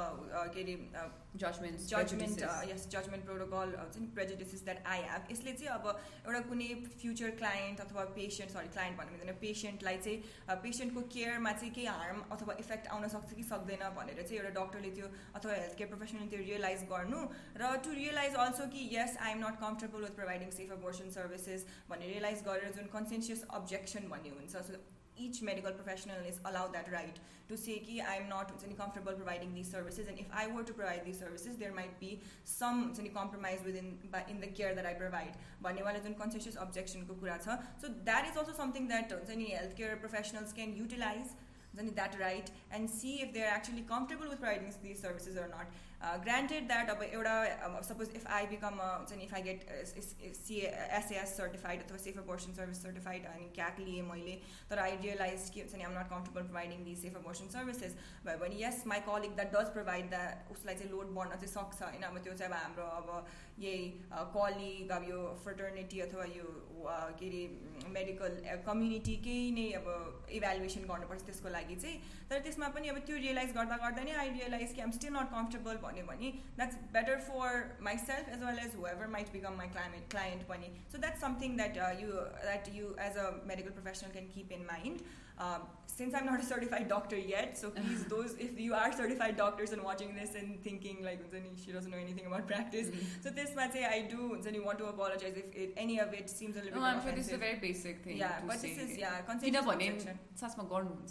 के 0.56 0.64
अरे 0.64 0.76
judgment 1.43 1.85
judgment 1.91 2.43
yes 2.69 2.83
judgment 2.95 3.25
protocol 3.29 3.73
हुन्छ 3.79 4.01
नि 4.01 4.09
prejudices 4.19 4.61
that 4.69 4.79
I 4.87 4.99
have. 5.09 5.25
यसले 5.31 5.53
चाहिँ 5.53 5.73
अब 5.75 5.87
एउटा 6.27 6.41
कुनै 6.51 6.69
फ्युचर 7.03 7.31
क्लाइन्ट 7.41 7.81
अथवा 7.85 8.05
पेसेन्ट 8.19 8.51
सरी 8.57 8.69
क्लाइन्ट 8.77 8.99
भन्नु 8.99 9.17
मिल्दैन 9.17 9.39
पेसेन्टलाई 9.43 9.99
चाहिँ 10.05 10.59
पेसेन्टको 10.67 11.03
केयरमा 11.17 11.53
चाहिँ 11.53 11.73
केही 11.79 11.87
हार्म 11.87 12.23
अथवा 12.39 12.57
इफेक्ट 12.65 12.87
आउन 12.97 13.09
सक्छ 13.17 13.33
कि 13.41 13.45
सक्दैन 13.51 13.85
भनेर 13.99 14.23
चाहिँ 14.23 14.41
एउटा 14.41 14.55
डक्टरले 14.61 14.91
त्यो 14.99 15.13
अथवा 15.35 15.53
हेल्थ 15.61 15.77
केयर 15.79 15.91
प्रोफेसनले 15.95 16.27
त्यो 16.33 16.41
रियलाइज 16.45 16.89
गर्नु. 16.95 17.21
र 17.63 17.77
टु 17.85 17.99
रियलाइज 18.01 18.35
अल्सो 18.47 18.67
कि 18.75 18.89
yes 18.97 19.17
I 19.21 19.39
am 19.39 19.47
not 19.47 19.61
comfortable 19.67 20.09
with 20.09 20.19
providing 20.21 20.51
safe 20.59 20.73
abortion 20.79 21.17
services 21.21 21.67
भन्ने 21.91 22.13
रियलाइज 22.15 22.45
गरेर 22.51 22.73
जुन 22.79 22.93
कन्सेन्सियस 22.99 23.47
अब्जेक्सन 23.61 24.09
भन्ने 24.15 24.37
हुन्छ 24.37 24.69
so 24.69 24.83
etch 25.26 25.42
medical 25.44 25.72
professional 25.74 26.26
is 26.28 26.40
allow 26.46 26.72
that 26.72 26.90
right 26.90 27.18
to 27.50 27.56
say 27.58 27.76
कि 27.86 28.00
आई 28.02 28.18
एम 28.18 28.26
नट 28.26 28.52
हुन्छ 28.52 28.68
नि 28.68 28.76
comfortable 28.76 29.16
providing 29.16 29.54
this 29.54 29.72
services 29.72 30.08
and 30.08 30.20
if 30.20 30.32
I 30.42 30.52
were 30.52 30.64
to 30.64 30.74
provide 30.74 31.04
this 31.06 31.20
services 31.20 31.56
there 31.56 31.72
might 31.74 31.98
be 32.00 32.12
सम 32.52 32.82
हुन्छ 32.84 33.00
नि 33.00 33.10
compromise 33.18 33.64
with 33.66 33.76
in 33.76 33.92
in 34.06 34.40
the 34.40 34.54
care 34.54 34.74
that 34.74 34.86
I 34.86 35.00
provide 35.02 35.44
भन्नेवाला 35.62 36.06
जुन 36.08 36.14
कन्सेन्सियस 36.22 36.58
अब्जेक्सनको 36.66 37.20
कुरा 37.22 37.38
छ 37.40 37.60
सो 37.84 37.94
that 38.10 38.32
is 38.32 38.42
also 38.44 38.58
something 38.62 38.88
that 38.88 39.14
हुन्छ 39.14 39.38
नि 39.44 39.52
health 39.52 39.78
care 39.78 40.02
professionals 40.06 40.60
क्यान 40.62 40.76
utilise 40.78 41.36
हुन्छ 41.70 41.82
नि 41.82 41.92
that 41.92 42.16
right 42.20 42.50
and 42.74 42.90
see 42.92 43.16
if 43.20 43.34
they 43.34 43.46
are 43.46 43.56
actually 43.56 43.86
comfortable 43.90 44.28
with 44.28 44.44
providing 44.46 44.82
this 44.84 45.02
services 45.02 45.38
or 45.38 45.54
nut 45.56 45.93
granted 46.24 46.68
that 46.68 46.90
अब 46.90 47.02
एउटा 47.04 47.82
suppose 47.84 48.12
if 48.16 48.28
I 48.34 48.46
become 48.48 48.78
हुन्छ 48.82 49.14
नि 49.14 49.24
if 49.24 49.34
I 49.34 49.42
get 49.42 49.66
CA 50.36 50.68
SAS 50.98 51.36
certified 51.38 51.84
अथवा 51.84 51.98
safe 52.04 52.18
abortion 52.20 52.54
service 52.54 52.82
certified 52.84 53.26
अनि 53.28 53.50
kayak 53.56 53.80
लिएँ 53.80 54.02
मैले 54.04 54.36
तर 54.70 54.80
I 54.80 54.96
realise 55.02 55.50
के 55.56 55.62
हुन्छ 55.62 55.76
नि 55.76 55.84
I'm 55.84 55.98
not 55.98 56.10
comfortable 56.10 56.48
providing 56.48 56.86
the 56.86 56.96
safe 57.02 57.18
abortion 57.18 57.50
services 57.56 57.98
भयो 58.26 58.38
भने 58.38 58.62
yes 58.62 58.84
my 58.88 59.04
colleague 59.10 59.36
that 59.36 59.54
does 59.56 59.74
provide 59.74 60.10
that 60.10 60.52
उसलाई 60.52 60.76
चाहिँ 60.76 60.92
लोड 60.92 61.14
बढ्न 61.16 61.36
चाहिँ 61.36 61.54
सक्छ 61.54 61.82
होइन 61.82 62.10
अब 62.12 62.18
त्यो 62.20 62.34
चाहिँ 62.34 62.54
अब 62.54 62.58
हाम्रो 62.60 62.86
अब 63.00 63.12
यही 63.59 63.83
कलिग 64.37 64.91
अब 64.91 65.05
यो 65.09 65.19
फर्टर्निटी 65.45 66.01
अथवा 66.01 66.25
यो 66.37 66.53
के 67.19 67.27
अरे 67.27 67.43
मेडिकल 67.93 68.33
कम्युनिटी 68.67 69.15
केही 69.27 69.51
नै 69.59 69.67
अब 69.79 69.87
इभ्यालुएसन 70.39 70.83
गर्नुपर्छ 70.91 71.23
त्यसको 71.27 71.49
लागि 71.49 71.77
चाहिँ। 71.85 72.01
तर 72.31 72.41
त्यसमा 72.47 72.69
पनि 72.75 72.89
अब 72.89 72.99
त्यो 73.07 73.17
रियलाइज 73.17 73.55
गर्दा 73.57 73.77
गर्दा 73.85 74.03
नै 74.05 74.13
आई 74.23 74.31
रियलाइज 74.31 74.75
कि 74.75 74.81
आम 74.87 74.91
स्टिल 74.99 75.13
नट 75.17 75.31
कम्फर्टेबल 75.31 75.77
भन्यो 75.85 76.05
भने 76.07 76.31
that's 76.57 76.77
better 76.97 77.21
for 77.29 77.63
myself 78.05 78.29
as 78.35 78.45
well 78.45 78.59
as 78.67 78.77
whoever 78.81 79.07
might 79.17 79.33
become 79.33 79.57
my 79.63 79.69
climate 79.77 80.11
client 80.17 80.47
पनि 80.53 80.73
so 80.93 80.99
that's 81.07 81.21
something 81.27 81.57
that 81.57 82.01
you 82.03 82.11
that 82.11 82.69
you 82.75 82.95
as 83.07 83.17
a 83.17 83.31
medical 83.53 83.79
professional 83.79 84.13
can 84.19 84.31
keep 84.35 84.53
in 84.59 84.67
mind 84.73 84.99
since 85.97 86.15
I'm 86.15 86.27
not 86.27 86.41
a 86.41 86.45
certified 86.45 86.89
doctor 86.89 87.17
yet, 87.17 87.57
so 87.57 87.71
please, 87.71 88.05
those 88.15 88.35
if 88.35 88.59
you 88.59 88.75
are 88.75 88.93
certified 88.93 89.37
doctors 89.37 89.73
and 89.73 89.83
watching 89.83 90.15
this 90.15 90.35
and 90.35 90.63
thinking 90.63 91.05
like 91.05 91.21
Zani, 91.31 91.53
she 91.65 91.73
doesn't 91.73 91.91
know 91.91 91.99
anything 91.99 92.27
about 92.27 92.47
practice, 92.47 92.89
mm-hmm. 92.89 93.23
so 93.23 93.31
this 93.31 93.55
might 93.55 93.73
say 93.73 93.85
I 93.85 94.01
do. 94.15 94.39
Zani, 94.45 94.65
want 94.65 94.79
to 94.79 94.87
apologize 94.87 95.35
if 95.37 95.55
it, 95.55 95.73
any 95.77 96.01
of 96.01 96.13
it 96.13 96.29
seems 96.29 96.57
a 96.57 96.63
little. 96.63 96.81
No, 96.81 96.87
I'm 96.87 97.03
sure 97.03 97.13
this 97.13 97.29
is 97.29 97.35
a 97.35 97.39
very 97.39 97.59
basic 97.59 98.03
thing. 98.05 98.17
Yeah, 98.17 98.41
but 98.47 98.59
say. 98.59 98.75
this 98.75 98.91
is 98.91 98.99
yeah. 98.99 99.21
Consent 99.21 99.47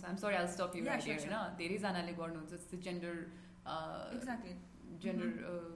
I'm 0.07 0.17
sorry, 0.17 0.35
I'll 0.35 0.47
stop 0.47 0.75
you 0.75 0.83
yeah, 0.83 0.93
right 0.93 1.03
sure, 1.03 1.13
here. 1.13 1.21
Sure. 1.21 1.31
No, 1.31 1.47
there 1.57 1.71
is 1.71 1.83
analytic 1.83 2.17
hormones. 2.17 2.51
It's 2.51 2.65
the 2.65 2.77
gender. 2.77 3.29
Uh, 3.65 4.07
exactly. 4.13 4.55
Gender 5.03 5.29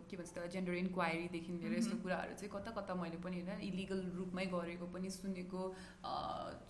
के 0.09 0.17
भन्छ 0.17 0.31
त 0.35 0.47
gender 0.53 0.73
इन्क्वायरीदेखि 0.83 1.51
लिएर 1.53 1.73
यस्तो 1.77 1.95
कुराहरू 2.03 2.33
चाहिँ 2.39 2.51
कता 2.55 2.71
कता 2.77 2.93
मैले 3.01 3.17
पनि 3.23 3.41
होइन 3.41 3.59
इलिगल 3.69 4.01
रूपमै 4.17 4.45
गरेको 4.55 4.85
पनि 4.95 5.09
सुनेको 5.17 5.61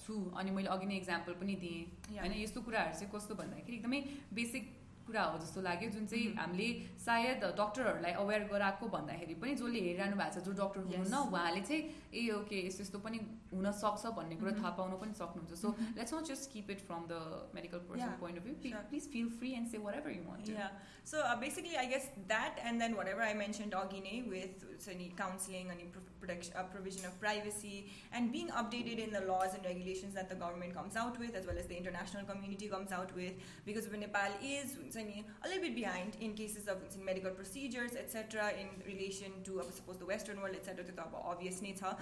छु। 0.04 0.16
अनि 0.40 0.52
मैले 0.58 0.70
अघि 0.76 0.86
नै 0.90 0.98
इक्जाम्पल 1.04 1.34
पनि 1.42 1.56
दिएँ। 1.64 1.84
होइन 2.18 2.34
यस्तो 2.42 2.62
कुराहरू 2.66 2.94
चाहिँ 3.00 3.12
कस्तो 3.14 3.34
भन्दाखेरि 3.42 3.78
एकदमै 3.78 4.00
बेसिक 4.34 4.64
कुरा 5.08 5.24
हो 5.24 5.38
जस्तो 5.44 5.62
लाग्यो 5.68 5.90
जुन 5.96 6.06
चाहिँ 6.14 6.28
हामीले 6.38 6.70
सायद 7.06 7.44
डक्टरहरूलाई 7.62 8.14
अवेर 8.24 8.48
गराएको 8.54 8.90
भन्दाखेरि 8.96 9.36
पनि 9.44 9.56
जसले 9.62 9.80
हेरिरहनु 9.88 10.18
भएको 10.22 10.40
छ 10.40 10.46
जो 10.48 10.54
डक्टर 10.62 10.86
हुनुहुन्न 10.88 11.24
उहाँले 11.34 11.62
चाहिँ 11.70 11.82
ए 12.14 12.28
ओके 12.38 12.62
यस्तो 12.68 12.84
यस्तो 12.84 13.00
पनि 13.08 13.24
हुनसक्छ 13.54 14.14
भन्ने 14.20 14.36
कुरा 14.44 14.54
थाहा 14.60 14.72
पाउन 14.82 14.98
पनि 15.04 15.14
सक्नुहुन्छ। 15.22 15.62
So 15.64 15.76
let's 15.98 16.14
not 16.14 16.32
just 16.32 16.52
keep 16.54 16.72
it 16.76 16.86
from 16.92 17.08
the 17.14 17.22
medical 17.56 17.86
point 17.88 18.38
of 18.38 18.44
view 18.44 18.56
please 18.92 19.10
feel 19.16 19.30
free 19.40 19.54
and 19.62 19.74
save 19.74 19.90
ever 19.96 20.12
you 20.12 20.24
म 20.24 20.70
so 21.08 21.24
basically 21.42 21.76
I 21.82 21.88
guess 21.88 22.12
that 22.32 22.58
and 22.68 22.82
then 22.82 22.94
whatever 22.96 23.24
I 23.24 23.34
mention 23.42 23.76
नै 24.06 24.16
विथ 24.30 24.66
अनि 24.94 25.06
काउन्सिलिङ 25.20 25.70
अनि 25.76 25.84
protection 25.96 26.68
provision 26.72 27.08
of 27.08 27.20
privacy 27.20 27.74
and 28.20 28.32
being 28.32 28.48
updated 28.62 29.00
in 29.00 29.12
the 29.12 29.22
laws 29.30 29.56
and 29.56 29.68
regulations 29.68 30.14
that 30.16 30.30
the 30.32 30.38
government 30.42 30.76
comes 30.76 30.98
out 31.04 31.20
with 31.22 31.36
as 31.42 31.48
well 31.48 31.58
as 31.58 31.68
the 31.68 31.78
international 31.78 32.28
community 32.32 32.68
comes 32.70 32.94
out 33.00 33.14
with 33.18 33.46
because 33.66 33.88
Nepal 34.04 34.36
is 34.50 34.76
a 35.00 35.48
little 35.48 35.62
bit 35.62 35.76
behind 35.76 36.18
in 36.20 36.34
cases 36.34 36.68
of 36.68 36.78
medical 37.04 37.32
procedures, 37.32 37.94
etc., 37.96 38.52
in 38.60 38.68
relation 38.92 39.32
to, 39.44 39.62
I 39.62 39.66
suppose, 39.72 39.98
the 39.98 40.06
Western 40.06 40.42
world, 40.42 40.56
etc. 40.56 40.84
To 40.84 40.92
the 40.92 41.04
obvious 41.24 41.62
nature, 41.62 41.96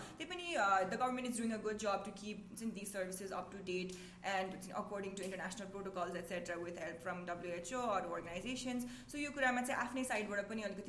uh, 0.59 0.85
the 0.89 0.97
government 0.97 1.27
is 1.27 1.37
doing 1.37 1.53
a 1.53 1.57
good 1.57 1.79
job 1.79 2.05
to 2.05 2.11
keep 2.11 2.57
these 2.73 2.91
services 2.91 3.31
up 3.31 3.51
to 3.51 3.57
date 3.57 3.97
and 4.23 4.55
according 4.75 5.15
to 5.15 5.23
international 5.23 5.67
protocols, 5.69 6.15
etc., 6.15 6.55
with 6.61 6.77
help 6.79 7.01
from 7.01 7.25
WHO 7.25 7.77
or 7.77 8.03
organizations. 8.09 8.85
So 9.07 9.17
you 9.17 9.31
could 9.31 9.43
have 9.43 9.55
afne 9.55 10.05
side 10.05 10.27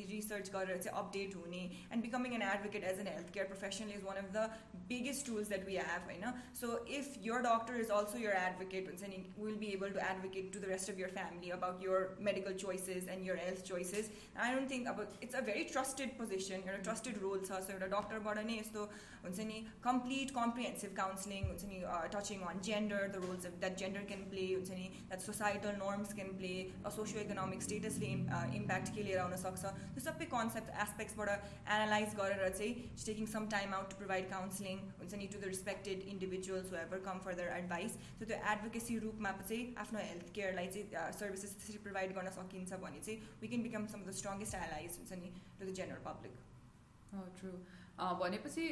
research 0.09 0.51
update 0.53 1.35
and 1.91 2.03
becoming 2.03 2.35
an 2.35 2.43
advocate 2.43 2.85
as 2.85 2.99
an 2.99 3.07
healthcare 3.07 3.47
professional 3.49 3.91
is 3.91 4.03
one 4.03 4.17
of 4.17 4.33
the 4.33 4.51
biggest 4.89 5.27
tools 5.27 5.49
that 5.49 5.65
we 5.67 5.75
have. 5.75 6.03
You 6.15 6.23
know, 6.23 6.33
So 6.53 6.81
if 6.87 7.19
your 7.23 7.43
doctor 7.43 7.75
is 7.75 7.91
also 7.91 8.19
your 8.19 8.35
advocate, 8.35 8.89
will 9.37 9.57
be 9.57 9.73
able 9.73 9.91
to 9.91 10.01
advocate 10.01 10.53
to 10.53 10.59
the 10.59 10.69
rest 10.69 10.89
of 10.89 10.99
your 10.99 11.09
family 11.09 11.51
about 11.51 11.81
your 11.81 11.96
medical 12.20 12.54
choices 12.54 13.08
and 13.08 13.26
your 13.26 13.36
health 13.36 13.64
choices. 13.66 14.10
I 14.40 14.54
don't 14.54 14.68
think 14.68 14.88
about 14.88 15.12
it's 15.22 15.36
a 15.36 15.42
very 15.42 15.66
trusted 15.66 16.18
position, 16.18 16.64
you're 16.66 16.76
a 16.76 16.84
trusted 16.84 17.22
role, 17.22 17.38
so 17.44 17.56
a 17.56 17.90
doctor 17.90 18.20
so 18.74 18.90
complete 19.82 20.34
comprehensive 20.34 20.96
counseling, 20.96 21.46
uh, 21.88 22.08
touching 22.08 22.42
on 22.44 22.62
gender, 22.62 23.10
the 23.14 23.20
roles 23.20 23.46
that 23.60 23.78
gender 23.78 24.02
can 24.08 24.24
play, 24.32 24.58
that 25.10 25.22
societal 25.22 25.74
norms 25.78 26.14
can 26.14 26.34
play, 26.34 26.72
a 26.86 26.92
socio-economic 26.92 27.62
status 27.62 27.98
uh, 27.98 28.46
impact 28.56 28.94
ke 28.96 29.06
liera 29.06 29.28
huna 29.28 29.40
sakcha. 29.40 29.74
The 29.96 30.02
sabai 30.02 30.30
concept 30.30 30.70
aspects 30.76 31.14
bata 31.14 31.40
analyze 31.68 32.14
garera 32.16 32.50
chai 32.58 32.76
taking 33.06 33.28
some 33.28 33.48
time 33.48 33.74
out 33.74 33.90
to 33.92 33.96
provide 33.96 34.30
counseling 34.32 34.80
to 35.10 35.38
the 35.38 35.48
respected 35.48 36.04
individuals 36.10 36.70
who 36.70 36.78
ever 36.78 36.98
come 36.98 37.20
for 37.20 37.36
their 37.36 37.52
advice. 37.54 37.98
So 38.20 38.26
the 38.26 38.44
advocacy 38.44 39.00
रूपमा 39.00 39.32
चाहिँ 39.50 39.76
आफ्नो 39.82 40.00
health 40.00 40.34
केयरलाई 40.36 40.68
चाहिँ 40.74 41.14
services 41.20 41.52
त्यसरी 41.58 41.78
provide 41.87 42.15
गर्न 42.15 42.31
सकिन्छ 42.33 42.81
भने 42.83 43.01
चाहिँ 43.01 43.19
we 43.41 43.49
can 43.49 43.63
become 43.63 43.87
some 43.87 44.01
of 44.01 44.09
the 44.09 44.19
strongest 44.19 44.61
allies 44.61 44.99
हुन्छ 44.99 45.21
नि 45.23 45.33
to 45.59 45.65
the 45.65 45.75
general 45.75 46.03
public 46.05 46.35
true 47.39 47.53
भनेपछि 48.21 48.67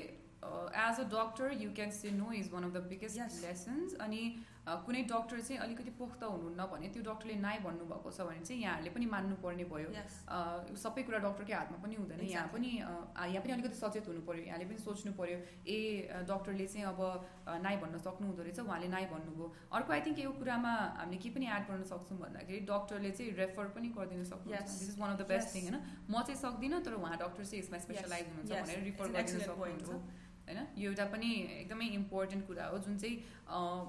as 0.81 1.01
a 1.01 1.05
doctor 1.12 1.53
you 1.59 1.71
can 1.75 1.91
say 1.93 2.11
no 2.15 2.33
is 2.35 2.51
one 2.53 2.65
of 2.65 2.73
the 2.73 2.85
biggest 2.89 3.41
lessons 3.43 3.95
अनि 4.01 4.25
कुनै 4.65 5.03
डक्टर 5.05 5.41
चाहिँ 5.41 5.61
अलिकति 5.61 5.91
पोख्त 6.01 6.23
हुनुहुन्न 6.25 6.65
भने 6.73 6.89
त्यो 6.89 7.03
डक्टरले 7.05 7.35
नाइ 7.37 7.59
भन्नुभएको 7.65 8.11
छ 8.11 8.21
भने 8.25 8.41
चाहिँ 8.49 8.61
यहाँहरूले 8.62 8.91
पनि 8.97 9.07
मान्नुपर्ने 9.15 9.65
भयो। 9.69 9.89
सबै 10.85 11.03
कुरा 11.05 11.19
डक्टरकै 11.21 11.55
हातमा 11.55 11.79
पनि 11.85 11.95
हुँदैन। 12.01 12.21
यहाँ 12.25 12.49
पनि 12.49 12.71
यहाँ 12.73 13.43
पनि 13.45 13.53
अलिकति 13.57 13.77
सचेत 13.77 14.09
हुनु 14.09 14.23
पऱ्यो 14.25 14.43
यहाँले 14.49 14.65
पनि 14.65 14.79
सोच्नु 14.81 15.12
पऱ्यो 15.21 15.39
ए 15.69 15.79
डक्टरले 16.25 16.67
चाहिँ 16.73 16.87
अब 16.89 17.01
नाइ 17.61 17.77
भन्न 17.85 18.01
सक्नु 18.09 18.25
हुँदो 18.27 18.43
रहेछ। 18.43 18.61
उहाँले 18.65 18.89
नाइ 18.89 19.05
भन्नुभयो। 19.12 19.53
अर्को 19.77 19.93
आई 19.93 20.01
थिङ्क 20.01 20.19
यो 20.25 20.33
कुरामा 20.41 20.73
हामीले 20.97 21.21
के 21.21 21.29
पनि 21.37 21.47
एड 21.53 21.69
गर्न 21.69 21.85
सक्छौँ 21.93 22.19
भन्दाखेरि 22.25 22.61
डक्टरले 22.73 23.11
चाहिँ 23.21 23.31
रेफर 23.37 23.67
पनि 23.77 23.89
गरिदिनु 24.01 24.25
सक्नुहुन्छ। 24.33 24.71
This 24.81 24.89
is 24.91 24.99
one 24.99 25.11
of 25.12 25.19
the 25.21 25.29
best 25.29 25.49
thing 25.55 25.65
होइन? 25.69 25.79
म 26.09 26.25
चाहिँ 26.25 26.41
सक्दिनँ 26.41 26.81
तर 26.89 26.93
उहाँ 27.05 27.17
डक्टर 27.21 27.45
चाहिँ 27.45 27.61
यसमा 27.61 27.79
स्पेसलाइज 27.85 28.27
हुनुहुन्छ 28.33 28.53
भनेर 28.65 28.81
रिफर 28.89 29.07
गरिदिनु 29.12 29.41
सक्नुहुन्छ। 29.45 29.91
होइन? 30.45 30.59
यो 30.76 30.90
एउटा 30.90 31.05
पनि 31.12 31.30
एकदमै 31.61 31.86
इम्पोर्टेन्ट 31.99 32.47
कुरा 32.47 32.66
हो 32.66 32.78
जुन 32.86 32.99
चाहिँ 32.99 33.16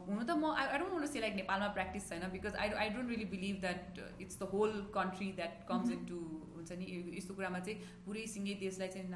हुनु 0.07 0.23
त 0.23 0.31
म 0.37 0.51
I 0.55 0.77
don't 0.79 0.93
want 0.93 1.07
say 1.13 1.19
like 1.19 1.35
नेपालमा 1.35 1.67
प्र्याक्टिस 1.77 2.09
छैन 2.09 2.27
because 2.31 2.55
I 2.55 2.69
I 2.83 2.89
don't 2.95 3.09
really 3.09 3.25
believe 3.35 3.61
that 3.61 4.01
it's 4.21 4.39
the 4.39 4.49
whole 4.53 4.71
country 4.97 5.31
that 5.39 5.65
comes 5.69 5.91
into 6.11 6.19
हुन्छ 6.55 6.77
नि 6.79 6.85
यस्तो 7.17 7.33
कुरामा 7.35 7.59
चाहिँ 7.65 8.03
पुरै 8.05 8.25
सिङ्गै 8.33 8.53
देशलाई 8.61 8.89
चाहिँ 8.95 9.07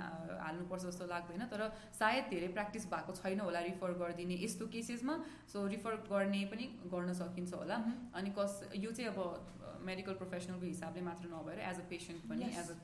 हाल्नुपर्छ 0.42 0.84
जस्तो 0.84 1.06
लाग्दैन 1.14 1.46
तर 1.54 1.62
सायद 2.00 2.30
धेरै 2.34 2.50
प्र्याक्टिस 2.58 2.90
भएको 2.92 3.16
छैन 3.22 3.40
होला 3.48 3.60
रिफर 3.68 3.94
गरिदिने 4.02 4.36
यस्तो 4.44 4.68
केसेसमा 4.76 5.16
सो 5.54 5.66
रिफर 5.76 5.96
गर्ने 6.12 6.44
पनि 6.52 6.66
गर्न 6.96 7.14
सकिन्छ 7.22 7.54
होला। 7.54 7.78
अनि 8.20 8.30
कस 8.38 8.60
यो 8.84 8.92
चाहिँ 8.92 9.10
अब 9.14 9.20
मेडिकल 9.86 10.14
प्रोफेसनलको 10.22 10.66
हिसाबले 10.66 11.02
मात्र 11.02 11.28
नभएर 11.36 11.60
एज 11.70 11.80
अ 11.80 11.86
पेसेन्ट 11.90 12.30
पनि 12.30 12.46
as 12.50 12.70
a 12.70 12.76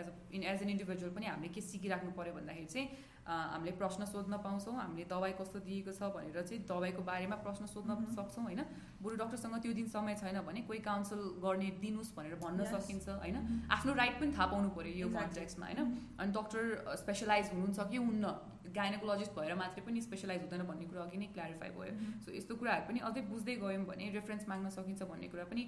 as 0.00 0.06
a 0.08 0.14
in 0.36 0.42
as 0.52 0.62
an 0.62 0.70
individual 0.70 1.12
पनि 1.16 1.26
हामीले 1.26 1.48
के 1.54 1.60
सिकिराख्नु 1.70 2.10
पऱ्यो 2.18 2.34
भन्दाखेरि 2.34 2.66
चाहिँ 2.74 2.88
हामीले 3.26 3.72
प्रश्न 3.80 4.04
सोध्न 4.04 4.36
पाउँछौँ 4.44 4.74
हामीले 4.76 5.04
दबाई 5.10 5.32
कस्तो 5.40 5.58
दिएको 5.66 5.92
छ 5.98 6.08
भनेर 6.16 6.40
चाहिँ 6.40 6.60
दबाईको 6.70 7.02
बारेमा 7.02 7.36
प्रश्न 7.44 7.66
सोध्न 7.66 7.96
सक्छौँ 8.16 8.44
होइन? 8.44 8.60
बरु 9.02 9.16
डक्टरसँग 9.16 9.56
त्यो 9.64 9.72
दिन 9.80 9.86
समय 9.88 10.14
छैन 10.22 10.40
भने 10.48 10.60
कोही 10.68 10.80
काउन्सिल 10.84 11.20
गर्ने 11.44 11.70
दिनुहोस् 11.80 12.12
भनेर 12.16 12.34
भन्न 12.44 12.64
सकिन्छ 12.72 13.08
होइन? 13.22 13.36
आफ्नो 13.76 13.94
राइट 14.00 14.20
पनि 14.20 14.32
थाहा 14.36 14.46
पाउनु 14.52 14.68
पऱ्यो 14.76 14.92
यो 15.02 15.08
कन्टेक्समा 15.16 15.66
होइन? 15.66 15.80
अनि 16.20 16.32
डक्टर 16.36 16.62
स्पेसलाइज 17.02 17.46
हुनुहुन्छ 17.54 17.88
कि 17.90 17.96
हुन्न? 18.08 18.34
गाइनोकोलोजिस्ट 18.78 19.32
भएर 19.38 19.54
मात्रै 19.62 19.84
पनि 19.86 20.00
स्पेसलाइज 20.06 20.40
हुँदैन 20.46 20.62
भन्ने 20.70 20.86
कुरा 20.92 21.02
अघि 21.08 21.18
नै 21.22 21.28
क्ल्यारिफाई 21.34 21.70
भयो। 21.78 21.94
सो 22.26 22.36
यस्तो 22.38 22.56
कुराहरू 22.62 22.86
पनि 22.88 23.04
अझै 23.08 23.22
बुझ्दै 23.32 23.56
गयौँ 23.64 23.84
भने 23.90 24.10
रेफरेन्स 24.18 24.48
माग्न 24.52 24.76
सकिन्छ 24.76 25.10
भन्ने 25.10 25.28
कुरा 25.34 25.44
पनि 25.50 25.66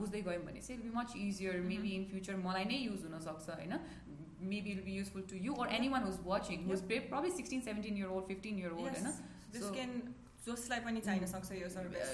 बुझ्दै 0.00 0.22
गयौँ 0.28 0.44
भने 0.48 0.60
चाहिँ 0.66 0.82
be 0.82 0.90
much 0.98 1.16
easier 1.22 1.60
maybe 1.70 1.94
in 2.00 2.04
future 2.10 2.36
मलाई 2.48 2.64
नै 2.74 2.82
युज 2.82 3.08
हुनसक्छ 3.08 3.48
होइन? 3.60 3.74
Maybe 4.44 4.72
it'll 4.72 4.84
be 4.86 4.94
useful 4.94 5.22
to 5.28 5.38
you 5.42 5.52
or 5.56 5.66
anyone 5.74 6.02
who's 6.06 6.16
watching 6.24 6.64
who's 6.68 6.82
yep. 6.88 7.04
probably 7.10 7.30
16 7.30 7.62
17 7.62 7.96
year 7.96 8.08
old 8.14 8.26
15 8.30 8.58
year 8.62 8.72
old 8.72 8.88
होइन? 8.88 9.06
This 9.52 9.66
can 9.76 9.92
जसलाई 10.46 10.80
पनि 10.86 11.00
चाहिन 11.00 11.26
सक्छ 11.26 11.52
यो 11.58 11.68
सर्भिस 11.74 12.10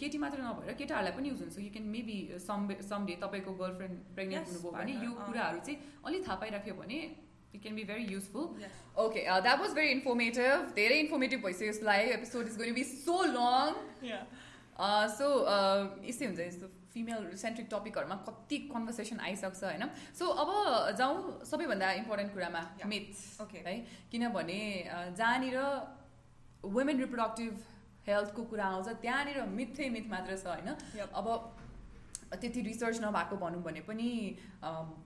केटी 0.00 0.18
मात्र 0.18 0.38
नभएर 0.42 0.76
केटाहरूलाई 0.78 1.16
पनि 1.16 1.28
युज 1.28 1.40
हुन्छ। 1.42 1.58
You 1.58 1.72
can 1.74 1.90
maybe 1.96 2.16
some 2.44 2.68
someday 3.06 3.16
तपाईँको 3.24 3.52
गर्लफ्रेन्ड 3.60 3.98
प्रेग्नेन्ट 4.14 4.48
हुनुभयो 4.48 4.72
भने 4.78 4.94
यो 5.04 5.10
कुराहरू 5.18 5.60
चाहिँ 5.66 5.78
अलिक 6.10 6.26
थाहा 6.28 6.36
पाइराख्यो 6.44 6.74
भने 6.80 7.00
it 7.54 7.62
can 7.62 7.74
be 7.76 7.84
very 7.84 8.04
useful 8.14 8.46
okay 9.04 9.20
that 9.40 9.60
was 9.60 9.72
very 9.74 9.90
informative 9.90 10.72
धेरै 10.74 10.98
इन्फर्मेटिभ 11.00 11.44
भइसक्यो 11.44 11.68
यसको 11.68 11.86
लागि 11.86 12.10
episode 12.12 12.46
is 12.48 12.56
going 12.58 12.74
be 12.74 12.84
so 12.90 13.22
long 13.28 13.78
so 15.12 15.30
यस्तै 16.08 16.26
हुन्छ 16.26 16.40
यस्तो 16.40 16.66
फिमेल 16.92 17.24
सेन्ट्रिक 17.36 17.68
टपिकहरूमा 17.70 18.16
कति 18.28 18.58
कन्भर्सेसन 18.68 19.18
आइसक्छ 19.20 19.64
होइन 19.64 19.88
सो 20.18 20.28
अब 20.42 20.52
जाउँ 20.98 21.16
सबैभन्दा 21.46 21.90
इम्पोर्टेन्ट 22.02 22.32
कुरामा 22.34 22.62
मिथ 22.92 23.42
ओके 23.42 23.58
है 23.66 23.74
किनभने 24.12 24.60
जहाँनिर 25.14 25.58
वुमेन 26.68 27.00
रिप्रोडक्टिभ 27.00 27.66
हेल्थको 28.08 28.42
कुरा 28.50 28.66
आउँछ 28.66 28.88
त्यहाँनिर 29.02 29.42
मिथै 29.54 29.88
मिथ 29.90 30.06
मात्र 30.10 30.36
छ 30.36 30.46
होइन? 30.46 30.68
अब 31.12 31.26
त्यति 32.32 32.60
रिसर्च 32.62 33.00
नभएको 33.02 33.36
भनौँ 33.36 33.62
भने 33.62 33.80
पनि 33.82 34.08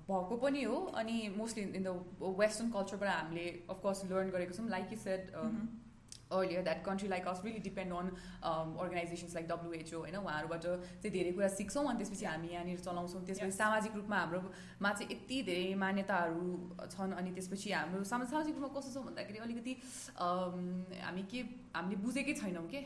भएको 0.09 0.37
पनि 0.37 0.63
हो। 0.63 0.77
अनि 0.97 1.17
मोस्टली 1.37 1.65
इन 1.65 1.83
द 1.83 1.89
वेस्टर्न 2.39 2.71
कल्चरबाट 2.71 3.09
हामीले 3.11 3.47
अफकोर्स 3.71 4.05
लर्न 4.11 4.31
गरेको 4.31 4.55
छौँ। 4.55 4.69
Like 4.71 4.93
you 4.93 4.99
said 4.99 5.31
earlier 6.33 6.63
that 6.65 6.85
country 6.85 7.09
like 7.09 7.29
us 7.29 7.41
really 7.45 7.61
depend 7.69 7.93
on 7.93 8.07
organisations 8.43 9.35
like 9.35 9.47
WHO 9.49 9.99
होइन 9.99 10.17
उहाँहरूबाट 10.17 10.61
चाहिँ 10.63 11.13
धेरै 11.13 11.33
कुरा 11.33 11.49
सिक्छौँ। 11.59 11.85
अनि 11.85 11.99
त्यसपछि 12.01 12.27
हामी 12.27 12.49
यहाँनिर 12.53 12.81
चलाउँछौँ। 12.81 13.23
त्यसपछि 13.27 13.57
सामाजिक 13.59 13.93
रूपमा 13.97 14.17
हाम्रोमा 14.17 14.91
चाहिँ 14.93 15.11
यति 15.13 15.43
धेरै 15.49 15.75
मान्यताहरू 15.85 16.47
छन्। 16.89 17.13
अनि 17.21 17.31
त्यसपछि 17.37 17.69
हाम्रो 17.73 18.05
सामाजिक 18.13 18.55
रूपमा 18.57 18.71
कस्तो 18.77 18.91
छ 18.93 19.05
भन्दाखेरि 19.07 19.39
अलिकति 19.45 19.73
हामी 21.05 21.23
के 21.31 21.41
हामीले 21.77 21.97
बुझेकै 22.05 22.35
छैनौँ 22.41 22.67
कि? 22.73 22.81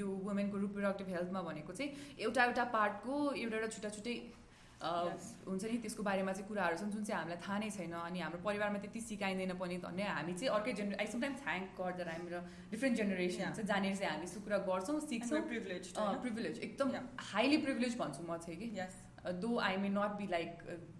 यो 0.00 0.06
वुमेनको 0.26 0.56
रिप्रोडक्टिभ 0.58 1.08
हेल्थमा 1.08 1.40
भनेको 1.42 1.72
चाहिँ 1.72 1.90
एउटा 2.18 2.44
एउटा 2.44 2.64
पार्टको 2.74 3.14
एउटा 3.32 3.56
एउटा 3.56 3.68
छुट्टा 3.74 3.90
छुट्टै 3.96 4.14
हुन्छ 4.78 5.64
नि 5.64 5.78
त्यसको 5.82 6.02
बारेमा 6.06 6.32
चाहिँ 6.32 6.48
कुराहरू 6.48 6.76
छन् 6.78 6.90
जुन 6.94 7.04
चाहिँ 7.04 7.18
हामीलाई 7.18 7.40
थाहा 7.42 7.58
नै 7.58 7.70
छैन 7.76 7.94
अनि 7.98 8.20
हाम्रो 8.20 8.40
परिवारमा 8.44 8.78
त्यति 8.78 9.00
सिकाइँदैन 9.08 9.52
पनि 9.58 9.76
भन्ने 9.82 10.04
हामी 10.06 10.34
चाहिँ 10.38 10.54
अर्कै 10.54 10.72
जेनरे 10.78 10.96
आई 11.02 11.06
समटाइम 11.14 11.34
थ्याङ्क 11.42 11.74
गर्दा 11.80 12.12
हाम्रो 12.12 12.40
डिफ्रेन्ट 12.70 12.94
जेनेरेसन 13.02 13.42
हुन्छ 13.48 13.60
जहाँनिर 13.60 13.96
चाहिँ 13.96 14.10
हामी 14.12 14.24
यस्तो 14.30 14.40
कुरा 14.46 14.58
गर्छौँ 14.70 15.00
सिक्छौँ। 15.10 15.42
प्रिभिलेज 16.22 16.58
एकदम 16.70 16.88
हाइली 17.32 17.58
प्रिभिलेज 17.66 17.98
भन्छु 17.98 18.22
म 18.22 18.38
चाहिँ 18.46 18.58
कि। 18.62 18.68
Though 19.26 19.58
I 19.58 19.76
may 19.76 19.88
not 19.90 20.12
be 20.18 20.26
like 20.26 20.50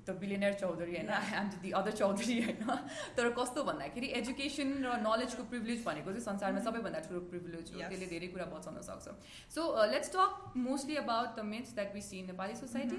the 0.06 0.14
billionaire 0.20 0.52
Chaudhary 0.60 0.94
होइन 0.94 1.10
एन्ड 1.40 1.52
दि 1.62 1.70
अदर 1.80 1.92
चौधरी 2.00 2.38
होइन 2.42 2.76
तर 3.16 3.30
कस्तो 3.38 3.64
भन्दाखेरि 3.64 4.08
एजुकेसन 4.20 4.72
र 4.84 4.96
नलेजको 5.02 5.44
प्रिभिलेज 5.52 5.84
भनेको 5.84 6.10
चाहिँ 6.10 6.24
संसारमा 6.24 6.58
mm-hmm. 6.58 6.74
सबैभन्दा 6.74 7.00
ठुलो 7.08 7.20
प्रिभिलेज 7.32 7.72
हो। 7.74 7.80
त्यसले 7.82 8.06
धेरै 8.14 8.28
कुरा 8.28 8.46
बचाउन 8.52 8.80
सक्छ। 8.88 9.06
So 9.54 9.66
let's 9.92 10.10
talk 10.16 10.30
mostly 10.64 10.96
about 11.02 11.36
the 11.36 11.44
myths 11.50 11.74
that 11.74 11.94
we 11.94 12.02
see 12.02 12.22
Nepali 12.30 12.54
society 12.62 12.98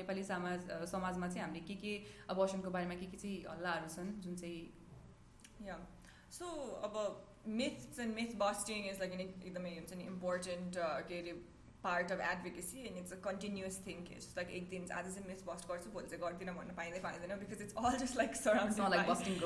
Nepali 0.00 0.24
समाज 0.24 0.68
समाजमा 0.92 1.28
चाहिँ 1.28 1.44
हामीले 1.44 1.64
के 1.68 1.78
के 1.84 1.94
अबर्सनको 2.28 2.70
बारेमा 2.70 3.00
के 3.02 3.06
के 3.06 3.22
चाहिँ 3.24 3.38
हल्लाहरू 3.50 3.94
छन् 3.96 4.12
जुन 4.20 4.36
चाहिँ 4.36 5.78
सो 6.32 6.46
अब 6.84 6.94
myths 7.58 7.98
and 8.00 8.14
myth 8.14 8.34
busting 8.40 8.90
is 8.90 8.98
like 9.00 9.12
एकदमै 9.20 9.70
हुन्छ 9.76 9.92
नि 10.00 10.04
इम्पोर्टेन्ट 10.06 10.76
के 11.08 11.20
अरे 11.20 11.32
part 11.83 12.11
of 12.11 12.21
advocacy 12.25 12.81
and 12.87 12.97
it's 12.97 13.13
a 13.13 13.15
continuous 13.23 13.77
thing 13.87 14.03
just 14.09 14.37
like 14.37 14.51
एक 14.59 14.69
दिन 14.69 14.85
आज 14.97 15.07
चाहिँ 15.07 15.27
मिस 15.27 15.41
बस्ट 15.47 15.67
गर्छु 15.71 15.89
भोलि 15.95 16.11
चाहिँ 16.11 16.21
गर्दिनँ 16.21 16.53
भन्न 16.57 16.75
पाइँदै 16.77 17.01
पाइँदैन 17.05 17.41
because 17.41 17.63
it's 17.65 17.75
all 17.81 17.97
just 18.03 18.17
like 18.17 18.37
surround 18.41 18.71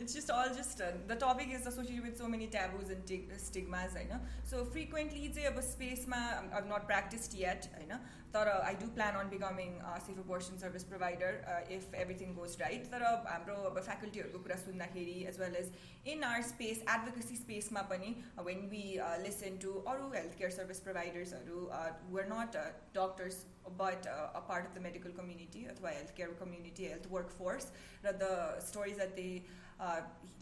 it's 0.00 0.14
just 0.14 0.30
Al 0.36 0.54
just 0.60 0.82
the 1.10 1.18
topic 1.24 1.52
is 1.58 1.68
associated 1.72 2.04
with 2.04 2.22
so 2.22 2.30
many 2.36 2.46
ट्याबुज 2.56 2.94
end 2.96 3.36
स्टिगमाज 3.42 3.98
होइन 3.98 4.24
सो 4.52 4.64
फ्रिक्वेन्टली 4.70 5.28
चाहिँ 5.30 5.52
अब 5.52 5.60
स्पेसमा 5.68 6.22
अब 6.38 6.72
नट 6.72 6.88
प्र्याक्टिस्ड 6.92 7.38
यट 7.40 7.70
होइन 7.74 7.94
तर 8.34 8.48
I 8.48 8.74
do 8.80 8.88
plan 8.96 9.16
on 9.20 9.30
becoming 9.30 9.76
safe 10.02 10.18
abortion 10.18 10.58
service 10.58 10.84
provider 10.90 11.38
if 11.76 11.94
everything 12.02 12.34
goes 12.34 12.56
right 12.60 12.90
तर 12.90 13.06
हाम्रो 13.26 13.56
अब 13.70 13.80
फ्याकल्टीहरूको 13.80 14.42
कुरा 14.44 14.58
सुन्दाखेरि 14.64 15.16
as 15.30 15.40
well 15.40 15.56
as 15.60 15.72
in 16.06 16.24
our 16.24 16.42
space 16.50 16.82
advocacy 16.88 17.36
स्पेसमा 17.36 17.82
पनि 17.94 18.12
वेन 18.42 18.66
वी 18.74 18.84
लिसन 19.22 19.62
टु 19.64 19.72
अरू 19.94 20.10
हेल्थ 20.12 20.36
केयर 20.42 20.50
सर्भिस 20.58 20.84
प्रोभाइडर्सहरू 20.84 21.64
were 22.10 22.28
not 22.34 22.60
doctors 22.98 23.40
but 23.80 24.06
a 24.08 24.44
part 24.48 24.66
of 24.66 24.76
the 24.76 24.82
medical 24.82 25.16
community 25.16 25.64
अथवा 25.72 25.90
health 25.90 26.14
care 26.16 26.36
community 26.40 26.86
health 26.86 27.10
work 27.10 27.34
force 27.38 27.72
र 28.04 28.14
the 28.22 28.30
stories 28.68 29.00
at 29.00 29.16
they 29.16 29.28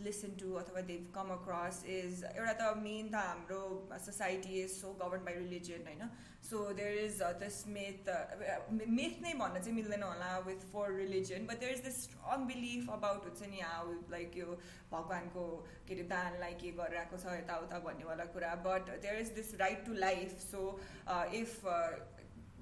listen 0.01 0.35
to 0.41 0.53
अथवा 0.57 0.81
दे 0.89 0.97
कम 1.15 1.29
across 1.35 1.83
is 1.93 2.23
एउटा 2.25 2.53
त 2.53 2.83
main 2.83 3.09
त 3.09 3.23
हाम्रो 3.23 3.61
society 4.07 4.61
is 4.61 4.71
so 4.73 4.93
govern 5.01 5.25
by 5.29 5.35
religion 5.37 5.87
होइन 5.87 6.11
so 6.49 6.61
there 6.73 6.99
is 6.99 7.23
this 7.41 7.57
myth 7.77 8.11
myth 8.99 9.23
नै 9.23 9.33
भन्न 9.41 9.61
चाहिँ 9.61 9.75
मिल्दैन 9.79 10.03
होला 10.03 10.31
with 10.47 10.67
for 10.73 10.93
religion 10.97 11.47
but 11.47 11.65
there 11.65 11.73
is 11.75 11.83
this 11.85 11.99
strong 12.03 12.47
belief 12.53 12.91
about 12.99 13.27
हुन्छ 13.29 13.51
नि 13.55 13.61
हाउ 13.63 13.97
लाइक 14.11 14.37
यो 14.37 14.59
भगवान्को 14.93 15.47
के 15.89 15.95
अरे 15.95 16.07
दानलाई 16.15 16.55
के 16.63 16.73
गरिरहेको 16.79 17.23
छ 17.25 17.37
यताउता 17.39 17.83
भन्नेवाला 17.89 18.31
कुरा 18.37 18.55
but 18.69 18.95
there 18.97 19.27
is 19.27 19.35
this 19.41 19.55
right 19.65 19.85
to 19.87 19.99
life 20.07 20.39
so 20.47 20.65
if 21.43 21.61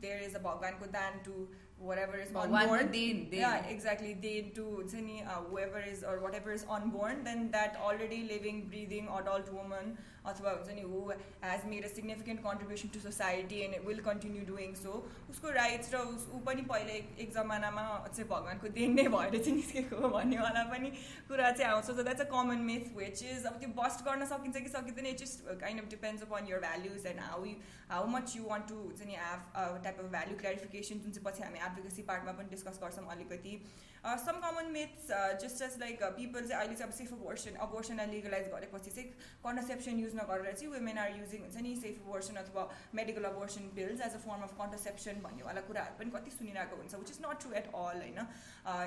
there 0.01 0.23
is 0.23 0.35
a 0.35 0.45
भगवान्को 0.49 0.93
दान 0.95 1.23
to 1.29 1.39
whatever 1.82 2.18
is 2.18 2.30
unborn. 2.36 2.92
Deen, 2.92 3.30
deen. 3.30 3.40
Yeah, 3.40 3.66
exactly. 3.66 4.14
Deen 4.14 4.52
to 4.56 4.86
uh, 5.28 5.42
whoever 5.50 5.80
is 5.80 6.04
or 6.04 6.20
whatever 6.20 6.52
is 6.52 6.66
unborn, 6.70 7.24
then 7.24 7.52
that 7.52 7.78
already 7.82 8.24
living, 8.24 8.68
breathing 8.68 9.08
adult 9.20 9.52
woman 9.52 9.98
अथवा 10.26 10.52
हुन्छ 10.52 10.70
नि 10.76 10.82
who 10.90 11.00
has 11.44 11.66
made 11.70 11.86
a 11.86 11.88
significant 11.90 12.42
contribution 12.42 12.90
to 12.94 13.00
society 13.00 13.60
and 13.60 13.86
will 13.88 14.02
continue 14.04 14.46
doing 14.48 14.74
so 14.82 14.94
उसको 15.30 15.50
rights 15.58 15.94
र 15.94 16.02
उस 16.10 16.28
ऊ 16.34 16.40
पनि 16.48 16.62
पहिला 16.72 16.94
एक 17.24 17.32
जमानामा 17.36 17.86
चाहिँ 18.08 18.28
भगवान्को 18.30 18.74
देन 18.78 18.94
नै 19.00 19.08
भएर 19.16 19.38
चाहिँ 19.38 19.56
निस्केको 19.56 20.10
भन्नेवाला 20.16 20.64
पनि 20.72 20.92
कुरा 21.28 21.52
चाहिँ 21.52 21.72
आउँछ 21.72 21.86
so 21.86 22.04
that's 22.04 22.22
a 22.22 22.30
common 22.34 22.66
myth 22.72 22.96
which 22.98 23.24
is 23.24 23.46
अब 23.46 23.60
त्यो 23.60 23.74
बस्ट 23.82 24.06
गर्न 24.10 24.26
सकिन्छ 24.34 24.58
कि 24.58 24.74
सकिँदैन 24.78 25.12
it 25.14 25.26
just 25.26 25.46
kind 25.66 25.84
of 25.84 25.90
depends 25.96 26.30
upon 26.30 26.52
your 26.54 26.66
values 26.68 27.06
and 27.14 27.28
how 27.28 27.46
you 27.46 27.56
how 27.92 28.08
much 28.18 28.36
you 28.38 28.44
want 28.50 28.68
to 28.68 28.82
हुन्छ 28.82 29.06
नि 29.06 29.16
have 29.22 29.82
type 29.84 30.00
of 30.00 30.12
value 30.18 30.38
clarification 30.44 31.06
जुन 31.06 31.12
चाहिँ 31.12 31.26
पछि 31.30 31.44
हामी 31.44 31.66
एडभोकेसी 31.70 32.02
पार्टमा 32.12 32.38
पनि 32.42 32.56
डिस्कस 32.56 32.80
गर्छौँ 32.84 33.08
अलिकति। 33.16 33.56
Some 34.04 34.38
common 34.44 34.72
myths 34.74 35.10
just 35.42 35.62
as 35.62 35.76
like 35.80 36.04
people 36.14 36.46
चाहिँ 36.48 36.60
अहिले 36.60 36.76
चाहिँ 36.76 36.92
अब 36.92 36.98
सेफ 36.98 37.12
अबोर्सन 37.14 37.60
अबोर्सनलाई 37.66 38.08
लिगलाइज 38.14 38.48
गरेपछि 38.54 38.92
चाहिँ 38.92 39.10
कन्ट्रसेप्सन 39.44 40.00
युज 40.00 40.11
नगरेर 40.11 40.53
चाहिँ 40.53 40.73
वुमेन 40.73 40.99
आर 40.99 41.11
युजिङ 41.17 41.41
हुन्छ 41.43 41.63
नि 41.63 41.75
सेफ 41.77 42.01
अबोर्सन 42.03 42.37
अथवा 42.37 42.63
medical 42.95 43.25
abortion 43.25 43.69
pills 43.77 44.01
as 44.01 44.15
a 44.15 44.23
form 44.27 44.43
of 44.43 44.55
contraception 44.59 45.21
भन्नेवाला 45.23 45.61
कुराहरू 45.69 45.99
पनि 45.99 46.11
कति 46.11 46.31
सुनिरहेको 46.31 46.77
हुन्छ 46.77 46.95
which 46.95 47.11
is 47.11 47.21
not 47.27 47.41
true 47.41 47.53
at 47.61 47.71
all 47.75 48.01
होइन 48.01 48.21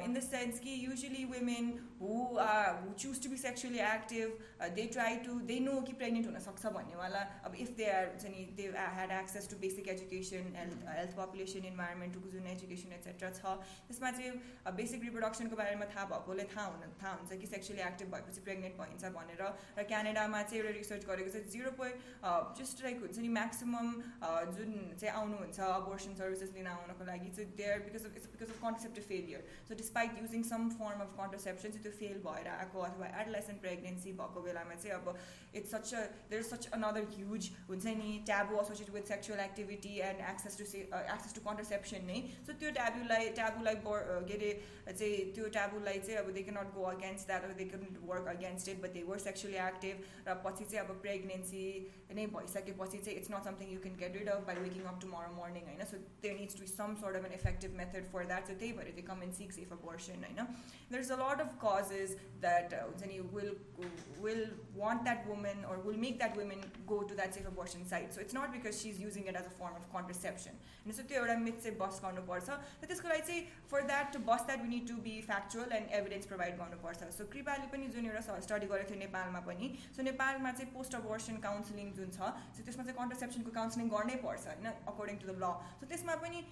इन 0.06 0.14
द 0.14 0.24
सेन्स 0.26 0.60
कि 0.60 0.76
usually 0.80 1.24
women 1.28 1.72
who 2.02 2.20
who 2.40 2.94
choose 2.96 3.24
to 3.24 3.30
be 3.30 3.38
sexually 3.40 3.84
active 3.86 4.72
they 4.76 4.86
try 4.90 5.16
to 5.26 5.40
they 5.50 5.60
know 5.62 5.80
कि 5.82 5.94
pregnant 6.02 6.28
हुनसक्छ 6.28 6.74
भन्नेवाला 6.78 7.24
अब 7.44 7.56
इफ 7.60 7.76
दे 7.78 7.90
आर 7.92 8.10
हुन्छ 8.10 8.34
नि 8.36 8.46
they 8.58 8.68
had 8.98 9.12
access 9.14 9.50
to 9.50 9.62
basic 9.62 9.88
education 9.90 10.52
health 10.56 10.88
health 10.90 11.16
population 11.18 11.70
इन्भाइरोमेन्टको 11.72 12.34
जुन 12.36 12.48
एजुकेसन 12.50 12.98
एक्सेट्रा 13.00 13.32
छ 13.34 13.56
त्यसमा 13.88 14.12
चाहिँ 14.18 14.76
बेसिक 14.80 15.04
रिप्रोडक्सनको 15.04 15.62
बारेमा 15.62 15.90
थाहा 15.94 16.06
भएकोले 16.12 16.48
थाहा 16.52 16.68
हुन 16.68 16.96
थाहा 17.02 17.14
हुन्छ 17.16 17.40
कि 17.42 17.52
सेक्सुली 17.54 17.86
एक्टिभ 17.88 18.14
भएपछि 18.16 18.46
प्रेग्नेन्ट 18.50 18.82
भइन्छ 18.82 19.14
भनेर 19.18 19.46
र 19.80 19.88
क्यानाडामा 19.90 20.44
चाहिँ 20.44 20.62
एउटा 20.62 20.76
रिसर्च 20.80 21.10
गरेको 21.14 21.30
चाहिँ 21.30 21.48
जिरो 21.50 21.72
पोइन्ट 21.78 22.60
जस्ट 22.60 22.84
लाइक 22.84 23.00
हुन्छ 23.02 23.18
नि 23.20 23.30
म्याक्सिमम् 23.30 23.92
जुन 24.52 24.72
चाहिँ 24.96 25.14
आउनुहुन्छ 25.14 25.60
अबोर्सन 25.70 26.16
सर्भिसेस 26.16 26.54
लिन 26.56 26.68
आउनको 26.70 27.06
लागि 27.06 27.30
चाहिँ 27.32 27.50
there 27.58 27.80
because 27.86 28.06
of 28.06 28.16
it's 28.16 28.32
because 28.32 28.50
of 28.50 28.62
कन्सेप्टिभ 28.62 29.04
failure 29.06 29.46
so 29.70 29.76
despite 29.76 30.22
using 30.22 30.44
some 30.50 30.70
form 30.76 31.06
of 31.06 31.14
contraception 31.20 31.70
चाहिँ 31.70 31.84
त्यो 31.84 31.92
फेल 32.00 32.18
भएर 32.26 32.48
आएको 32.50 32.82
अथवा 32.82 33.12
एडलेसन 33.22 33.62
प्रेग्नेन्सी 33.62 34.16
भएको 34.20 34.42
बेलामा 34.42 34.76
चाहिँ 34.78 34.96
अब 34.96 35.16
it's 35.54 35.72
such 35.72 35.94
a 35.94 36.04
there 36.30 36.42
is 36.42 36.50
such 36.50 36.70
another 36.74 37.08
huge 37.14 37.52
हुन्छ 37.70 37.96
नि 37.98 38.18
taboo 38.26 38.60
associate 38.62 38.90
with 38.96 39.14
sexual 39.14 39.40
activity 39.40 39.96
and 40.08 40.26
access 40.30 40.58
to 40.58 40.66
access 40.66 41.36
to 41.36 41.46
contraception 41.48 42.06
नै 42.06 42.20
सो 42.42 42.58
त्यो 42.60 42.72
ट्याबुलाई 42.74 43.30
ट्याबुलाई 43.40 43.82
के 43.86 44.36
अरे 44.36 44.52
चाहिँ 44.90 45.18
त्यो 45.34 45.48
ट्याबुलाई 45.50 46.00
चाहिँ 46.02 46.18
अब 46.18 46.32
they 46.34 46.44
can 46.44 46.58
not 46.58 46.74
go 46.74 46.84
against 46.88 47.28
that 47.28 47.58
they 47.58 47.66
can 47.66 47.98
work 48.06 48.28
against 48.30 48.70
it 48.70 48.82
but 48.82 48.94
they 48.94 49.04
were 49.06 49.20
sexually 49.20 49.58
active 49.64 50.04
र 50.28 50.38
पछि 50.46 50.66
चाहिँ 50.66 50.86
अब 50.86 51.02
प्रेग्नेन्सी 51.04 51.64
नै 52.16 52.26
भइसकेपछि 52.36 52.98
चाहिँ 53.00 53.18
it's 53.20 53.32
not 53.32 53.44
something 53.46 53.72
you 53.74 53.80
can 53.82 53.96
get 53.98 54.18
rid 54.18 54.30
of 54.30 54.46
by 54.48 54.64
waking 54.68 54.84
up 54.94 55.02
tomorrow 55.02 55.32
morning 55.36 55.66
होइन 55.66 55.86
so 55.92 56.02
there 56.22 56.38
needs 56.40 56.60
to 56.60 56.68
some 56.68 56.96
sort 57.04 57.22
of 57.22 57.26
N 57.26 57.34
effective 57.34 57.78
method 57.78 58.12
for 58.14 58.26
that 58.34 58.54
so 58.54 58.58
त्यही 58.64 58.74
भएर 58.80 58.92
दे 58.96 59.08
come 59.12 59.24
and 59.24 59.40
six 59.42 59.60
if 59.60 59.74
a 59.74 59.80
person 59.86 60.24
होइन 60.24 60.44
there 60.44 61.02
is 61.02 61.12
a 61.12 61.20
lot 61.24 61.46
of 61.48 61.56
causes 61.66 62.18
that 62.42 62.74
हुन्छ 62.82 63.14
नि 63.14 63.20
will 63.36 63.56
will 64.22 64.46
want 64.78 65.04
that 65.04 65.28
women 65.28 65.66
or 65.70 65.78
will 65.80 65.98
make 65.98 66.20
that 66.20 66.36
women 66.36 66.60
go 66.88 67.04
to 67.04 67.16
that 67.16 67.34
safe 67.34 67.48
abortion 67.48 67.86
site. 67.86 68.14
So 68.14 68.22
it's 68.22 68.34
not 68.34 68.52
because 68.52 68.82
she's 68.82 69.00
using 69.00 69.26
it 69.26 69.36
as 69.36 69.46
a 69.46 69.50
form 69.52 69.74
of 69.76 69.86
contraception. 69.92 70.54
And 70.86 70.96
so 70.96 71.04
त्यो 71.04 71.18
एउटा 71.18 71.36
myth 71.40 71.62
चाहिँ 71.64 71.78
बस 71.78 72.00
गर्नुपर्छ 72.04 72.50
र 72.50 72.88
त्यसको 72.88 73.08
लागि 73.10 73.22
चाहिँ 73.28 73.42
for 73.72 73.82
that 73.88 74.14
to 74.14 74.20
बस 74.26 74.46
that 74.46 74.62
we 74.62 74.70
need 74.70 74.88
to 74.88 74.96
B 75.02 75.16
factual 75.22 75.72
end 75.80 75.92
evidence 76.00 76.26
provide 76.26 76.58
गर्नुपर्छ 76.60 77.12
सो 77.18 77.26
कृपाले 77.34 77.68
पनि 77.74 77.88
जुन 77.96 78.06
एउटा 78.06 78.40
स्टडी 78.48 78.72
गरेको 78.74 78.90
थियो 78.90 79.00
नेपालमा 79.00 79.40
पनि 79.50 79.72
सो 79.98 80.08
नेपालमा 80.10 80.52
चाहिँ 80.52 80.74
पोस्ट 80.74 80.93
अबोर्सन 80.94 81.38
काउन्सिलिङ 81.46 81.92
जुन 82.00 82.12
छ 82.18 82.32
सो 82.58 82.66
त्यसमा 82.70 82.84
चाहिँ 82.84 82.98
कन्ट्रसेप्सनको 83.00 83.52
काउन्सिलिङ 83.60 83.90
गर्नै 83.96 84.16
पर्छ 84.26 84.48
होइन 84.48 84.68
according 84.94 85.22
to 85.24 85.28
the 85.28 85.36
law 85.44 85.52
so 85.82 85.90
त्यसमा 85.94 86.16
पनि 86.24 86.44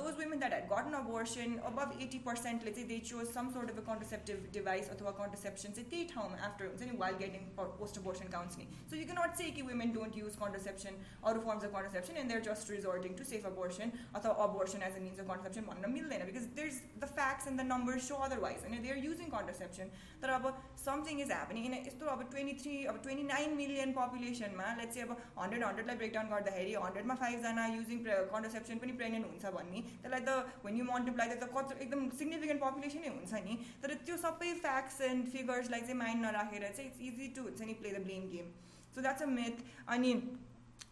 those 0.00 0.20
women 0.20 0.44
that 0.44 0.56
had 0.58 0.68
gotten 0.72 0.98
abortion 1.00 1.56
above 1.72 1.96
eighty 2.06 2.22
पर्सेन्टले 2.28 2.74
चाहिँ 2.78 2.88
they 2.88 2.98
chose 3.10 3.32
some 3.38 3.52
sort 3.58 3.74
of 3.74 3.78
a 3.78 3.86
contraceptive 3.90 4.48
device 4.58 4.90
अथवा 4.96 5.14
कन्ट्रसेप्सन 5.20 5.78
चाहिँ 5.78 5.88
त्यही 5.90 6.08
ठाउँमा 6.14 6.42
आफ्टर 6.50 6.70
हुन्छ 6.72 6.90
नि 6.90 6.98
while 7.04 7.20
getting 7.24 7.48
post 7.60 8.02
abortion 8.02 8.34
counselling 8.36 8.74
so 8.90 9.02
you 9.02 9.06
can't 9.12 9.42
say 9.42 9.50
कि 9.58 9.62
women 9.70 9.94
don't 9.94 10.16
use 10.16 10.36
contraception 10.36 10.98
अरू 11.30 11.44
forms 11.44 11.64
of 11.64 11.72
contraception 11.72 12.20
and 12.22 12.30
they're 12.30 12.44
just 12.48 12.70
resorting 12.70 13.16
to 13.20 13.28
safe 13.30 13.48
abortion 13.50 13.94
अथवा 14.14 14.34
abortion 14.46 14.86
as 14.88 14.98
a 14.98 15.04
means 15.06 15.22
of 15.24 15.30
contraception 15.30 15.68
भन्न 15.70 15.92
मिल्दैन 15.92 16.26
because 16.26 16.48
there's 16.58 16.80
the 17.04 17.10
facts 17.18 17.50
and 17.52 17.58
the 17.58 17.68
numbers 17.70 18.06
show 18.06 18.20
otherwise 18.28 18.66
and 18.66 18.88
they're 18.88 19.00
using 19.06 19.32
contraception 19.36 19.94
तर 20.22 20.34
अब 20.34 20.52
something 20.84 21.24
is 21.26 21.30
happening 21.30 21.66
in 21.66 21.78
यस्तो 21.84 22.06
अब 22.06 22.22
twenty 22.30 22.52
three 22.62 22.84
अब 22.84 23.00
twenty 23.02 23.24
nine 23.24 23.56
million 23.56 23.77
पपुलेसनमा 23.97 24.67
let's 24.79 24.95
चाहिँ 24.95 25.07
अब 25.07 25.11
हन्ड्रेड 25.39 25.63
हन्ड्रेडलाई 25.63 25.95
ब्रेकडाउन 26.01 26.27
गर्दाखेरि 26.33 26.73
हन्ड्रेडमा 26.85 27.15
फाइभजना 27.21 27.65
युजिङ 27.75 27.99
कन्ट्रसेप्सन 28.33 28.77
पनि 28.83 28.91
प्रेग्नेन्ट 29.01 29.25
हुन्छ 29.27 29.53
भन्ने 29.57 29.81
त्यसलाई 29.87 30.21
त 30.27 30.65
वेन 30.65 30.75
यु 30.79 30.85
मल्टिप्लाई 30.89 31.27
त 31.35 31.49
कति 31.55 31.79
एकदम 31.85 32.09
सिग्निफिकेन्ट 32.19 32.61
पपुलेसनै 32.65 33.13
हुन्छ 33.15 33.33
नि। 33.47 33.57
तर 33.83 33.95
त्यो 34.09 34.17
सबै 34.25 34.53
फ्याक्ट्स 34.65 35.01
एन्ड 35.09 35.31
फिगर्सलाई 35.37 35.81
चाहिँ 35.87 35.99
माइन्ड 36.03 36.25
नराखेर 36.25 36.67
चाहिँ 36.69 36.89
इट्स 36.91 37.01
इजी 37.07 37.31
टु 37.39 37.47
हुन्छ 37.47 37.71
नि 37.71 37.73
play 37.81 37.95
the 37.95 38.03
blame 38.09 38.29
game 38.35 38.53
so 38.95 39.01
that's 39.01 39.23
a 39.23 39.31
myth 39.39 39.65
अनि 39.95 40.13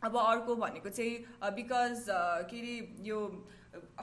अब 0.08 0.18
अर्को 0.24 0.56
भनेको 0.64 0.90
चाहिँ 0.90 1.54
बिकज 1.60 2.06
के 2.50 2.60
अरे 2.60 2.76
यो 3.06 3.22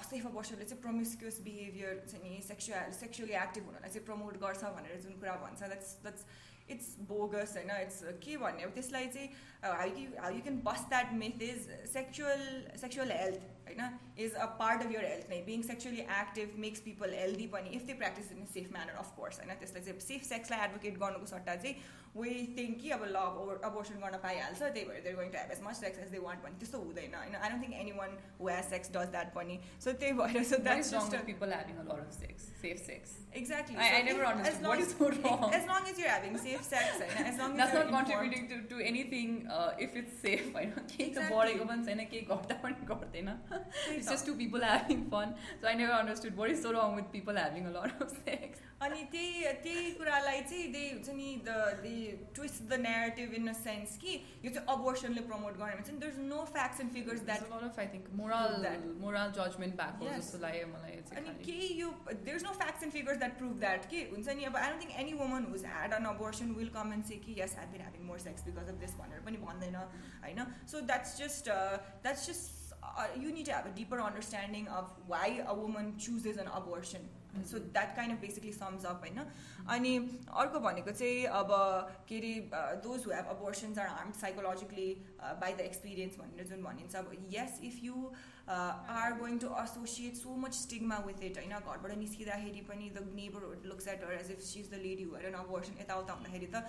सेफ 0.06 0.24
वर्षले 0.34 0.64
चाहिँ 0.64 0.80
प्रोमिस्क्युस 0.82 1.40
बिहेभियर 1.44 2.02
छ 2.10 2.18
नि 2.22 2.40
सेक्सुअल 2.48 2.90
सेक्सुअली 2.96 3.34
एक्टिभ 3.42 3.64
हुनलाई 3.66 3.90
चाहिँ 3.90 4.04
प्रमोट 4.06 4.36
गर्छ 4.42 4.72
भनेर 4.74 5.00
जुन 5.04 5.14
कुरा 5.22 5.34
भन्छ। 5.44 5.62
That's 5.62 5.94
that's 6.02 6.26
it's 6.68 6.94
bogus 6.94 7.56
and 7.56 7.70
uh, 7.70 7.74
it's 7.80 8.02
a 8.02 8.12
key 8.14 8.36
one. 8.36 8.54
If 8.58 8.74
this 8.74 8.90
like 8.90 9.12
say 9.12 9.32
uh, 9.62 9.74
how 9.74 9.84
you 9.84 10.08
how 10.20 10.30
you 10.30 10.40
can 10.40 10.58
bust 10.58 10.88
that 10.90 11.14
myth 11.14 11.40
is 11.40 11.68
sexual 11.84 12.40
sexual 12.76 13.06
health 13.06 13.38
health 13.63 13.69
होइन 13.69 14.25
is 14.25 14.33
a 14.35 14.45
part 14.59 14.83
of 14.83 14.91
your 14.91 15.05
health 15.05 15.29
नै 15.29 15.41
being 15.45 15.61
sexually 15.69 16.05
active 16.17 16.59
makes 16.65 16.85
people 16.89 17.13
healthy 17.19 17.47
पनि 17.55 17.77
if 17.79 17.85
they 17.85 17.93
practice 18.01 18.31
in 18.37 18.45
safe 18.53 18.71
manner 18.73 19.01
of 19.03 19.15
course 19.15 19.39
होइन 19.39 19.55
त्यसलाई 19.63 19.87
चाहिँ 19.87 20.05
safe 20.09 20.27
सेक्सलाई 20.29 20.67
advocate 20.67 21.01
गर्नुको 21.05 21.31
सट्टा 21.33 21.55
चाहिँ 21.63 21.75
वे 22.13 22.29
think 22.57 22.79
कि 22.81 22.89
अब 22.91 23.03
ल 23.07 23.23
अबोर्सन 23.65 23.99
गर्न 24.03 24.17
पाइहाल्छ 24.21 24.61
त्यही 24.61 24.85
भएर 24.85 25.01
they're 25.03 25.15
going 25.15 25.31
to 25.31 25.37
have 25.37 25.51
as 25.51 25.61
much 25.63 25.75
sex 25.79 25.99
as 26.05 26.09
they 26.11 26.21
want 26.21 26.43
भने 26.43 26.59
त्यस्तो 26.59 26.83
हुँदैन 26.85 27.15
होइन 27.15 27.35
I 27.35 27.49
don't 27.49 27.63
think 27.63 27.81
any 27.81 27.91
one 27.99 28.17
who 28.39 28.49
has 28.49 28.69
sex 28.69 28.93
does 28.97 29.11
that 29.17 29.33
पनि 29.35 29.59
सो 29.85 29.93
त्यही 30.03 30.19
भएर 30.21 30.43
so 30.51 30.63
that's 30.69 30.93
people 31.29 31.51
having 31.51 31.77
a 31.77 31.83
lot 31.83 31.99
of 31.99 32.13
sex, 32.13 32.45
safe 32.61 32.79
sex. 32.81 33.11
Exactly. 33.33 33.75
I, 33.77 33.87
so 33.87 33.95
I 33.95 34.01
never 34.01 34.23
if, 34.23 34.29
understood 34.29 34.55
as 34.55 34.61
long 34.61 34.71
what 34.71 34.79
is 34.79 34.93
so 34.93 35.09
wrong. 35.23 35.53
As 35.53 35.65
long 35.65 35.79
long 35.79 35.89
as 35.89 35.99
you're 35.99 36.09
having 36.09 36.37
safe 36.37 36.63
sex 36.63 36.97
होइन 36.97 37.25
as 37.25 37.37
long 37.37 37.51
as 37.51 37.57
That's 37.57 37.73
you're 37.73 37.83
not 37.85 37.91
informed. 37.91 38.07
contributing 38.07 38.47
to, 38.49 38.57
to 38.71 38.83
anything 38.83 39.35
uh, 39.49 39.71
if 39.79 39.95
it's 39.95 40.15
safe 40.21 40.47
होइन 40.53 40.71
केही 40.71 41.09
त 41.09 41.09
Exactly. 41.09 41.35
बढेको 41.35 41.65
पनि 41.65 41.85
छैन 41.85 42.03
केही 42.05 42.21
घट्दा 42.27 42.55
पनि 42.63 42.87
घट्दैन 42.87 43.29
त्यही 43.43 43.52
It's 43.53 44.07
त। 44.07 44.09
just 44.11 44.25
two 44.29 44.35
people 44.41 44.65
having 44.69 45.03
fun. 45.13 45.35
So 45.61 45.67
I 45.71 45.75
never 45.83 45.95
understood 45.99 46.35
what 46.41 46.55
is 46.55 46.61
so 46.67 46.73
wrong 46.77 46.95
with 46.99 47.11
people 47.17 47.35
having 47.43 47.69
a 47.71 47.75
lot 47.77 48.01
of 48.05 48.09
sex. 48.17 48.65
अनि 48.85 48.99
त्यही 49.13 49.49
त्यही 49.63 49.89
कुरालाई 49.95 50.41
चाहिँ 50.49 50.67
दे 50.73 50.81
हुन्छ 50.89 51.09
नि 51.15 51.29
the 51.45 51.55
they 51.85 51.95
twist 52.35 52.61
the 52.69 52.73
narrative 52.83 53.33
in 53.39 53.47
a 53.47 53.53
sense 53.61 53.95
कि 54.03 54.13
यो 54.45 54.51
चाहिँ 54.57 54.67
अबोर्सनले 54.75 55.21
प्रमोट 55.31 55.57
गर्ने 55.61 55.75
भन्छ 55.79 55.89
नि 55.89 55.97
there 56.03 56.13
is 56.13 56.19
no 56.29 56.43
facts 56.53 56.79
and 56.81 56.91
figures 56.93 57.19
There's 57.19 57.25
that 57.29 57.43
a 57.47 57.51
lot 57.55 57.65
of 57.69 57.81
I 57.83 57.87
think 57.95 58.05
moral 58.19 58.55
that. 58.67 58.85
moral 59.01 59.33
judgment 59.39 59.75
भएको 59.81 60.05
Yes. 60.09 60.21
जस्तो 60.21 60.39
लाग्यो 60.45 60.67
मलाई 60.75 60.95
चाहिँ 61.09 61.23
अनि 61.23 61.33
खालि। 61.33 61.43
केही 61.49 61.67
यो 61.81 61.89
there 62.13 62.35
is 62.35 62.43
no 62.47 62.53
facts 62.61 62.83
and 62.87 62.93
figures 62.97 63.17
that 63.25 63.37
prove 63.41 63.59
that 63.65 63.89
के 63.95 64.05
हुन्छ 64.13 64.37
नि 64.39 64.47
अब 64.51 64.55
I 64.61 64.69
don't 64.69 64.81
think 64.85 64.95
any 65.03 65.13
woman 65.23 65.49
who's 65.51 65.65
had 65.73 65.93
N 65.99 66.05
abortion 66.13 66.55
will 66.61 66.69
come 66.77 66.93
and 66.99 67.05
say 67.11 67.19
कि 67.27 67.35
yes 67.41 67.57
I 67.59 67.71
bin 67.75 67.81
having 67.87 68.07
more 68.13 68.19
sex 68.29 68.47
because 68.47 68.69
of 68.75 68.79
this 68.85 68.95
भनेर 69.03 69.21
पनि 69.27 69.43
भन्दैन 69.49 69.75
होइन 69.75 70.45
so 70.75 70.81
that's 70.93 71.17
just 71.23 71.49
that's 72.07 72.27
just 72.31 72.62
you 73.17 73.31
need 73.31 73.49
have 73.49 73.65
a 73.65 73.75
dipper 73.75 73.99
understanding 74.01 74.65
of 74.77 74.95
Y 75.07 75.37
a 75.39 75.53
woman 75.53 75.91
चुजेज 75.97 76.39
N 76.39 76.47
abortion 76.55 77.09
so 77.43 77.59
that 77.59 77.95
kind 77.95 78.15
of 78.15 78.21
basically 78.21 78.51
sums 78.53 78.85
up 78.85 79.01
होइन 79.01 79.25
अनि 79.69 79.93
अर्को 80.35 80.59
भनेको 80.59 80.91
चाहिँ 80.93 81.25
अब 81.33 81.53
के 82.09 82.17
अरे 82.17 82.33
those 82.83 83.05
who 83.05 83.11
have 83.11 83.27
abortions 83.29 83.79
are 83.79 83.87
harm 83.89 84.11
psychologically 84.19 84.89
by 85.21 85.53
the 85.53 85.59
experience 85.61 86.17
भनेर 86.17 86.47
जुन 86.47 86.63
भनिन्छ 86.63 86.95
अब 86.95 87.11
yes 87.31 87.59
if 87.63 87.79
you 87.83 88.11
are 88.49 89.17
going 89.17 89.39
to 89.39 89.55
associate 89.63 90.15
so 90.17 90.35
much 90.37 90.53
stigma 90.57 90.97
with 91.07 91.23
it 91.23 91.37
होइन 91.37 91.57
घरबाट 91.57 91.97
निस्किँदाखेरि 91.97 92.61
पनि 92.69 92.89
the 92.91 93.07
neighbourhood 93.15 93.65
looks 93.65 93.87
at 93.89 94.05
her 94.05 94.13
as 94.13 94.31
if 94.31 94.41
C 94.45 94.59
is 94.59 94.71
the 94.71 94.81
lady 94.83 95.03
हुएर 95.05 95.25
N 95.25 95.43
abortion 95.43 95.81
यताउता 95.81 96.13
हुँदाखेरि 96.13 96.51
त 96.55 96.65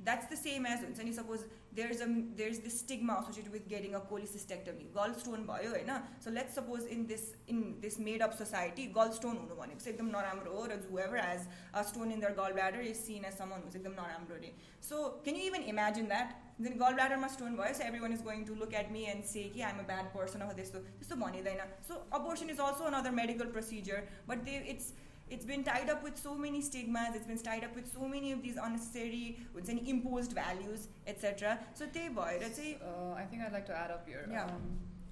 that's 0.00 0.30
the 0.30 0.36
same 0.36 0.66
as 0.66 0.80
हुन्छ 0.84 1.00
नि 1.00 1.12
suppose 1.14 1.40
there 1.74 1.90
is 1.90 2.00
a 2.02 2.06
there 2.38 2.50
is 2.50 2.58
this 2.62 2.78
stigma 2.78 3.14
associated 3.18 3.52
with 3.52 3.68
getting 3.68 3.92
a 3.92 3.98
cholecystectomy 4.08 4.84
गल 4.96 5.12
stone 5.18 5.44
भयो 5.46 5.70
होइन 5.70 5.92
so 6.24 6.30
let's 6.30 6.54
suppose 6.54 6.86
in 6.96 7.04
this 7.06 7.26
in 7.48 7.60
this 7.80 7.98
made 8.06 8.22
up 8.22 8.32
society 8.38 8.86
गल 8.96 9.12
stone 9.18 9.36
हुनु 9.36 9.58
भनेको 9.60 9.80
चाहिँ 9.80 9.94
एकदम 9.94 10.08
नराम्रो 10.16 10.54
हो 10.54 10.64
र 10.66 10.78
जु 10.86 10.98
ever 11.04 11.18
as 11.18 11.46
a 11.74 11.82
stone 11.90 12.12
in 12.12 12.24
दर 12.26 12.34
गल 12.40 12.58
bladder 12.58 12.80
is 12.86 12.96
sin 12.96 13.24
as 13.24 13.36
someone 13.36 13.62
हुन्छ 13.62 13.76
एकदम 13.76 13.94
नराम्रो 14.00 14.36
अरे 14.36 14.52
सो 14.88 15.04
क्यान 15.28 15.38
यु 15.40 15.46
इभन 15.52 15.68
इमेजिन 15.74 16.10
द्याट 16.14 16.34
देन 16.60 16.76
गल 16.78 16.98
ब्ल्याडरमा 16.98 17.28
स्टोन 17.28 17.56
भयो 17.56 17.74
so 17.74 17.86
every 17.86 18.00
one 18.00 18.12
is 18.12 18.22
going 18.24 18.44
to 18.44 18.58
look 18.64 18.74
at 18.82 18.92
me 18.92 19.04
and 19.14 19.30
say 19.30 19.44
कि 19.54 19.64
आइम 19.70 19.78
अ 19.78 19.86
ब्याड 19.92 20.12
पर्सन 20.16 20.46
अब 20.48 20.52
त्यस्तो 20.58 20.84
त्यस्तो 20.90 21.20
भनिँदैन 21.22 21.64
सो 21.88 22.02
abortion 22.20 22.50
is 22.50 22.66
also 22.66 22.90
another 22.90 23.18
medical 23.22 23.56
procedure 23.56 24.04
but 24.28 24.44
they 24.50 24.58
it's 24.74 24.92
it's 25.34 25.46
been 25.48 25.62
tied 25.66 25.90
up 25.92 26.02
with 26.06 26.16
so 26.22 26.32
many 26.44 26.58
stigmas 26.64 27.14
it's 27.18 27.28
been 27.28 27.38
tied 27.44 27.64
up 27.66 27.76
with 27.80 27.86
so 27.92 28.08
many 28.14 28.32
of 28.36 28.40
these 28.46 28.58
unnecessary 28.64 29.20
हुन्छ 29.54 29.76
नि 29.78 29.84
imposed 29.92 30.34
values 30.38 30.88
etc 31.12 31.52
so 31.80 31.86
त्यही 31.98 32.08
भएर 32.18 32.48
चाहिँ 32.48 32.72
Uh, 32.88 33.12
I 33.20 33.24
think 33.30 33.44
I'd 33.46 33.54
like 33.58 33.68
to 33.70 33.76
add 33.82 33.90
up 33.98 34.08
here. 34.12 34.24
Yeah. 34.38 34.50
Um, 34.56 34.66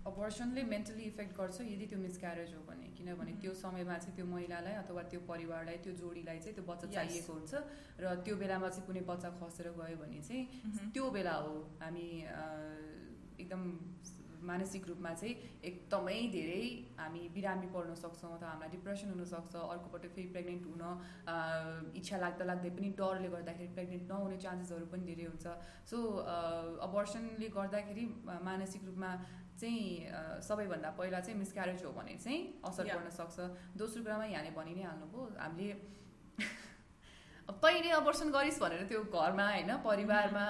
अबर्सनले 0.09 0.63
mentally 0.69 1.03
effect 1.13 1.33
गर्छ 1.39 1.61
यदि 1.71 1.87
त्यो 1.89 1.99
miscarriage 2.03 2.53
हो 2.57 2.61
भने 2.69 2.87
किनभने 2.99 3.33
Mhm. 3.33 3.41
त्यो 3.41 3.53
समयमा 3.63 3.97
चाहिँ 4.05 4.15
त्यो 4.17 4.27
महिलालाई 4.35 4.75
अथवा 4.83 5.03
त्यो 5.15 5.21
परिवारलाई 5.31 5.77
त्यो 5.87 5.93
जोडीलाई 5.99 6.39
चाहिँ 6.45 6.55
त्यो 6.59 6.65
बच्चा 6.71 6.87
Yes. 6.87 6.95
चाहिएको 6.97 7.33
हुन्छ 7.33 7.53
र 8.05 8.15
त्यो 8.29 8.37
बेलामा 8.45 8.69
चाहिँ 8.77 8.87
कुनै 8.87 9.03
बच्चा 9.11 9.31
खसेर 9.41 9.69
गयो 9.81 9.97
भने 10.05 10.21
चाहिँ 10.29 10.45
Mhm. 10.71 10.91
त्यो 10.95 11.11
बेला 11.19 11.35
हो 11.49 11.53
हामी 11.83 12.07
अ, 12.37 12.45
एकदम 13.45 13.63
मानसिक 14.50 14.88
रूपमा 14.90 15.14
चाहिँ 15.22 15.36
एकदमै 15.70 16.18
धेरै 16.36 16.64
हामी 17.00 17.22
बिरामी 17.36 17.68
पर्न 17.76 17.96
सक्छौँ 18.04 18.32
अथवा 18.38 18.50
हामीलाई 18.50 18.72
डिप्रेसन 18.76 19.10
हुनसक्छ 19.14 19.56
अर्कोपट्टि 19.76 20.10
फेरि 20.16 20.28
प्रेग्नेन्ट 20.36 20.64
हुन 20.72 20.84
इच्छा 22.02 22.18
लाग्दा 22.26 22.46
लाग्दै 22.52 22.72
पनि 22.78 22.90
डरले 23.00 23.30
गर्दाखेरि 23.36 23.72
प्रेग्नेन्ट 23.80 24.12
नहुने 24.12 24.38
चान्सेसहरू 24.46 24.86
पनि 24.94 25.04
धेरै 25.10 25.26
हुन्छ 25.32 25.46
सो 25.94 25.98
अबर्सनले 26.90 27.50
गर्दाखेरि 27.58 28.06
मानसिक 28.50 28.86
रूपमा 28.92 29.12
चाहिँ 29.60 29.84
सबैभन्दा 30.46 30.90
पहिला 31.00 31.20
चाहिँ 31.26 31.38
मिसक्यारेज 31.40 31.84
हो 31.86 31.92
भने 31.98 32.16
चाहिँ 32.24 32.40
असर. 32.70 32.84
पर्न 32.96 33.10
सक्छ 33.20 33.38
दोस्रो 33.82 34.04
कुरामा 34.04 34.26
यहाँले 34.32 34.52
भनि 34.58 34.74
नै 34.76 34.84
हाल्नुभयो 34.84 35.28
हामीले 35.44 35.70
तैँले 37.50 37.90
अबर्सन 38.02 38.30
गरिस् 38.32 38.60
भनेर 38.62 38.84
त्यो 38.90 39.02
घरमा 39.14 39.46
होइन 39.50 39.72
परिवारमा 39.86 40.46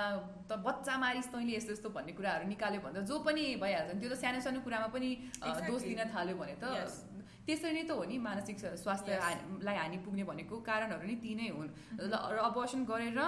त 0.49 0.51
बच्चा 0.63 0.93
मारिस् 0.97 1.27
तैँले 1.33 1.55
यस्तो 1.55 1.71
यस्तो 1.75 1.89
भन्ने 1.91 2.11
कुराहरू 2.15 2.47
निकाल्यो 2.47 2.79
भने 2.85 2.99
त 2.99 3.03
जो 3.09 3.15
पनि 3.19 3.43
भइहाल्छ 3.59 3.91
नि 3.95 3.99
त्यो 3.99 4.09
त 4.09 4.15
सानो 4.23 4.39
सानो 4.45 4.59
कुरामा 4.63 4.87
पनि 4.95 5.09
दोष. 5.67 5.81
दिन 5.83 6.01
थाल्यो 6.15 6.35
भने 6.39 6.55
त. 6.63 6.65
त्यसरी 7.45 7.71
नै 7.77 7.83
त 7.85 7.91
हो 7.93 8.03
नि 8.09 8.17
मानसिक 8.17 8.57
स्वास्थ्य 8.83 9.11
Yes. 9.13 9.21
हानिलाई 9.23 9.75
हानि 9.77 9.97
पुग्ने 10.05 10.23
भनेको 10.25 10.55
कारणहरू 10.65 11.05
नै 11.05 11.15
ती 11.23 11.31
नै 11.37 11.47
हुन् 11.53 11.69
Mhm. 11.69 12.09
ल- 12.09 12.23
र 12.33 12.37
अबर्सन 12.49 12.81
गरेर 12.89 13.19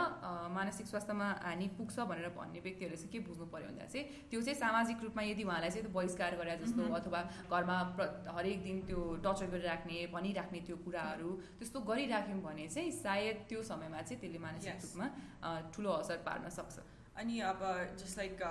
मानसिक 0.58 0.86
स्वास्थ्यमा 0.88 1.28
हानि 1.46 1.68
पुग्छ 1.78 1.96
भनेर 2.10 2.30
भन्ने 2.34 2.60
व्यक्तिहरूले 2.66 2.98
चाहिँ 2.98 3.12
के 3.14 3.20
बुझ्नु 3.28 3.46
पर्यो 3.54 3.68
भन्दा 3.70 3.86
चाहिँ 3.86 4.06
त्यो 4.30 4.40
चाहिँ 4.42 4.58
सामाजिक 4.58 4.98
रूपमा 5.06 5.22
यदि 5.22 5.44
उहाँलाई 5.46 5.70
चाहिँ 5.70 5.94
बहिष्कार 5.94 6.32
गरे 6.42 6.56
जस्तो 6.64 6.82
Mhm. 6.82 6.96
अथवा 6.98 7.20
घरमा 7.52 7.78
हरेक 8.38 8.58
दिन 8.64 8.78
त्यो 8.88 9.00
टर्चर 9.24 9.48
गरिराख्ने 9.54 9.98
भनिराख्ने 10.10 10.60
त्यो 10.66 10.76
कुराहरू 10.86 11.30
त्यस्तो 11.60 11.78
गरिराख्यौँ 11.86 12.42
भने 12.42 12.66
चाहिँ 12.68 12.92
सायद 12.98 13.38
त्यो 13.50 13.60
समयमा 13.64 14.02
चाहिँ 14.02 14.20
त्यसले 14.22 14.40
मानसिक. 14.40 14.76
रूपमा 14.82 15.08
ठुलो 15.74 15.92
असर 16.02 16.18
पार्न 16.26 16.50
सक्छ 16.50 16.76
अनि 17.18 17.40
अब 17.42 17.60
जस्ट 17.98 18.18
लाइक 18.18 18.42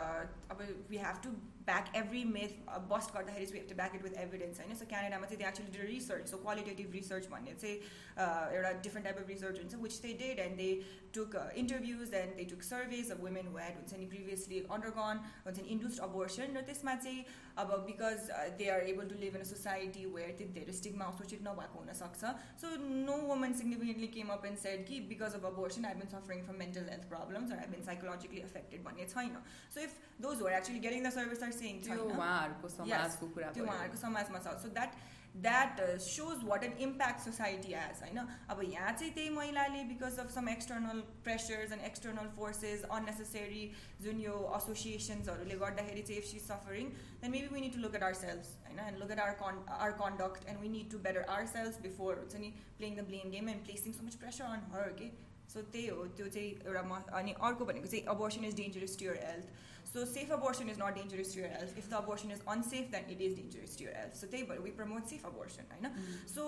अब 0.50 0.58
we 0.90 0.96
have 0.98 1.16
to 1.22 1.30
back 1.65 1.95
every 1.95 2.23
meth 2.25 2.53
bast 2.89 3.13
गर्दाखेरि 3.15 3.45
we 3.45 3.57
have 3.57 3.67
to 3.69 3.75
back 3.75 3.95
it 3.95 4.03
with 4.03 4.17
evidence 4.19 4.59
होइन 4.59 4.75
सो 4.75 4.85
क्यानाडामा 4.85 5.25
चाहिँ 5.25 5.39
दे 5.39 5.47
actually 5.47 5.71
did 5.71 5.89
research 5.89 6.29
so 6.29 6.37
qualitative 6.37 6.91
research 6.93 7.27
भन्ने 7.31 7.53
चाहिँ 7.55 7.77
uh, 7.77 8.55
एउटा 8.55 8.71
डिफ्रेन्ट 8.81 9.05
टाइप 9.05 9.17
अफ 9.17 9.29
रिसर्च 9.29 9.59
हुन्छ 9.59 9.75
विच 9.83 9.99
they 10.01 10.13
did 10.21 10.39
and 10.39 10.57
they 10.57 10.69
took 11.15 11.35
interviews 11.55 12.13
and 12.13 12.35
they 12.35 12.45
took 12.45 12.63
surveys 12.63 13.11
of 13.11 13.19
women 13.21 13.47
who 13.47 13.57
had 13.57 13.75
हुन्छ 13.75 13.93
नि 13.95 14.05
previously 14.07 14.59
अन्डरगन 14.69 15.23
हुन्छ 15.45 15.57
नि 15.59 15.67
इन्ड्युस्ड 15.69 16.03
अबोर्सन 16.03 16.57
र 16.57 16.61
त्यसमा 16.63 16.95
चाहिँ 16.97 17.23
अब 17.57 17.73
because 17.85 18.29
they 18.57 18.69
are 18.69 18.87
able 18.87 19.09
to 19.09 19.19
live 19.19 19.35
in 19.35 19.41
a 19.41 19.49
society 19.49 20.05
where 20.11 20.35
त्यो 20.37 20.47
धेरै 20.53 20.73
स्टिगमा 20.73 21.09
एसोसिएट 21.09 21.47
नभएको 21.47 21.79
हुनसक्छ 21.79 22.33
so 22.61 22.73
no 23.01 23.17
woman 23.23 23.53
significantly 23.55 24.11
came 24.13 24.35
up 24.37 24.45
and 24.45 24.57
said 24.59 24.85
कि 24.87 24.99
because 25.09 25.39
of 25.41 25.49
abortion 25.51 25.85
I 25.85 26.01
bin 26.01 26.13
suffering 26.13 26.45
from 26.45 26.61
mental 26.63 26.89
health 26.89 27.09
problems 27.09 27.51
I 27.53 27.71
bin 27.73 27.83
psychologically 27.85 28.41
affected 28.43 28.83
भन्ने 28.85 29.07
छैन 29.07 29.41
so 29.49 29.81
if 29.81 29.97
those 30.21 30.41
were 30.41 30.59
actually 30.59 30.79
getting 30.81 31.03
the 31.03 31.13
service 31.13 31.43
are 31.43 31.54
सेङ 31.55 31.81
त्यो 31.83 32.03
उहाँहरूको 32.03 32.69
समाजको 32.69 33.27
कुरा 33.27 33.51
त्यो 33.51 33.63
भयो। 33.63 33.71
उहाँहरूको 33.71 33.97
समाजमा 33.97 34.39
छ 34.39 34.59
so 34.61 34.69
that 34.69 34.93
that 35.35 35.79
shows 36.01 36.43
what 36.43 36.63
an 36.63 36.73
impact 36.79 37.19
society 37.19 37.73
as 37.73 38.01
होइन 38.01 38.17
अब 38.49 38.61
यहाँ 38.63 38.91
चाहिँ 38.93 39.13
त्यही 39.13 39.29
महिलाले 39.29 39.83
because 39.91 40.19
of 40.19 40.31
some 40.31 40.49
external 40.49 40.99
pressures 41.23 41.71
end 41.71 41.83
external 41.83 42.27
forces 42.35 42.83
unnecessary 42.91 43.63
जुन 44.01 44.19
यो 44.21 44.35
एसोसिएसन्सहरूले 44.57 45.55
गर्दाखेरि 45.55 46.01
चाहिँ 46.01 46.21
if 46.21 46.27
C 46.27 46.39
suffering 46.41 46.89
then 47.21 47.31
maybe 47.31 47.53
we 47.53 47.61
need 47.61 47.73
to 47.73 47.79
look 47.79 47.95
at 47.95 48.03
our 48.03 48.13
sales 48.13 48.53
होइन 48.65 48.79
एन्ड 48.87 48.99
लुक 48.99 49.11
एट 49.11 49.19
आवर 49.19 49.39
कन् 49.41 49.63
our 49.69 49.97
conduct 50.03 50.47
and 50.47 50.61
we 50.61 50.69
need 50.69 50.91
to 50.91 50.99
better 51.07 51.23
our 51.29 51.45
sales 51.47 51.81
before 51.81 52.19
हुन्छ 52.19 52.45
नि 52.45 52.53
playing 52.77 52.95
the 52.95 53.07
blame 53.07 53.31
game 53.31 53.49
and 53.49 53.65
placing 53.65 53.93
so 53.93 54.05
much 54.05 54.15
pressure 54.15 54.45
अन 54.51 54.71
हर 54.75 54.95
के 55.01 55.11
सो 55.53 55.61
त्यही 55.71 55.87
हो 55.87 56.05
त्यो 56.17 56.27
चाहिँ 56.29 56.51
एउटा 56.51 56.81
म 56.83 57.01
अनि 57.13 57.39
अर्को 57.41 57.65
भनेको 57.65 57.87
चाहिँ 57.87 58.05
abortion 58.11 58.45
is 58.45 58.55
dangerous 58.55 58.97
to 58.99 59.05
your 59.05 59.25
health 59.25 59.59
so 59.85 60.05
safe 60.07 60.31
abortion 60.31 60.69
is 60.69 60.77
nut 60.79 60.93
dangerous 60.95 61.33
to 61.33 61.39
your 61.39 61.51
health 61.51 61.77
if 61.77 61.89
the 61.89 61.93
abortion 61.95 62.31
is 62.31 62.41
unsafe 62.49 62.91
then 62.91 63.09
it 63.11 63.21
is 63.21 63.35
dangerous 63.35 63.77
to 63.77 63.85
your 63.85 63.95
health 63.95 64.15
so 64.15 64.27
त्यही 64.27 64.43
भएर 64.51 64.59
वी 64.61 64.71
प्रमोट 64.73 65.07
सेफ 65.07 65.25
अबोर्सन 65.25 65.71
होइन 65.71 65.89
सो 66.33 66.45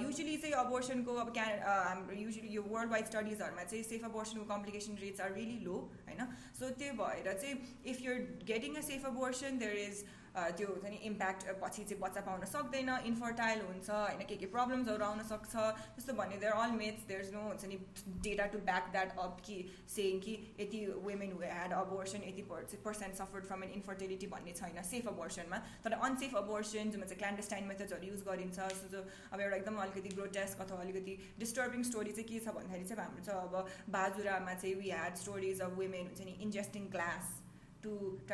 usually 0.00 0.36
चाहिँ 0.36 0.54
अबोर्सनको 0.56 1.14
अब 1.22 1.32
क्या 1.32 1.44
हाम्रो 1.66 2.16
usually 2.16 2.54
यो 2.54 2.62
world 2.68 2.92
wide 2.92 3.06
स्टडिजहरूमा 3.06 3.64
चाहिँ 3.64 3.84
safe 3.84 4.04
अबोर्सनको 4.04 4.44
complication 4.46 4.98
rates 5.02 5.20
are 5.20 5.32
really 5.34 5.58
low 5.64 5.78
होइन 6.08 6.26
सो 6.58 6.70
त्यो 6.82 6.98
भएर 6.98 7.32
चाहिँ 7.34 7.78
if 7.86 8.02
your 8.02 8.26
getting 8.46 8.76
a 8.76 8.84
safe 8.88 9.06
abortion 9.06 9.58
there 9.58 9.86
is 9.86 10.04
त्यो 10.35 10.67
हुन्छ 10.67 10.85
नि 10.87 10.97
इम्प्याक्ट 11.03 11.55
पछि 11.61 11.83
चाहिँ 11.83 12.01
बच्चा 12.01 12.21
पाउन 12.21 12.45
सक्दैन 12.47 12.89
इन्फर्टाइल 13.05 13.61
हुन्छ 13.61 13.89
होइन 13.91 14.25
के 14.25 14.35
के 14.37 14.45
प्रब्लम्सहरू 14.49 15.05
आउन 15.05 15.23
सक्छ 15.25 15.55
त्यस्तो 15.55 16.13
भन्ने 16.15 16.37
they're 16.37 16.53
all 16.57 16.71
myths 16.77 17.07
there 17.07 17.21
is 17.21 17.33
no 17.33 17.41
हुन्छ 17.43 17.65
नि 17.65 17.77
data 18.21 18.45
to 18.47 18.59
back 18.67 18.91
that 18.91 19.17
up 19.19 19.41
कि 19.45 19.57
सेङ 19.89 20.19
कि 20.19 20.35
यति 20.59 20.85
women 20.99 21.31
who 21.31 21.41
had 21.43 21.73
abortion 21.75 22.27
Yati 22.27 22.47
percent 22.83 23.15
suffered 23.15 23.45
from 23.45 23.63
an 23.63 23.71
infertility 23.73 24.27
भन्ने 24.27 24.53
छैन 24.53 24.81
सेफ 24.85 25.07
अबोर्सनमा 25.07 25.61
तर 25.83 25.97
अनसेफ 26.01 26.35
अबोर्सन 26.37 26.91
जुन 26.91 27.03
चाहिँ 27.03 27.17
क्ल्यान्डस्टाइन 27.17 27.67
मेथड्सहरू 27.67 28.07
युज 28.07 28.23
गरिन्छ 28.27 28.69
सो 28.75 28.91
जो 28.91 29.03
अब 29.31 29.41
एउटा 29.41 29.55
एकदम 29.57 29.81
अलिकति 29.81 30.15
ग्रोटेस्क 30.15 30.61
अथवा 30.61 30.81
अलिकति 30.81 31.17
डिस्टर्बिङ 31.39 31.83
स्टोरी 31.85 32.11
चाहिँ 32.11 32.29
के 32.29 32.39
छ 32.41 32.55
भन्दाखेरि 32.55 32.85
चाहिँ 32.85 33.03
हाम्रो 33.03 33.25
चाहिँ 33.25 33.41
अब 33.41 33.91
बाजुरामा 33.91 34.53
चाहिँ 34.55 34.75
we 34.75 34.89
had 34.89 35.15
stories 35.17 35.61
of 35.61 35.77
women 35.77 36.07
हुन्छ 36.07 36.25
नि 36.25 36.37
ingesting 36.41 36.89
glass 36.91 37.35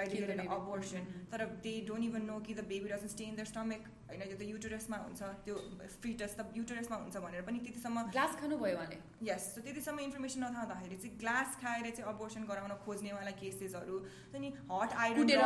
Kill 0.09 0.19
get 0.19 0.27
the 0.27 0.33
an 0.33 0.39
baby. 0.39 0.53
Abortion 0.55 1.03
तर 1.31 1.45
दे 1.63 1.73
डोन्ट 1.87 2.03
इभन 2.05 2.21
नो 2.25 2.39
कि 2.45 2.53
the 2.53 2.63
baby 2.67 2.89
doesn't 2.89 3.07
stay 3.07 3.23
in 3.23 3.35
the 3.35 3.43
stomach 3.49 3.89
होइन 4.09 4.21
त्यो 4.23 4.37
त 4.37 4.47
युटरसमा 4.49 4.97
हुन्छ 5.03 5.21
त्यो 5.45 5.55
फिटस 6.03 6.35
त 6.37 6.45
युटरसमा 6.57 6.97
हुन्छ 7.03 7.15
भनेर 7.25 7.41
पनि 7.47 7.59
त्यतिसम्म 7.65 8.03
ग्लास 8.13 8.37
खानुभयो 8.41 8.77
उहाँले 8.77 8.97
यस 9.29 9.43
सो 9.55 9.61
त्यतिसम्म 9.67 9.99
इन्फर्मेसन 10.07 10.43
नथाउँदाखेरि 10.45 10.97
चाहिँ 11.03 11.17
ग्लास 11.23 11.57
खाएर 11.63 11.89
चाहिँ 11.89 12.07
अबोर्सन 12.13 12.43
गराउन 12.51 12.73
खोज्नेवाला 12.85 13.33
केसेसहरू 13.41 13.97
नि 14.39 14.53
हट 14.71 14.93
आइरन 15.03 15.27
to 15.27 15.37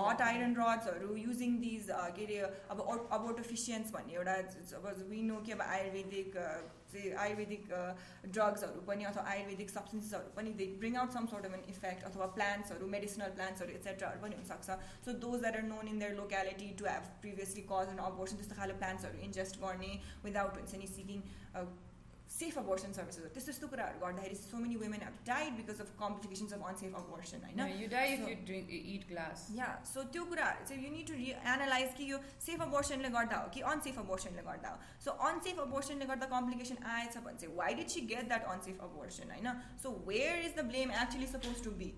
हट. 0.00 0.20
आइरन 0.22 0.54
रड्सहरू 0.56 1.14
युजिङ 1.16 1.58
दिज 1.60 1.86
के 2.18 2.24
अरे 2.24 2.38
अब 2.70 2.84
अबोटोफिसियन्स 3.12 3.92
भन्ने 3.92 4.14
एउटा 4.14 4.34
अब 4.78 4.86
वी 5.10 5.22
नो 5.24 5.40
कि 5.46 5.52
अब 5.52 5.62
आयुर्वेदिक 5.68 6.36
चाहिँ 6.92 7.12
आयुर्वेदिक 7.24 7.64
ड्रग्सहरू 8.36 8.80
पनि 8.88 9.04
अथवा 9.10 9.24
आयुर्वेदिक 9.32 9.70
सब्सटेन्सेसहरू 9.70 10.32
पनि 10.36 10.54
they 10.60 10.66
bring 10.80 10.96
out 11.02 11.18
some 11.18 11.26
sort 11.32 11.50
of 11.50 11.58
an 11.58 11.64
effect 11.74 12.08
अथवा 12.10 12.30
प्लान्ट्सहरू 12.38 12.86
मेडिसिनल 12.94 13.36
प्लान्ट्सहरू 13.40 13.76
एक्सेट्राहरू 13.80 14.24
पनि 14.24 14.40
हुनसक्छ. 14.40 14.78
So 15.04 15.18
those 15.26 15.40
that 15.42 15.56
are 15.56 15.68
known 15.68 15.92
in 15.92 15.98
their 15.98 16.16
locality 16.22 16.72
to 16.78 16.90
have 16.92 17.12
previously 17.22 17.66
caused 17.72 17.94
an 17.94 18.02
abortion 18.08 18.42
त्यस्तो 18.42 18.62
खाले 18.62 18.80
प्लान्ट्सहरू 18.82 19.22
इन्जेस्ट 19.28 19.62
गर्ने 19.62 19.92
विदाउट 20.24 20.60
हुन्छ 20.60 20.82
नि 20.82 20.90
seeking 20.96 21.22
सेफ 22.39 22.57
अबोर्सन 22.57 22.91
सर्भिसेस 22.91 23.23
त्यस्तो 23.23 23.45
त्यस्तो 23.45 23.67
कुराहरू 23.67 23.99
गर्दाखेरि 23.99 24.35
so 24.37 24.57
many 24.57 24.75
women 24.75 25.01
have 25.01 25.19
died 25.27 25.53
because 25.57 25.81
of 25.81 25.91
complications 25.99 26.53
of 26.53 26.63
unsafe 26.69 26.95
abortion 26.95 27.45
होइन 27.45 27.59
या 29.55 29.69
सो 29.93 30.03
त्यो 30.09 30.23
कुराहरू 30.25 30.65
चाहिँ 30.65 30.83
यु 30.83 30.91
निड 30.91 31.07
टु 31.07 31.13
रि 31.15 31.29
एनालाइज 31.53 31.93
कि 31.97 32.11
यो 32.11 32.19
सेफ 32.45 32.61
अबोर्सनले 32.61 33.09
गर्दा 33.09 33.37
हो 33.37 33.49
कि 33.53 33.61
अनसेफ 33.67 33.99
अबोर्सनले 33.99 34.47
गर्दा 34.49 34.69
हो 34.69 35.01
सो 35.05 35.17
अनसेफ 35.29 35.59
अबोर्सनले 35.59 36.05
गर्दा 36.05 36.31
कम्प्लिकेसन 36.33 36.83
आएछ 36.93 37.17
भने 37.19 37.37
चाहिँ 37.37 37.55
why 37.57 37.75
did 37.75 37.95
C 37.95 38.01
get 38.07 38.27
that 38.27 38.53
unsafe 38.55 38.81
abortion 38.83 39.31
होइन 39.31 39.51
so 39.83 39.95
where 40.07 40.45
is 40.45 40.55
the 40.55 40.65
blame 40.69 40.91
actually 41.01 41.27
suppose 41.29 41.63
to 41.63 41.75
be 41.79 41.93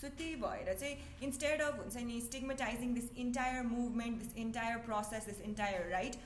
सो 0.00 0.08
त्यही 0.16 0.34
भएर 0.42 0.72
चाहिँ 0.74 1.22
इन्स्टेड 1.22 1.62
अफ 1.62 1.78
हुन्छ 1.78 2.02
नि 2.06 2.20
स्टिगमेटाइजिङ 2.22 2.94
this 2.94 3.12
entire 3.18 3.62
movement 3.68 4.18
this 4.18 4.36
entire 4.42 4.76
process 4.84 5.24
this 5.26 5.40
entire 5.46 5.88
right 5.92 6.20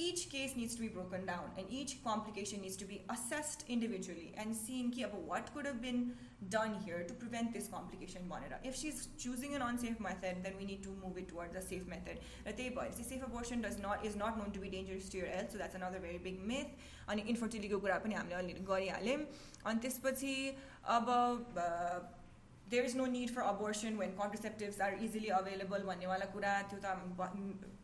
each 0.00 0.28
case 0.28 0.54
needs 0.54 0.74
to 0.74 0.82
be 0.82 0.88
broken 0.88 1.24
down 1.24 1.44
and 1.56 1.66
each 1.70 2.04
complication 2.04 2.60
needs 2.60 2.76
to 2.76 2.84
be 2.84 3.02
assessed 3.10 3.64
individually 3.68 4.34
and 4.36 4.54
seen 4.54 4.90
ki, 4.90 5.04
what 5.24 5.52
could 5.54 5.64
have 5.64 5.80
been 5.80 6.12
done 6.50 6.76
here 6.84 7.02
to 7.08 7.14
prevent 7.14 7.52
this 7.52 7.66
complication 7.66 8.20
if 8.62 8.76
she's 8.76 9.08
choosing 9.18 9.54
an 9.54 9.62
unsafe 9.62 9.98
method 9.98 10.36
then 10.42 10.52
we 10.58 10.66
need 10.66 10.82
to 10.82 10.90
move 11.02 11.16
it 11.16 11.28
towards 11.28 11.56
a 11.56 11.62
safe 11.62 11.86
method 11.86 12.18
safe 12.58 13.22
abortion 13.22 13.62
does 13.62 13.78
not 13.78 14.04
is 14.04 14.16
not 14.16 14.36
known 14.36 14.50
to 14.50 14.60
be 14.60 14.68
dangerous 14.68 15.08
to 15.08 15.16
your 15.16 15.28
health 15.28 15.50
so 15.52 15.58
that's 15.58 15.74
another 15.74 15.98
very 15.98 16.18
big 16.18 16.38
myth 16.46 16.68
And 17.08 17.20
infertility 17.20 17.68
ko 17.68 17.78
kura 17.78 18.00
pani 18.02 18.14
हामीले 18.18 18.34
already 18.34 18.62
गरिहाल्यौँ 18.66 19.18
अनि 19.70 19.78
त्यसपछि 19.82 20.34
अब 20.90 21.06
there 22.68 22.82
is 22.82 22.96
no 22.96 23.06
need 23.06 23.30
for 23.30 23.42
abortion 23.42 23.96
when 23.96 24.10
contraceptives 24.20 24.80
are 24.80 24.94
easily 24.98 25.30
available 25.30 25.86
भन्नेवाला 25.86 26.26
कुरा 26.34 26.54
त्यो 26.70 26.78
त 26.82 26.86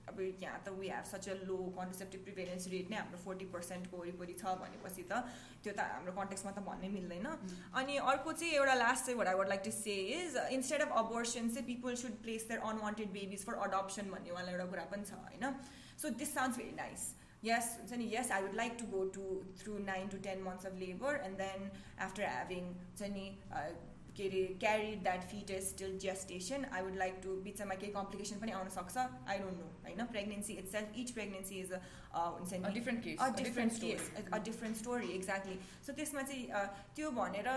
अब 0.09 0.19
यहाँ 0.41 0.61
त 0.65 0.73
we 0.79 0.87
have 0.89 1.05
such 1.11 1.29
a 1.29 1.33
low 1.49 1.57
contraceptive 1.77 2.23
prevalence 2.27 2.67
rate 2.73 2.89
नै 2.91 2.97
हाम्रो 2.97 3.19
फोर्टी 3.23 3.45
पर्सेन्टको 3.55 3.97
वरिपरि 3.97 4.33
छ 4.41 4.55
भनेपछि 4.63 5.03
त 5.11 5.19
त्यो 5.63 5.73
त 5.73 5.87
हाम्रो 5.91 6.13
कन्टेक्समा 6.19 6.51
त 6.51 6.63
भन्नै 6.69 6.89
मिल्दैन। 6.95 7.27
अनि 7.81 7.97
अर्को 8.13 8.33
चाहिँ 8.39 8.53
एउटा 8.53 8.75
लास्ट 8.83 9.05
चाहिँ 9.05 9.19
what 9.19 9.27
I 9.27 9.41
would 9.41 9.53
like 9.53 9.61
to 9.67 9.75
say 9.77 9.95
is 10.15 10.37
instead 10.57 10.87
of 10.87 10.97
abortion 11.03 11.53
चाहिँ 11.53 11.67
people 11.67 12.01
should 12.05 12.17
place 12.23 12.47
their 12.47 12.59
unwanted 12.71 13.13
babies 13.19 13.45
for 13.45 13.61
adoption 13.67 14.09
भन्नेवाला 14.17 14.51
एउटा 14.57 14.65
कुरा 14.73 14.89
पनि 14.95 15.11
छ 15.11 15.21
होइन? 15.27 15.55
So 16.01 16.09
this 16.23 16.33
sounds 16.33 16.57
very 16.57 16.75
nice 16.81 17.13
yes 17.43 17.65
yes 18.11 18.29
i 18.35 18.37
would 18.43 18.55
like 18.59 18.77
to 18.77 18.85
go 18.91 19.01
to 19.15 19.23
through 19.57 19.75
9 19.81 20.07
to 20.13 20.19
10 20.29 20.39
months 20.45 20.67
of 20.69 20.79
labor 20.83 21.11
and 21.25 21.41
then 21.41 21.67
after 22.05 22.23
having 22.29 22.71
uh, 23.57 23.67
के 24.17 24.27
अरे 24.27 24.43
carried 24.61 25.01
that 25.03 25.23
fetus 25.31 25.73
till 25.79 25.97
gestation 26.05 26.65
I 26.71 26.81
would 26.83 26.95
like 26.97 27.19
to 27.23 27.35
बिचमा 27.47 27.75
केही 27.81 27.91
complication 27.93 28.39
पनि 28.43 28.51
आउन 28.59 28.69
सक्छ? 28.75 28.97
I 28.97 29.39
don't 29.39 29.59
know 29.59 29.71
होइन? 29.87 30.05
Pregnancy 30.13 30.53
itself 30.71 30.97
each 31.03 31.11
pregnancy 31.17 31.59
is 31.59 31.73
हुन्छ 31.73 32.53
नि 32.53 32.73
different 32.79 33.03
case 33.03 33.41
different 33.41 33.81
case 33.81 34.11
a 34.31 34.37
different 34.45 34.77
story 34.77 35.11
exactly 35.15 35.59
so 35.87 35.93
त्यसमा 35.99 36.21
चाहिँ 36.31 36.65
त्यो 36.95 37.11
भनेर 37.19 37.49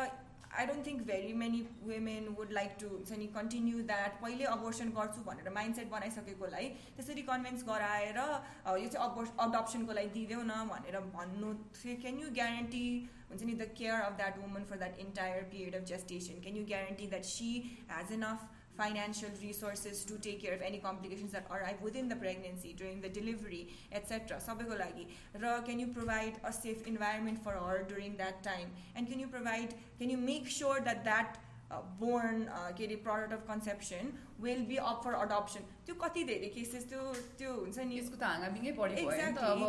आई 0.53 0.65
don't 0.65 0.85
think 0.85 1.01
very 1.07 1.33
many 1.35 1.61
women 1.83 2.27
would 2.35 2.51
like 2.53 2.75
to 2.81 2.89
हुन्छ 2.89 3.17
नि 3.19 3.25
कन्टिन्यू 3.33 3.81
द्याट 3.87 4.21
पहिले 4.21 4.45
अबोर्सन 4.51 4.91
गर्छु 4.97 5.23
भनेर 5.23 5.49
माइन्ड 5.55 5.75
सेट 5.75 5.89
बनाइसकेकोलाई 5.89 6.69
त्यसरी 6.91 7.21
कन्भिन्स 7.29 7.65
गराएर 7.65 8.19
यो 8.19 8.87
चाहिँ 8.87 9.03
अबोर्स 9.07 9.33
अडप्सनको 9.39 9.97
लागि 9.99 10.09
दिँदैौ 10.15 10.41
न 10.43 10.59
भनेर 10.69 10.99
भन्नु 11.11 11.53
चाहिँ 11.73 11.97
क्यान 12.01 12.19
यु 12.19 12.29
ग्यारेन्टी 12.33 12.85
हुन्छ 13.29 13.41
नि 13.43 13.53
the 13.55 13.69
care 13.77 14.01
of 14.01 14.17
that 14.17 14.37
woman 14.39 14.69
for 14.69 14.77
that 14.77 14.99
entire 14.99 15.43
period 15.51 15.75
of 15.75 15.89
gestation 15.91 16.41
can 16.41 16.57
you 16.57 16.65
guarantee 16.67 17.07
that 17.09 17.31
she 17.31 17.51
hedge 17.91 18.11
enough 18.13 18.47
financial 18.77 19.29
resources 19.41 20.03
to 20.03 20.17
take 20.17 20.41
care 20.41 20.53
of 20.53 20.61
any 20.61 20.79
complications 20.79 21.31
that 21.31 21.45
arrive 21.49 21.81
within 21.81 22.09
the 22.09 22.15
pregnancy, 22.15 22.73
during 22.73 22.99
the 23.01 23.09
delivery, 23.09 23.61
etc. 23.91 24.39
सबैको 24.47 24.77
लागि 24.83 25.07
र 25.43 25.65
can 25.65 25.79
you 25.79 25.87
provide 25.87 26.39
a 26.43 26.51
safe 26.51 26.85
environment 26.93 27.41
for 27.41 27.53
her 27.53 27.83
during 27.87 28.17
that 28.17 28.43
time 28.43 28.71
and 28.95 29.07
can 29.07 29.19
you 29.19 29.27
provide 29.27 29.75
can 29.99 30.09
you 30.09 30.17
make 30.17 30.49
sure 30.49 30.79
that 30.81 31.03
that 31.05 31.37
uh, 31.71 31.81
born 31.99 32.47
के 32.77 32.87
अरे 32.87 33.03
product 33.03 33.33
of 33.33 33.45
conception 33.47 34.11
will 34.39 34.65
be 34.73 34.79
up 34.79 35.03
for 35.03 35.13
adoption 35.23 35.63
त्यो 35.85 35.95
कति 36.03 36.23
धेरै 36.31 36.49
cases 36.57 36.89
त्यो 36.89 37.13
त्यो 37.39 37.53
हुन्छ 37.61 37.77
नि 37.79 37.99
यसको 37.99 38.17
त 38.17 38.23
हाँगाबिङै 38.23 38.71
पढेको 38.81 39.09
अब 39.53 39.63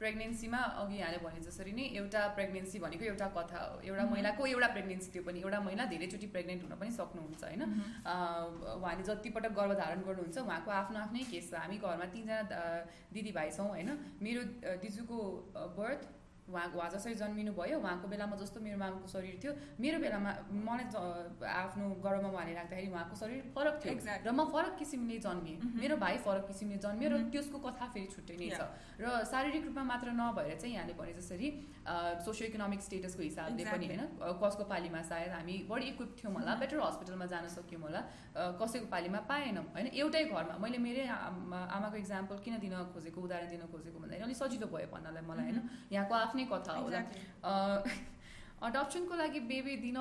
प्रेग्नेन्सीमा 0.00 0.58
अघि 0.80 0.96
यहाँले 0.98 1.18
भने 1.24 1.40
जसरी 1.44 1.72
नै 1.76 1.84
एउटा 2.00 2.20
प्रेग्नेन्सी 2.36 2.78
भनेको 2.84 3.04
एउटा 3.04 3.26
कथा 3.36 3.60
हो। 3.64 3.74
एउटा 3.84 4.04
महिलाको 4.12 4.46
एउटा 4.46 4.68
प्रेग्नेन्सी 4.76 5.08
त्यो 5.12 5.22
पनि 5.28 5.40
एउटा 5.44 5.60
महिला 5.60 5.84
धेरैचोटि 5.92 6.26
प्रेग्नेन्ट 6.34 6.62
हुन 6.64 6.74
पनि 6.80 6.90
सक्नुहुन्छ 7.00 7.42
होइन? 7.44 7.62
उहाँले 8.80 9.02
जतिपटक 9.08 9.52
गर्भधारण 9.58 10.00
गर्नुहुन्छ 10.08 10.38
उहाँको 10.40 10.70
आफ्नो 10.80 10.98
आफ्नै 11.00 11.24
केस 11.32 11.50
छ। 11.50 11.60
हामी 11.60 11.76
घरमा 11.78 12.06
तिनजना 12.14 12.38
दिदीभाइ 13.12 13.50
छौँ 13.56 13.68
होइन? 13.68 13.90
मेरो 14.24 14.42
दिजुको 14.80 15.18
बर्थ 15.76 16.02
उहाँ 16.50 16.66
उहाँ 16.74 16.88
जसरी 16.90 17.14
जन्मिनु 17.14 17.52
भयो 17.54 17.78
उहाँको 17.78 18.06
बेलामा 18.08 18.36
जस्तो 18.42 18.60
मेरो 18.60 18.78
मामाको 18.82 19.08
शरीर 19.14 19.38
थियो 19.42 19.52
मेरो 19.78 19.98
बेलामा 20.04 20.30
मलाई 20.66 20.86
आफ्नो 21.46 21.84
गर्वमा 22.04 22.28
उहाँले 22.30 22.54
राख्दाखेरि 22.58 22.88
उहाँको 22.90 23.14
शरीर 23.22 23.40
फरक 23.54 23.76
थियो 23.84 23.94
र 24.26 24.30
म 24.30 24.44
फरक 24.52 24.74
किसिमले 24.78 25.18
जन्मिएँ 25.26 25.58
मेरो 25.80 25.96
भाइ 25.96 26.16
फरक 26.26 26.44
किसिमले 26.50 26.78
जन्मियो 26.84 27.08
र 27.10 27.22
त्यसको 27.30 27.58
कथा 27.66 27.86
फेरि 27.94 28.08
छुट्टै 28.14 28.36
नै 28.36 28.48
छ। 28.50 28.60
र 29.00 29.24
शारीरिक 29.30 29.62
रूपमा 29.66 29.84
मात्र 29.90 30.08
नभएर 30.18 30.58
चाहिँ 30.58 30.74
यहाँले 30.74 30.94
भने 30.98 31.12
जसरी 31.14 31.48
सोसियो 32.26 32.48
इकोनोमिक 32.50 32.80
स्टेटसको 32.82 33.22
हिसाबले 33.22 33.64
पनि 33.70 33.86
होइन 33.90 34.02
कसको 34.42 34.64
पालीमा 34.72 35.00
सायद 35.10 35.30
हामी 35.36 35.56
बढी 35.70 35.86
इक्विप 35.92 36.10
थियौँ 36.18 36.32
होला 36.34 36.54
बेटर 36.62 36.80
हस्पिटलमा 36.80 37.26
जान 37.32 37.48
सक्यौँ 37.56 37.82
होला 37.82 38.00
कसैको 38.60 38.86
पालीमा 38.90 39.20
पाएनौँ। 39.30 39.64
होइन 39.76 39.86
एउटै 39.94 40.24
घरमा 40.30 40.54
मैले 40.64 40.78
मेरै 40.86 41.04
आमाको 41.06 41.96
इक्जाम्पल 41.96 42.36
किन 42.44 42.58
दिन 42.60 42.74
खोजेको 42.92 43.20
उदाहरण 43.20 43.48
दिन 43.54 43.62
खोजेको 43.72 43.98
भन्दाखेरि 44.00 44.24
अलिक 44.26 44.38
सजिलो 44.42 44.66
भयो 44.74 44.88
भन्नलाई 44.92 45.24
मलाई 45.30 45.44
होइन। 45.48 45.58
यहाँको 45.92 46.14
आफ्नै 46.14 46.39
कथा 46.51 46.77
होला 46.77 47.03
अडप्सनको 48.61 49.15
लागि 49.15 49.39
बेबी 49.47 49.75
दिन 49.77 49.97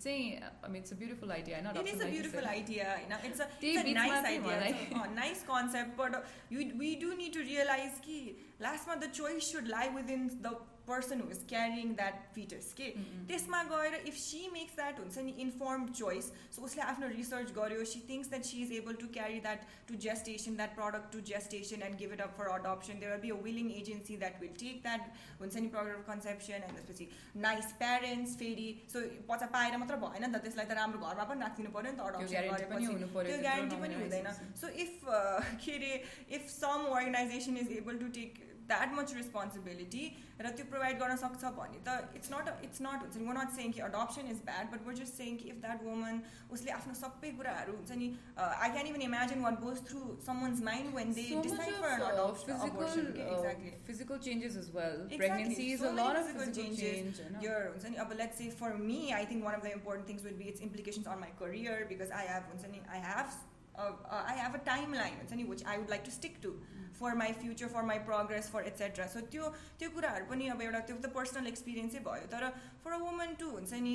चाहिँ 0.00 0.76
इट्स 0.76 0.92
अ 0.92 0.96
ब्युटिफुल 0.96 1.30
आइडिया 1.32 1.58
होइन 1.58 1.80
it 1.80 1.94
is 1.94 2.02
a 2.02 2.08
beautiful 2.10 2.44
idea 2.46 2.90
होइन 2.92 3.12
it's 3.26 3.40
a 3.40 3.48
nice 3.92 4.24
idea 4.24 5.04
nice 5.14 5.42
concept 5.42 6.00
but 6.00 6.22
U 6.52 6.70
V 6.78 6.94
do 7.02 7.12
need 7.12 7.34
to 7.34 7.40
realise 7.42 8.00
कि 8.06 8.18
लास्टमा 8.62 8.94
the 8.94 9.10
choice 9.12 9.52
should 9.52 9.68
lie 9.68 9.88
within 9.90 10.28
the 10.28 10.54
person 10.88 11.20
who 11.20 11.30
is 11.30 11.38
carrying 11.48 11.94
that 11.94 12.18
fitters 12.34 12.72
के 12.72 12.88
त्यसमा 13.28 13.62
गएर 13.70 13.94
if 14.02 14.16
C 14.16 14.40
makes 14.50 14.76
that 14.76 14.98
हुन्छ 15.00 15.24
नि 15.26 15.32
inform 15.44 15.86
चोइस 15.92 16.30
सो 16.56 16.62
उसले 16.64 16.82
आफ्नो 16.84 17.08
रिसर्च 17.08 17.50
गर्यो 17.56 17.84
सी 17.92 18.02
thinks 18.10 18.30
that 18.30 18.48
C 18.50 18.62
is 18.62 18.72
able 18.72 19.00
to 19.00 19.08
क्यारी 19.16 19.40
that 19.46 19.66
to 19.88 19.98
जेस्टेसन 20.06 20.56
that 20.56 20.74
product 20.76 21.12
to 21.12 21.20
जेस्टेसन 21.30 21.82
and 21.88 21.98
give 21.98 22.12
it 22.12 22.20
up 22.20 22.34
for 22.38 22.52
adoption 22.52 23.00
there 23.00 23.20
be 23.26 23.30
a 23.30 23.40
willing 23.48 23.70
agency 23.74 24.16
that 24.16 24.40
will 24.40 24.54
take 24.60 24.80
that 24.82 25.10
हुन्छ 25.40 25.54
नि 25.56 25.68
product 25.68 25.98
of 25.98 26.06
conception 26.08 26.54
end 26.60 26.80
त्यसपछि 26.80 27.08
nice 27.40 27.72
parents 27.78 28.36
फेरि 28.38 28.68
सो 28.94 29.04
पछि 29.28 29.52
पाएर 29.56 29.76
मात्र 29.84 30.00
भएन 30.04 30.24
नि 30.24 30.32
त 30.32 30.42
त्यसलाई 30.42 30.66
त 30.66 30.80
राम्रो 30.80 31.04
घरमा 31.04 31.30
पनि 31.32 31.46
राखिदिनु 31.46 31.76
पऱ्यो 31.78 31.92
नि 31.92 31.98
त 31.98 32.10
अडप्सन 32.10 33.06
त्यो 33.20 33.40
ग्यारेन्टी 33.40 33.84
पनि 33.84 34.02
हुँदैन 34.02 34.34
सो 34.56 34.74
इफ 34.80 35.00
के 35.64 35.78
अरे 35.78 35.94
if 36.32 36.52
some 36.52 36.92
organisation 36.92 37.64
is 37.64 37.78
able 37.78 38.04
to 38.04 38.12
take 38.18 38.44
that 38.70 38.92
much 38.94 39.12
responsibility 39.14 40.04
र 40.40 40.50
त्यो 40.56 40.64
प्रोभाइड 40.70 40.98
गर्न 41.00 41.16
सक्छ 41.16 41.50
भने 41.58 41.78
त 41.86 42.16
इट्स 42.20 42.30
नट 42.32 42.64
इट्स 42.68 42.80
नट 42.86 43.04
हुन्छ 43.04 43.16
नि 43.16 43.24
म 43.24 43.34
नट 43.38 43.52
सेङ 43.58 43.72
कि 43.76 43.80
adoption 43.88 44.30
is 44.32 44.40
bad 44.48 44.70
but 44.72 44.86
were 44.86 44.94
just 45.00 45.20
सेङ 45.22 45.36
कि 45.42 45.48
इफ 45.52 45.60
द्याट 45.66 45.84
वुमन 45.84 46.20
उसले 46.56 46.72
आफ्नो 46.78 46.94
सबै 47.00 47.30
कुराहरू 47.38 47.76
हुन्छ 47.76 47.98
नि 48.02 48.08
आई 48.38 48.70
क्यान 48.76 48.90
even 48.92 49.06
imagine 49.08 49.46
what 49.46 49.60
goes 49.66 49.84
through 49.90 50.02
summons 50.26 50.62
mind 50.70 50.94
when 50.96 51.12
they 51.20 51.26
decide 51.48 51.80
for 51.86 52.06
adoption 52.10 52.54
physical 53.86 54.22
changes 54.26 54.56
as 54.60 54.68
well 54.76 55.02
pregnancy 55.16 55.66
is 55.72 55.82
a 55.88 55.92
lot 55.98 56.20
of 56.20 56.30
physical 56.30 56.54
change 56.60 57.20
your 57.46 57.58
हुन्छ 57.66 57.96
नि 57.96 58.04
अब 58.06 58.16
let's 58.22 58.42
say 58.42 58.48
for 58.62 58.72
me 58.86 59.00
I 59.18 59.24
think 59.32 59.50
one 59.50 59.58
of 59.60 59.68
the 59.68 59.74
important 59.80 60.12
things 60.12 60.30
would 60.30 60.38
be 60.44 60.54
its 60.54 60.64
implications 60.70 61.12
on 61.14 61.26
my 61.26 61.34
career 61.42 61.76
because 61.92 62.16
I 62.22 62.24
have 62.32 62.50
हुन्छ 62.52 62.72
नि 62.74 62.82
I 62.98 63.04
have 63.10 63.38
uh, 63.78 63.92
I 64.26 64.34
have 64.34 64.54
a 64.54 64.62
timeline 64.70 65.20
हुन्छ 65.20 65.32
नि 65.32 65.46
which 65.52 65.64
I 65.74 65.78
would 65.78 65.94
like 65.96 66.04
to 66.10 66.16
stick 66.18 66.40
to 66.46 66.56
for 66.98 67.14
my 67.14 67.32
future 67.40 67.68
for 67.68 67.82
my 67.82 67.98
progress 68.04 68.48
for 68.50 68.62
etcetera 68.66 69.06
so 69.14 69.20
त्यो 69.32 69.48
त्यो 69.78 69.88
कुराहरू 69.96 70.24
पनि 70.30 70.46
अब 70.48 70.62
एउटा 70.62 70.78
त्यो 70.90 70.96
त 70.96 71.10
पर्सनल 71.16 71.46
एक्सपिरियन्सै 71.46 71.98
भयो 72.06 72.30
तर 72.34 72.48
फर 72.84 72.92
अ 72.92 72.98
वुमन 73.02 73.34
टु 73.40 73.50
हुन्छ 73.56 73.80
नि 73.86 73.94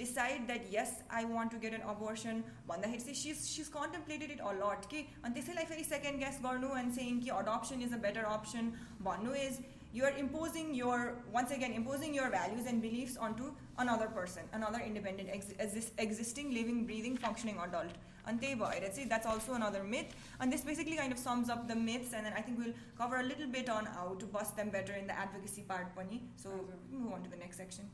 decide 0.00 0.46
that 0.46 0.66
yes 0.72 0.94
I 1.18 1.24
want 1.32 1.52
to 1.52 1.58
get 1.64 1.74
an 1.74 1.86
abortion 1.94 2.42
भन्दाखेरि 2.68 3.02
चाहिँ 3.04 3.18
सिज 3.22 3.36
सिज 3.42 3.68
कन्टेम्प्लेटेड 3.76 4.30
इट 4.36 4.40
अलट 4.52 4.88
कि 4.94 5.04
अनि 5.24 5.34
त्यसैलाई 5.34 5.70
फेरि 5.72 5.84
सेकेन्ड 5.90 6.24
ग्यास 6.24 6.40
गर्नु 6.46 6.76
एन्ड 6.78 6.94
सेङ 7.00 7.20
कि 7.26 7.30
adoption 7.42 7.82
is 7.88 7.94
a 7.94 8.02
better 8.08 8.32
option 8.38 8.72
भन्नु 9.10 9.34
is 9.42 9.66
you're 9.92 10.10
imposing 10.18 10.68
your 10.74 10.96
once 11.34 11.52
again 11.54 11.72
imposing 11.76 12.12
your 12.16 12.26
values 12.34 12.66
and 12.72 12.82
beliefs 12.82 13.16
onto 13.28 13.48
another 13.84 14.06
person 14.18 14.52
another 14.58 14.80
independent 14.90 15.32
ex- 15.36 15.56
exist, 15.64 15.90
existing 16.04 16.52
living 16.58 16.84
breathing 16.90 17.16
functioning 17.24 17.58
adult 17.64 17.96
And 18.27 18.41
Anteboy. 18.41 18.81
That's 18.81 18.97
it. 18.97 19.09
That's 19.09 19.25
also 19.25 19.53
another 19.53 19.83
myth. 19.83 20.15
And 20.39 20.51
this 20.51 20.61
basically 20.61 20.95
kind 20.95 21.11
of 21.11 21.19
sums 21.19 21.49
up 21.49 21.67
the 21.67 21.75
myths, 21.75 22.13
and 22.13 22.25
then 22.25 22.33
I 22.33 22.41
think 22.41 22.57
we'll 22.57 22.73
cover 22.97 23.17
a 23.17 23.23
little 23.23 23.47
bit 23.47 23.69
on 23.69 23.85
how 23.85 24.15
to 24.19 24.25
bust 24.25 24.55
them 24.55 24.69
better 24.69 24.93
in 24.93 25.07
the 25.07 25.17
advocacy 25.17 25.61
part, 25.61 25.95
Pani. 25.95 26.23
So 26.35 26.49
move 26.91 27.13
on 27.13 27.23
to 27.23 27.29
the 27.29 27.37
next 27.37 27.57
section. 27.57 27.89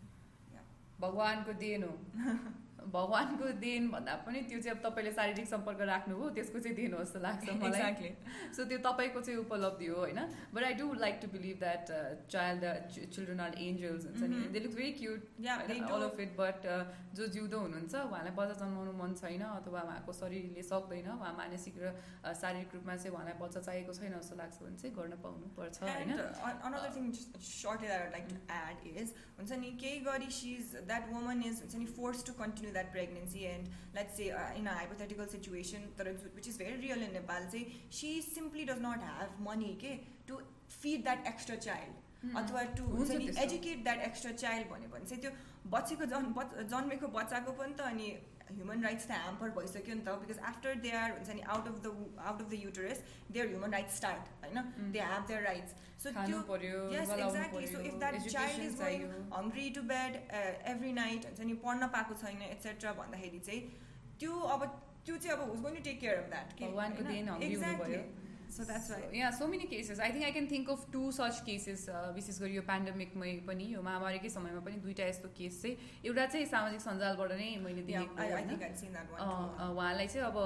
Yeah. 0.53 0.59
Bhagwan 0.99 1.45
ko. 1.45 1.53
भगवान्को 2.81 3.45
then 3.61 3.89
भन्दा 3.89 4.15
पनि 4.25 4.41
त्यो 4.49 4.59
चाहिँ 4.61 4.77
अब 4.77 4.81
तपाईँले 4.83 5.11
शारीरिक 5.13 5.47
सम्पर्क 5.47 5.81
राख्नुभयो 5.87 6.29
त्यसको 6.37 6.59
चाहिँ 6.59 6.75
देन 6.77 6.93
हो 6.93 7.03
जस्तो 7.03 7.19
लाग्छ 7.21 7.49
मलाई। 7.61 8.13
सो 8.55 8.65
त्यो 8.65 8.77
तपाईँको 8.87 9.21
चाहिँ 9.21 9.39
उपलब्धि 9.39 9.87
हो 9.87 9.97
होइन? 10.01 10.19
But 10.53 10.63
I 10.63 10.73
do 10.73 10.93
like 10.97 11.19
to 11.21 11.27
believe 11.31 11.59
that 11.59 11.85
child 12.27 12.63
children 13.13 13.39
are 13.39 13.53
angels 13.59 14.05
हुन्छ 14.05 14.21
नि. 14.23 14.39
They 14.49 14.59
look 14.59 14.73
very 14.75 14.91
cute 14.99 15.21
all 15.91 16.03
of 16.09 16.19
it 16.19 16.31
but 16.39 16.65
जो 17.15 17.27
जिउँदो 17.27 17.57
हुनुहुन्छ 17.59 17.93
उहाँलाई 17.95 18.33
बच्चा 18.35 18.55
जन्माउनु 18.59 18.93
मन 18.97 19.13
छैन 19.21 19.43
अथवा 19.51 19.81
उहाँको 19.81 20.13
शरीरले 20.13 20.63
सक्दैन 20.63 21.09
उहाँ 21.11 21.33
मानसिक 21.37 21.75
र 21.77 21.93
शारीरिक 22.33 22.75
रूपमा 22.75 22.95
चाहिँ 22.95 23.13
उहाँलाई 23.15 23.35
बच्चा 23.41 23.59
चाहिएको 23.61 23.93
छैन 23.93 24.13
जस्तो 24.17 24.35
लाग्छ 24.41 24.57
भने 24.63 24.77
चाहिँ 24.81 24.95
गर्न 24.95 25.13
पाउनुपर्छ 25.21 25.77
होइन? 25.83 26.11
हुन्छ 29.41 29.57
नि 29.59 29.69
केही 29.81 29.99
गरी 30.05 30.29
she 30.31 30.49
is 30.55 30.75
that 30.87 31.07
woman 31.11 31.41
is 31.45 31.59
हुन्छ 31.61 31.75
नि 31.75 31.85
forced 31.93 32.23
to 32.25 32.33
continue 32.39 32.71
that 32.73 32.91
pregnancy 32.91 33.39
and 33.51 33.95
let's 33.95 34.17
say 34.17 34.25
in 34.57 34.67
a 34.67 34.73
hypothetical 34.73 35.25
situation 35.31 35.87
तर 35.97 36.11
which 36.35 36.47
is 36.47 36.57
very 36.57 36.75
real 36.81 37.03
in 37.03 37.13
Nepal 37.13 37.47
चाहिँ 37.47 37.89
she 37.99 38.11
simply 38.27 38.65
does 38.65 38.81
not 38.83 39.03
have 39.03 39.41
money 39.47 39.73
के 39.81 39.95
to 40.27 40.39
feed 40.75 41.03
that 41.03 41.27
extra 41.27 41.55
child 41.67 42.35
अथवा 42.37 42.63
to 42.77 42.83
हुन्छ 42.91 43.11
नि 43.13 43.29
educate 43.43 43.83
that 43.83 44.01
extra 44.09 44.31
child 44.43 44.69
भन्यो 44.71 44.89
भने 44.89 45.05
चाहिँ 45.05 45.21
त्यो 45.21 45.31
बच्चेको 45.69 46.05
जन् 46.13 46.33
बच 46.37 46.53
जन्मेको 46.75 47.07
बच्चाको 47.17 47.51
पनि 47.61 47.73
त 47.73 47.87
अनि 47.87 48.09
ह्युमन 48.50 48.82
राइट्स 48.82 49.06
त 49.06 49.10
ह्याम्पर 49.12 49.50
भइसक्यो 49.54 49.94
नि 49.94 50.02
त 50.06 50.12
बिकज 50.20 50.38
आफ्टर 50.50 50.74
दे 50.82 50.90
आर 50.98 51.10
हुन्छ 51.14 51.34
नि 51.36 51.40
out 51.54 51.68
of 51.68 51.78
the 51.84 51.92
out 52.26 52.40
of 52.42 52.48
the 52.50 52.58
uterus 52.58 53.02
there 53.30 53.48
human 53.48 53.72
rights 53.76 53.96
start 53.96 54.28
होइन 54.44 54.60
Hmm. 54.60 54.92
They 54.96 55.00
have 55.06 55.26
their 55.30 55.42
rights 55.46 55.74
सो 56.04 56.12
खानु 56.14 56.32
त्यो 56.32 56.42
पर्यो 56.50 56.82
Yes, 56.94 57.08
गलाउनु 57.10 57.32
exactly. 57.32 57.66
So 57.66 57.78
पर्यो 57.78 57.92
if 57.92 57.98
that 58.04 58.18
child 58.26 58.28
education 58.28 58.68
is 58.68 58.78
चाहियो 58.78 59.08
hungry 59.34 59.68
to 59.78 59.82
bed 59.92 60.20
every 60.74 60.92
night 61.00 61.26
हुन्छ 61.30 61.48
नि 61.50 61.56
पढ्न 61.64 61.88
पाएको 61.96 62.18
छैन 62.22 62.42
एक्सेट्रा 62.50 62.92
भन्दाखेरि 63.00 63.40
चाहिँ 63.48 63.60
त्यो 64.20 64.38
अब 64.56 64.68
त्यो 65.06 65.16
चाहिँ 65.16 65.36
अब 65.38 65.48
whose 65.50 65.60
going 65.62 65.74
to 65.76 65.82
take 65.88 66.00
care 66.00 66.22
of 66.22 66.30
that 66.30 66.54
भगवान्को 66.62 67.08
देन 67.10 67.28
हङ्ग्री 67.28 67.54
हुनुभयो 67.56 68.00
so 68.51 68.63
that's 68.65 68.89
why 68.91 69.19
yeah 69.19 69.29
so 69.31 69.47
many 69.47 69.65
cases 69.71 69.99
I 69.99 70.11
think 70.11 70.23
I 70.25 70.31
can 70.31 70.47
think 70.51 70.69
of 70.69 70.85
to 70.93 71.01
such 71.17 71.41
cases 71.47 71.85
विशेष 72.15 72.39
गरी 72.41 72.55
यो 72.55 72.61
पेन्डेमिकमै 72.69 73.31
पनि 73.47 73.65
यो 73.73 73.81
महामारीकै 73.81 74.29
समयमा 74.29 74.61
पनि 74.65 74.77
दुइटा 74.85 75.05
यस्तो 75.07 75.29
केस 75.37 75.61
चाहिँ 75.61 75.75
एउटा 76.05 76.25
चाहिँ 76.33 76.45
सामाजिक 76.53 76.81
सञ्जालबाट 76.87 77.31
नै 77.41 77.49
मैले 77.65 77.83
देखेको 77.91 78.15
उहाँलाई 79.69 80.07
चाहिँ 80.07 80.25
अब 80.27 80.39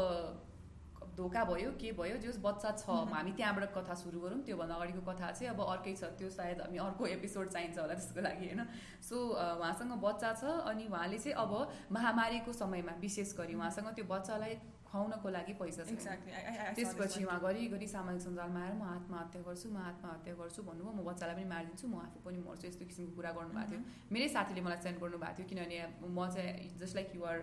धोका 1.18 1.44
भयो 1.48 1.70
के 1.82 1.92
भयो 1.98 2.16
जो 2.24 2.32
बच्चा 2.44 2.72
छ 2.78 2.86
Mhm. 2.92 3.12
हामी 3.16 3.32
त्यहाँबाट 3.34 3.72
कथा 3.76 3.94
सुरु 4.00 4.20
गरौँ 4.20 4.40
त्योभन्दा 4.46 4.76
अगाडिको 4.76 5.02
कथा 5.10 5.32
चाहिँ 5.32 5.50
अब 5.52 5.60
अर्कै 5.66 5.94
छ 5.96 6.10
त्यो 6.20 6.30
सायद 6.30 6.62
हामी 6.62 6.78
अर्को 6.86 7.06
एपिसोड 7.08 7.48
चाहिन्छ 7.50 7.78
होला 7.80 7.94
त्यसको 7.96 8.22
लागि 8.22 8.46
होइन? 8.46 8.62
सो 9.02 9.16
उहाँसँग 9.40 9.94
बच्चा 10.04 10.32
छ 10.36 10.44
अनि 10.68 10.86
उहाँले 10.92 11.18
चाहिँ 11.18 11.36
अब 11.40 11.52
महामारीको 11.92 12.52
समयमा 12.54 12.94
विशेष 13.02 13.32
गरी 13.38 13.54
उहाँसँग 13.56 13.88
त्यो 13.96 14.06
बच्चालाई 14.12 14.56
खुवाउनको 14.96 15.30
लागि 15.36 15.54
पैसा 15.60 15.84
एक्ज्याक्टली 15.92 16.32
त्यसपछि 16.76 17.24
उहाँ 17.28 17.40
घरिघरि 17.44 17.88
सामाजिक 17.94 18.22
सञ्जालमा 18.26 18.60
आएर 18.64 18.74
म 18.80 18.84
आत्महत्या 18.96 19.42
गर्छु 19.48 19.68
म 19.76 19.78
आत्महत्या 19.92 20.34
गर्छु 20.40 20.62
भन्नुभयो 20.64 20.94
म 20.96 21.04
बच्चालाई 21.10 21.36
पनि 21.36 21.48
मारिदिन्छु 21.52 21.88
म 21.92 21.96
आफू 22.06 22.20
पनि 22.26 22.40
मर्छु 22.48 22.68
यस्तो 22.68 22.86
किसिमको 22.90 23.16
कुरा 23.20 23.32
गर्नुभएको 23.38 23.72
थियो। 23.76 23.82
मेरै 24.16 24.28
साथीले 24.36 24.62
मलाई 24.68 24.80
सेन्ड 24.88 24.98
गर्नुभएको 25.04 25.36
थियो 25.36 25.48
किनभने 25.52 25.78
म 26.16 26.20
चाहिँ 26.32 26.72
just 26.80 26.96
like 26.96 27.10
you're 27.20 27.38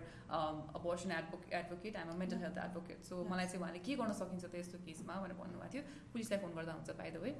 abortion 0.81 1.11
advocate 1.21 1.55
advocate 1.61 1.93
I'm 2.01 2.09
mental 2.21 2.39
health 2.45 2.57
advocate 2.65 2.99
so 3.09 3.15
मलाई 3.31 3.45
चाहिँ 3.53 3.61
उहाँले 3.61 3.81
के 3.85 3.93
गर्न 4.01 4.13
सकिन्छ 4.21 4.43
त 4.49 4.55
यस्तो 4.63 4.77
केसमा 4.89 5.13
भनेर 5.21 5.37
भन्नुभएको 5.41 5.73
थियो। 5.73 5.83
पुलिसलाई 6.13 6.39
फोन 6.41 6.51
गर्दा 6.57 6.73
हुन्छ 6.77 6.89
बाई 6.97 7.09
द 7.13 7.17
वे 7.21 7.31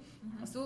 सो 0.54 0.62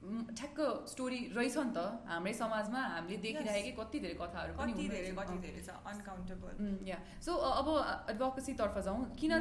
ठ्याक्क 0.00 0.58
स्टोरी 0.88 1.18
रहेछ 1.36 1.56
नि 1.60 1.72
त। 1.76 1.78
हाम्रै 2.08 2.32
समाजमा 2.32 2.80
हामीले 2.92 3.16
देखिरहेकै 3.20 3.72
कति 3.76 3.98
धेरै 4.00 4.16
कथाहरू 4.16 4.52
पनि 4.56 4.72
धेरै। 4.72 5.12
कति। 5.12 5.36
धेरै 5.44 5.60
छ। 5.60 5.76
अनकाउन्टेबल 5.84 6.88
या। 6.88 6.98
सो 7.20 7.32
अब 7.36 7.68
एडभोकेसीतर्फ 8.08 8.76
जाउँ। 8.80 9.04
किन 9.20 9.32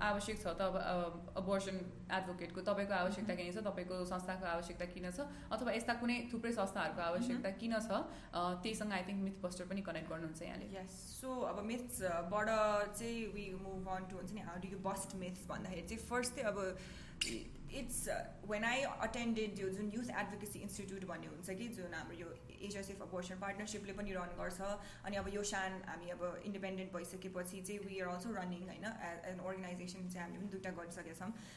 आवश्यक 0.00 0.36
छ 0.40 0.46
त? 0.56 0.60
अब 0.64 1.36
अबर्सन 1.36 1.76
एडभोकेटको 2.16 2.60
तपाईँको 2.64 2.94
आवश्यकता 2.96 3.34
किन 3.36 3.52
छ? 3.52 3.60
तपाईँको 3.60 3.94
संस्थाको 4.08 4.46
आवश्यकता 4.56 4.86
किन 4.88 5.06
छ? 5.12 5.28
अथवा 5.52 5.70
यस्ता 5.76 5.92
कुनै 6.00 6.16
थुप्रै 6.32 6.52
संस्थाहरूको 6.56 7.02
आवश्यकता 7.04 7.50
किन 7.60 7.74
छ? 7.84 7.90
त्यहीसँग 8.32 8.92
आई 8.96 9.02
थिङ्क 9.04 9.20
मिथ 9.20 9.36
बस्टर 9.44 9.64
पनि 9.68 9.80
कनेक्ट 9.84 10.08
गर्नुहुन्छ 10.08 10.40
यहाँले। 10.48 10.66
यस 10.80 10.92
सो 11.20 11.28
अब 11.52 11.60
मिथ्सबाट 11.68 12.48
चाहिँ 12.96 13.20
वी 13.36 13.46
मुभ 13.60 13.84
अन 13.84 14.02
टु 14.08 14.16
हुन्छ 14.16 14.32
नि 14.32 14.48
how 14.48 14.56
do 14.64 14.68
you 14.72 14.78
bust 14.80 15.20
myths 15.20 15.44
भन्दाखेरि 15.44 15.86
चाहिँ 15.92 16.02
फर्स्ट 16.08 16.40
चाहिँ 16.40 16.48
अब 16.48 16.58
it's 17.72 18.08
uh, 18.08 18.24
when 18.46 18.64
I 18.64 18.86
attended 19.02 19.56
the 19.56 19.84
Youth 19.92 20.10
Advocacy 20.14 20.60
Institute 20.60 21.06
one 21.08 21.22
year, 21.22 21.30
Asia 22.62 22.82
Safe 22.82 23.00
Abortion 23.00 23.36
Partnership, 23.40 23.86
and 25.06 25.14
YoSHAN, 25.14 25.72
I 25.86 25.96
independent 26.44 26.92
voice, 26.92 27.14
we 27.86 28.00
are 28.02 28.08
also 28.08 28.28
running 28.30 28.68
you 28.74 28.82
know, 28.82 28.92
as 29.00 29.32
an 29.32 29.40
organization. 29.40 30.00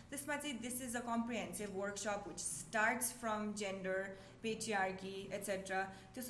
This 0.10 0.22
this 0.61 0.81
is 0.81 0.95
a 0.95 1.02
comprehensive 1.02 1.73
workshop 1.73 2.27
which 2.27 2.40
starts 2.40 3.11
from 3.11 3.53
gender, 3.56 4.15
patriarchy, 4.44 5.34
etc. 5.34 5.88
So, 6.14 6.22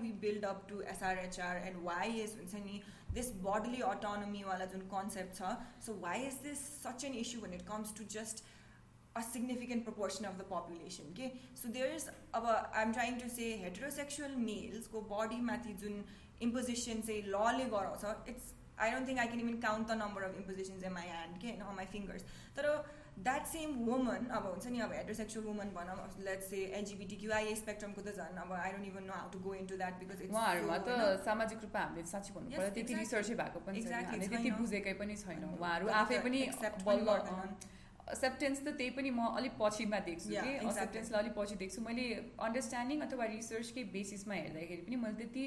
we 0.00 0.12
build 0.12 0.44
up 0.44 0.68
to 0.68 0.74
SRHR 0.74 1.66
and 1.66 1.82
why 1.82 2.12
is 2.14 2.34
it? 2.34 2.48
This 3.15 3.29
bodily 3.45 3.81
autonomy-वाला 3.83 4.65
Jun 4.73 4.81
concept 4.93 5.35
छ 5.37 5.51
सो 5.85 5.93
why 6.01 6.25
is 6.27 6.39
this 6.43 6.63
such 6.83 7.03
an 7.05 7.13
issue 7.21 7.41
when 7.41 7.59
it 7.59 7.65
comes 7.69 7.91
to 7.99 8.07
just 8.15 8.43
a 9.15 9.23
significant 9.23 9.85
proportion 9.85 10.27
of 10.29 10.37
the 10.41 10.47
population 10.51 11.11
के 11.19 11.29
so 11.61 11.73
there 11.77 11.91
is 11.97 12.07
अब 12.39 12.47
I'm 12.81 12.93
trying 12.99 13.19
to 13.23 13.29
say 13.35 13.49
heterosexual 13.65 14.39
males 14.47 14.87
को 14.95 15.03
body 15.09 15.41
माथि 15.49 15.73
जुन 15.83 16.01
imposition 16.47 17.05
चाहिँ 17.07 17.21
लले 17.35 17.65
गराउँछ 17.75 18.33
it's 18.33 18.53
I 18.77 18.89
don't 18.91 19.05
think 19.05 19.19
I 19.19 19.27
can 19.27 19.41
even 19.41 19.61
count 19.61 19.87
the 19.87 19.95
number 19.95 20.23
of 20.23 20.37
impositions 20.37 20.89
in 20.89 20.93
my 20.93 21.07
hand 21.07 21.41
के 21.41 21.47
होइन 21.47 21.61
on 21.71 21.75
my 21.81 21.87
fingers 21.95 22.23
तर 22.55 22.69
द्याट 23.18 23.46
सेम 23.46 23.70
वुमन 23.84 24.26
अब 24.36 24.46
हुन्छ 24.46 24.66
नि 24.72 24.80
अब 24.86 24.92
हेट्रोसेक्सुअल 24.92 25.44
वुमन 25.46 25.68
भनौँ 25.76 25.96
लेट्स 26.24 26.50
से 26.50 26.58
एलजिबिटी 26.78 27.16
क्युआइए 27.22 27.54
स्पेक्ट्रमको 27.60 28.00
त 28.06 28.12
झन् 28.16 28.40
अब 28.42 28.52
I 28.56 28.72
don't 28.72 28.86
even 28.86 29.04
know 29.08 29.12
how 29.12 29.30
to 29.32 29.38
go 29.46 29.54
into 29.66 29.76
that 29.76 29.94
because 30.00 30.20
उहाँहरूमा 30.28 30.76
त 30.88 30.98
सामाजिक 31.24 31.58
रूपमा 31.64 31.80
हामीले 31.84 32.04
साँच्ची 32.12 32.32
भन्नु 32.34 32.50
पर्यो 32.56 32.70
त्यति. 32.76 32.94
रिसर्चै 33.00 33.34
भएको 33.40 33.58
पनि 33.66 33.82
छैन 33.88 34.04
त्यति। 34.28 34.50
बुझेकै 34.60 34.94
पनि 35.00 35.16
छैनौँ। 35.24 35.52
उहाँहरू 35.56 35.88
आफै 36.02 36.18
पनि 36.28 36.40
बल्ल 36.86 37.00
गर्दैनन्। 37.08 37.56
एक्सेप्टेन्स 38.06 38.58
त 38.60 38.68
त्यही 38.78 38.90
पनि 38.96 39.10
म 39.10 39.20
अलिक 39.38 39.52
पछिमा 39.58 39.98
देख्छु 40.08 40.28
कि. 40.30 40.50
एक्सेप्टेन्सलाई 40.62 41.22
अलिक 41.22 41.34
पछि 41.38 41.54
देख्छु। 41.62 41.82
मैले 41.86 42.04
अन्डरस्ट्यान्डिङ 42.46 43.00
अथवा 43.06 43.24
रिसर्चकै 43.32 43.84
बेसिसमा 43.94 44.34
हेर्दाखेरि 44.34 44.82
पनि 44.86 44.96
मैले 45.04 45.16
त्यति 45.22 45.44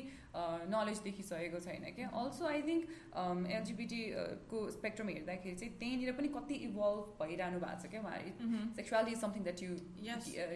नलेज 0.73 0.99
देखिसकेको 1.05 1.59
छैन 1.67 1.85
क्या 1.95 2.09
अल्सो 2.21 2.43
आई 2.47 2.61
थिङ्क 2.67 2.83
एलजिबिटी 3.57 4.01
को 4.51 4.57
स्पेक्ट्रम 4.71 5.07
हेर्दाखेरि 5.09 5.55
चाहिँ 5.61 5.73
त्यहीँनिर 5.79 6.11
पनि 6.19 6.27
कति 6.35 6.55
इभल्भ 6.67 7.15
भइरहनु 7.21 7.59
भएको 7.63 7.79
छ 7.79 7.91
क्या 7.93 8.01
उहाँहरू 8.03 8.59
sexuality 8.75 9.11
is 9.15 9.21
something 9.21 9.43
that 9.47 9.63
you. 9.63 9.71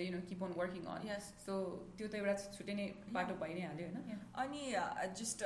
You 0.04 0.12
know 0.18 0.22
keep 0.30 0.44
on 0.44 0.54
working 0.60 0.84
on 0.96 1.08
so 1.46 1.58
त्यो 1.98 2.08
त 2.08 2.22
एउटा 2.22 2.36
छुट्टै 2.58 2.76
नै 2.82 2.88
बाटो 3.16 3.40
भइ 3.42 3.54
नै 3.60 3.64
हाल्यो 3.70 3.88
होइन? 3.96 4.20
अनि 4.44 4.62
जस्ट 5.22 5.40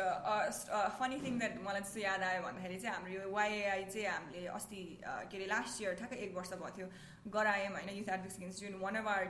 फनी 0.98 1.22
थिङ 1.24 1.40
द्याट 1.40 1.62
मलाई 1.70 1.82
त्यस्तो 1.86 2.04
याद 2.08 2.28
आयो 2.32 2.42
भन्दाखेरि 2.50 2.82
चाहिँ 2.82 2.96
हाम्रो 2.98 3.14
यो 3.14 3.32
वाइएआई 3.38 3.84
चाहिँ 3.96 4.08
हामीले 4.10 4.46
अस्ति 4.58 4.84
के 5.06 5.38
अरे 5.38 5.48
लास्ट 5.56 5.82
इयर 5.82 5.94
ठ्याक्कै 6.04 6.22
एक 6.28 6.36
वर्ष 6.38 6.47
course 6.50 6.60
about 6.60 6.78
you 6.78 6.88
थियो 7.27 7.31
गरायौँ 7.33 7.73
होइन 7.73 7.89
youth 7.97 8.09
advocacy 8.13 8.45
institute 8.45 8.81
one 8.83 8.95
of 8.97 9.07
are 9.09 9.25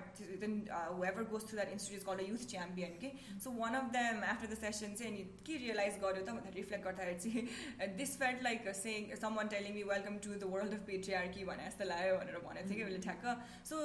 whoever 1.01 1.25
goes 1.33 1.43
to 1.51 1.57
that 1.57 1.73
institute 1.73 2.05
कल 2.07 2.25
युथ 2.27 2.47
च्याम्पियन 2.53 2.95
के 3.01 3.11
सो 3.45 3.51
one 3.57 3.75
of 3.81 3.91
them 3.97 4.23
after 4.25 4.47
the 4.53 4.59
session 4.61 4.95
चाहिँ 5.01 5.13
अनि 5.13 5.25
के 5.47 5.57
रियलाइज 5.65 5.99
गर्यो 6.05 6.23
त 6.23 6.37
भन्दा 6.37 6.53
रिफ्लेक्ट 6.55 6.85
गर्दाखेरि 6.85 7.19
चाहिँ 7.25 7.89
this 7.99 8.17
felt 8.23 8.43
like 8.49 8.73
सेङ 8.79 9.11
some 9.25 9.41
one 9.41 9.53
telling 9.57 9.75
me 9.75 9.83
welcome 9.91 10.17
to 10.29 10.35
the 10.37 10.51
world 10.55 10.79
of 10.79 10.87
patriarchy 10.87 11.45
भने 11.51 11.67
जस्तो 11.67 11.89
लाग्यो 11.91 12.17
भनेर 12.23 12.41
भनेको 12.47 12.69
थियो 12.71 12.79
कि 12.79 12.89
उसले 12.89 13.03
ठ्याक्क 13.09 13.25
सो 13.73 13.83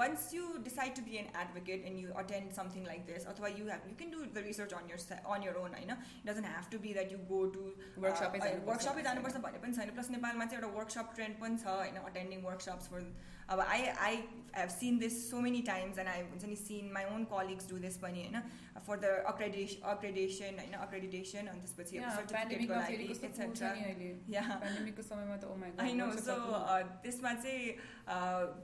ones 0.00 0.28
you 0.34 0.52
decide 0.68 0.94
to 0.96 1.06
be 1.08 1.16
N 1.22 1.32
advocate 1.44 1.88
and 1.92 2.04
you 2.04 2.12
attend 2.24 2.52
something 2.60 2.86
like 2.92 3.06
this 3.12 3.26
अथवा 3.34 3.52
यु 3.54 3.70
have 3.70 3.88
you 3.92 3.96
can 4.02 4.14
do 4.16 4.20
the 4.26 4.44
research 4.50 4.76
on 4.82 4.92
year 4.92 5.18
on 5.38 5.48
your 5.48 5.62
own 5.64 5.80
होइन 5.80 5.96
doesn't 6.26 6.46
have 6.46 6.70
to 6.76 6.82
be 6.84 6.92
that 7.00 7.12
you 7.12 7.22
go 7.32 7.40
to 7.56 7.64
Workshop 8.06 8.36
नै 8.36 8.40
जानुपर्छ। 8.40 8.68
वर्कसपै 8.68 9.02
जानुपर्छ 9.08 9.36
भन्ने 9.46 9.58
पनि 9.64 9.80
छैन 9.80 9.90
plus 9.96 10.10
नेपालमा 10.10 10.44
चाहिँ 10.52 10.62
एउटा 10.62 10.78
वर्कसप 10.78 11.14
ट्रेन्ड 11.16 11.40
पनि 11.40 11.64
छ 11.64 11.78
होइन 11.80 11.96
अटेन्डिङ 12.10 12.44
वर्कसप्स 12.46 12.94
फर 12.94 13.08
अब 13.50 13.60
I 13.60 13.86
I 14.04 14.16
have 14.56 14.68
seen 14.70 14.98
this 14.98 15.18
so 15.30 15.40
many 15.40 15.60
times 15.62 15.98
and 15.98 16.08
I 16.08 16.22
हुन्छ 16.22 16.44
नि 16.44 16.56
seen 16.56 16.90
my 16.92 17.04
own 17.14 17.24
colleagues 17.32 17.68
do 17.70 17.78
this 17.78 17.98
पनि 18.04 18.22
होइन 18.22 18.42
फर 18.86 18.98
द 18.98 19.12
अक्रेडिस 19.32 19.76
अक्रेडिसन 19.92 20.58
होइन 20.58 20.74
अक्रेडिटेसन 20.80 21.46
अनि 21.46 21.60
त्यसपछि 21.60 21.98
अब 21.98 22.10
सर्टिफिकेटको 22.16 22.34
पेन्डेमिकमा 22.34 22.82
फेरि 22.82 23.04
लागि 23.04 23.14
कस्तो 23.14 23.28
cool 23.28 23.38
छ 23.38 23.46
एक्सेट्रा 23.46 23.72
नि 23.74 23.84
अहिले 23.84 24.10
या 24.34 24.58
पेन्डेमिकको 24.64 25.06
समयमा 25.10 25.36
त 25.36 25.44
oh 25.44 25.52
O 25.52 25.56
my 25.56 25.70
I 25.78 25.96
know. 26.00 26.10
So 26.20 26.36
uh, 26.56 26.82
त्यसमा 27.06 27.34
चाहिँ 27.38 27.72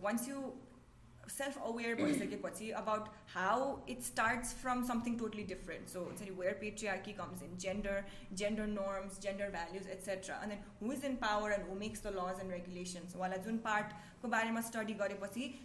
once 0.07 0.29
you 0.29 0.45
self-aware 1.28 1.96
about 2.72 3.10
how 3.26 3.80
it 3.88 4.04
starts 4.04 4.54
from 4.54 4.86
something 4.86 5.18
totally 5.18 5.44
different. 5.44 5.90
So 5.90 6.08
it's 6.12 6.22
where 6.32 6.54
patriarchy 6.54 7.16
comes 7.16 7.42
in, 7.42 7.58
gender, 7.58 8.06
gender 8.34 8.66
norms, 8.68 9.18
gender 9.18 9.50
values, 9.52 9.88
etc. 9.92 10.38
And 10.42 10.52
then 10.52 10.60
who 10.80 10.92
is 10.92 11.04
in 11.04 11.18
power 11.18 11.52
and 11.52 11.64
who 11.64 11.76
makes 11.76 12.00
the 12.00 12.12
laws 12.12 12.40
and 12.40 12.50
regulations. 12.50 13.16
Wala 13.16 13.38
jun 13.40 13.60
part 13.60 13.94
study 14.62 14.98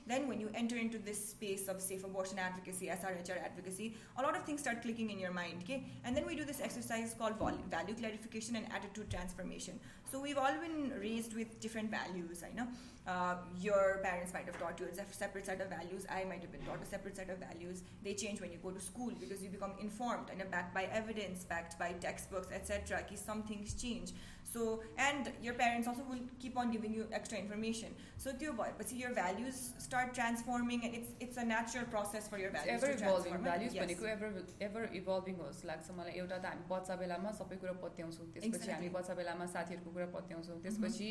then 0.06 0.28
when 0.28 0.40
you 0.40 0.50
enter 0.54 0.76
into 0.76 0.98
this 0.98 1.30
space 1.30 1.68
of 1.68 1.80
safe 1.80 2.04
abortion 2.04 2.38
advocacy, 2.38 2.86
SRHR 2.86 3.42
advocacy, 3.42 3.96
a 4.18 4.22
lot 4.22 4.36
of 4.36 4.44
things 4.44 4.60
start 4.60 4.82
clicking 4.82 5.10
in 5.10 5.18
your 5.18 5.32
mind. 5.32 5.62
Okay? 5.62 5.86
And 6.04 6.16
then 6.16 6.26
we 6.26 6.36
do 6.36 6.44
this 6.44 6.60
exercise 6.60 7.14
called 7.18 7.38
value 7.70 7.94
clarification 7.94 8.56
and 8.56 8.66
attitude 8.72 9.10
transformation 9.10 9.80
so 10.12 10.20
we've 10.20 10.36
all 10.36 10.56
been 10.60 10.92
raised 11.00 11.34
with 11.34 11.58
different 11.58 11.90
values 11.90 12.44
i 12.48 12.54
know 12.54 12.68
uh, 13.04 13.34
your 13.60 13.98
parents 14.04 14.32
might 14.32 14.44
have 14.44 14.56
taught 14.58 14.78
you 14.78 14.86
a 14.86 15.12
separate 15.12 15.44
set 15.46 15.60
of 15.60 15.68
values. 15.68 16.06
I 16.08 16.22
might 16.22 16.40
have 16.40 16.52
been 16.52 16.62
taught 16.62 16.80
a 16.80 16.86
separate 16.86 17.16
set 17.16 17.30
of 17.30 17.38
values. 17.38 17.82
They 18.04 18.14
change 18.14 18.40
when 18.40 18.52
you 18.52 18.58
go 18.62 18.70
to 18.70 18.80
school 18.80 19.10
because 19.18 19.42
you 19.42 19.48
become 19.50 19.72
informed 19.80 20.26
and 20.30 20.48
backed 20.52 20.72
by 20.72 20.84
evidence, 20.84 21.42
backed 21.42 21.76
by 21.80 21.94
textbooks, 22.00 22.46
etc. 22.52 23.02
Some 23.16 23.42
things 23.42 23.74
change 23.74 24.12
So, 24.51 24.81
and 24.97 25.31
your 25.43 25.53
parents 25.55 25.87
also 25.87 26.03
will 26.09 26.23
keep 26.39 26.57
on 26.57 26.71
giving 26.71 26.93
you 26.93 27.05
extra 27.11 27.37
information. 27.37 27.89
So, 28.17 28.31
त्यो 28.31 28.53
भएपछि 28.59 28.99
your 28.99 29.11
values 29.13 29.57
start 29.77 30.13
transforming 30.13 30.85
and 30.85 30.95
it's 30.95 31.11
it's 31.19 31.37
a 31.37 31.45
natural 31.49 31.85
process 31.95 32.29
for 32.29 32.39
your 32.43 32.51
values 32.51 32.83
ever 32.83 32.91
evolving 32.93 33.37
values 33.49 33.75
भनेको 33.75 34.07
ever 34.13 34.31
ever 34.69 34.83
evolving 35.01 35.37
होस् 35.41 35.61
लाग्छ 35.71 35.91
मलाई 35.99 36.13
एउटा 36.21 36.37
त 36.37 36.45
हामी 36.51 36.65
बच्चा 36.71 36.95
बेलामा 37.03 37.31
सबै 37.41 37.57
कुरा 37.63 37.75
पत्याउँछौँ 37.85 38.27
त्यसपछि 38.33 38.71
हामी 38.71 38.89
बच्चा 38.97 39.13
बेलामा 39.21 39.45
साथीहरूको 39.55 39.95
कुरा 39.97 40.09
पत्याउँछौँ 40.17 40.59
त्यसपछि 40.65 41.09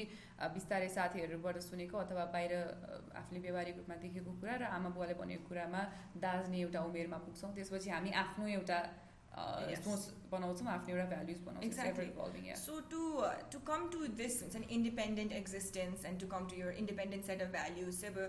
बिस्तारै 0.56 0.88
साथीहरूबाट 0.98 1.64
सुनेको 1.70 2.04
अथवा 2.04 2.24
बाहिर 2.36 2.52
आफूले 3.22 3.40
व्यवहारिक 3.48 3.82
रूपमा 3.82 3.96
देखेको 4.06 4.38
कुरा 4.40 4.54
र 4.64 4.72
आमा 4.78 4.94
बुवाले 4.96 5.20
भनेको 5.22 5.48
कुरामा 5.50 5.82
दाज्ने 6.24 6.62
एउटा 6.66 6.88
उमेरमा 6.90 7.18
पुग्छौँ 7.26 7.52
त्यसपछि 7.60 7.90
हामी 7.96 8.20
आफ्नो 8.24 8.54
एउटा 8.58 8.80
सोच 9.84 10.04
बनाउँछौँ 10.32 10.68
आफ्नो 10.72 10.94
एउटा 10.94 11.06
भ्याल्युज 11.08 11.40
बनाउँछौँ 11.46 12.56
सो 12.56 12.78
to 12.92 13.00
to 13.52 13.58
come 13.70 13.88
to 13.92 14.06
this 14.22 14.42
हुन्छ 14.42 14.56
नि 14.56 14.66
independent 14.76 15.32
existence 15.40 16.04
and 16.10 16.20
to 16.20 16.26
come 16.34 16.46
to 16.50 16.56
your 16.60 16.72
independent 16.84 17.26
set 17.26 17.42
of 17.42 17.50
values 17.56 18.04
अब 18.04 18.20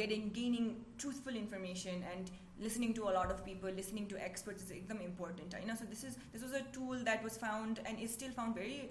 getting 0.00 0.30
gaining 0.40 0.70
truthful 1.00 1.36
information 1.44 2.08
end 2.14 2.38
listening 2.60 2.92
to 2.92 3.04
a 3.08 3.12
lot 3.12 3.30
of 3.30 3.38
people, 3.44 3.70
listening 3.76 4.06
to 4.08 4.18
experts 4.22 4.64
is 4.64 4.70
एकदम 4.70 4.98
important. 5.04 5.54
You 5.60 5.68
know, 5.68 5.76
so 5.76 5.86
this 5.92 6.04
is 6.04 6.18
this 6.32 6.42
was 6.42 6.52
a 6.52 6.60
tool 6.74 7.04
that 7.04 7.24
was 7.28 7.38
found 7.44 7.80
and 7.86 8.02
is 8.06 8.12
still 8.12 8.30
found 8.30 8.54
very 8.54 8.90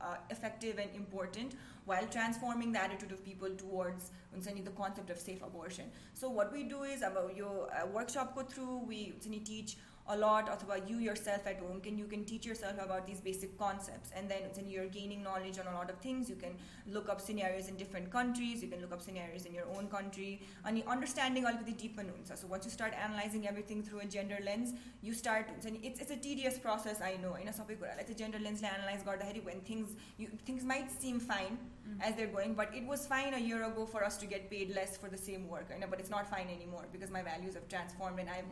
uh, 0.00 0.16
effective 0.30 0.78
and 0.78 0.96
important 0.96 1.54
while 1.84 2.06
transforming 2.06 2.72
the 2.72 2.82
attitude 2.82 3.12
of 3.12 3.24
people 3.24 3.50
towards 3.50 4.10
the 4.32 4.70
concept 4.70 5.10
of 5.10 5.18
safe 5.18 5.42
abortion. 5.42 5.90
So 6.14 6.30
what 6.30 6.52
we 6.52 6.62
do 6.64 6.82
is 6.84 7.02
about 7.02 7.36
your 7.36 7.68
uh, 7.70 7.86
workshop 7.86 8.34
go 8.34 8.42
through, 8.42 8.78
we 8.86 9.12
teach 9.44 9.76
a 10.09 10.17
lot 10.17 10.49
about 10.63 10.89
you 10.89 10.97
yourself 10.97 11.45
at 11.47 11.59
home. 11.59 11.81
Can 11.81 11.97
you 11.97 12.05
can 12.05 12.23
teach 12.23 12.45
yourself 12.45 12.75
about 12.83 13.05
these 13.05 13.19
basic 13.19 13.57
concepts? 13.57 14.11
And 14.15 14.29
then 14.29 14.41
when 14.55 14.69
you're 14.69 14.87
gaining 14.87 15.23
knowledge 15.23 15.59
on 15.59 15.67
a 15.73 15.75
lot 15.77 15.89
of 15.89 15.97
things. 15.97 16.29
You 16.29 16.35
can 16.35 16.55
look 16.87 17.09
up 17.09 17.19
scenarios 17.19 17.67
in 17.67 17.75
different 17.75 18.11
countries. 18.11 18.61
You 18.61 18.69
can 18.69 18.81
look 18.81 18.93
up 18.93 19.01
scenarios 19.01 19.45
in 19.45 19.53
your 19.53 19.67
own 19.77 19.87
country. 19.87 20.41
And 20.65 20.81
understanding 20.87 21.45
all 21.45 21.53
of 21.53 21.65
the 21.65 21.71
deep 21.71 21.97
so 22.35 22.47
once 22.47 22.65
you 22.65 22.71
start 22.71 22.93
analyzing 23.03 23.47
everything 23.47 23.81
through 23.81 23.99
a 23.99 24.05
gender 24.05 24.37
lens 24.45 24.73
you 25.01 25.13
start 25.13 25.47
it's, 25.83 25.99
it's 25.99 26.11
a 26.11 26.15
tedious 26.15 26.57
process 26.59 27.01
I 27.01 27.17
know. 27.21 27.35
In 27.35 27.47
a 27.47 27.53
like 27.97 28.09
a 28.09 28.13
gender 28.13 28.39
lens 28.39 28.61
analyze 28.61 29.03
when 29.43 29.59
things 29.61 29.95
you 30.17 30.27
things 30.45 30.63
might 30.63 30.91
seem 30.91 31.19
fine 31.19 31.57
mm-hmm. 31.57 32.01
as 32.01 32.15
they're 32.15 32.27
going 32.27 32.53
but 32.53 32.69
it 32.75 32.85
was 32.85 33.07
fine 33.07 33.33
a 33.33 33.39
year 33.39 33.63
ago 33.63 33.85
for 33.85 34.03
us 34.03 34.17
to 34.17 34.25
get 34.25 34.49
paid 34.49 34.75
less 34.75 34.97
for 34.97 35.09
the 35.09 35.17
same 35.17 35.47
work 35.47 35.71
I 35.73 35.79
know 35.79 35.87
but 35.89 35.99
it's 35.99 36.09
not 36.09 36.29
fine 36.29 36.47
anymore 36.55 36.85
because 36.91 37.09
my 37.09 37.23
values 37.23 37.55
have 37.55 37.67
transformed 37.67 38.19
and 38.19 38.29
I've 38.29 38.45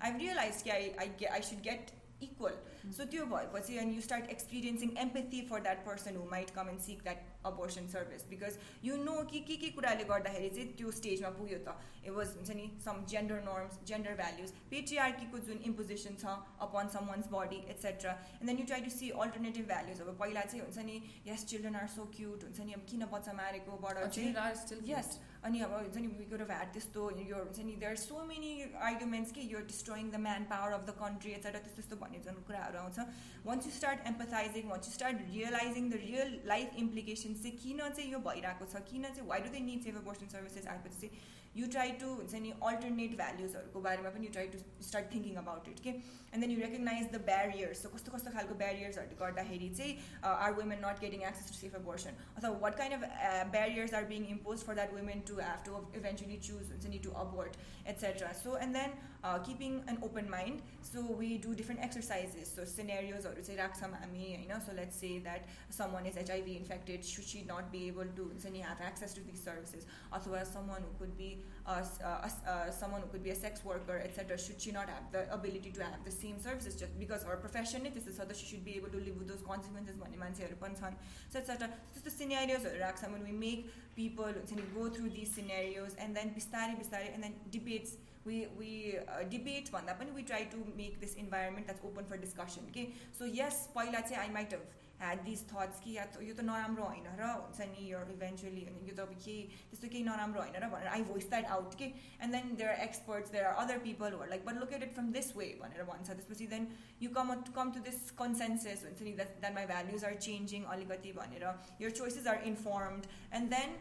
I've 0.00 0.16
realized 0.16 0.66
yeah 0.66 0.74
I, 0.81 0.93
I, 0.99 1.07
get, 1.07 1.31
I 1.31 1.41
should 1.41 1.61
get 1.61 1.91
equal. 2.21 2.49
Mm-hmm. 2.49 2.91
So 2.91 3.05
त्यो 3.05 3.25
भएपछि 3.25 3.79
and 3.79 3.93
you 3.93 4.01
start 4.01 4.29
experiencing 4.29 4.97
empathy 4.97 5.41
for 5.47 5.59
that 5.61 5.83
person 5.85 6.15
who 6.15 6.29
might 6.29 6.53
come 6.53 6.69
and 6.69 6.81
seek 6.81 7.03
that 7.03 7.23
abortion 7.45 7.89
service 7.89 8.23
because 8.29 8.57
you 8.81 8.97
know 8.97 9.23
कि 9.31 9.39
के 9.47 9.55
के 9.63 9.69
कुराले 9.75 10.03
गर्दाखेरि 10.11 10.49
चाहिँ 10.55 10.73
त्यो 10.77 10.91
स्टेजमा 10.99 11.29
पुग्यो 11.37 11.59
त 11.67 11.75
it 12.03 12.15
was 12.15 12.33
हुन्छ 12.37 12.55
नि 12.55 12.71
some 12.85 13.05
gender 13.05 13.39
norms, 13.45 13.77
gender 13.85 14.15
values, 14.15 14.53
patriarchyको 14.71 15.39
जुन 15.49 15.61
imposition 15.71 16.17
छ 16.23 16.37
upon 16.67 16.89
someone's 16.89 17.27
body, 17.27 17.63
etc. 17.69 18.15
And 18.39 18.49
then 18.49 18.57
you 18.57 18.65
try 18.65 18.79
to 18.79 18.89
see 18.97 19.11
alternative 19.11 19.67
values. 19.67 20.01
अब 20.01 20.17
पहिला 20.21 20.45
चाहिँ 20.49 20.61
हुन्छ 20.65 20.85
नि 20.89 21.01
yes 21.31 21.45
children 21.53 21.75
are 21.75 21.87
so 21.87 22.07
cute 22.17 22.47
हुन्छ 22.49 22.59
नि 22.65 22.73
अब 22.73 22.85
किन 22.89 23.05
बच्चा 23.13 23.33
मारेकोबाट 23.41 24.05
चाहिँ 24.09 24.81
yes 24.93 25.17
अनि 25.42 25.60
अब 25.60 25.72
हुन्छ 25.72 25.96
नि 25.96 26.08
वी 26.18 26.24
कुड 26.30 26.42
त्यस्तो 26.74 27.04
यो 27.20 27.36
हुन्छ 27.36 27.58
नि 27.66 27.74
देयर 27.76 27.96
सो 27.98 28.24
मेनी 28.24 28.50
आर्गुमेन्ट्स 28.88 29.32
कि 29.32 29.46
यो 29.52 29.60
destroying 29.70 30.10
the 30.10 30.20
manpower 30.52 30.72
of 30.72 30.86
the 30.86 30.94
country 31.00 31.32
etcetera 31.32 31.60
त्यस्तो 31.60 31.76
त्यस्तो 31.76 31.96
भन्ने 32.02 32.18
जुन 32.26 32.38
कुराहरू 32.46 32.78
आउँछ। 32.78 32.98
Once 33.46 33.66
you 33.66 33.72
start 33.72 34.06
empathising 34.06 34.70
once 34.70 34.86
you 34.88 34.92
start 34.94 35.16
realising 35.32 35.90
the 35.90 36.00
real 36.04 36.40
life 36.46 36.80
implications 36.84 37.42
चाहिँ 37.42 37.58
किन 37.58 37.78
चाहिँ 37.90 38.10
यो 38.12 38.18
भइरहेको 38.28 38.64
छ? 38.66 38.86
किन 38.90 39.02
चाहिँ 39.10 39.28
why 39.28 39.40
do 39.40 39.54
they 39.56 39.60
need 39.68 39.82
safe 39.82 39.96
abortion 40.02 40.34
services 40.36 40.66
आएपछि 40.74 41.00
चाहिँ 41.00 41.40
यु 41.55 41.67
ट्राई 41.69 41.91
टु 41.99 42.07
हुन्छ 42.11 42.39
नि 42.41 42.51
अल्टरनेट 42.63 43.15
भ्याल्युजहरूको 43.17 43.81
बारेमा 43.81 44.09
पनि 44.15 44.25
you 44.25 44.31
try 44.33 44.47
to 44.49 44.59
start 44.87 45.13
thinking 45.13 45.35
about 45.37 45.69
it 45.69 45.79
के 45.79 45.89
and 45.89 46.41
then 46.41 46.51
you 46.51 46.59
recognise 46.59 47.07
the 47.07 47.21
barriers 47.25 47.85
कस्तो 47.87 48.11
कस्तो 48.11 48.31
खालको 48.31 48.55
ब्यारियर्सहरूले 48.57 49.17
गर्दाखेरि 49.21 49.69
चाहिँ 49.71 50.21
are 50.33 50.53
women 50.53 50.79
not 50.81 50.99
getting 50.99 51.23
access 51.23 51.47
to 51.47 51.55
safe 51.55 51.75
abortion 51.75 52.21
अथवा 52.31 52.51
what 52.59 52.77
kind 52.77 52.99
of 52.99 53.51
barriers 53.51 53.93
are 53.93 54.05
being 54.07 54.27
impose 54.29 54.65
for 54.65 54.79
that 54.81 54.93
women 54.93 55.25
to 55.27 55.39
have 55.39 55.65
to 55.65 55.83
eventually 56.01 56.37
choose 56.41 56.71
हुन्छ 56.71 56.85
नि 56.87 56.99
to 57.05 57.15
abort 57.19 57.57
etcetera 57.87 58.31
so 58.39 58.57
and 58.59 58.77
then 58.77 58.97
keeping 59.45 59.79
an 59.89 59.97
open 60.03 60.29
mind 60.29 60.61
so 60.83 61.01
we 61.15 61.31
do 61.39 61.53
different 61.55 61.83
exercises 61.83 62.55
so 62.55 62.65
सिनेरियोजहरू 62.67 63.41
चाहिँ 63.41 63.59
राख्छौँ 63.59 63.91
हामी 63.95 64.27
होइन 64.27 64.59
so 64.61 64.75
let's 64.75 64.99
say 64.99 65.09
that 65.21 65.73
some 65.73 65.91
one 65.93 66.05
is 66.07 66.17
HIV 66.17 66.55
infected 66.55 67.09
should 67.09 67.25
she 67.25 67.41
not 67.49 67.71
be 67.71 67.83
able 67.87 68.15
to 68.17 68.29
हुन्छ 68.29 68.55
नि 68.55 68.63
have 68.63 68.87
access 68.87 69.15
to 69.15 69.21
this 69.23 69.43
services 69.45 69.87
अथवा 70.13 70.43
सम 70.49 70.73
वान 70.73 70.89
could 70.99 71.15
be 71.17 71.31
uh, 71.65 71.83
uh, 72.03 72.29
uh, 72.47 72.71
someone 72.71 73.01
who 73.01 73.07
could 73.07 73.23
be 73.23 73.31
a 73.31 73.35
sex 73.35 73.63
worker, 73.63 74.01
etc., 74.03 74.37
should 74.37 74.59
she 74.61 74.71
not 74.71 74.87
have 74.87 75.11
the 75.11 75.21
ability 75.33 75.71
to 75.71 75.83
have 75.83 76.03
the 76.05 76.11
same 76.11 76.39
services 76.39 76.75
just 76.75 76.97
because 76.99 77.23
her 77.23 77.37
profession 77.37 77.85
it 77.85 77.97
is 77.97 78.15
so 78.15 78.23
that 78.23 78.37
she 78.37 78.45
should 78.45 78.63
be 78.63 78.75
able 78.75 78.89
to 78.89 78.97
live 78.97 79.17
with 79.17 79.27
those 79.27 79.43
consequences 79.51 79.95
भन्ने 80.03 80.17
मान्छेहरू 80.23 80.55
पनि 80.63 80.75
छन् 80.81 80.95
सो 81.33 81.39
etcetera 81.39 81.67
त्यस्तो 81.93 82.11
सिनेरियोजहरू 82.17 82.79
राख्छ 82.85 83.11
when 83.13 83.23
we 83.29 83.33
make 83.45 83.61
people 83.95 84.31
go 84.77 84.89
through 84.97 85.11
these 85.17 85.31
scenarios 85.37 85.97
and 86.05 86.15
then 86.19 86.33
बिस्तारै 86.39 86.75
बिस्तारै 86.83 87.09
and 87.15 87.27
then 87.27 87.35
debates 87.57 87.97
we 88.25 88.39
we 88.59 88.71
uh, 88.97 89.23
debate 89.29 89.71
भन्दा 89.71 89.97
पनि 89.99 90.15
we 90.15 90.23
try 90.23 90.43
to 90.45 90.63
make 90.75 90.99
this 90.99 91.15
environment 91.17 91.67
that's 91.67 91.83
open 91.83 92.05
for 92.05 92.17
discussion 92.17 92.67
okay 92.71 92.89
so 93.13 93.31
yes 93.33 93.61
पहिला 93.75 94.01
चाहिँ 94.01 94.23
I 94.23 94.29
might 94.31 94.51
have 94.51 94.67
had 94.99 95.19
this 95.23 95.41
thoughts 95.49 95.79
कि 95.79 95.91
या 95.93 96.03
यो 96.21 96.33
त 96.33 96.43
नराम्रो 96.45 96.83
होइन 96.83 97.07
र 97.17 97.25
हुन्छ 97.31 97.65
नि 97.71 97.83
यो 97.87 97.99
इभेन्चुली 98.13 98.61
यो 98.61 98.93
त 98.95 98.99
अब 98.99 99.11
केही 99.15 99.35
त्यस्तो 99.69 99.87
केही 99.87 100.03
नराम्रो 100.03 100.41
होइन 100.41 100.55
र 100.57 100.69
भनेर 100.71 100.87
आई 100.93 101.03
भोइस 101.09 101.29
द्याट 101.29 101.45
आउट 101.55 101.75
के 101.81 101.89
and 102.17 102.33
then 102.35 102.55
there 102.61 102.69
are 102.69 102.81
experts 102.85 103.31
there 103.31 103.45
are 103.45 103.61
other 103.63 103.77
people 103.83 104.17
were 104.21 104.31
like 104.31 104.45
but 104.45 104.57
located 104.61 104.93
from 104.93 105.11
this 105.17 105.29
way 105.37 105.49
भनेर 105.59 105.83
भन्छ 105.91 106.07
त्यसपछि 106.09 106.47
then 106.55 106.65
you 107.01 107.09
come 107.19 107.33
come 107.59 107.71
to 107.75 107.83
this 107.89 107.99
कन्सेन्सेस 108.23 108.83
हुन्छ 108.87 109.01
नि 109.01 109.13
that 109.21 109.37
that 109.43 109.53
my 109.59 109.69
values 109.73 110.05
are 110.09 110.17
changing 110.27 110.65
अलिकति 110.77 111.13
भनेर 111.19 111.45
यर 111.85 111.95
choices 112.01 112.33
are 112.33 112.49
informed 112.53 113.13
and 113.41 113.55
then 113.55 113.77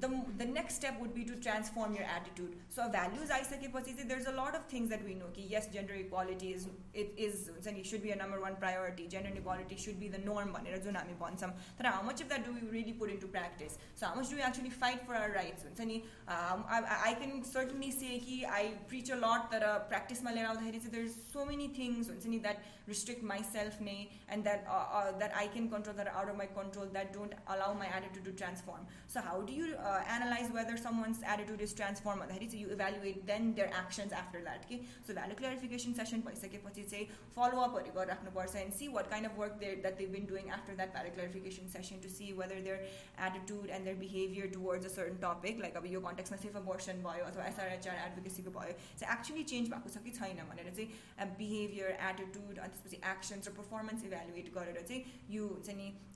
the, 0.00 0.22
the 0.36 0.44
next 0.44 0.74
step 0.74 1.00
would 1.00 1.14
be 1.14 1.24
to 1.24 1.34
transform 1.36 1.94
your 1.94 2.04
attitude. 2.04 2.54
So 2.68 2.88
values 2.90 3.30
I 3.30 3.42
say 3.42 3.58
there's 4.06 4.26
a 4.26 4.32
lot 4.32 4.54
of 4.54 4.66
things 4.66 4.90
that 4.90 5.04
we 5.04 5.14
know. 5.14 5.26
Ki 5.32 5.46
yes, 5.48 5.66
gender 5.68 5.94
equality 5.94 6.52
is 6.52 6.68
it 6.92 7.14
is 7.16 7.50
should 7.84 8.02
be 8.02 8.10
a 8.10 8.16
number 8.16 8.40
one 8.40 8.56
priority. 8.56 9.06
Gender 9.08 9.30
equality 9.34 9.76
should 9.76 9.98
be 9.98 10.08
the 10.08 10.18
norm. 10.18 10.54
But 10.54 11.86
how 11.86 12.02
much 12.02 12.20
of 12.20 12.28
that 12.28 12.44
do 12.44 12.52
we 12.52 12.60
really 12.68 12.92
put 12.92 13.10
into 13.10 13.26
practice? 13.26 13.78
So 13.94 14.06
how 14.06 14.14
much 14.14 14.28
do 14.28 14.36
we 14.36 14.42
actually 14.42 14.70
fight 14.70 15.06
for 15.06 15.14
our 15.14 15.32
rights? 15.32 15.64
Um, 15.64 16.64
I, 16.68 16.82
I 17.06 17.14
can 17.14 17.42
certainly 17.42 17.90
say 17.90 18.18
ki 18.18 18.46
I 18.46 18.72
preach 18.88 19.10
a 19.10 19.16
lot 19.16 19.50
that 19.50 19.62
uh, 19.62 19.80
practice 19.80 20.20
there's 20.90 21.14
so 21.32 21.44
many 21.44 21.68
things 21.68 22.08
that 22.42 22.62
restrict 22.86 23.22
myself 23.22 23.78
and 24.28 24.44
that 24.44 24.66
uh, 24.68 24.96
uh, 24.98 25.18
that 25.18 25.32
I 25.34 25.46
can 25.46 25.68
control 25.70 25.96
that 25.96 26.08
are 26.08 26.22
out 26.22 26.28
of 26.28 26.36
my 26.36 26.46
control 26.46 26.86
that 26.92 27.12
don't 27.12 27.32
allow 27.48 27.72
my 27.72 27.86
attitude 27.86 28.24
to 28.24 28.32
transform. 28.32 28.86
So 29.06 29.20
how 29.20 29.40
do 29.42 29.52
you 29.52 29.76
uh, 29.78 29.87
Uh, 29.88 30.02
analyze 30.16 30.50
whether 30.52 30.76
someone's 30.76 31.20
attitude 31.26 31.62
is 31.62 31.72
transformed 31.72 32.20
so 32.46 32.56
you 32.58 32.68
evaluate 32.68 33.26
then 33.26 33.54
their 33.54 33.70
actions 33.72 34.12
after 34.12 34.38
that 34.42 34.58
okay? 34.66 34.82
So 35.06 35.14
value 35.14 35.34
clarification 35.34 35.94
session 35.94 36.20
follow 37.34 37.62
up 37.62 37.72
and 38.60 38.74
see 38.74 38.90
what 38.90 39.10
kind 39.10 39.24
of 39.24 39.34
work 39.38 39.58
that 39.82 39.96
they've 39.96 40.12
been 40.12 40.26
doing 40.26 40.50
after 40.50 40.74
that 40.74 40.92
value 40.92 41.12
clarification 41.12 41.70
session 41.70 42.00
to 42.00 42.10
see 42.10 42.34
whether 42.34 42.60
their 42.60 42.80
attitude 43.16 43.70
and 43.72 43.86
their 43.86 43.94
behavior 43.94 44.46
towards 44.46 44.84
a 44.84 44.90
certain 44.90 45.16
topic 45.18 45.56
like 45.58 45.74
your 45.86 46.02
context 46.02 46.32
safe 46.38 46.54
abortion 46.54 47.00
or 47.38 47.40
SRHR 47.40 47.96
advocacy 48.08 48.42
so 48.96 49.06
actually 49.08 49.44
change 49.44 49.70
um, 49.70 51.28
behavior 51.38 51.96
attitude 51.98 52.60
actions 53.02 53.48
or 53.48 53.52
performance 53.52 54.04
evaluate 54.04 54.52
you 55.30 55.58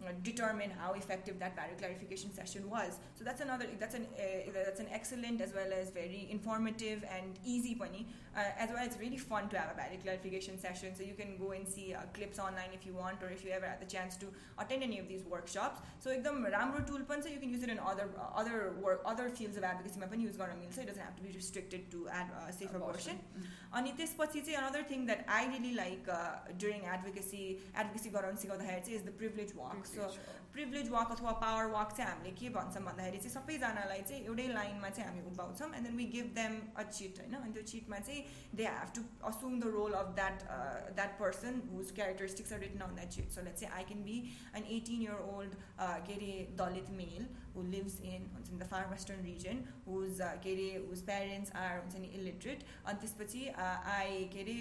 uh, 0.06 0.12
determine 0.22 0.70
how 0.70 0.92
effective 0.92 1.38
that 1.38 1.54
value 1.56 1.76
clarification 1.78 2.32
session 2.34 2.68
was. 2.68 2.98
So 3.14 3.24
that's 3.24 3.40
another 3.40 3.51
another 3.52 3.70
that's 3.78 3.94
an 3.94 4.06
uh, 4.18 4.50
that's 4.66 4.80
an 4.80 4.90
excellent 4.98 5.40
as 5.40 5.52
well 5.54 5.72
as 5.80 5.90
very 5.90 6.26
informative 6.30 7.04
and 7.16 7.38
easy 7.44 7.74
pani 7.74 8.06
uh, 8.36 8.44
as 8.58 8.70
well 8.70 8.84
it's 8.84 8.98
really 8.98 9.18
fun 9.18 9.48
to 9.48 9.58
have 9.58 9.70
a 9.72 9.76
value 9.76 9.98
clarification 10.02 10.58
session. 10.58 10.94
So 10.94 11.02
you 11.02 11.14
can 11.14 11.36
go 11.36 11.52
and 11.52 11.68
see 11.68 11.94
uh, 11.94 12.00
clips 12.14 12.38
online 12.38 12.70
if 12.72 12.86
you 12.86 12.94
want 12.94 13.22
or 13.22 13.28
if 13.28 13.44
you 13.44 13.50
ever 13.50 13.66
had 13.66 13.80
the 13.80 13.90
chance 13.94 14.16
to 14.16 14.26
attend 14.58 14.82
any 14.82 14.98
of 14.98 15.08
these 15.08 15.24
workshops. 15.24 15.80
So 16.00 16.10
ekdam 16.10 16.50
ramro 16.50 16.80
tool 16.80 17.04
puns. 17.10 17.24
so 17.24 17.30
you 17.30 17.38
can 17.38 17.50
use 17.50 17.62
it 17.62 17.68
in 17.68 17.78
other 17.78 18.08
uh, 18.18 18.40
other 18.40 18.72
work 18.80 19.02
other 19.04 19.28
fields 19.28 19.56
of 19.56 19.64
advocacy. 19.64 20.00
My 20.00 20.06
pani 20.06 20.24
use 20.24 20.36
garna 20.36 20.54
So 20.70 20.80
it 20.80 20.86
doesn't 20.86 21.02
have 21.02 21.16
to 21.16 21.22
be 21.22 21.32
restricted 21.32 21.90
to 21.92 22.08
ad, 22.08 22.28
uh, 22.40 22.50
safe 22.50 22.74
abortion. 22.74 23.18
अनि 23.78 23.92
त्यसपछि 23.98 24.40
mm-hmm. 24.40 24.58
another 24.62 24.82
thing 24.88 25.04
that 25.10 25.20
i 25.36 25.46
really 25.52 25.74
like 25.74 26.08
uh, 26.14 26.16
during 26.62 26.82
advocacy 26.94 27.44
advocacy 27.74 28.10
garaun 28.16 28.36
the 28.40 28.64
hair 28.70 28.82
is 28.96 29.02
the 29.02 29.16
privilege 29.22 29.54
walk. 29.54 29.86
So 29.94 30.10
privilege 30.53 30.89
walk 30.89 31.11
अथवा 31.11 31.31
power 31.37 31.65
वाक 31.71 31.91
चाहिँ 31.91 32.11
हामीले 32.11 32.31
के 32.33 32.49
भन्छौँ 32.49 32.83
भन्दाखेरि 32.83 33.17
चाहिँ 33.17 33.33
सबैजनालाई 33.33 34.01
चाहिँ 34.01 34.21
एउटै 34.25 34.47
लाइनमा 34.49 34.89
चाहिँ 34.89 35.07
हामी 35.07 35.21
उभाउँछौँ 35.31 35.69
and 35.69 35.87
then 35.87 35.97
we 35.97 36.05
give 36.13 36.31
them 36.35 36.53
a 36.73 36.83
chit 36.89 37.19
होइन 37.19 37.35
अनि 37.37 37.53
त्यो 37.53 37.63
चिटमा 37.63 37.99
चाहिँ 37.99 38.21
they 38.55 38.65
have 38.67 38.93
to 38.95 39.03
assume 39.29 39.59
the 39.59 39.71
role 39.75 39.93
of 39.93 40.13
that 40.15 40.47
that 40.95 41.19
person 41.19 41.61
whose 41.71 41.91
characteristics 41.95 42.53
are 42.53 42.59
written 42.59 42.85
on 42.87 42.95
that 42.95 43.09
chit 43.17 43.29
so 43.31 43.43
let 43.43 43.55
चाहिँ 43.55 43.73
I 43.73 43.83
can 43.91 44.03
be 44.03 44.17
an 44.55 44.71
eighteen 44.77 45.01
year 45.01 45.21
old 45.35 45.53
के 46.07 46.13
अरे 46.13 46.33
Dalit 46.61 46.89
male 46.97 47.27
who 47.55 47.63
lives 47.75 47.95
in 48.13 48.25
हुन्छ 48.35 48.49
नि 48.51 48.57
the 48.59 48.67
far 48.71 48.87
western 48.89 49.23
region 49.25 49.63
whose 49.87 50.17
के 50.43 50.53
अरे 50.53 50.67
whose 50.87 51.01
parents 51.11 51.51
are 51.63 51.77
हुन्छ 51.79 52.03
नि 52.05 52.11
illiterate 52.21 52.65
अनि 52.85 52.99
त्यसपछि 53.05 53.45
आई 53.95 54.23
के 54.33 54.41
अरे 54.45 54.57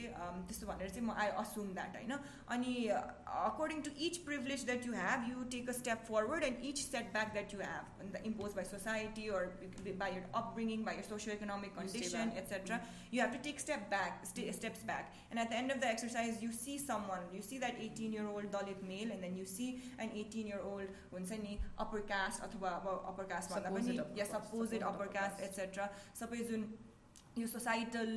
त्यस्तो 0.48 0.66
भनेर 0.72 0.90
चाहिँ 0.96 1.06
म 1.06 1.18
आई 1.24 1.28
असुम 1.44 1.72
द्याट 1.80 1.96
होइन 1.96 2.18
अनि 2.56 2.74
according 3.44 3.82
to 3.88 3.94
each 4.08 4.16
privilege 4.30 4.64
that 4.70 4.86
you 4.86 4.92
have 5.02 5.30
you 5.30 5.44
take 5.56 5.70
a 5.70 5.78
step 5.82 6.06
forward 6.06 6.44
and 6.46 6.64
each 6.68 6.80
setback 6.84 7.34
that 7.34 7.52
you 7.52 7.60
have 7.60 8.14
imposed 8.24 8.56
by 8.56 8.62
society 8.62 9.28
or 9.30 9.40
by 9.98 10.08
your 10.14 10.24
upbringing, 10.34 10.82
by 10.82 10.94
your 10.98 11.04
socioeconomic 11.08 11.74
condition, 11.76 12.32
etc., 12.36 12.80
you 13.10 13.20
have 13.20 13.32
to 13.32 13.40
take 13.46 13.60
step 13.60 13.88
back, 13.90 14.24
steps 14.26 14.82
back. 14.90 15.12
And 15.30 15.38
at 15.38 15.50
the 15.50 15.56
end 15.56 15.70
of 15.70 15.80
the 15.80 15.88
exercise, 15.88 16.42
you 16.42 16.50
see 16.52 16.76
someone, 16.78 17.26
you 17.32 17.42
see 17.42 17.58
that 17.58 17.78
18-year-old 17.78 18.50
Dalit 18.56 18.82
male, 18.88 19.12
and 19.16 19.22
then 19.22 19.36
you 19.36 19.44
see 19.44 19.68
an 19.98 20.10
18-year-old 20.10 20.88
upper 21.78 22.00
caste, 22.00 22.42
upper 22.85 23.23
caste, 23.23 23.51
yes, 24.15 24.29
supposed 24.29 24.81
upper 24.83 25.07
caste, 25.07 25.39
etc. 25.41 25.89
Suppose 26.13 26.63
यो 27.39 27.47
societal 27.47 28.09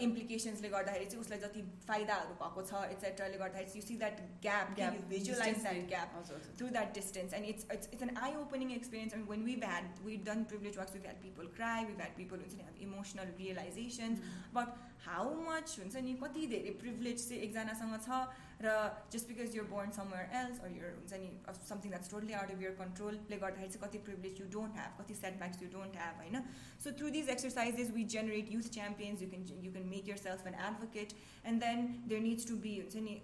इम्प्लिकेसन्सले 0.00 0.68
गर्दाखेरि 0.70 1.06
चाहिँ 1.10 1.20
उसलाई 1.20 1.38
जति 1.44 1.62
फाइदाहरू 1.86 2.34
भएको 2.42 2.62
छ 2.66 2.82
एट्सेट्राले 2.94 3.38
गर्दाखेरि 3.38 3.78
you 3.78 3.82
see 3.82 3.96
that 4.02 4.20
gap 4.42 4.74
gap 4.76 4.98
visualise 5.12 5.56
that 5.62 5.88
gap 5.88 6.12
through 6.58 6.68
that 6.76 6.94
distance 6.94 7.34
and 7.38 7.46
it's 7.52 7.66
it's 7.74 7.88
it's 7.92 8.02
an 8.02 8.16
eye 8.26 8.34
opening 8.42 8.70
experience 8.72 9.14
and 9.14 9.30
when 9.30 9.42
we 9.44 9.54
had 9.64 9.98
we 10.04 10.16
done 10.28 10.44
privilege 10.52 10.78
works 10.78 10.94
we 10.94 11.00
had 11.06 11.18
people 11.22 11.46
cry 11.56 11.84
we 11.84 11.94
had 12.02 12.14
people 12.16 12.44
हुन्छ 12.44 12.54
नि 12.54 12.68
have 12.68 12.78
emotional 12.86 13.34
realisations 13.40 14.22
but 14.54 14.78
how 15.08 15.34
much 15.48 15.76
हुन्छ 15.80 16.04
नि 16.06 16.14
कति 16.22 16.46
धेरै 16.54 16.76
privilege 16.84 17.28
चाहिँ 17.28 17.42
एकजनासँग 17.48 17.98
छ? 18.06 18.22
र 18.61 18.73
just 19.13 19.27
because 19.27 19.55
you're 19.55 19.65
born 19.69 19.91
somewhere 19.91 20.35
else 20.41 20.59
or 20.65 20.71
your 20.75 20.91
हुन्छ 20.91 21.19
नि 21.23 21.29
something 21.69 21.91
that's 21.91 22.11
totally 22.11 22.33
out 22.41 22.51
of 22.51 22.61
your 22.61 22.75
कन्ट्रोलले 22.81 23.37
गर्दाखेरि 23.43 23.71
चाहिँ 23.73 23.83
कति 23.83 24.03
प्रिभिलेज 24.07 24.41
यु 24.41 24.47
डोन्ट 24.53 24.79
ह्याभ 24.79 24.97
कति 25.01 25.15
सेटब्याक्स 25.21 25.61
यु 25.63 25.69
डोन्ट 25.75 26.01
ह्याभ 26.01 26.23
होइन 26.23 26.41
so 26.85 26.97
through 26.99 27.09
these 27.17 27.29
exercises 27.35 27.91
we 27.99 28.03
generate 28.15 28.51
youth 28.53 28.71
champions 28.79 29.21
you 29.21 29.29
can 29.29 29.63
you 29.65 29.71
can 29.71 29.87
make 29.95 30.09
year 30.09 30.23
self 30.25 30.47
an 30.47 30.59
advocate 30.67 31.15
and 31.45 31.63
then 31.67 31.87
there 32.07 32.21
needs 32.29 32.47
to 32.47 32.57
be 32.67 32.77
हुन्छ 32.79 33.07
नि 33.09 33.21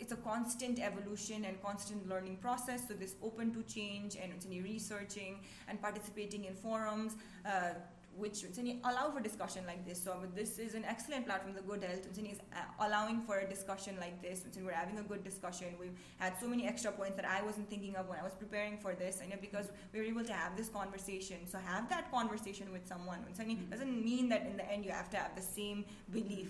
it's 0.00 0.12
a 0.12 0.16
constant 0.16 0.78
evolution 0.78 1.44
and 1.44 1.60
constant 1.62 2.08
learning 2.08 2.36
process. 2.36 2.86
So 2.88 2.94
this 2.94 3.14
open 3.22 3.52
to 3.54 3.62
change 3.64 4.16
and 4.16 4.32
researching 4.64 5.40
and 5.68 5.80
participating 5.82 6.44
in 6.44 6.54
forums. 6.54 7.16
Uh, 7.44 7.74
which 8.17 8.45
allow 8.83 9.11
for 9.11 9.19
discussion 9.19 9.63
like 9.65 9.85
this. 9.85 10.01
So 10.01 10.15
this 10.35 10.59
is 10.59 10.75
an 10.75 10.85
excellent 10.85 11.25
platform. 11.25 11.55
The 11.55 11.61
Good 11.61 11.83
Health 11.83 12.07
is 12.17 12.39
uh, 12.53 12.85
allowing 12.85 13.21
for 13.21 13.39
a 13.39 13.49
discussion 13.49 13.95
like 13.99 14.21
this. 14.21 14.43
We're 14.63 14.71
having 14.71 14.99
a 14.99 15.03
good 15.03 15.23
discussion. 15.23 15.67
We've 15.79 15.97
had 16.17 16.33
so 16.39 16.47
many 16.47 16.67
extra 16.67 16.91
points 16.91 17.15
that 17.15 17.25
I 17.25 17.41
wasn't 17.41 17.69
thinking 17.69 17.95
of 17.95 18.07
when 18.07 18.19
I 18.19 18.23
was 18.23 18.33
preparing 18.33 18.77
for 18.77 18.93
this. 18.93 19.21
And 19.21 19.33
because 19.41 19.67
we 19.91 19.99
were 19.99 20.05
able 20.05 20.23
to 20.23 20.33
have 20.33 20.55
this 20.55 20.69
conversation. 20.69 21.37
So 21.47 21.57
have 21.57 21.89
that 21.89 22.11
conversation 22.11 22.71
with 22.71 22.87
someone. 22.87 23.25
It 23.37 23.69
doesn't 23.69 24.03
mean 24.03 24.29
that 24.29 24.45
in 24.45 24.57
the 24.57 24.71
end 24.71 24.85
you 24.85 24.91
have 24.91 25.09
to 25.11 25.17
have 25.17 25.35
the 25.35 25.41
same 25.41 25.85
belief. 26.11 26.47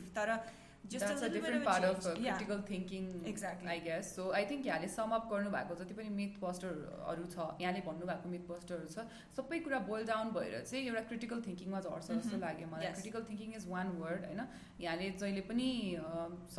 Just 0.90 1.08
That's 1.08 1.22
a, 1.22 1.26
a 1.26 1.30
different 1.30 1.64
part 1.64 1.84
of 1.84 2.06
uh, 2.06 2.12
critical 2.12 2.58
yeah. 2.58 2.68
thinking 2.68 3.06
exactly. 3.26 3.70
I 3.70 3.80
guess. 3.80 4.16
So 4.16 4.34
I 4.34 4.44
think 4.46 4.66
यहाँले 4.66 4.88
sum 4.96 5.12
up 5.18 5.30
गर्नुभएको 5.32 5.76
जति 5.82 5.94
पनि 6.00 6.10
myth 6.16 6.40
पोस्टरहरू 6.42 7.26
छ 7.36 7.48
यहाँले 7.62 7.82
भन्नुभएको 7.88 8.30
myth 8.30 8.44
पोस्टरहरू 8.48 8.88
छ 8.96 9.06
सबै 9.38 9.60
कुरा 9.68 9.80
बोइल 9.90 10.06
डाउन 10.08 10.34
भएर 10.38 10.60
चाहिँ 10.62 10.84
एउटा 10.88 11.04
क्रिटिकल 11.12 11.42
थिङ्किङमा 11.48 11.80
झर्छ 11.82 12.10
जस्तो 12.12 12.38
लाग्यो 12.44 12.68
मलाई. 12.74 12.92
Critical 13.00 13.24
thinking 13.30 13.54
is 13.60 13.68
one 13.70 13.96
word 14.04 14.26
होइन? 14.30 14.42
यहाँले 14.80 15.10
जहिले 15.24 15.46
पनि 15.52 15.70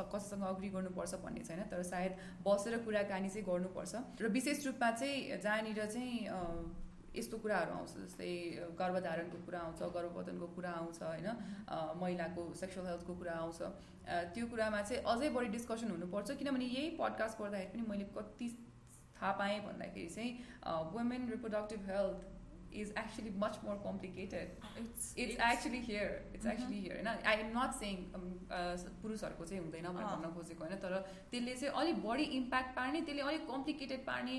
कसैसँग 0.00 0.48
अग्री 0.52 0.68
गर्नुपर्छ 0.78 1.20
भन्ने 1.26 1.44
छैन 1.50 1.68
तर 1.74 1.82
सायद 1.92 2.16
बसेर 2.48 2.78
कुराकानी 2.88 3.28
चाहिँ 3.36 3.46
गर्नुपर्छ। 3.50 4.24
र 4.24 4.32
विशेष 4.38 4.66
रूपमा 4.66 4.90
चाहिँ 5.04 5.40
जहाँनिर 5.44 5.84
चाहिँ 5.98 6.82
यस्तो 7.16 7.38
कुराहरू 7.38 7.72
आउँछ 7.72 7.90
जस्तै 7.96 8.30
गर्भधारणको 8.78 9.38
कुरा 9.46 9.58
आउँछ 9.60 9.80
गर्भवतनको 9.96 10.46
कुरा 10.56 10.70
आउँछ 10.80 11.02
होइन? 11.02 11.28
महिलाको 12.02 12.42
सेक्सुअल 12.60 12.86
हेल्थको 12.86 13.14
कुरा 13.14 13.32
आउँछ। 13.32 13.60
त्यो 14.34 14.46
कुरामा 14.50 14.82
चाहिँ 14.82 15.02
अझै 15.12 15.28
बढी 15.36 15.48
डिस्कसन 15.56 15.90
हुनुपर्छ 15.90 16.30
किनभने 16.38 16.64
यही 16.66 16.90
पडकास्ट 16.98 17.42
गर्दाखेरि 17.42 17.70
पनि 17.72 17.88
मैले 17.90 18.04
कति 18.16 18.48
थाहा 19.16 19.32
पाएँ 19.38 19.60
भन्दाखेरि 19.66 20.08
चाहिँ 20.14 20.30
women 20.94 21.30
reproductive 21.30 21.90
health 21.90 22.18
is 22.74 22.92
actually 22.96 23.32
much 23.36 23.56
more 23.62 23.76
complicated. 23.78 24.48
It's, 24.76 25.14
it's, 25.16 25.32
it's 25.32 25.40
actually 25.40 25.80
here. 25.80 26.22
It's 26.32 26.44
mm-hmm. 26.44 26.52
actually 26.52 26.80
here. 26.80 26.96
होइन 26.96 27.08
आई 27.24 27.34
एम 27.36 27.50
नट 27.54 27.74
सेङ 27.76 27.96
पुरुषहरूको 29.02 29.46
चाहिँ 29.46 29.62
हुँदैन 29.62 29.88
भनेर 29.88 30.06
भन्न 30.06 30.32
खोजेको 30.34 30.64
होइन 30.64 30.82
तर 30.82 30.98
त्यसले 31.30 31.54
चाहिँ 31.54 31.74
अलिक 31.76 32.02
बढी 32.02 32.24
इम्प्याक्ट 32.38 32.76
पार्ने 32.76 33.00
त्यसले 33.02 33.22
अलिक 33.28 33.46
कम्प्लिकेटेड 33.48 34.04
पार्ने 34.06 34.36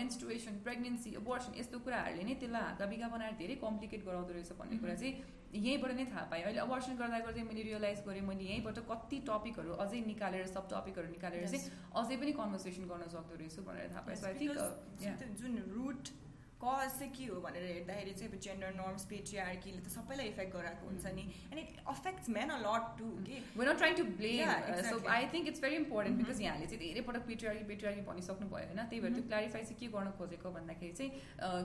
मेन्स्ट्रुएसन 0.00 0.60
प्रेग्नेन्सी 0.66 1.14
अबर्सन 1.22 1.58
यस्तो 1.60 1.82
कुराहरूले 1.86 2.28
नै 2.28 2.36
त्यसलाई 2.42 2.68
हाकाबिका 2.68 3.08
बनाएर 3.16 3.40
धेरै 3.40 3.58
कम्प्लिकेट 3.64 4.06
गराउँदो 4.10 4.38
रहेछ 4.38 4.60
भन्ने 4.60 4.82
कुरा 4.84 4.94
चाहिँ 4.96 5.34
यहीँबाट 5.56 5.92
नै 5.92 6.04
थाहा 6.06 6.24
पाएँ 6.30 6.42
अहिले 6.42 6.60
अबर्सन 6.60 6.96
गर्दा 6.96 7.18
गर्दै 7.26 7.42
मैले 7.44 7.62
रियलाइज 7.62 8.04
गरेँ 8.04 8.22
मैले 8.28 8.44
यहीँबाट 8.44 8.78
कति 8.90 9.18
टपिकहरू 9.28 9.72
अझै 9.78 10.00
निकालेर 10.06 10.46
सब 10.48 10.68
टपिकहरू 10.68 11.08
निकालेर 11.10 11.48
चाहिँ 11.48 11.72
अझै 11.94 12.16
पनि 12.22 12.32
कन्भर्सेसन 12.40 12.92
गर्न 12.92 13.08
सक्दो 13.14 13.40
रहेछु 13.40 13.66
भनेर 13.68 13.90
थाहा 13.92 14.02
पाएँ 14.06 14.34
थिङ्क 14.36 15.36
जुन 15.40 15.58
रुट 15.72 16.14
कज 16.56 16.92
चाहिँ 16.98 17.12
के 17.16 17.24
हो 17.26 17.40
भनेर 17.40 17.64
हेर्दाखेरि 17.64 18.12
चाहिँ 18.18 18.32
अब 18.32 18.38
जेन्डर 18.44 18.70
नर्म्स 18.76 19.04
पेट्रियार्कीले 19.08 19.80
त 19.80 19.88
सबैलाई 19.94 20.26
इफेक्ट 20.28 20.52
गराएको 20.52 20.86
हुन्छ 20.88 21.12
नि। 21.16 21.24
And 21.52 21.58
it 21.62 21.80
affects 21.92 22.28
men 22.36 22.48
a 22.50 22.58
lot 22.62 22.86
to 22.98 23.10
के 23.26 23.40
when 23.56 23.68
not 23.68 23.76
trying 23.82 23.94
to 23.96 24.04
blame 24.20 24.48
so 24.88 25.00
I 25.16 25.28
think 25.34 25.48
it's 25.52 25.60
very 25.64 25.76
important 25.76 26.16
because 26.22 26.40
यहाँले 26.42 26.66
चाहिँ 26.66 26.80
धेरै 26.84 27.02
पटक 27.08 27.26
पेट्रियार्की 27.28 27.64
पेट्रियार्की 27.72 28.06
भनिसक्नु 28.08 28.48
भयो 28.48 28.66
होइन? 28.66 28.80
त्यही 28.88 29.00
भएर 29.04 29.12
त्यो 29.12 29.24
क्ल्यारिफाई 29.28 29.62
mm-hmm. 29.62 29.76
चाहिँ 29.76 29.80
के 29.80 29.92
गर्न 29.98 30.10
खोजेको 30.18 30.54
भन्दाखेरि 30.56 30.92
चाहिँ 31.00 31.10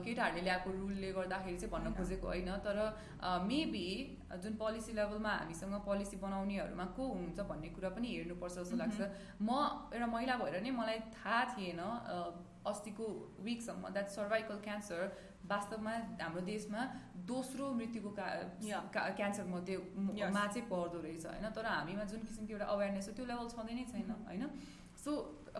केटाहरूले 0.04 0.44
ल्याएको 0.48 0.76
रुलले 0.76 1.12
गर्दाखेरि 1.18 1.58
चाहिँ 1.64 1.72
भन्न 1.74 1.94
खोजेको 1.96 2.26
होइन 2.32 2.52
तर 2.68 2.78
मेबी 3.48 3.88
जुन 4.44 4.54
पोलिसी 4.62 4.92
लेभलमा 5.00 5.34
हामीसँग 5.40 5.74
पोलिसी 5.90 6.16
बनाउनेहरूमा 6.28 6.86
को 6.96 7.10
हुनुहुन्छ 7.12 7.50
भन्ने 7.50 7.74
कुरा 7.76 7.96
पनि 7.96 8.08
हेर्नुपर्छ 8.14 8.54
जस्तो 8.60 8.76
लाग्छ। 8.84 8.98
mm-hmm. 9.00 9.42
म 9.42 9.50
एउटा 9.96 10.06
महिला 10.14 10.40
भएर 10.44 10.62
नै 10.62 10.78
मलाई 10.80 10.98
थाहा 11.16 11.44
थिएन 11.52 11.80
अस्तिको 12.66 13.06
विकसम्म 13.40 13.88
द्याट 13.88 14.08
सर्भाइकल 14.08 14.58
क्यान्सर 14.64 15.00
वास्तवमा 15.50 15.92
हाम्रो 16.20 16.40
देशमा 16.46 16.80
दोस्रो 17.30 17.72
मृत्युको 17.74 18.10
का 18.18 19.08
क्यान्सर 19.16 19.44
मध्ये 19.54 19.76
मा 20.36 20.46
चाहिँ 20.46 20.68
पर्दो 20.68 21.00
रहेछ 21.00 21.26
होइन? 21.26 21.50
तर 21.50 21.66
हामीमा 21.66 22.04
जुन 22.12 22.20
किसिमको 22.28 22.52
एउटा 22.52 22.66
अवेरनेस 22.66 23.08
छ 23.08 23.16
त्यो 23.16 23.26
लेभल 23.26 23.48
छँदै 23.54 23.74
नै 23.74 23.84
छैन 23.90 24.02
mm-hmm. 24.02 24.26
होइन? 24.28 24.42
सो 25.04 25.12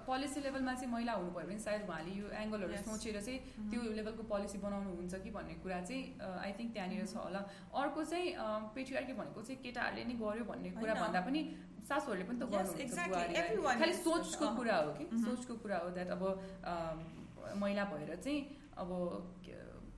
पोलिसी 0.07 0.41
लेभलमा 0.41 0.75
चाहिँ 0.75 0.93
महिला 0.93 1.13
हुनुभयो 1.13 1.47
भने 1.47 1.59
सायद 1.59 1.83
उहाँले 1.89 2.13
यो 2.19 2.27
एङ्गलहरू 2.43 2.77
सोचेर 2.89 3.21
चाहिँ 3.21 3.39
mm-hmm. 3.39 3.71
त्यो 3.71 3.81
लेभलको 3.99 4.23
पोलिसी 4.31 4.59
बनाउनुहुन्छ 4.59 5.15
कि 5.25 5.31
भन्ने 5.37 5.55
कुरा 5.63 5.81
चाहिँ 5.83 6.03
आई 6.23 6.53
थिङ्क 6.59 6.73
त्यहाँनिर 6.75 7.07
छ 7.07 7.17
होला। 7.17 7.41
अर्को 7.83 8.05
चाहिँ 8.13 8.29
पेट्रियार्की 8.77 9.13
भनेको 9.21 9.43
चाहिँ 9.43 9.59
केटाहरूले 9.63 10.05
नै 10.09 10.15
गर्यो 10.23 10.45
भन्ने 10.53 10.71
कुरा 10.79 10.95
भन्दा 11.03 11.21
पनि 11.27 11.41
सासूहरूले 11.91 12.25
पनि 12.31 12.39
त 12.39 12.45
गर्नुहुन्छ 12.55 13.83
खालि 13.83 13.95
सोचको 14.01 14.47
कुरा 14.57 14.77
हो 14.77 14.91
कि 14.97 15.05
mm-hmm. 15.05 15.25
सोचको 15.27 15.55
कुरा 15.67 15.79
हो 15.85 15.91
द्याट 15.99 16.11
अब 16.17 16.23
महिला 17.61 17.85
भएर 17.93 18.15
चाहिँ 18.17 18.41
अब 18.79 18.91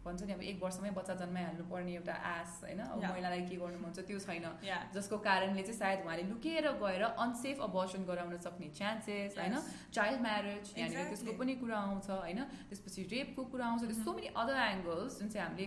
भन्छ 0.05 0.23
नि 0.23 0.33
अब 0.33 0.43
एक 0.43 0.63
वर्षमै 0.63 0.91
बच्चा 0.99 1.15
जन्माइहाल्नु 1.23 1.65
पर्ने 1.73 1.93
एउटा 1.95 2.15
आश 2.31 2.51
होइन? 2.65 2.81
अब 2.81 3.05
महिलालाई 3.05 3.43
के 3.49 3.57
गर्नु 3.63 3.79
मन 3.85 3.93
छ 3.97 4.05
त्यो 4.09 4.19
छैन। 4.27 4.47
जसको 4.95 5.17
कारणले 5.29 5.63
चाहिँ 5.63 5.79
सायद 5.79 6.05
उहाँले 6.05 6.25
लुकेर 6.33 6.71
गएर 6.83 7.03
अनसेफ 7.25 7.61
अबर्सन 7.69 8.05
गराउन 8.11 8.37
सक्ने 8.47 8.69
चान्सेस 8.81 9.39
होइन? 9.39 9.57
चाइल्ड 9.97 10.21
म्यारेज 10.29 10.75
यहाँनिर 10.79 11.09
त्यसको 11.09 11.33
पनि 11.41 11.55
कुरा 11.65 11.79
आउँछ 11.79 12.11
होइन? 12.11 12.41
त्यसपछि 12.69 13.03
रेपको 13.15 13.45
कुरा 13.55 13.67
आउँछ 13.67 13.83
सो 14.05 14.13
मेनी 14.15 14.29
अदर 14.37 14.57
एङ्गल्स 14.69 15.19
जुन 15.21 15.29
चाहिँ 15.29 15.47
हामीले 15.49 15.67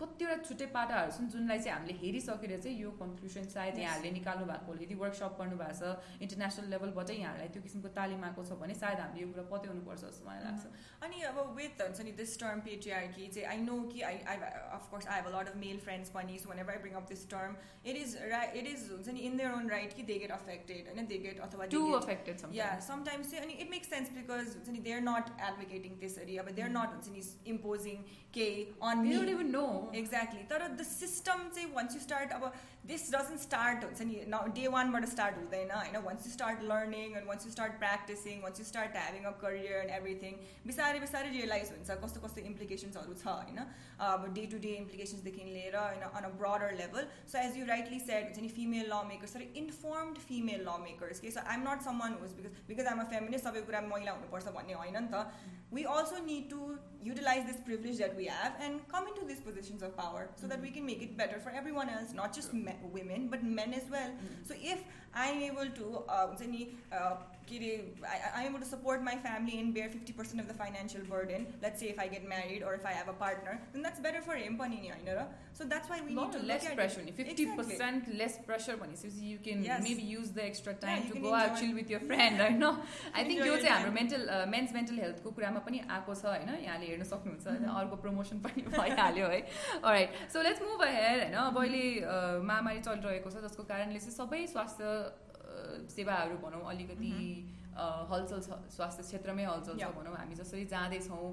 कतिवटा 0.00 0.36
छुट्टै 0.46 0.66
पाटाहरू 0.72 1.12
छन् 1.16 1.28
जुनलाई 1.34 1.58
चाहिँ 1.58 1.74
हामीले 1.74 1.94
हेरिसकेर 2.00 2.52
चाहिँ 2.56 2.76
यो 2.78 2.90
कन्क्लुसन 2.98 3.44
सायद 3.52 3.78
यहाँहरूले 3.78 4.10
निकाल्नु 4.16 4.46
भएको 4.50 4.66
होला। 4.70 4.82
यदि 4.84 4.96
वर्कसप 5.02 5.38
गर्नु 5.40 5.56
भएको 5.60 5.76
छ 5.80 6.24
इन्टरनेसनल 6.24 6.68
लेभलबाटै 6.74 7.16
यहाँहरूलाई 7.16 7.48
त्यो 7.54 7.62
किसिमको 7.66 7.92
तालिम 7.98 8.24
आएको 8.28 8.44
छ 8.48 8.58
भने 8.62 8.74
सायद 8.80 9.00
हामीले 9.00 9.22
यो 9.22 9.28
कुरा 9.32 9.44
पत्याउनुपर्छ 9.52 10.02
जस्तो 10.02 10.28
मलाई 10.28 10.42
लाग्छ। 10.46 10.64
अनि 11.08 11.22
अब 11.30 11.38
विथ 11.60 11.80
हुन्छ 11.84 12.06
नि 12.08 12.12
दिस 12.20 12.36
टर्म 12.42 12.60
पेट्रियार्की 12.66 13.28
चाहिँ 13.36 13.48
आई 13.52 13.62
नो 13.62 13.78
कि 13.94 14.04
I 14.10 14.20
I 14.34 14.36
of course 14.80 15.06
I 15.06 15.20
have 15.20 15.30
a 15.30 15.34
lot 15.36 15.48
of 15.54 15.56
male 15.64 15.80
friends 15.86 16.16
पनि 16.18 16.38
so 16.44 16.52
one 16.52 16.62
I 16.64 16.78
bring 16.84 17.00
up 17.00 17.08
this 17.14 17.24
term 17.30 17.56
it 17.86 17.96
is 18.02 18.16
right 18.34 18.60
it 18.62 18.70
is 18.74 18.86
हुन्छ 18.90 19.16
नि 19.16 19.24
इन 19.30 19.36
देयर 19.42 19.56
ओन 19.60 19.68
राइट 19.70 19.96
कि 19.96 20.06
दे 20.12 20.18
get 20.24 20.36
affected 20.38 20.92
होइन 20.92 21.10
they 21.14 21.18
get 21.24 21.40
अथवा 21.48 21.70
to 21.76 21.82
affected 22.00 22.54
या 22.58 22.68
sometimes 22.90 23.30
चाहिँ 23.30 23.44
अनि 23.44 23.58
it 23.64 23.70
makes 23.70 23.90
sense 23.96 24.14
because 24.18 24.54
हुन्छ 24.60 24.76
नि 24.76 24.84
दे 24.90 24.92
आर 24.92 25.02
नट 25.08 25.34
एडभोकेटिङ 25.40 25.98
त्यसरी 26.04 26.36
अब 26.44 26.54
दे 26.60 26.68
आर 26.68 26.72
नट 26.78 26.96
हुन्छ 26.96 27.16
नि 27.16 27.26
इम्पोजिङ 27.56 28.06
के 28.38 28.48
अन 28.92 29.04
नो 29.50 29.66
एक्ज्याक्टली 29.94 30.42
तर 30.50 30.66
द 30.68 30.82
सिस्टम 30.86 31.48
चाहिँ 31.54 31.68
वन्स 31.74 31.94
यु 31.94 32.00
स्टार्ट 32.00 32.32
अब 32.32 32.52
दिस 32.86 33.04
डजन्ट 33.12 33.40
स्टार्ट 33.40 33.84
हुन्छ 33.84 34.02
नि 34.02 34.16
न 34.28 34.40
डे 34.54 34.66
वानबाट 34.74 35.04
स्टार्ट 35.12 35.36
हुँदैन 35.36 35.70
होइन? 35.70 35.96
Once 36.04 36.26
you 36.26 36.32
start 36.32 36.62
learning 36.70 37.16
and 37.16 37.28
once 37.28 37.46
you 37.46 37.52
start 37.52 37.78
practising 37.78 38.42
once 38.42 38.60
you 38.60 38.66
start 38.66 38.96
having 38.96 39.24
a 39.24 39.32
career 39.42 39.80
and 39.80 39.94
everything 39.96 40.38
बिस्तारै 40.66 41.00
बिस्तारै 41.00 41.30
रियलाइज 41.36 41.72
हुन्छ 41.72 41.98
कस्तो 42.04 42.20
कस्तो 42.26 42.46
इम्प्लिकेसन्सहरू 42.52 43.14
छ 43.14 43.26
होइन? 43.26 43.58
अब 44.10 44.28
डे 44.38 44.46
टु 44.54 44.62
डे 44.66 44.74
इम्प्लिकेसन्सदेखि 44.84 45.48
लिएर 45.50 45.76
होइन 45.82 46.06
on 46.10 46.30
a 46.30 46.32
broader 46.44 46.78
level 46.82 47.10
so 47.34 47.38
as 47.42 47.58
you 47.58 47.66
rightly 47.72 48.00
said 48.06 48.30
हुन्छ 48.30 48.46
नि 48.46 48.52
फिमेल 48.60 48.86
ल 48.86 49.02
मेकर्स 49.12 49.38
तर 49.38 49.46
इन्फर्मड 49.64 50.24
फिमेल 50.30 50.64
ल 50.68 50.78
मेकर्स 50.86 51.26
के 51.26 51.34
सो 51.38 51.46
आइएम 51.54 51.68
नट 51.70 51.88
सम 51.90 52.06
वान 52.06 52.18
होस् 52.22 52.38
because 52.40 52.64
because 52.72 52.92
I'm 52.94 53.06
a 53.06 53.08
feminist 53.16 53.50
सबै 53.50 53.66
कुरा 53.70 53.86
महिला 53.92 54.18
हुनुपर्छ 54.18 54.58
भन्ने 54.58 54.80
होइन 54.82 55.02
नि 55.02 55.14
त। 55.14 55.54
We 55.76 55.82
also 55.92 56.18
need 56.24 56.44
to 56.50 56.58
utilize 57.06 57.46
this 57.46 57.56
privilege 57.68 58.00
that 58.00 58.12
we 58.18 58.26
have 58.32 58.60
and 58.66 58.82
come 58.90 59.08
into 59.12 59.24
these 59.30 59.40
positions 59.76 59.82
of 59.82 59.96
power 59.96 60.28
so 60.36 60.46
that 60.46 60.60
we 60.60 60.70
can 60.70 60.84
make 60.84 61.02
it 61.02 61.16
better 61.16 61.38
for 61.38 61.50
everyone 61.50 61.88
else, 61.88 62.12
not 62.14 62.34
just 62.34 62.52
men, 62.52 62.76
women, 62.92 63.28
but 63.28 63.42
men 63.42 63.74
as 63.74 63.84
well. 63.90 64.10
Mm-hmm. 64.10 64.44
So 64.44 64.54
if 64.62 64.78
I'm 65.14 65.42
able 65.42 65.66
to, 65.66 66.02
uh, 66.08 66.28
uh, 66.92 67.16
I, 67.51 68.41
am 68.41 68.47
able 68.47 68.59
to 68.59 68.65
support 68.65 69.03
my 69.03 69.15
family 69.15 69.59
and 69.59 69.73
bear 69.73 69.89
50% 69.89 70.39
of 70.39 70.47
the 70.47 70.53
financial 70.53 71.01
burden, 71.01 71.47
let's 71.61 71.79
say 71.79 71.87
if 71.87 71.99
I 71.99 72.07
get 72.07 72.27
married 72.27 72.63
or 72.63 72.73
if 72.73 72.85
I 72.85 72.91
have 72.91 73.09
a 73.09 73.13
partner, 73.13 73.59
then 73.73 73.81
that's 73.81 73.99
better 73.99 74.21
for 74.21 74.35
him, 74.35 74.57
So 75.53 75.65
that's 75.65 75.89
why 75.89 75.99
we 76.01 76.13
Not 76.13 76.33
need 76.33 76.39
to 76.39 76.45
less 76.45 76.65
pressure. 76.73 77.01
It. 77.01 77.17
50% 77.17 77.59
exactly. 77.59 78.17
less 78.17 78.37
pressure 78.37 78.77
when 78.77 78.91
you 79.19 79.37
can 79.37 79.63
yes. 79.63 79.83
maybe 79.83 80.01
use 80.01 80.29
the 80.29 80.43
extra 80.45 80.73
time 80.73 81.03
yeah, 81.05 81.13
to 81.13 81.19
go 81.19 81.33
out 81.33 81.59
chill 81.59 81.75
with 81.75 81.89
your 81.89 81.99
friend. 81.99 82.41
I 82.41 82.49
know. 82.49 82.77
I 83.13 83.23
think 83.23 83.43
यो 83.45 83.57
चाहिँ 83.57 83.69
हाम्रो 83.69 83.91
mental 83.91 84.21
mains 84.49 84.73
mental 84.73 84.99
हेल्थको 85.03 85.31
कुरामा 85.37 85.59
पनि 85.67 85.81
आएको 85.97 86.15
छ 86.15 86.25
होइन 86.25 86.49
यहाँले 86.65 86.87
हेर्न 86.91 87.03
सक्नुहुन्छ 87.11 87.47
अर्को 87.81 87.95
प्रमोसन 88.05 88.39
पनि 88.45 88.61
भइहाल्यो 88.77 89.27
है 89.33 89.39
right 89.85 90.31
so 90.33 90.41
let's 90.47 90.61
move 90.61 90.83
here 90.83 91.19
होइन 91.19 91.33
अब 91.43 91.59
अहिले 91.63 91.83
महामारी 92.51 92.79
चलिरहेको 92.87 93.29
छ 93.35 93.43
जसको 93.47 93.63
कारणले 93.73 93.99
चाहिँ 94.05 94.15
सबै 94.17 94.45
स्वास्थ्य 94.55 94.95
सेवाहरू 95.96 96.36
भनौँ 96.44 96.64
अलिकति 96.70 97.12
हलचल 98.10 98.40
छ 98.46 98.58
स्वास्थ्य 98.76 99.02
क्षेत्रमै 99.02 99.44
हलचल 99.44 99.78
छ 99.78 99.92
भनौँ 99.98 100.14
हामी 100.16 100.34
जसरी 100.34 100.64
जाँदैछौँ 100.72 101.26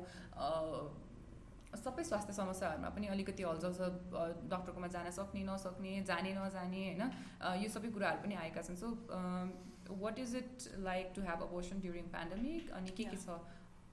सबै 1.83 2.03
स्वास्थ्य 2.05 2.33
समस्याहरूमा 2.33 2.89
पनि 2.95 3.07
अलिकति 3.13 3.43
हलचल 3.43 3.73
छ 3.73 3.81
डक्टरकोमा 4.49 4.87
जान 4.95 5.09
सक्ने 5.11 5.43
नसक्ने 5.43 5.93
जाने 6.09 6.33
नजाने 6.35 6.81
होइन? 6.87 7.03
यो 7.63 7.69
सबै 7.75 7.89
कुराहरू 7.95 8.19
पनि 8.25 8.35
आएका 8.41 8.61
छन्। 8.67 8.77
So 8.77 8.87
what 10.03 10.19
is 10.19 10.35
it 10.35 10.67
like 10.85 11.11
to 11.15 11.21
have 11.21 11.41
abortion 11.43 11.79
during 11.85 12.05
pandemic 12.13 12.71
अनि 12.77 12.89
के 12.99 13.03
के 13.05 13.17
छ? 13.17 13.39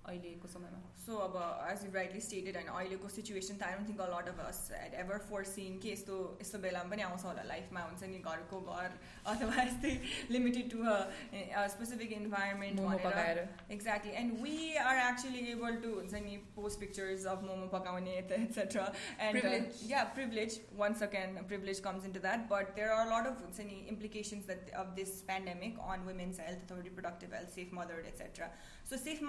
अहिलेको 0.07 0.47
समयमा 0.47 0.79
सो 1.03 1.15
अब 1.19 1.35
एज 1.69 1.83
यु 1.85 1.91
राइटली 1.93 2.19
स्टेटेड 2.21 2.55
होइन 2.55 2.67
अहिलेको 2.71 3.09
सिचुएसन 3.09 3.55
त 3.55 3.63
I 3.63 3.73
don't 3.73 3.87
think 3.89 4.01
a 4.01 4.07
lot 4.09 4.27
of 4.29 4.39
us 4.41 4.59
eight 4.79 4.93
ever 4.95 5.21
four 5.29 5.43
सिन 5.51 5.77
कि 5.79 5.91
यस्तो 5.91 6.17
यस्तो 6.41 6.59
बेलामा 6.65 6.89
पनि 6.91 7.01
आउँछ 7.01 7.25
होला 7.25 7.45
लाइफमा 7.45 7.81
हुन्छ 7.83 8.09
नि 8.11 8.19
घरको 8.31 8.59
घर 8.73 8.97
अथवा 9.33 9.55
यस्तै 9.61 9.93
limited 10.31 10.69
to 10.71 10.83
a 10.83 11.65
specific 11.75 12.13
environment 12.13 12.81
भनेर 13.05 13.41
exactly 13.77 14.13
and 14.21 14.37
we 14.43 14.59
are 14.83 15.01
actually 15.01 15.41
able 15.53 15.81
to 15.87 15.95
हुन्छ 15.95 16.23
नि 16.27 16.37
पोस्ट 16.55 16.79
पिक्चर्स 16.79 17.25
अफ 17.33 17.43
मोमो 17.47 17.71
पकाउने 17.73 18.15
एटसेट्रा 18.19 18.85
एन्ड 19.29 19.81
या 19.89 20.05
privilege 20.13 20.59
once 20.83 21.03
again 21.03 21.43
privilege 21.45 21.83
comes 21.89 22.05
in 22.05 22.15
to 22.19 22.23
that 22.27 22.47
but 22.53 22.73
there 22.75 22.95
are 22.99 23.11
lot 23.13 23.33
of 23.33 23.43
हुन्छ 23.47 23.67
नि 23.73 23.81
implications 23.95 24.47
that 24.47 24.71
of 24.85 24.95
this 25.01 25.17
pandemic 25.33 25.83
on 25.89 26.07
women's 26.11 26.45
health 26.47 26.65
अथवा 26.65 26.87
reproductive 26.89 27.37
health 27.39 27.59
safe 27.59 27.77
mother 27.81 28.07
etcetera 28.07 28.53
so 28.89 28.97
safe 28.99 29.21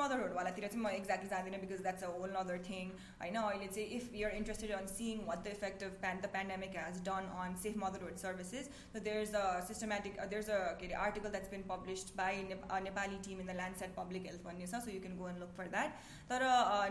मदरहरूवालातिर 0.70 0.70
चाहिँ 0.70 0.82
म 0.82 0.88
exactly 0.96 1.28
जाँदिनँ 1.28 1.60
because 1.60 1.80
that's 1.82 2.04
a 2.04 2.10
whole 2.16 2.34
other 2.40 2.58
thing 2.68 2.90
होइन 3.20 3.36
अहिले 3.36 3.68
चाहिँ 3.68 3.88
if 3.96 4.14
you're 4.14 4.32
interested 4.36 4.70
on 4.72 4.86
seeing 4.88 5.24
what 5.26 5.42
the 5.44 5.54
effect 5.56 5.82
of 5.84 5.98
pan 6.00 6.20
the 6.20 6.30
pandemic 6.36 6.76
has 6.78 7.00
done 7.08 7.30
on 7.44 7.56
safe 7.62 7.76
motherhood 7.78 8.16
services 8.24 8.70
so 8.92 9.00
there's 9.00 9.32
a 9.34 9.44
systematic 9.62 10.18
uh, 10.18 10.28
there's 10.28 10.48
a 10.48 10.60
okay, 10.72 10.92
article 11.06 11.30
that's 11.30 11.48
been 11.48 11.64
published 11.64 12.16
by 12.16 12.30
a 12.32 12.80
Nepali 12.80 13.20
team 13.22 13.40
in 13.40 13.46
the 13.46 13.54
Lancet 13.54 13.96
Public 13.96 14.30
Health 14.30 14.44
भन्ने 14.44 14.66
छ 14.66 14.82
so 14.84 14.90
you 14.90 15.00
can 15.00 15.18
go 15.18 15.26
and 15.26 15.44
look 15.44 15.56
for 15.56 15.68
that 15.68 16.04
तर 16.30 16.42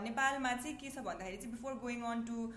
नेपालमा 0.01 0.51
चाहिँ 0.53 0.75
के 0.77 0.89
छ 0.89 1.05
भन्दाखेरि 1.05 1.37
चाहिँ 1.37 1.51
before 1.51 1.73
going 1.79 2.03
on 2.11 2.21
to 2.27 2.47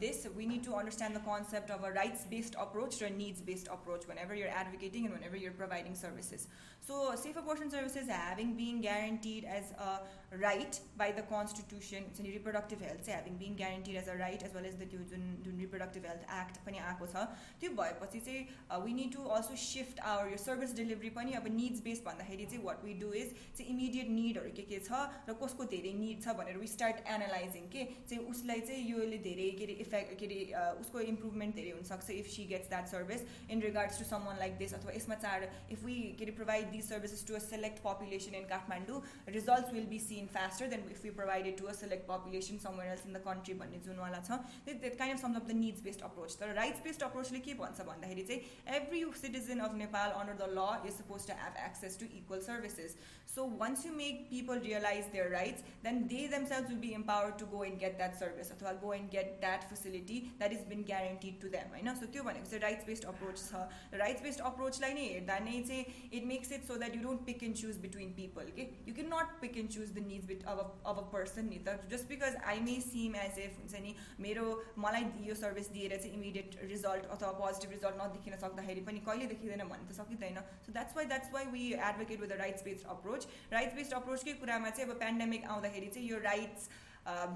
this 0.00 0.26
we 0.36 0.46
need 0.46 0.64
to 0.64 0.72
understand 0.72 1.16
the 1.16 1.22
concept 1.28 1.70
of 1.70 1.84
a 1.84 1.92
rights 1.94 2.26
based 2.30 2.54
approach 2.64 3.02
र 3.02 3.10
needs 3.14 3.42
based 3.46 3.68
approach 3.76 4.08
when 4.08 4.18
ever 4.24 4.36
you're 4.36 4.52
advocating 4.56 5.04
and 5.04 5.14
when 5.14 5.24
ever 5.28 5.44
your 5.44 5.56
providing 5.62 5.94
services 6.02 6.46
so 6.87 7.15
safe 7.17 7.37
abortion 7.37 7.69
services 7.69 8.07
having 8.09 8.53
being 8.55 8.81
guaranteed 8.81 9.45
as 9.57 9.71
a 9.79 9.93
right 10.33 10.79
by 10.97 11.11
the 11.11 11.21
constitution 11.23 12.03
in 12.19 12.25
reproductive 12.25 12.81
health 12.81 13.01
चाहिँ 13.05 13.17
having 13.17 13.37
been 13.37 13.55
guaranteed 13.55 13.95
as 13.95 14.07
a 14.07 14.15
right 14.15 14.43
as 14.43 14.53
well 14.53 14.65
as 14.65 14.75
the 14.75 14.85
त्यो 14.85 14.99
जुन 15.09 15.21
जुन 15.43 15.59
reproductive 15.59 16.05
health 16.05 16.25
act 16.37 16.57
पनि 16.65 16.79
आएको 16.87 17.07
छ 17.07 17.23
त्यो 17.61 17.69
भएपछि 17.77 18.19
चाहिँ 18.19 18.83
we 18.85 18.93
need 18.93 19.11
to 19.13 19.27
also 19.35 19.55
shift 19.63 20.01
our 20.11 20.31
यो 20.31 20.37
सर्भिस 20.37 20.75
डेलिभरी 20.75 21.09
पनि 21.17 21.33
अब 21.33 21.47
निड्स 21.51 21.83
बेस 21.83 22.01
भन्दाखेरि 22.05 22.45
चाहिँ 22.45 22.63
वाट 22.65 22.83
वी 22.85 22.93
डु 23.01 23.11
इज 23.13 23.33
चाहिँ 23.57 23.69
इमिडिएट 23.73 24.09
निडहरू 24.09 24.51
के 24.55 24.65
के 24.71 24.79
छ 24.87 25.01
र 25.29 25.37
कसको 25.43 25.69
धेरै 25.75 25.93
निड 26.01 26.21
छ 26.23 26.35
भनेर 26.41 26.57
वी 26.57 26.67
स्टार्ट 26.67 27.07
एनालाइजिङ 27.15 27.69
के 27.75 27.87
चाहिँ 28.09 28.25
उसलाई 28.33 28.65
चाहिँ 28.71 28.83
योले 28.89 29.17
धेरै 29.29 29.49
के 29.59 29.69
अरे 29.69 29.77
इफेक्ट 29.85 30.19
के 30.19 30.31
अरे 30.31 30.65
उसको 30.81 31.05
इम्प्रुभमेन्ट 31.13 31.55
धेरै 31.61 31.71
हुनसक्छ 31.77 32.09
if 32.17 32.31
she 32.35 32.45
gets 32.53 32.69
that 32.75 32.93
service 32.95 33.25
in 33.49 33.61
regards 33.69 33.99
to 33.99 34.09
someone 34.11 34.43
like 34.45 34.57
this 34.63 34.73
अथवा 34.81 34.97
यसमा 34.99 35.21
चाँडो 35.25 35.51
इफ 35.77 35.83
वी 35.85 35.97
के 36.19 36.29
अरे 36.29 36.37
provide 36.41 36.71
this 36.74 36.88
services 36.88 37.26
to 37.28 37.34
a 37.34 37.38
select 37.46 37.82
population 37.84 38.34
in 38.34 38.48
Kathmandu 38.54 39.02
results 39.38 39.72
will 39.72 39.86
be 39.94 39.98
seen 40.08 40.28
faster 40.30 40.68
than 40.68 40.82
if 40.90 41.02
we 41.02 41.10
provide 41.10 41.46
it 41.46 41.56
to 41.58 41.66
a 41.66 41.74
select 41.74 42.06
population 42.06 42.58
somewhere 42.58 42.90
else 42.90 43.04
in 43.04 43.12
the 43.12 43.20
country 43.20 43.54
भन्ने 43.60 43.78
जुनवाला 43.86 44.20
छ 44.28 44.38
that 44.66 44.98
kind 44.98 45.12
of 45.12 45.20
sums 45.20 45.36
up 45.36 45.46
the 45.46 45.56
needs 45.60 45.80
based 45.86 46.04
approach 46.08 46.36
तर 46.40 46.54
rights 46.56 46.84
based 46.86 47.02
approachले 47.02 47.40
के 47.46 47.54
भन्छ 47.62 47.86
भन्दाखेरि 47.90 48.22
चाहिँ 48.30 48.40
every 48.80 49.02
citizen 49.22 49.60
of 49.60 49.74
Nepal 49.74 50.14
under 50.20 50.36
the 50.42 50.50
law 50.58 50.70
is 50.90 50.94
supposed 50.94 51.26
to 51.32 51.38
have 51.42 51.58
access 51.68 51.96
to 52.02 52.10
equal 52.20 52.44
services 52.48 52.96
so 53.34 53.44
once 53.62 53.84
you 53.84 53.92
make 53.96 54.22
people 54.30 54.62
realize 54.68 55.10
their 55.12 55.28
rights 55.30 55.62
then 55.82 56.06
they 56.12 56.26
themselves 56.26 56.70
will 56.70 56.82
be 56.84 56.92
empowered 56.94 57.38
to 57.38 57.50
go 57.54 57.62
and 57.62 57.78
get 57.78 57.98
that 57.98 58.18
service 58.18 58.52
अथवा 58.56 58.72
go 58.80 58.92
and 58.98 59.10
get 59.10 59.40
that 59.46 59.68
facility 59.72 60.20
that 60.40 60.56
is 60.58 60.64
been 60.72 60.86
guaranteed 60.92 61.40
to 61.44 61.52
them 61.56 61.76
होइन 61.76 61.92
so 62.00 62.10
त्यो 62.16 62.24
भनेको 62.30 62.50
चाहिँ 62.50 62.62
rights 62.66 62.90
based 62.90 63.08
approach 63.14 63.44
छ 63.44 63.64
rights 64.04 64.26
based 64.28 64.46
approachलाई 64.52 64.98
नै 65.00 65.06
हेर्दा 65.12 65.38
नै 65.48 65.62
चाहिँ 65.70 66.08
it 66.20 66.30
makes 66.32 66.56
it 66.58 66.63
so 66.64 66.76
that 66.76 66.94
you 66.94 67.02
don't 67.02 67.26
pick 67.26 67.42
and 67.42 67.54
choose 67.54 67.76
between 67.76 68.12
people 68.12 68.42
okay 68.42 68.70
you 68.86 68.92
cannot 68.92 69.40
pick 69.40 69.56
and 69.56 69.70
choose 69.70 69.90
the 69.90 70.00
needs 70.00 70.26
bit 70.26 70.44
अब 70.46 70.58
अब 70.86 70.98
पर्सन 71.12 71.48
नि 71.48 71.58
त 71.66 71.76
just 71.90 72.08
because 72.08 72.36
I 72.50 72.60
may 72.66 72.74
SIM 72.80 73.16
as 73.16 73.38
if 73.44 73.56
हुन्छ 73.58 73.80
नि 73.86 73.94
मेरो 74.26 74.44
मलाई 74.78 75.06
यो 75.28 75.34
सर्भिस 75.40 75.70
दिएर 75.76 75.96
चाहिँ 75.96 76.12
इमिडिएट 76.16 76.58
रिजल्ट 76.72 77.06
अथवा 77.16 77.30
पोजिटिभ 77.40 77.70
रिजल्ट 77.70 78.02
नदेखिन 78.02 78.36
सक्दाखेरि 78.42 78.84
पनि 78.90 79.00
कहिले 79.08 79.26
देखिँदैन 79.32 79.64
भन्नु 79.72 79.88
त 79.88 79.96
सकिँदैन 79.96 80.42
सो 80.66 80.72
that's 80.72 80.96
why 80.96 81.10
that's 81.14 81.32
why 81.32 81.50
we 81.56 81.64
advocate 81.72 82.20
with 82.20 82.28
the 82.34 82.38
rights 82.42 82.64
based 82.68 82.86
approach 82.96 83.26
rights 83.52 83.74
based 83.80 83.98
अप्रोचकै 84.02 84.36
कुरामा 84.44 84.70
चाहिँ 84.76 84.90
अब 84.90 85.02
पेन्डेमिक 85.02 85.50
आउँदाखेरि 85.56 85.90
चाहिँ 85.96 86.08
यो 86.10 86.22
राइट्स 86.28 86.70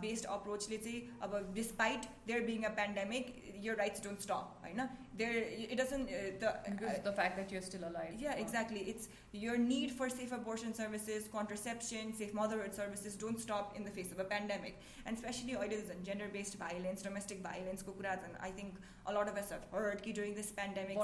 बेस्ड 0.00 0.26
अप्रोचले 0.36 0.78
चाहिँ 0.78 1.18
अब 1.22 1.52
despite 1.54 2.10
there 2.26 2.46
being 2.52 2.62
a 2.64 2.74
pandemic 2.80 3.34
your 3.64 3.76
rights 3.76 4.00
don't 4.00 4.20
stop 4.20 4.58
right 4.62 4.76
there 5.18 5.44
it 5.72 5.76
doesn't 5.76 6.08
uh, 6.08 6.14
the, 6.40 6.48
uh, 6.48 7.02
the 7.04 7.12
fact 7.12 7.36
that 7.36 7.52
you're 7.52 7.62
still 7.62 7.84
alive 7.88 8.14
yeah 8.18 8.34
exactly 8.34 8.80
it's 8.80 9.08
your 9.32 9.56
need 9.56 9.92
for 9.92 10.08
safe 10.08 10.32
abortion 10.32 10.74
services 10.74 11.28
contraception 11.32 12.12
safe 12.12 12.34
motherhood 12.34 12.74
services 12.74 13.14
don't 13.14 13.40
stop 13.40 13.76
in 13.76 13.84
the 13.84 13.90
face 13.90 14.10
of 14.12 14.18
a 14.18 14.24
pandemic 14.24 14.80
and 15.06 15.16
especially 15.16 15.52
it 15.52 15.72
is 15.72 15.84
gender 16.04 16.28
based 16.32 16.56
violence 16.58 17.02
domestic 17.02 17.42
violence 17.42 17.84
and 17.86 18.36
i 18.40 18.50
think 18.50 18.74
a 19.06 19.12
lot 19.12 19.28
of 19.28 19.36
us 19.36 19.50
have 19.50 19.64
heard 19.70 20.02
ki 20.02 20.12
during 20.12 20.34
this 20.34 20.50
pandemic 20.52 20.98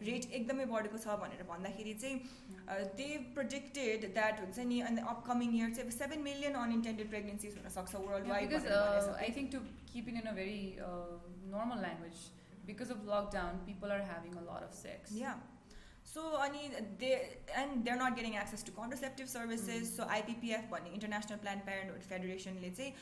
rate 0.00 0.28
ekdamai 0.38 0.66
badeko 0.74 1.02
cha 1.04 1.16
bhanera 1.16 1.46
bhandakheri 1.52 1.94
चाहिँ 2.02 2.20
they 2.96 3.10
predicted 3.34 4.14
that 4.14 4.40
हुन्छ 4.44 4.58
नि 4.58 4.80
in 4.88 4.94
the 4.94 5.06
upcoming 5.12 5.52
year 5.58 5.70
चाहिँ 5.70 5.90
7 5.90 6.22
million 6.22 6.56
unintended 6.64 7.10
pregnancies 7.14 7.54
हुन 7.58 7.70
सक्छ 7.78 7.94
worldwide 8.06 8.32
yeah, 8.32 8.48
because 8.48 9.08
uh, 9.08 9.26
i 9.26 9.30
think 9.36 9.50
to 9.50 9.60
keep 9.92 10.08
it 10.08 10.16
in 10.22 10.26
a 10.26 10.36
because 12.65 12.89
of 12.89 12.97
lockdown 13.05 13.65
people 13.65 13.91
are 13.91 14.01
having 14.01 14.35
a 14.35 14.41
lot 14.41 14.63
of 14.63 14.73
sex. 14.73 15.11
Yeah 15.11 15.35
सो 16.10 16.22
अनि 16.42 16.68
दे 17.00 17.08
and 17.60 17.82
they're 17.84 17.96
not 17.96 18.14
getting 18.16 18.34
access 18.40 18.64
to 18.66 18.72
contraceptive 18.72 19.26
services 19.28 19.88
सो 19.96 20.04
आइपिपिएफ 20.16 20.68
भन्ने 20.70 20.90
international 20.98 21.40
plan 21.40 21.58
parenthood 21.66 22.06
फेडरेसनले 22.10 22.70
चाहिँ 22.78 22.92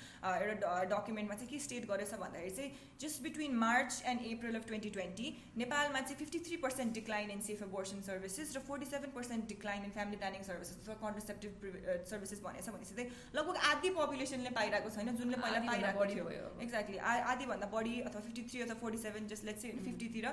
एउटा 0.46 0.72
डकुमेन्टमा 0.92 1.34
चाहिँ 1.34 1.48
के 1.50 1.58
state 1.66 1.86
गरेछ 1.90 2.14
भन्दाखेरि 2.22 2.50
चाहिँ 2.56 2.88
just 3.04 3.22
between 3.22 3.54
March 3.56 4.00
and 4.12 4.24
April 4.28 4.58
of 4.60 4.66
twenty 4.70 4.90
twenty 4.96 5.28
नेपालमा 5.62 6.00
चाहिँ 6.00 6.16
fifty 6.22 6.40
three 6.48 6.56
percent 6.64 6.94
decline 6.94 7.30
in 7.36 7.44
safe 7.50 7.62
abortion 7.68 8.00
services 8.08 8.56
र 8.56 8.64
forty 8.70 8.90
seven 8.94 9.14
percent 9.18 9.46
decline 9.52 9.84
in 9.84 9.94
family 9.98 10.20
planning 10.24 10.48
services 10.48 10.80
अथवा 10.82 10.98
कन्ट्रसेप्टिभ 11.04 11.68
सर्भिसेस 12.10 12.42
भनेको 12.48 12.66
छ 12.66 12.76
भनेपछि 12.76 12.96
चाहिँ 12.96 13.38
लगभग 13.38 13.70
आधी 13.70 13.94
पपुलेसनले 14.00 14.54
पाइरहेको 14.58 14.94
छैन 14.96 15.16
जुनले 15.22 15.42
पहिला 15.44 15.62
पाइरहेको 15.68 16.08
थियो 16.14 16.34
एक्ज्याक्टली 16.66 16.98
आधीभन्दा 17.12 17.70
बढी 17.76 17.94
अथवा 18.02 18.26
फिफ्टी 18.26 18.48
थ्री 18.50 18.66
अथवा 18.66 18.80
forty 18.82 19.04
seven 19.06 19.32
just 19.34 19.50
let's 19.52 19.72
फिफ्टीतिर 19.88 20.30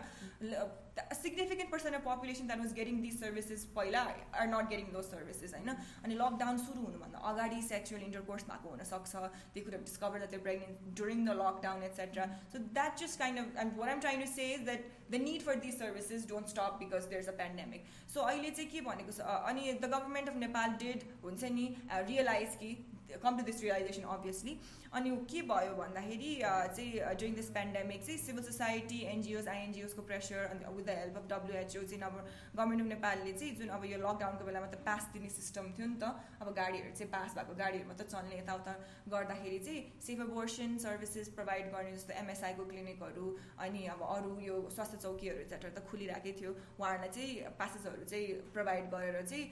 significant 1.13 1.71
percent 1.71 1.95
of 1.95 2.03
population 2.05 2.47
that 2.47 2.59
was 2.59 2.73
getting 2.73 3.01
this 3.01 3.19
services 3.19 3.65
पहिला 3.75 4.01
are 4.35 4.47
not 4.47 4.69
getting 4.69 4.91
those 4.93 5.05
services 5.07 5.53
होइन 5.53 5.75
अनि 6.03 6.15
लकडाउन 6.15 6.57
सुरु 6.63 6.81
हुनुभन्दा 6.81 7.23
अगाडि 7.31 7.61
सेक्सुअल 7.67 8.03
इन्टरकोर्स 8.03 8.47
भएको 8.49 8.73
हुनसक्छ 8.75 9.31
they 9.55 9.65
could 9.67 9.77
discover 9.79 10.25
that 10.25 10.43
pregnant 10.43 10.93
during 11.01 11.25
the 11.25 11.37
lockdown 11.41 11.83
etcetera 11.89 12.29
so 12.53 12.63
that 12.71 13.03
just 13.03 13.19
kind 13.19 13.43
of 13.43 13.61
and 13.65 13.79
what 13.79 13.95
M 13.95 14.05
trying 14.05 14.25
to 14.25 14.29
say 14.33 14.51
is 14.53 14.65
that 14.69 14.87
the 15.09 15.21
need 15.23 15.49
for 15.49 15.59
this 15.65 15.79
services 15.79 16.27
don't 16.29 16.55
स्टप 16.55 16.79
because 16.79 17.09
there 17.09 17.21
is 17.21 17.29
a 17.29 17.37
pandemic 17.39 17.91
सो 18.13 18.29
अहिले 18.29 18.49
चाहिँ 18.51 18.69
के 18.71 18.81
भनेको 18.87 19.17
छ 19.19 19.37
अनि 19.51 19.67
the 19.73 19.93
government 19.95 20.29
of 20.29 20.41
Nepal 20.45 20.79
did 20.83 21.11
हुन्छ 21.23 21.53
नि 21.59 21.67
realise 22.07 22.55
कि 22.63 22.73
come 23.22 23.36
to 23.36 23.42
this 23.44 23.62
realisation 23.62 24.02
obviously 24.14 24.58
अनि 24.92 25.10
के 25.30 25.42
भयो 25.50 25.74
भन्दाखेरि 25.76 26.30
चाहिँ 26.42 26.92
ड्युरिङ 26.92 27.34
दिस 27.34 27.48
पेन्डेमिक 27.56 28.04
चाहिँ 28.06 28.18
सिभिल 28.20 28.44
सोसाइटी 28.44 29.00
एनजिओस 29.12 29.48
आइएनजिओसको 29.48 30.02
प्रेसर 30.10 30.44
अनि 30.46 30.74
with 30.76 30.84
the 30.86 30.96
help 30.98 31.16
of 31.16 31.26
WHO 31.32 31.82
चाहिँ 31.82 32.02
अब 32.02 32.16
गभर्मेन्ट 32.56 32.82
अफ 32.82 32.88
नेपालले 32.88 33.32
चाहिँ 33.32 33.54
जुन 33.56 33.68
अब 33.76 33.84
यो 33.86 33.98
लकडाउनको 33.98 34.44
बेलामा 34.50 34.66
त 34.66 34.80
पास 34.88 35.08
दिने 35.14 35.28
सिस्टम 35.36 35.72
थियो 35.78 35.86
नि 35.86 35.98
त 36.02 36.10
अब 36.42 36.52
गाडीहरू 36.60 36.94
चाहिँ 37.00 37.10
पास 37.14 37.34
भएको 37.38 37.54
गाडीहरू 37.62 37.88
मात्रै 37.90 38.08
चल्ने 38.14 38.38
यताउता 38.38 38.74
गर्दाखेरि 39.14 39.58
चाहिँ 39.66 39.84
सेफ 40.06 40.20
एबोर्सन 40.26 40.76
सर्भिसेस 40.86 41.28
प्रोभाइड 41.38 41.70
गर्ने 41.76 41.92
जस्तो 41.96 42.18
एमएसआईको 42.24 42.64
क्लिनिकहरू 42.72 43.26
अनि 43.66 43.84
अब 43.94 44.06
अरू 44.08 44.32
यो 44.48 44.56
स्वास्थ्य 44.76 44.98
चौकीहरू 45.06 45.38
एक्सेट्रा 45.46 45.70
त 45.70 45.84
खुलिरहेकै 45.90 46.32
थियो। 46.40 46.52
उहाँहरूलाई 46.80 47.14
चाहिँ 47.16 47.54
पासेसहरू 47.60 48.04
चाहिँ 48.10 48.26
प्रोभाइड 48.56 48.90
गरेर 48.96 49.22
चाहिँ 49.26 49.44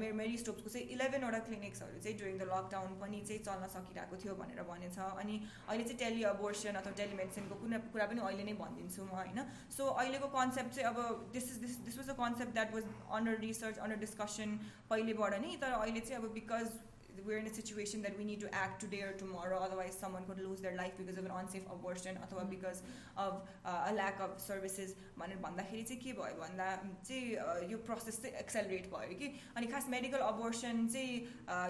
मेरो 0.00 0.14
मेरी 0.20 0.36
स्टोप्सको 0.42 0.68
चाहिँ 0.76 0.86
इलेभेनवटा 0.98 1.38
क्लिनिक्सहरू 1.48 1.98
चाहिँ 2.02 2.16
ड्युरिङ 2.18 2.38
द 2.38 2.50
लकडाउन 2.52 2.81
पनि 3.02 3.20
चाहिँ 3.28 3.42
चल्न 3.42 3.68
सकिरहेको 3.74 4.16
थियो 4.22 4.34
भनेर 4.34 4.62
भनेछ 4.70 4.98
अनि 4.98 5.34
अहिले 5.68 5.84
चाहिँ 5.84 5.98
टेली 5.98 6.22
अबोर्सन 6.32 6.74
अथवा 6.80 6.92
टेलिमेडिसिनको 7.00 7.54
कुनै 7.62 7.78
कुरा 7.92 8.06
पनि 8.12 8.20
अहिले 8.20 8.44
नै 8.44 8.54
भनिदिन्छु 8.62 9.02
म 9.04 9.12
होइन? 9.18 9.38
सो 9.76 9.82
अहिलेको 10.02 10.28
कन्सेप्ट 10.38 10.70
चाहिँ 10.74 10.88
अब 10.92 11.30
this 11.32 11.50
is 11.50 11.58
this 11.64 11.76
this 11.88 11.98
was 11.98 12.08
a 12.10 12.16
concept 12.22 12.52
that 12.52 12.74
was 12.74 12.84
under 13.18 13.38
research 13.46 13.78
under 13.78 13.98
discussion 14.06 14.58
पहिलेबाट 14.90 15.32
नै। 15.44 15.56
तर 15.62 15.72
अहिले 15.82 16.00
चाहिँ 16.00 16.22
अब 16.22 16.32
because 16.38 16.66
we're 17.25 17.37
in 17.37 17.47
a 17.47 17.53
situation 17.53 18.01
that 18.01 18.17
we 18.17 18.23
need 18.23 18.39
to 18.39 18.49
act 18.53 18.79
today 18.79 19.01
or 19.01 19.11
tomorrow 19.13 19.59
otherwise 19.59 19.95
someone 19.99 20.23
could 20.25 20.39
lose 20.39 20.61
their 20.61 20.75
life 20.75 20.93
because 20.97 21.17
of 21.17 21.25
an 21.25 21.31
unsafe 21.31 21.65
abortion 21.71 22.15
अथवा 22.17 22.49
because 22.49 22.81
of 23.17 23.41
uh, 23.65 23.89
a 23.89 23.93
lack 23.93 24.19
of 24.19 24.39
services 24.39 24.93
भनेर 25.19 25.37
भन्दाखेरि 25.41 25.83
चाहिँ 25.83 26.01
के 26.03 26.13
भयो 26.13 26.37
भन्दा 26.41 26.67
चाहिँ 27.07 27.71
यो 27.71 27.77
process 27.87 28.21
चाहिँ 28.21 28.35
accelerate 28.39 28.85
भयो 28.93 29.17
कि 29.19 29.27
अनि 29.57 29.67
खास 29.67 29.87
मेडिकल 29.89 30.21
अबोर्सन 30.27 30.87
चाहिँ 30.87 31.15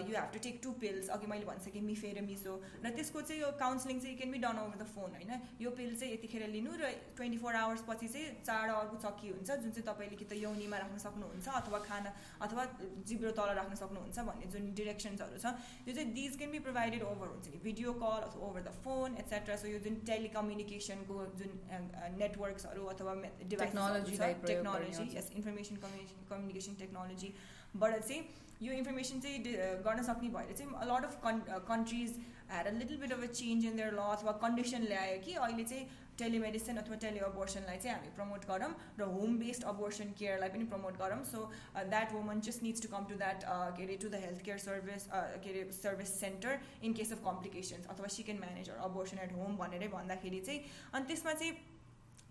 यु 0.08 0.16
have 0.16 0.30
to 0.34 0.40
take 0.48 0.60
to 0.64 0.72
pills 0.84 1.10
अघि 1.16 1.28
मैले 1.34 1.46
भनिसकेँ 1.46 1.82
मिफे 1.82 2.12
र 2.18 2.22
मिसो 2.28 2.54
र 2.86 2.92
त्यसको 2.98 3.22
चाहिँ 3.22 3.42
यो 3.42 3.52
काउन्सिलिङ 3.64 4.00
चाहिँ 4.00 4.18
क्यान 4.18 4.32
be 4.32 4.44
done 4.46 4.62
over 4.66 4.78
the 4.84 4.88
phone 4.96 5.18
होइन 5.18 5.34
यो 5.62 5.72
पिल 5.80 5.96
चाहिँ 5.96 6.14
यतिखेर 6.14 6.48
लिनु 6.58 6.76
र 6.84 6.92
ट्वेन्टी 7.18 7.38
फोर 7.46 7.56
आवर्स 7.64 7.88
पछि 7.90 8.08
चाहिँ 8.14 8.28
चाँडो 8.44 8.76
अर्को 8.84 9.02
चक्की 9.08 9.34
हुन्छ 9.38 9.50
जुन 9.64 9.72
चाहिँ 9.72 9.88
तपाईँले 9.90 10.22
कि 10.22 10.26
त 10.26 10.42
यौनीमा 10.44 10.78
राख्न 10.84 10.98
सक्नुहुन्छ 11.08 11.48
अथवा 11.64 11.80
खाना 11.88 12.14
अथवा 12.44 12.68
जिब्रो 13.08 13.32
तल 13.40 13.56
राख्न 13.62 13.82
सक्नुहुन्छ 13.84 14.28
भन्ने 14.30 14.52
जुन 14.54 14.72
डिरेक्सन्सहरू 14.82 15.38
छ 15.42 15.54
यो 15.88 15.94
चाहिँ 15.94 16.14
these 16.14 16.38
can 16.38 16.52
be 16.52 16.60
provided 16.62 17.04
over 17.04 17.28
हुन्छ 17.28 17.48
नि 17.48 17.60
भिडियो 17.64 17.94
कल 18.00 18.26
अथवा 18.28 18.48
over 18.48 18.62
the 18.62 18.74
phone 18.84 19.18
etcetera 19.18 19.56
so 19.58 19.68
यो 19.68 19.80
जुन 19.82 20.00
टेलिकम्युनिकेसनको 20.08 21.26
जुन 21.36 21.60
नेटवर्क्सहरू 22.18 22.86
अथवा 22.88 23.14
टेक्नोलोजी 23.54 24.18
टेक्नोलोजी 24.48 25.08
यस 25.18 25.32
इन्फर्मेसन 25.36 25.86
कम्युनिकेसन 25.86 26.28
कम्युनिकेसन 26.30 26.82
टेक्नोलोजीबाट 26.82 28.00
चाहिँ 28.02 28.24
यो 28.62 28.74
इन्फर्मेसन 28.76 29.20
चाहिँ 29.22 29.40
गर्न 29.86 30.04
सक्ने 30.04 30.30
भएर 30.36 30.56
चाहिँ 30.56 30.90
लट 30.90 31.06
अफ 31.06 31.22
कन् 31.24 31.42
countries 31.68 32.18
had 32.50 32.68
a 32.68 32.72
little 32.74 32.98
bit 32.98 33.12
of 33.14 33.24
a 33.24 33.32
change 33.34 33.66
in 33.66 33.76
their 33.78 33.94
law 33.94 34.06
अथवा 34.12 34.32
कन्डिसन 34.44 34.86
ल्यायो 34.86 35.22
कि 35.26 35.34
अहिले 35.38 35.64
चाहिँ 35.66 35.88
टेलिमेडिसिन 36.19 36.77
अथवा 36.77 36.97
टेलिअबोर्सनलाई 37.03 37.79
चाहिँ 37.79 37.97
हामी 37.97 38.11
प्रमोट 38.17 38.45
गरौँ 38.49 38.71
र 39.01 39.09
होम 39.15 39.39
बेस्ड 39.39 39.65
अबोर्सन 39.73 40.13
केयरलाई 40.19 40.49
पनि 40.49 40.65
प्रमोट 40.73 40.99
गरौँ. 40.99 41.23
So 41.25 41.51
that 41.91 42.13
woman 42.13 42.41
just 42.49 42.63
needs 42.63 42.83
to 42.83 42.89
come 42.95 43.05
to 43.11 43.17
that 43.25 43.45
के 43.77 43.83
अरे 43.85 43.97
to 44.03 44.09
the 44.09 44.23
health 44.25 44.45
care 44.45 44.59
service 44.67 45.07
के 45.13 45.51
अरे 45.51 45.63
service 45.73 46.15
centre 46.21 46.61
in 46.85 46.93
case 47.01 47.13
of 47.13 47.25
complications 47.25 47.87
अथवा 47.97 48.09
she 48.17 48.23
can 48.23 48.39
manage 48.39 48.71
abortion 48.89 49.19
at 49.27 49.33
home 49.41 49.57
भनेरै 49.59 49.89
भन्दाखेरि 49.95 50.41
चाहिँ 50.41 50.61
अनि 50.93 51.05
त्यसमा 51.07 51.33
चाहिँ 51.35 51.53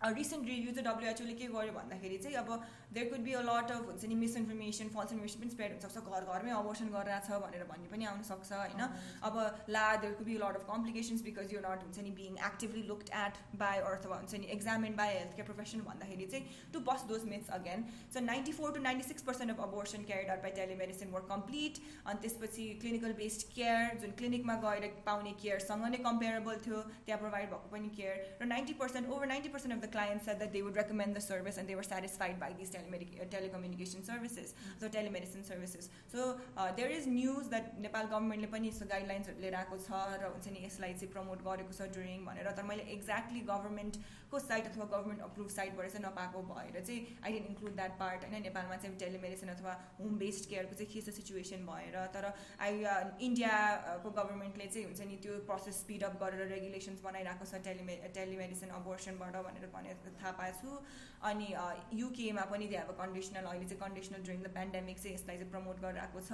रिसेन्ट 0.04 0.48
रिभ्यू 0.48 0.72
चाहिँ 0.72 0.84
डब्लुएचओले 0.86 1.32
के 1.34 1.46
गर्यो 1.48 1.72
भन्दाखेरि 1.72 2.16
चाहिँ 2.18 2.36
अब 2.36 2.50
there 2.92 3.08
could 3.10 3.20
be 3.20 3.32
a 3.32 3.40
lot 3.42 3.70
of 3.70 3.86
हुन्छ 3.86 4.04
नि 4.04 4.14
मिसइन्फर्मेसन 4.14 4.88
फल्स 4.88 5.12
इन्फर्मेसन 5.12 5.40
पनि 5.40 5.50
स्प्रेड 5.50 5.72
हुनसक्छ 5.72 6.10
घर 6.10 6.24
घरमै 6.26 6.50
अबोर्सन 6.52 6.88
गरिरहेको 6.88 7.26
छ 7.28 7.38
भनेर 7.44 7.64
भन्ने 7.70 7.88
पनि 7.90 8.04
आउनसक्छ 8.04 8.52
होइन 8.52 8.82
अब 9.28 9.38
ला 9.68 9.84
there 9.96 10.12
could 10.14 10.26
be 10.26 10.36
lot 10.36 10.58
of 10.60 10.66
complications 10.68 11.22
because 11.28 11.54
यो 11.54 11.60
नट 11.60 11.86
हुन्छ 11.86 12.04
नि 12.06 12.12
being 12.18 12.36
actively 12.48 12.82
looked 12.90 13.10
at 13.20 13.40
by 13.56 13.80
अथवा 13.86 14.18
हुन्छ 14.18 14.42
नि 14.44 14.50
examine 14.56 14.98
by 15.00 15.14
health 15.14 15.34
care 15.34 15.48
profession 15.48 15.86
भन्दाखेरि 15.88 16.28
चाहिँ 16.34 16.70
to 16.76 16.84
bust 16.86 17.06
those 17.08 17.24
myths 17.32 17.50
again 17.58 17.86
so 17.96 18.24
ninety 18.28 18.56
four 18.60 18.76
to 18.76 18.84
ninety 18.84 19.08
six 19.08 19.28
percent 19.30 19.56
of 19.56 19.64
abortion 19.66 20.08
carried 20.12 20.30
out 20.36 20.46
by 20.46 20.56
telemedicine 20.60 21.16
were 21.16 21.26
complete 21.32 21.82
अनि 22.04 22.22
त्यसपछि 22.22 22.68
clinical 22.84 23.18
based 23.22 23.48
care 23.54 23.98
जुन 24.04 24.16
क्लिनिकमा 24.22 24.58
गएर 24.66 24.88
पाउने 25.10 25.34
केयरसँग 25.42 25.90
नै 25.90 26.02
कम्पेरेबल 26.06 26.64
थियो 26.68 26.86
त्यहाँ 26.86 27.20
प्रोभाइड 27.20 27.50
भएको 27.50 27.74
पनि 27.74 27.92
केयर 28.00 28.24
र 28.42 28.52
ninety 28.54 28.80
percent 28.80 29.14
over 29.16 29.34
ninety 29.34 29.54
percent 29.56 29.74
of 29.74 29.82
the 29.82 29.89
clients 29.90 30.24
said 30.24 30.38
that 30.40 30.52
they 30.52 30.62
would 30.62 30.76
recommend 30.76 31.14
the 31.14 31.20
service 31.20 31.58
and 31.58 31.68
they 31.68 31.74
were 31.74 31.82
satisfied 31.82 32.38
by 32.38 32.52
these 32.58 32.70
telemedic- 32.70 33.20
uh, 33.20 33.24
telecommunication 33.26 34.04
services, 34.04 34.54
so 34.80 34.88
telemedicine 34.88 35.44
services. 35.44 35.88
So 36.06 36.36
uh, 36.56 36.72
there 36.76 36.88
is 36.88 37.06
news 37.06 37.48
that 37.48 37.78
Nepal 37.80 38.06
government 38.06 38.50
पनि 38.52 38.68
यस्तो 38.68 38.86
गाइडलाइन्सहरू 38.86 39.40
लिएर 39.40 39.54
आएको 39.54 39.76
छ 39.86 39.90
र 40.22 40.30
हुन्छ 40.34 40.46
नि 40.56 40.64
यसलाई 40.66 40.92
चाहिँ 41.00 41.12
promote 41.12 41.42
गरेको 41.48 41.72
छ 41.78 41.88
ड्युरिङ 41.96 42.24
भनेर 42.26 42.50
तर 42.58 42.62
मैले 42.70 42.82
एक्ज्याक्टली 42.96 43.40
गभर्मेन्टको 43.50 44.38
साइट 44.46 44.66
अथवा 44.72 44.84
गभर्मेन्ट 44.94 45.22
अप्रुभ 45.28 45.48
साइटबाट 45.56 45.90
चाहिँ 45.92 46.04
नपाएको 46.06 46.42
भएर 46.50 46.80
चाहिँ 46.80 47.00
I 47.24 47.32
didn't 47.32 47.48
include 47.50 47.74
that 47.80 47.98
part 48.02 48.28
होइन 48.28 48.42
नेपालमा 48.48 48.76
चाहिँ 48.84 48.96
टेलिमेडिसिन 49.04 49.48
अथवा 49.56 49.72
होम 50.00 50.18
बेस्ड 50.24 50.48
केयरको 50.50 50.74
चाहिँ 50.80 50.92
के 50.92 51.00
छ 51.06 51.16
सिचुएसन 51.18 51.66
भएर 51.70 52.06
तर 52.16 52.30
आई 52.68 52.84
इन्डियाको 53.28 54.10
गभर्मेन्टले 54.20 54.66
चाहिँ 54.76 54.86
हुन्छ 54.90 55.10
नि 55.12 55.18
त्यो 55.26 55.38
प्रोसेस 55.50 55.80
स्पिड 55.86 56.04
अप 56.10 56.18
गरेर 56.24 56.48
रेगुलेसन्स 56.54 57.02
बनाइरहेको 57.08 57.50
छ 57.52 57.62
टेलिमे 57.68 57.96
टेलिमेडिसिन 58.20 58.76
अबोर्सनबाट 58.80 59.42
भनेर 59.48 59.70
भनेर 59.81 60.17
थाहा 60.21 60.31
पाएको 60.41 60.61
छु। 60.61 60.81
अनि 61.29 61.47
युकेमा 61.93 62.43
पनि 62.51 62.67
दे 62.69 62.75
अब 62.75 62.93
कन्डिसनल 62.99 63.45
अहिले 63.49 63.65
चाहिँ 63.65 63.81
कन्डिसनल 63.81 64.21
ड्युरिङ 64.25 64.41
द 64.43 64.49
पेन्डेमिक 64.55 64.97
चाहिँ 65.01 65.15
यसलाई 65.15 65.37
चाहिँ 65.37 65.51
प्रमोट 65.51 65.81
गरिरहेको 65.81 66.21
छ। 66.21 66.31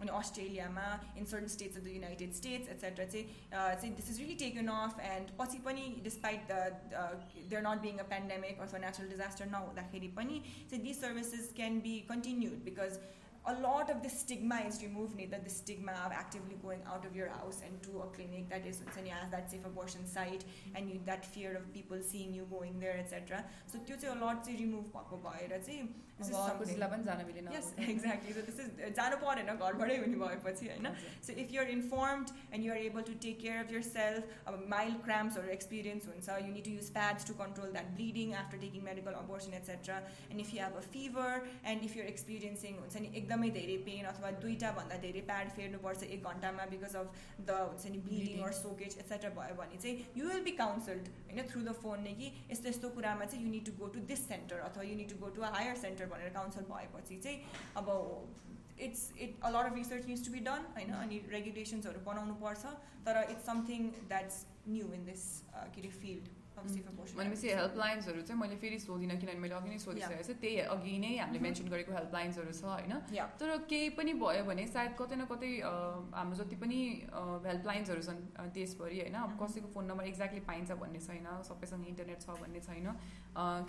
अनि 0.00 0.10
अस्ट्रेलियामा 0.18 0.86
in 1.16 1.24
certain 1.30 1.48
states 1.54 1.76
of 1.76 1.84
the 1.84 1.94
United 1.94 2.32
States 2.40 2.68
etcetera 2.74 3.06
चाहिँ 3.12 3.94
this 3.96 4.10
is 4.10 4.18
really 4.20 4.36
taken 4.44 4.68
off 4.74 5.00
and 5.08 5.32
पछि 5.40 5.58
पनि 5.66 5.84
despite 6.04 6.52
there 6.52 7.62
not 7.68 7.80
being 7.86 7.98
a 7.98 8.08
pandemic 8.12 8.60
अथवा 8.66 8.82
नेचुरल 8.84 9.08
डिजास्टर 9.10 9.52
नहुँदाखेरि 9.54 10.12
पनि 10.20 10.42
चाहिँ 10.48 10.82
this 10.84 11.00
services 11.00 11.52
can 11.56 11.80
be 11.86 11.94
continued 12.10 12.64
because 12.68 13.00
a 13.47 13.53
lot 13.59 13.89
of 13.89 14.03
the 14.03 14.09
stigma 14.09 14.61
is 14.67 14.83
removed 14.83 15.17
that 15.31 15.43
the 15.43 15.49
stigma 15.49 15.93
of 16.05 16.11
actively 16.11 16.55
going 16.61 16.79
out 16.87 17.05
of 17.05 17.15
your 17.15 17.27
house 17.29 17.61
and 17.65 17.81
to 17.81 18.01
a 18.01 18.07
clinic 18.15 18.47
that 18.49 18.65
is 18.67 18.81
as 18.81 19.31
that 19.31 19.49
safe 19.49 19.65
abortion 19.65 20.05
site 20.05 20.45
and 20.75 20.89
you, 20.89 20.99
that 21.05 21.25
fear 21.25 21.55
of 21.55 21.73
people 21.73 21.97
seeing 22.01 22.33
you 22.33 22.45
going 22.51 22.79
there 22.79 22.97
etc 22.97 23.43
so 23.65 23.79
त्यो 23.79 23.97
चाहिँ 23.97 24.15
a 24.15 24.19
lot 24.25 24.43
चाहिँ 24.45 24.59
remove 24.59 24.85
भएको 24.93 25.17
भएर 25.25 25.57
चाहिँ 25.65 25.89
yes 27.51 27.73
exactly 27.93 28.33
so 28.33 28.41
this 28.47 28.59
is 28.63 28.69
जानु 28.97 29.17
परेन 29.21 29.49
घरबाटै 29.53 29.95
हुने 30.01 30.17
भएपछि 30.23 30.67
होइन 30.71 30.87
so 31.27 31.35
if 31.43 31.53
you're 31.55 31.69
informed 31.75 32.33
and 32.51 32.67
you're 32.67 32.79
able 32.81 33.05
to 33.09 33.15
take 33.25 33.39
care 33.45 33.59
of 33.63 33.71
yourself 33.75 34.35
अब 34.51 34.59
mild 34.73 34.99
cramps 35.07 35.39
or 35.41 35.45
experience 35.55 36.09
हुन्छ 36.11 36.37
you 36.45 36.51
need 36.57 36.67
to 36.69 36.75
use 36.75 36.89
pads 36.97 37.27
to 37.29 37.35
control 37.41 37.71
that 37.77 37.89
bleeding 37.95 38.35
after 38.41 38.59
taking 38.65 38.85
medical 38.89 39.17
abortion 39.21 39.57
etc 39.61 40.01
and 40.29 40.45
if 40.45 40.53
you 40.55 40.61
have 40.65 40.77
a 40.81 40.85
fever 40.97 41.29
and 41.63 41.87
if 41.89 41.97
you're 41.99 42.11
experiencing 42.13 42.77
हुन्छ 42.83 43.03
नि 43.05 43.11
एकदमै 43.21 43.51
धेरै 43.57 43.79
pen 43.89 44.11
अथवा 44.13 44.31
दुईवटा 44.45 44.71
भन्दा 44.79 45.01
धेरै 45.07 45.25
प्याड 45.31 45.51
फेर्नुपर्छ 45.57 46.11
एक 46.17 46.31
घन्टामा 46.33 46.69
बिकज 46.75 46.95
अफ 47.03 47.19
द 47.41 47.59
हुन्छ 47.63 47.95
नि 47.95 48.03
ब्लिडिङ 48.09 48.45
अर 48.49 48.57
सोकेज 48.59 48.99
एक्सेट्रा 49.05 49.33
भयो 49.39 49.59
भने 49.63 49.81
चाहिँ 49.85 50.21
यु 50.21 50.29
विल 50.31 50.45
बी 50.49 50.55
काउन्सल्ड 50.61 51.11
होइन 51.31 51.51
थ्रु 51.53 51.65
द 51.71 51.77
फोन 51.83 52.07
नै 52.09 52.15
कि 52.21 52.31
यस्तो 52.53 52.73
यस्तो 52.75 52.95
कुरामा 52.99 53.31
चाहिँ 53.33 53.43
you 53.45 53.51
need 53.57 53.67
to 53.71 53.77
go 53.83 53.91
to 53.97 54.05
this 54.13 54.25
centre 54.33 54.65
अथवा 54.69 54.89
you 54.91 54.95
need 55.03 55.13
to 55.15 55.21
go 55.25 55.33
to 55.39 55.47
a 55.49 55.53
higher 55.57 55.83
centre 55.85 56.04
भनेर 56.07 56.29
काउन्सिल 56.33 56.63
भएपछि 56.71 57.17
चाहिँ 57.17 57.39
अब 57.77 57.89
it's 58.79 59.11
it 59.19 59.39
a 59.43 59.49
lot 59.49 59.71
of 59.71 59.75
research 59.75 60.05
needs 60.07 60.25
to 60.25 60.31
be 60.31 60.39
done 60.39 60.67
होइन 60.75 60.93
अनि 60.95 61.21
रेगुलेसन्सहरू 61.31 61.99
बनाउनु 62.05 62.33
पर्छ 62.43 62.75
तर 63.05 63.25
it's 63.29 63.45
something 63.45 63.89
that's 64.09 64.45
new 64.67 64.93
in 64.93 65.05
this 65.05 65.25
के 65.53 65.81
अरे 65.81 65.89
फिल्ड 65.89 66.29
obviously 66.29 66.29
for 66.29 66.29
abortion 66.29 66.34
भनेपछि. 66.56 67.48
हेल्पलाइन्सहरू 67.50 68.20
चाहिँ 68.22 68.40
मैले 68.40 68.56
फेरि 68.56 68.78
सोधिनँ 68.80 69.16
किनभने 69.20 69.40
मैले 69.40 69.54
अघि 69.54 69.68
नै 69.70 69.78
सोधिसकेको 69.78 70.22
छु 70.24 70.34
त्यही 70.40 70.56
अघि 70.72 70.94
नै 70.98 71.10
हामीले 71.16 71.40
मेन्सन 71.40 71.68
गरेको 71.68 71.92
हेल्पलाइन्सहरू 71.92 72.52
छ 72.52 72.64
होइन. 72.64 72.92
तर 73.40 73.56
केही 73.68 73.88
पनि 73.96 74.12
भयो 74.16 74.44
भने 74.48 74.66
सायद 74.66 74.92
कतै 74.96 75.16
न 75.16 75.24
कतै 75.28 75.50
हाम्रो 76.16 76.36
जति 76.40 76.56
पनि 76.56 76.78
हेल्पलाइन्सहरू 77.46 78.02
छन् 78.02 78.20
देशभरि 78.56 78.96
होइन 79.00 79.14
अब 79.16 79.30
Mhm. 79.30 79.38
कसैको 79.40 79.68
फोन 79.74 79.84
नम्बर 79.86 80.04
एक्ज्याक्टली 80.06 80.40
पाइन्छ 80.48 80.70
भन्ने 80.80 81.00
छैन 81.06 81.26
सबैसँग 81.48 81.86
इन्टरनेट 81.92 82.20
छ 82.20 82.28
भन्ने 82.40 82.60
छैन 82.60 82.88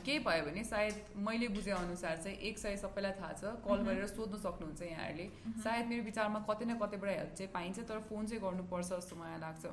केही 0.03 0.19
भयो 0.23 0.43
भने 0.47 0.63
सायद 0.63 0.95
मैले 1.27 1.47
बुझे 1.57 1.71
अनुसार 1.71 2.17
चाहिँ 2.23 2.37
एक 2.49 2.57
सय 2.57 2.75
सबैलाई 2.77 3.13
थाहा 3.19 3.33
छ 3.33 3.43
कल 3.67 3.77
Mhm. 3.77 3.85
गरेर 3.87 4.07
सोध्नु 4.07 4.37
सक्नुहुन्छ 4.47 4.81
यहाँहरूले 4.83 5.27
Mhm. 5.27 5.59
सायद 5.63 5.85
मेरो 5.91 6.03
विचारमा 6.03 6.39
कतै 6.49 6.65
न 6.65 6.77
कतैबाट 6.79 7.11
हेल्प 7.11 7.33
चाहिँ 7.35 7.51
पाइन्छ 7.53 7.79
तर 7.89 7.99
फोन 8.09 8.25
चाहिँ 8.27 8.41
गर्नुपर्छ 8.43 8.89
जस्तो 8.89 9.15
मलाई 9.19 9.39
लाग्छ. 9.39 9.65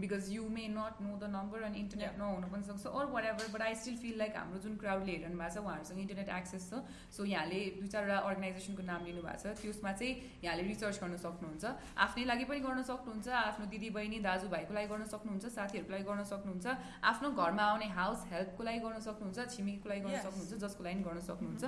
Because 0.00 0.30
you 0.32 0.48
may 0.50 0.66
not 0.68 1.00
know 1.00 1.16
the 1.16 1.24
number 1.30 1.62
अनि 1.62 1.78
इन्टरनेट. 1.80 2.18
नहुन 2.20 2.44
पनि 2.52 2.62
सक्छ 2.64 2.86
or 2.90 3.06
whatever 3.24 3.48
but 3.54 3.62
I 3.62 3.74
still 3.80 3.96
feel 3.98 4.18
like 4.18 4.36
हाम्रो 4.36 4.58
जुन 4.64 4.76
क्राउडले 4.82 5.12
हेरिरहनु 5.12 5.38
भएको 5.38 5.54
छ 5.54 5.64
उहाँहरूसँग 5.64 6.00
इन्टरनेट 6.00 6.28
एक्सेस 6.36 6.68
छ 6.70 6.82
सो 7.16 7.24
यहाँले 7.26 7.60
दुई 7.78 7.88
चारवटा 7.94 8.18
अर्गनाइजेसनको 8.30 8.82
नाम 8.90 9.06
लिनुभएको 9.06 9.42
छ 9.44 9.56
त्यसमा 9.62 9.92
चाहिँ 10.00 10.12
यहाँले 10.44 10.62
रिसर्च 10.68 11.00
गर्न 11.02 11.16
सक्नुहुन्छ 11.24 11.74
आफ्नै 12.06 12.24
लागि 12.32 12.44
पनि 12.50 12.60
गर्न 12.60 12.82
सक्नुहुन्छ 12.90 13.28
आफ्नो 13.40 13.66
दिदी 13.74 13.90
बहिनी 13.98 14.18
दाजुभाइको 14.28 14.74
लागि 14.74 14.92
गर्न 14.92 15.10
सक्नुहुन्छ 15.14 15.52
साथीहरूको 15.56 15.92
लागि 15.92 16.08
गर्न 16.10 16.24
सक्नुहुन्छ 16.32 16.76
आफ्नो 17.12 17.30
घरमा 17.40 17.64
आउने 17.72 17.88
हाउस 17.98 18.24
हेल्पको 18.32 18.70
लागि 18.70 18.84
गर्न 18.86 19.00
सक्नुहुन्छ 19.08 19.48
छिमेकीको 19.56 19.88
लागि 19.88 20.00
गर्न. 20.02 20.22
सक्नुहुन्छ 20.26 20.62
जसको 20.64 20.84
लागि 20.84 21.02
गर्न 21.02 21.20
सक्नुहुन्छ 21.28 21.64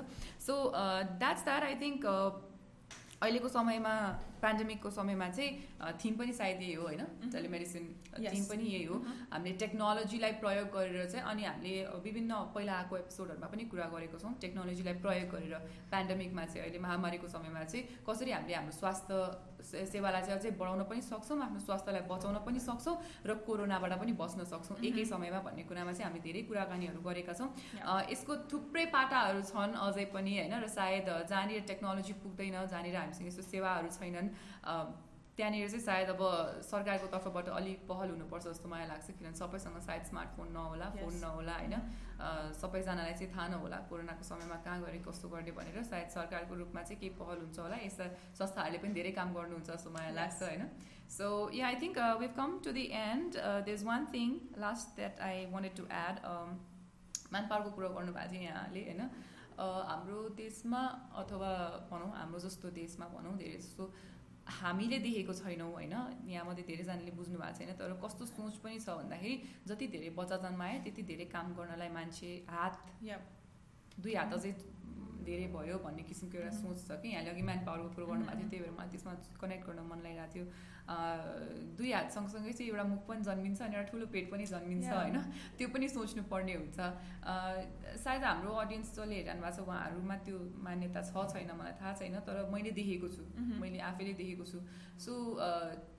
so 0.47 0.55
that's 1.19 1.45
that 1.45 1.63
I 1.65 1.75
think 1.83 2.07
अहिलेको 3.23 3.49
समयमा 3.49 3.95
पेन्डेमिकको 4.43 4.91
समयमा 4.91 5.29
चाहिँ 5.31 5.95
थिम 6.03 6.15
पनि 6.19 6.33
सायद 6.35 6.63
यही 6.63 6.73
हो 6.75 6.83
होइन. 6.83 7.03
Telemedicine 7.33 7.85
Yes. 8.19 8.33
थिम 8.35 8.45
पनि 8.51 8.65
यही 8.73 8.85
हो 8.85 8.95
Mhm. 8.95 9.13
हामीले 9.33 9.55
टेक्नोलोजीलाई 9.63 10.33
प्रयोग 10.43 10.67
गरेर 10.75 11.07
चाहिँ 11.13 11.25
अनि 11.31 11.43
हामीले 11.45 11.85
विभिन्न 12.05 12.33
पहिला 12.55 12.73
आएको 12.79 12.97
एपिसोडहरूमा 12.99 13.47
पनि 13.53 13.65
कुरा 13.71 13.87
गरेको 13.95 14.19
छौँ 14.19 14.33
टेक्नोलोजीलाई 14.43 14.95
प्रयोग 15.05 15.29
गरेर 15.35 15.55
पेन्डेमिकमा 15.93 16.45
चाहिँ 16.51 16.63
अहिले 16.67 16.79
महामारीको 16.87 17.27
समयमा 17.37 17.63
चाहिँ 17.71 17.85
कसरी 18.03 18.31
हामीले 18.33 18.55
हाम्रो 18.59 18.75
स्वास्थ्य 18.81 19.15
सेवालाई 19.63 20.23
चाहिँ 20.23 20.39
अझै 20.39 20.51
बढाउन 20.59 20.83
पनि 20.91 21.01
सक्छौँ 21.03 21.39
आफ्नो 21.43 21.61
स्वास्थ्यलाई 21.67 22.05
बचाउन 22.11 22.37
पनि 22.47 22.61
सक्छौँ 22.61 22.97
र 23.27 23.31
कोरोनाबाट 23.47 23.93
पनि 24.03 24.13
बच्न 24.19 24.45
सक्छौँ. 24.45 24.77
एकै 24.83 25.05
समयमा 25.05 25.41
भन्ने 25.47 25.63
कुरामा 25.71 25.93
चाहिँ 25.93 26.07
हामीले 26.09 26.23
धेरै 26.23 26.43
कुराकानीहरू 26.49 27.01
गरेका 27.01 27.33
छौँ। 27.33 27.49
यसको 28.11 28.33
थुप्रै 28.51 28.85
पाटाहरू 28.91 29.41
छन् 29.43 29.79
अझै 29.79 30.07
पनि 30.15 30.33
होइन 30.39 30.55
र 30.59 30.67
सायद 30.69 31.09
जहाँनिर 31.31 31.61
टेक्नोलोजी 31.71 32.13
पुग्दैन 32.23 32.57
जहाँनिर 32.67 32.97
हामीसँग 32.97 33.29
यस्तो 33.29 33.43
सेवाहरू 33.53 33.89
छैनन्। 33.91 34.29
त्यहाँनिर 35.43 35.69
चाहिँ 35.69 35.83
सायद 35.83 36.09
अब 36.15 36.23
सरकारको 36.63 37.07
तर्फबाट 37.11 37.49
अलिक 37.51 37.79
पहल 37.91 38.09
हुनुपर्छ 38.15 38.45
जस्तो 38.47 38.69
मलाई 38.71 38.87
लाग्छ 38.87 39.07
किनभने 39.11 39.39
सबैसँग 39.43 39.79
सायद 39.83 40.05
स्मार्टफोन 40.07 40.49
नहोला 40.55 40.89
फोन. 40.95 41.15
नहोला 41.19 41.55
होइन? 41.59 41.75
सबैजनालाई 42.55 43.15
चाहिँ 43.19 43.31
थाहा 43.35 43.47
नहोला 43.55 43.79
कोरोनाको 43.91 44.23
समयमा 44.23 44.59
कहाँ 44.63 44.79
गरे 44.83 44.99
कस्तो 45.03 45.29
गर्ने 45.33 45.53
भनेर 45.59 45.83
सायद 45.83 46.09
सरकारको 46.15 46.55
रूपमा 46.63 46.83
चाहिँ 46.83 46.99
केही 47.01 47.11
पहल 47.19 47.39
हुन्छ 47.43 47.59
होला। 47.59 47.77
यस्ता 47.83 48.07
संस्थाहरूले 48.39 48.79
पनि 48.85 48.95
धेरै 48.95 49.13
काम 49.19 49.35
गर्नुहुन्छ 49.35 49.67
जस्तो 49.71 49.91
मलाई 49.91 50.15
लाग्छ. 50.15 50.39
होइन? 50.43 50.63
So 51.11 51.27
yeah 51.59 51.67
I 51.67 51.77
think 51.83 51.99
we've 52.23 52.37
come 52.39 52.51
to 52.63 52.77
the 52.79 52.87
end 53.01 53.43
there 53.67 53.75
is 53.75 53.85
one 53.91 54.07
thing 54.15 54.39
last 54.63 54.97
that 54.97 55.21
I 55.27 55.45
wanted 55.51 55.75
to 55.77 55.89
add 56.05 56.23
म्यान 57.35 57.45
पावरको 57.51 57.71
कुरो 57.75 57.89
गर्नुभएको 57.99 58.31
थियो 58.31 58.47
यहाँले 58.47 58.87
होइन? 58.87 59.03
हाम्रो 59.91 60.23
देशमा 60.39 60.87
अथवा 61.19 61.53
भनौँ 61.91 62.15
हाम्रो 62.15 62.39
जस्तो 62.47 62.75
देशमा 62.81 63.13
भनौँ 63.19 63.37
धेरै 63.43 63.59
जस्तो 63.59 63.93
हामीले 64.47 64.99
देखेको 64.99 65.33
छैनौँ 65.35 65.71
होइन 65.73 65.95
यहाँमध्ये 66.27 66.65
धेरैजनाले 66.65 67.11
बुझ्नु 67.13 67.39
भएको 67.39 67.59
छैन 67.59 67.73
तर 67.75 67.93
कस्तो 68.03 68.27
सोच 68.27 68.57
पनि 68.59 68.79
छ 68.79 68.97
भन्दाखेरि 68.99 69.35
जति 69.67 69.87
धेरै 69.89 70.11
बच्चा 70.17 70.37
जन्माए 70.45 70.81
त्यति 70.85 71.03
धेरै 71.03 71.25
काम 71.31 71.55
गर्नलाई 71.55 71.89
मान्छे 71.91 72.35
हात 72.49 72.83
Yeah. 73.03 73.23
दुई 73.99 74.15
हात 74.15 74.33
अझै 74.33 74.53
धेरै 75.29 75.47
भयो 75.55 75.79
भन्ने 75.87 76.03
किसिमको 76.11 76.37
एउटा. 76.39 76.53
सोच 76.59 76.79
छ 76.89 77.01
कि 77.03 77.09
यहाँले 77.15 77.31
अघि 77.31 77.43
म्यान 77.49 77.65
पावरको 77.67 77.89
कुरो 77.95 78.07
गर्नुभएको 78.11 78.39
थियो 78.39 78.49
त्यही 78.51 78.63
भएर 78.63 78.75
मलाई 78.79 78.91
त्यसमा 78.93 79.13
कनेक्ट 79.43 79.67
गर्न 79.69 79.81
मन 79.91 79.99
लागिरहेको 80.07 80.33
थियो 80.35 80.47
दुई 81.79 81.91
हात 81.93 82.09
सँगसँगै 82.13 82.53
चाहिँ 82.53 82.71
एउटा 82.71 82.85
मुख 82.93 83.03
पनि 83.09 83.23
जन्मिन्छ 83.29 83.61
अनि 83.63 83.77
एउटा 83.77 83.91
ठुलो 83.91 84.07
पेट 84.15 84.31
पनि 84.33 84.47
जन्मिन्छ. 84.53 84.89
होइन 84.93 85.19
त्यो 85.59 85.69
पनि 85.75 85.89
सोच्नु 85.89 86.23
पर्ने 86.33 86.55
हुन्छ 86.55 86.79
सायद 88.05 88.25
हाम्रो 88.25 88.53
अडियन्स 88.63 88.89
जसले 88.97 89.15
हेरिरहनु 89.15 89.43
भएको 89.43 89.57
छ 89.57 89.69
उहाँहरूमा 89.69 90.17
त्यो 90.27 90.39
मान्यता 90.67 91.03
छ 91.11 91.27
छैन 91.35 91.51
मलाई 91.61 91.75
थाहा 91.81 91.93
छैन 92.01 92.19
तर 92.27 92.43
मैले 92.55 92.71
देखेको 92.81 93.09
छु. 93.15 93.23
मैले 93.63 93.79
आफैले 93.91 94.13
देखेको 94.23 94.45
छु 94.53 94.59
सो 95.05 95.13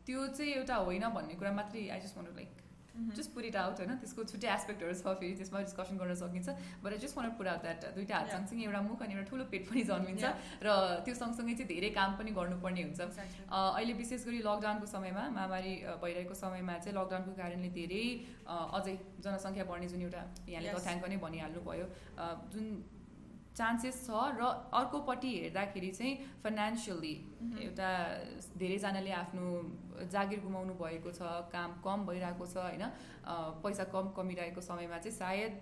त्यो 0.06 0.28
चाहिँ 0.28 0.52
एउटा 0.60 0.76
होइन 0.84 1.10
भन्ने 1.16 1.40
कुरा 1.40 1.52
मात्रै 1.62 1.88
I 1.96 2.00
just 2.08 2.18
want 2.18 2.36
like. 2.36 2.63
Just 2.94 3.34
put 3.34 3.46
it 3.46 3.56
out 3.58 3.80
होइन 3.80 3.96
त्यसको 4.02 4.24
छुट्टै 4.32 4.50
एस्पेक्टहरू 4.54 4.94
छ 4.94 5.14
फेरि 5.20 5.34
त्यसमा 5.38 5.60
डिस्कसन 5.66 5.98
गर्न 5.98 6.14
सकिन्छ 6.22 6.48
but 6.84 6.92
I 6.94 7.00
just 7.04 7.18
want 7.18 7.34
put 7.38 7.48
out 7.48 7.62
that 7.66 7.86
दुइटा 7.96 8.16
हात. 8.18 8.30
सँगसँगै 8.34 8.64
एउटा 8.64 8.82
मुख 8.88 9.02
अनि 9.02 9.14
एउटा 9.14 9.26
ठुलो 9.30 9.44
पेट 9.54 9.64
पनि 9.70 9.84
जन्मिन्छ. 9.90 10.24
र 10.66 10.68
त्यो 11.06 11.16
सँगसँगै 11.22 11.54
चाहिँ 11.58 11.70
धेरै 11.74 11.90
काम 11.98 12.12
पनि 12.22 12.32
गर्नुपर्ने 12.38 12.82
हुन्छ 12.88 13.02
अहिले 13.50 13.94
विशेष 14.02 14.26
गरी 14.30 14.40
लकडाउनको 14.46 14.86
समयमा 14.94 15.24
महामारी 15.38 15.74
भइरहेको 16.04 16.34
समयमा 16.44 16.78
चाहिँ 16.86 16.98
लकडाउनको 16.98 17.34
कारणले 17.42 17.70
धेरै 17.80 18.04
अझै 18.78 18.96
जनसङ्ख्या 19.26 19.64
बढ्ने 19.66 19.88
जुन 19.94 20.02
एउटा 20.08 20.22
यहाँले. 20.54 20.74
तथ्याङ्क 20.78 21.04
नै 21.10 21.18
भनिहाल्नुभयो 21.26 21.86
जुन 22.54 22.66
चान्सेस 23.58 23.98
छ 24.06 24.22
र 24.38 24.42
अर्कोपट्टि 24.74 25.32
हेर्दाखेरि 25.40 25.90
चाहिँ 25.98 26.14
फाइनेन्सियली 26.44 27.14
Mhm. 27.42 27.58
एउटा 27.64 27.90
धेरैजनाले 28.58 29.12
आफ्नो 29.14 29.46
जागिर 30.12 30.40
गुमाउनु 30.42 30.74
भएको 30.82 31.12
छ 31.12 31.22
काम 31.54 31.72
कम 31.86 32.06
भइरहेको 32.08 32.46
छ 32.46 32.58
होइन 32.58 32.84
पैसा 33.64 33.84
कम 33.94 34.10
कमिरहेको 34.18 34.62
समयमा 34.62 34.98
चाहिँ 34.98 35.18
सायद 35.18 35.54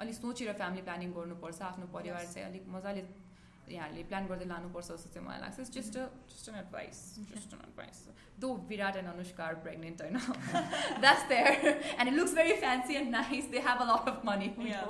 अलिक 0.00 0.14
सोचेर 0.14 0.52
फ्यामिली 0.54 0.82
प्लानिङ 0.82 1.12
गर्नुपर्छ 1.12 1.60
आफ्नो 1.62 1.86
परिवार. 1.92 2.24
चाहिँ 2.26 2.46
अलिक 2.48 2.64
मजाले 2.68 3.02
yeah, 3.68 3.86
plan 4.08 4.26
for 4.26 4.36
the 4.36 4.44
lanu 4.44 4.70
for 4.72 4.82
so 4.82 4.96
similar 4.96 5.36
access. 5.42 5.68
Just 5.68 5.92
mm-hmm. 5.94 6.04
a 6.04 6.28
just 6.28 6.48
an 6.48 6.54
advice. 6.56 7.18
Just 7.32 7.52
an 7.52 7.60
advice. 7.60 8.08
Do 8.38 8.60
Virat 8.68 8.96
and 8.96 9.08
Anushka 9.08 9.40
are 9.40 9.54
pregnant 9.54 10.02
I 10.04 10.10
know. 10.10 10.20
That's 11.00 11.22
there. 11.24 11.80
And 11.98 12.08
it 12.08 12.14
looks 12.14 12.32
very 12.32 12.56
fancy 12.56 12.96
and 12.96 13.10
nice. 13.10 13.46
They 13.46 13.60
have 13.60 13.80
a 13.80 13.84
lot 13.84 14.08
of 14.08 14.24
money. 14.24 14.54
Yeah. 14.58 14.84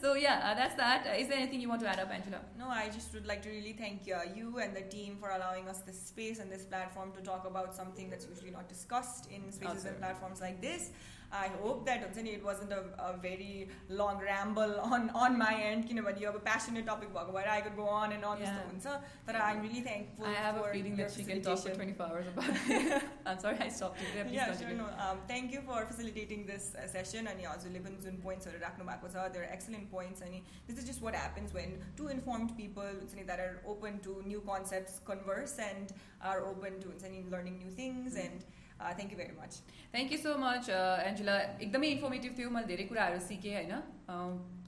So 0.00 0.14
yeah, 0.14 0.50
uh, 0.50 0.54
that's 0.54 0.74
that's 0.74 1.06
uh, 1.06 1.28
there 1.28 1.38
anything 1.38 1.60
you 1.60 1.68
want 1.68 1.80
to 1.82 1.88
add 1.88 2.00
up, 2.00 2.10
Anjila? 2.10 2.40
No, 2.58 2.68
I 2.68 2.88
just 2.88 3.14
would 3.14 3.26
like 3.26 3.42
to 3.42 3.50
really 3.50 3.72
thank 3.72 4.02
uh, 4.02 4.22
you 4.34 4.58
and 4.58 4.74
the 4.74 4.82
team 4.82 5.16
for 5.20 5.30
allowing 5.30 5.68
us 5.68 5.78
this 5.80 6.00
space 6.00 6.38
and 6.40 6.50
this 6.50 6.64
platform 6.64 7.12
to 7.12 7.20
talk 7.20 7.46
about 7.46 7.74
something 7.74 8.10
that's 8.10 8.26
usually 8.26 8.50
not 8.50 8.68
discussed 8.68 9.30
in 9.30 9.52
spaces 9.52 9.84
and 9.84 9.98
platforms 9.98 10.40
like 10.40 10.60
this. 10.60 10.90
I 11.33 11.47
hope 11.61 11.85
that 11.85 12.03
Unsani, 12.03 12.31
it 12.33 12.43
wasn't 12.43 12.71
a, 12.75 12.79
a 13.07 13.15
very 13.23 13.67
long 13.87 14.19
ramble 14.19 14.71
on, 14.81 15.11
on 15.11 15.37
my 15.37 15.53
end. 15.63 15.87
You 15.89 15.93
know, 15.97 16.01
but 16.05 16.19
you 16.19 16.25
have 16.25 16.35
a 16.35 16.39
passionate 16.39 16.87
topic 16.87 17.09
about 17.11 17.31
where 17.31 17.47
I 17.47 17.61
could 17.61 17.75
go 17.75 17.83
on 17.87 18.13
and 18.13 18.25
on. 18.25 18.39
Yeah. 18.41 18.55
Yeah. 18.55 18.79
So, 18.85 18.95
but 19.27 19.35
I'm 19.35 19.61
really 19.61 19.81
thankful 19.81 20.25
I 20.25 20.33
have 20.45 20.57
for 20.57 20.69
a 20.69 20.73
feeling 20.73 20.97
your 20.97 21.07
that 21.07 21.15
she 21.15 21.23
can 21.23 21.41
talk 21.43 21.59
for 21.59 21.69
facilitation. 21.69 21.95
24 21.97 22.07
hours 22.07 22.25
about 22.33 22.49
it. 22.77 23.03
I'm 23.27 23.39
sorry, 23.39 23.57
I 23.59 23.69
stopped 23.69 24.01
you 24.01 24.07
there. 24.15 24.25
Please 24.25 24.35
Yeah, 24.39 24.45
sure. 24.47 24.55
continue. 24.55 24.77
No, 24.81 24.87
um, 25.09 25.19
thank 25.27 25.51
you 25.57 25.61
for 25.69 25.85
facilitating 25.91 26.47
this 26.47 26.73
uh, 26.75 26.87
session. 26.95 27.27
अनि 27.33 27.45
हजुरले 27.51 27.83
पनि 27.85 28.01
जुन 28.07 28.17
पोइन्ट्सहरू 28.25 28.59
राख्नु 28.65 28.85
भएको 28.89 29.11
छ 29.15 29.27
there 29.35 29.43
are 29.45 29.51
excellent 29.57 29.91
points 29.91 30.21
अनि 30.29 30.41
this 30.71 30.79
is 30.83 30.87
just 30.91 31.03
what 31.07 31.13
happens 31.23 31.53
when 31.59 31.77
two 32.01 32.07
informed 32.15 32.55
people 32.63 32.89
हुन्छ 33.01 33.13
नि 33.19 33.27
that 33.33 33.39
are 33.45 33.61
open 33.75 33.99
to 34.07 34.15
new 34.33 34.41
concepts 34.49 34.97
converse 35.11 35.55
and 35.67 35.93
are 36.31 36.39
open 36.53 36.81
to 36.85 36.89
हुन्छ 36.93 37.13
नि 37.13 37.21
learning 37.35 37.59
new 37.65 37.71
things 37.83 38.17
Mm. 38.17 38.25
and 38.25 38.49
thank 38.92 39.10
you 39.10 39.16
very 39.16 39.36
much. 39.40 39.54
Thank 39.94 40.12
you 40.12 40.18
so 40.18 40.30
much 40.38 40.68
Anjula 41.08 41.34
एकदमै 41.64 41.88
informative 41.96 42.36
थियो 42.38 42.50
मैले 42.56 42.66
धेरै 42.72 42.84
कुराहरू 42.92 43.20
सिकेँ 43.26 43.54
होइन 43.56 43.72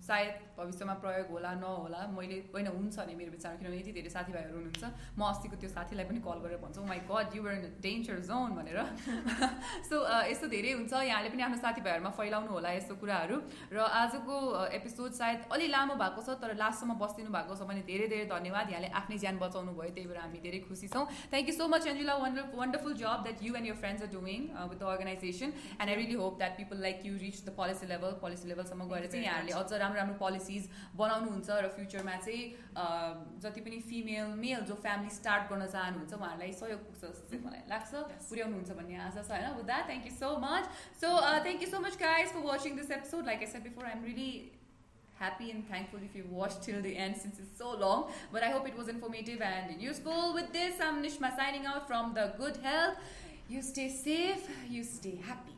सायद 0.06 0.34
भविष्यमा 0.56 0.94
प्रयोग 1.02 1.30
होला 1.30 1.52
नहोला 1.60 2.00
मैले 2.16 2.36
होइन 2.54 2.66
हुन्छ 2.76 2.96
नि 3.08 3.14
मेरो 3.20 3.30
विचारमा 3.30 3.58
किनभने 3.60 3.78
यति 3.78 3.92
धेरै 3.96 4.10
साथीभाइहरू 4.16 4.56
हुनुहुन्छ। 4.56 4.84
म 5.18 5.20
अस्तिको 5.28 5.56
त्यो 5.62 5.68
साथीलाई 5.68 6.06
पनि 6.10 6.20
कल 6.26 6.38
गरेर 6.44 6.58
भन्छु 6.64 6.84
माई 6.90 7.00
गड 7.10 7.34
यु 7.36 7.42
इन 7.52 7.64
डेन्जर 7.86 8.18
जोन 8.28 8.50
भनेर। 8.58 8.78
सो 9.88 9.96
यस्तो 10.30 10.46
धेरै 10.54 10.72
हुन्छ। 10.78 10.92
यहाँले 11.10 11.28
पनि 11.34 11.42
आफ्नो 11.48 11.58
साथीभाइहरूमा 11.64 12.12
फैलाउनु 12.18 12.50
होला 12.56 12.70
यस्तो 12.78 12.94
कुराहरू। 13.02 13.36
र 13.72 13.78
आजको 14.00 14.36
एपिसोड 14.78 15.10
सायद 15.20 15.38
अलि 15.52 15.66
लामो 15.74 15.94
भएको 16.02 16.20
छ 16.22 16.38
तर 16.40 16.54
लास्टसम्म 16.62 16.98
बसिदिनु 17.02 17.30
भएको 17.36 17.52
छ 17.58 17.68
भने 17.68 17.82
धेरै 17.90 18.06
धेरै 18.14 18.26
धन्यवाद। 18.32 18.66
यहाँले 18.72 18.88
आफ्नै 19.00 19.18
ज्यान 19.24 19.36
बचाउनु 19.44 19.76
भयो 19.80 19.92
त्यही 19.92 20.08
भएर 20.08 20.20
हामी 20.24 20.40
धेरै 20.46 20.60
खुसी 20.68 20.88
छौँ। 20.94 21.04
Thank 21.34 21.48
you 21.50 21.56
so 21.58 21.68
much 21.74 21.86
Anjula 21.92 22.14
wonderful 22.54 22.94
job 23.02 23.26
that 23.26 23.42
you 23.42 23.52
and 23.60 23.66
your 23.72 23.76
friends 23.82 24.02
are 24.06 24.10
doing 24.16 24.40
with 24.70 24.78
the 24.80 24.88
organization 24.94 25.52
and 25.80 25.88
I 25.90 25.96
really 26.00 26.16
hope 26.22 26.38
that 26.38 26.56
people 26.56 26.82
like 26.86 27.06
you 27.06 27.12
reach 27.26 27.44
the 27.44 27.56
policy 27.60 27.92
level 27.92 28.18
policy 28.24 28.48
लेभलसम्म 28.48 28.88
गएर 28.94 29.06
चाहिँ 29.12 29.24
यहाँहरूले 29.26 29.54
अझ 29.60 29.72
राम्रो 29.84 29.95
राम्रो 29.95 30.13
पोलिसिज 30.21 30.69
बनाउनुहुन्छ 31.01 31.49
र 31.65 31.67
फ्युचरमा 31.75 32.15
चाहिँ 32.25 32.43
अ, 32.75 32.85
जति 33.43 33.61
पनि 33.65 33.79
फिमेल 33.89 34.33
मेल 34.43 34.61
जो 34.71 34.75
फ्यामिली 34.85 35.09
स्टार्ट 35.19 35.49
गर्न 35.51 35.65
चाहनुहुन्छ 35.75 36.13
उहाँहरूलाई 36.13 36.53
सहयोग 36.61 36.79
पुग्छ 36.87 37.01
जस्तो 37.03 37.27
चाहिँ 37.31 37.43
मलाई 37.45 37.63
लाग्छ 37.73 37.91
Yes. 37.93 38.29
पुर्याउनुहुन्छ 38.29 38.71
भन्ने 38.79 38.95
आशा 39.09 39.21
छ 39.27 39.31
होइन 39.31 39.53
with 39.59 39.65
that 39.73 39.85
thank 39.91 40.05
you 40.11 40.15
so 40.23 40.31
much 40.47 40.65
so 41.03 41.09
thank 41.45 41.61
you 41.63 41.69
so 41.75 41.79
much 41.87 41.97
guys 42.07 42.33
for 42.37 42.43
watching 42.51 42.75
this 42.81 42.91
episode 42.97 43.25
like 43.33 43.39
I 43.47 43.51
said 43.53 43.63
before 43.69 43.85
आइम 43.93 44.03
really 44.11 44.31
happy 45.21 45.47
and 45.53 45.65
thankful 45.71 46.03
if 46.05 46.13
you 46.17 46.21
watched 46.37 46.63
till 46.67 46.79
the 46.85 46.93
end 47.03 47.17
since 47.23 47.41
it's 47.43 47.59
so 47.63 47.73
long. 47.81 47.99
But 48.35 48.45
I 48.47 48.49
hope 48.55 48.65
it 48.71 48.79
was 48.79 48.87
informative 48.93 49.43
and 49.49 49.83
useful. 49.89 50.33
With 50.39 50.49
this, 50.57 50.81
I'm 50.87 50.97
Nishma 51.05 51.31
signing 51.41 51.67
out 51.73 51.85
from 51.91 52.15
the 52.19 52.25
Good 52.41 52.57
Health. 52.65 52.97
You 53.55 53.61
stay 53.71 53.87
safe, 54.03 54.49
you 54.77 54.83
stay 54.93 55.17
happy. 55.31 55.54